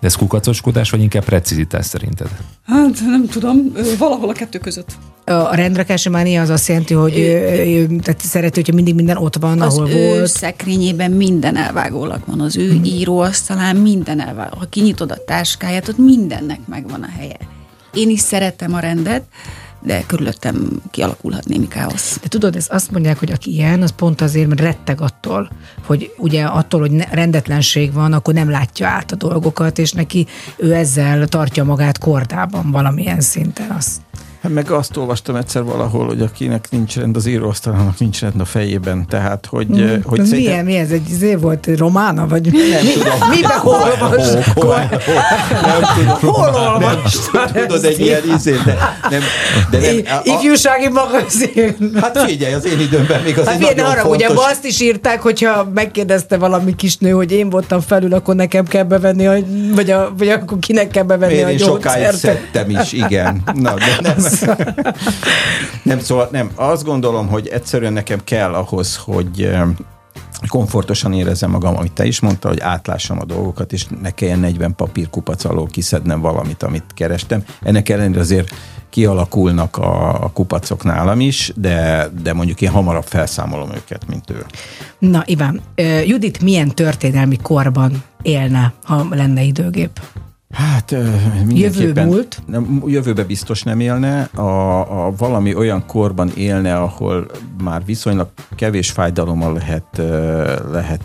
De 0.06 0.11
ez 0.11 0.18
kukacoskodás, 0.18 0.90
vagy 0.90 1.02
inkább 1.02 1.23
precizitás 1.23 1.86
szerinted? 1.86 2.27
Hát 2.65 3.02
nem 3.06 3.27
tudom, 3.27 3.72
valahol 3.98 4.30
a 4.30 4.34
kettő 4.34 4.57
között. 4.57 4.98
A 5.26 5.56
rendrakási 5.56 6.10
mánia 6.10 6.41
az 6.41 6.49
azt 6.49 6.68
jelenti, 6.68 6.94
hogy 6.94 7.18
ő, 7.18 7.34
ő, 7.65 7.86
tehát 7.86 8.22
szereti, 8.22 8.60
hogyha 8.60 8.73
mindig 8.73 8.95
minden 8.95 9.18
ott 9.18 9.36
van, 9.36 9.61
Az 9.61 9.77
ahol 9.77 9.90
ő 9.90 10.10
volt. 10.10 10.27
szekrényében 10.27 11.11
minden 11.11 11.57
elvágólag 11.57 12.19
van, 12.26 12.41
az 12.41 12.57
ő 12.57 12.80
íróasztalán 12.84 13.76
minden 13.76 14.22
elvágó. 14.22 14.57
Ha 14.57 14.65
kinyitod 14.65 15.11
a 15.11 15.23
táskáját, 15.26 15.88
ott 15.88 15.98
mindennek 15.98 16.60
megvan 16.68 17.02
a 17.03 17.10
helye. 17.18 17.38
Én 17.94 18.10
is 18.10 18.19
szeretem 18.19 18.73
a 18.73 18.80
rendet, 18.80 19.23
de 19.85 20.03
körülöttem 20.07 20.81
kialakulhat 20.91 21.45
némi 21.45 21.67
káosz. 21.67 22.19
De 22.21 22.27
tudod, 22.27 22.55
ez 22.55 22.67
azt 22.69 22.91
mondják, 22.91 23.19
hogy 23.19 23.31
aki 23.31 23.51
ilyen, 23.51 23.81
az 23.81 23.91
pont 23.91 24.21
azért, 24.21 24.47
mert 24.47 24.61
retteg 24.61 25.01
attól, 25.01 25.49
hogy 25.85 26.13
ugye 26.17 26.43
attól, 26.43 26.79
hogy 26.79 26.91
rendetlenség 27.11 27.93
van, 27.93 28.13
akkor 28.13 28.33
nem 28.33 28.49
látja 28.49 28.87
át 28.87 29.11
a 29.11 29.15
dolgokat, 29.15 29.77
és 29.77 29.91
neki 29.91 30.27
ő 30.57 30.73
ezzel 30.73 31.27
tartja 31.27 31.63
magát 31.63 31.97
kordában 31.97 32.71
valamilyen 32.71 33.21
szinten. 33.21 33.69
Azt. 33.69 34.01
Hát 34.45 34.53
meg 34.53 34.72
azt 34.72 34.97
olvastam 34.97 35.35
egyszer 35.35 35.63
valahol, 35.63 36.05
hogy 36.07 36.22
akinek 36.22 36.67
nincs 36.72 36.95
rend 36.95 37.15
az 37.15 37.26
íróasztalának, 37.26 37.99
nincs 37.99 38.22
rend 38.22 38.39
a 38.39 38.45
fejében. 38.45 39.05
Tehát, 39.09 39.45
hogy, 39.49 39.67
Mm, 39.67 39.95
hogy 40.03 40.19
ez 40.19 40.30
milyen, 40.30 40.65
mi 40.65 40.76
ez? 40.76 40.89
Egy 40.89 41.09
izé 41.09 41.35
volt, 41.35 41.69
romána? 41.77 42.27
Vagy 42.27 42.51
mi, 42.51 42.57
miben 43.30 43.59
olvas? 43.63 44.27
Hol 46.22 46.55
olvastál 46.55 47.51
Tudod, 47.51 47.84
egy 47.84 47.99
ilyen 47.99 48.22
izé, 48.35 48.55
de 48.65 48.77
nem, 49.09 49.22
de 49.69 49.80
nem, 49.80 50.19
Ifjúsági 50.23 50.88
magazin. 50.89 51.76
hát 52.01 52.19
figyelj, 52.26 52.53
az 52.53 52.65
én 52.65 52.80
időmben 52.80 53.22
még 53.22 53.38
az 53.39 53.45
Hát 53.45 53.55
egy 53.55 53.61
nagyon 53.76 53.85
arra, 53.91 54.03
ugye 54.09 54.26
fontos... 54.26 54.45
azt 54.45 54.65
is 54.65 54.81
írták, 54.81 55.22
hogyha 55.22 55.69
megkérdezte 55.73 56.38
valami 56.38 56.76
kisnő, 56.76 57.09
hogy 57.11 57.31
én 57.31 57.49
voltam 57.49 57.80
felül, 57.81 58.13
akkor 58.13 58.35
nekem 58.35 58.65
kell 58.65 58.84
bevenni, 58.84 59.27
a, 59.27 59.34
vagy, 59.76 59.91
a, 59.91 60.13
vagy 60.17 60.30
akkor 60.30 60.59
kinek 60.59 60.88
kell 60.88 61.03
bevenni 61.03 61.34
Miért 61.34 61.47
a 61.47 61.51
én 61.51 61.57
sokáig 61.57 62.03
gyógyszert. 62.03 62.17
szedtem 62.17 62.69
is, 62.69 62.91
igen. 62.93 63.41
Na, 63.53 63.73
de 63.73 63.97
nem. 64.01 64.15
Nem, 65.83 65.99
szóval 65.99 66.27
nem. 66.31 66.51
Azt 66.55 66.83
gondolom, 66.83 67.27
hogy 67.27 67.47
egyszerűen 67.47 67.93
nekem 67.93 68.19
kell 68.23 68.53
ahhoz, 68.53 68.95
hogy 68.95 69.41
eh, 69.41 69.67
komfortosan 70.47 71.13
érezzem 71.13 71.49
magam, 71.49 71.77
amit 71.77 71.91
te 71.91 72.05
is 72.05 72.19
mondta, 72.19 72.47
hogy 72.47 72.59
átlássam 72.59 73.19
a 73.19 73.25
dolgokat, 73.25 73.73
és 73.73 73.85
ne 74.01 74.11
kelljen 74.11 74.39
40 74.39 74.75
papírkupac 74.75 75.45
alól 75.45 75.67
kiszednem 75.67 76.21
valamit, 76.21 76.63
amit 76.63 76.83
kerestem. 76.93 77.43
Ennek 77.63 77.89
ellenére 77.89 78.19
azért 78.19 78.53
kialakulnak 78.89 79.77
a, 79.77 80.23
a 80.23 80.31
kupacok 80.33 80.83
nálam 80.83 81.19
is, 81.19 81.51
de, 81.55 82.09
de 82.21 82.33
mondjuk 82.33 82.61
én 82.61 82.69
hamarabb 82.69 83.03
felszámolom 83.03 83.69
őket, 83.75 84.07
mint 84.07 84.29
ő. 84.29 84.45
Na, 84.99 85.23
Iván, 85.25 85.61
Judit 86.05 86.41
milyen 86.41 86.69
történelmi 86.69 87.37
korban 87.41 88.03
élne, 88.21 88.73
ha 88.83 89.07
lenne 89.09 89.41
időgép? 89.41 89.99
Hát 90.53 90.95
mindenképpen- 91.45 92.05
múlt? 92.07 92.41
Nem, 92.47 92.84
jövőbe 92.85 93.23
biztos 93.23 93.63
nem 93.63 93.80
élne, 93.80 94.22
a, 94.35 95.05
a 95.05 95.11
valami 95.17 95.55
olyan 95.55 95.85
korban 95.85 96.31
élne, 96.35 96.76
ahol 96.77 97.26
már 97.63 97.85
viszonylag 97.85 98.27
kevés 98.55 98.91
fájdalommal 98.91 99.53
lehet, 99.53 100.01
lehet 100.72 101.01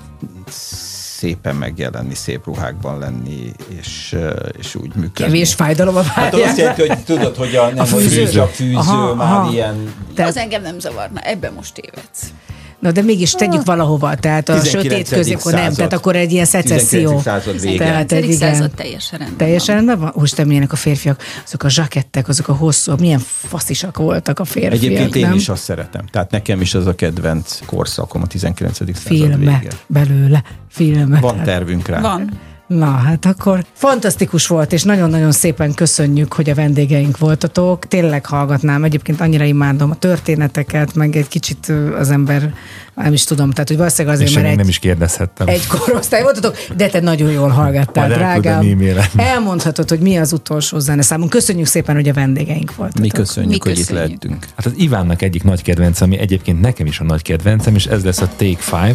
szépen 1.18 1.56
megjelenni, 1.56 2.14
szép 2.14 2.44
ruhákban 2.46 2.98
lenni, 2.98 3.52
és, 3.80 4.16
és 4.58 4.74
úgy 4.74 4.94
működni. 4.94 5.10
Kevés 5.24 5.54
fájdalom 5.54 5.96
a 5.96 6.02
Hát 6.02 6.34
az 6.34 6.40
azt 6.40 6.58
jelenti, 6.58 6.86
hogy 6.88 7.04
tudod, 7.04 7.36
hogy 7.36 7.54
a, 7.54 7.66
nem, 7.66 7.78
A 7.78 7.84
fűző. 7.84 8.40
a 8.40 8.46
fűző 8.46 8.76
Aha, 8.76 9.14
már 9.14 9.32
aha. 9.32 9.52
ilyen 9.52 9.92
Tehát- 10.14 10.30
Az 10.30 10.36
engem 10.36 10.62
nem 10.62 10.78
zavarna, 10.78 11.20
ebben 11.20 11.52
most 11.52 11.74
tévedsz. 11.74 12.32
Na, 12.80 12.92
de 12.92 13.02
mégis 13.02 13.32
tegyük 13.32 13.64
valahova, 13.64 14.14
tehát 14.14 14.48
a 14.48 14.60
19. 14.60 14.82
sötét 14.92 15.08
középkor 15.08 15.52
nem, 15.52 15.72
tehát 15.72 15.92
akkor 15.92 16.16
egy 16.16 16.32
ilyen 16.32 16.44
szecesszió. 16.44 17.08
19. 17.16 17.22
század 17.22 17.60
vége. 17.60 17.78
Tehát 17.78 18.12
egy 18.12 18.20
19. 18.22 18.36
igen. 18.36 18.54
század 18.54 18.70
teljesen 18.70 19.18
rendben 19.18 19.38
Teljesen 19.38 19.74
rendben 19.74 19.98
van? 19.98 20.12
Most 20.14 20.34
te 20.34 20.44
milyenek 20.44 20.72
a 20.72 20.76
férfiak, 20.76 21.22
azok 21.46 21.62
a 21.62 21.68
zsakettek, 21.68 22.28
azok 22.28 22.48
a 22.48 22.52
hosszú, 22.54 22.94
milyen 22.98 23.18
faszisak 23.24 23.96
voltak 23.96 24.38
a 24.38 24.44
férfiak, 24.44 24.72
Egyébként 24.72 25.16
én 25.16 25.26
nem? 25.26 25.34
is 25.34 25.48
azt 25.48 25.62
szeretem. 25.62 26.04
Tehát 26.06 26.30
nekem 26.30 26.60
is 26.60 26.74
az 26.74 26.86
a 26.86 26.94
kedvenc 26.94 27.58
korszakom 27.66 28.22
a 28.22 28.26
19. 28.26 28.76
század 28.76 28.96
Filmek 28.96 29.60
vége. 29.62 29.74
belőle, 29.86 30.42
filmek. 30.68 31.20
Van 31.20 31.42
tervünk 31.42 31.88
rá. 31.88 32.00
Van. 32.00 32.30
Na, 32.78 32.86
hát 32.86 33.24
akkor 33.24 33.64
fantasztikus 33.72 34.46
volt, 34.46 34.72
és 34.72 34.82
nagyon-nagyon 34.82 35.32
szépen 35.32 35.74
köszönjük, 35.74 36.32
hogy 36.32 36.50
a 36.50 36.54
vendégeink 36.54 37.18
voltatok. 37.18 37.86
Tényleg 37.86 38.26
hallgatnám, 38.26 38.84
egyébként 38.84 39.20
annyira 39.20 39.44
imádom 39.44 39.90
a 39.90 39.94
történeteket, 39.94 40.94
meg 40.94 41.16
egy 41.16 41.28
kicsit 41.28 41.72
az 41.98 42.10
ember, 42.10 42.54
nem 43.02 43.12
is 43.12 43.24
tudom, 43.24 43.50
tehát 43.50 43.68
hogy 43.68 43.76
valószínűleg 43.76 44.14
azért, 44.16 44.30
És 44.30 44.36
mert 44.36 44.48
egy, 44.48 44.56
nem 44.56 44.68
is 44.68 44.78
kérdezhettem. 44.78 45.48
egy 45.48 45.66
korosztály 45.66 46.22
voltatok, 46.22 46.56
de 46.76 46.88
te 46.88 47.00
nagyon 47.00 47.30
jól 47.30 47.48
hallgattál, 47.48 48.06
Majd 48.06 48.18
drágám. 48.18 48.78
Elmondhatod, 49.16 49.88
hogy 49.88 49.98
mi 49.98 50.16
az 50.16 50.32
utolsó 50.32 50.78
zeneszámunk. 50.78 51.30
Köszönjük 51.30 51.66
szépen, 51.66 51.94
hogy 51.94 52.08
a 52.08 52.12
vendégeink 52.12 52.74
voltatok. 52.74 53.02
Mi 53.02 53.08
köszönjük, 53.08 53.64
Mi 53.64 53.70
hogy 53.70 53.78
itt 53.78 53.86
köszönjük. 53.86 54.06
lehettünk. 54.06 54.46
Hát 54.56 54.66
az 54.66 54.72
Ivánnak 54.76 55.22
egyik 55.22 55.42
nagy 55.42 55.62
kedvence, 55.62 56.04
ami 56.04 56.18
egyébként 56.18 56.60
nekem 56.60 56.86
is 56.86 57.00
a 57.00 57.04
nagy 57.04 57.22
kedvencem, 57.22 57.74
és 57.74 57.86
ez 57.86 58.04
lesz 58.04 58.20
a 58.20 58.28
Take 58.36 58.58
Five. 58.58 58.94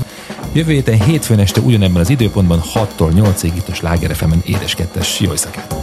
Jövő 0.54 0.72
héten 0.72 1.02
hétfőn 1.02 1.40
este 1.40 1.62
ugyanebben 1.62 2.02
az 2.02 2.10
időpontban 2.10 2.62
6-tól 2.74 3.12
8-ig 3.16 3.52
itt 3.56 3.68
a 3.68 3.74
Sláger 3.74 4.16
FM-en 4.16 4.42
édes 4.46 4.76
kettes. 4.76 5.20
Jó 5.20 5.32
éjszakát! 5.32 5.76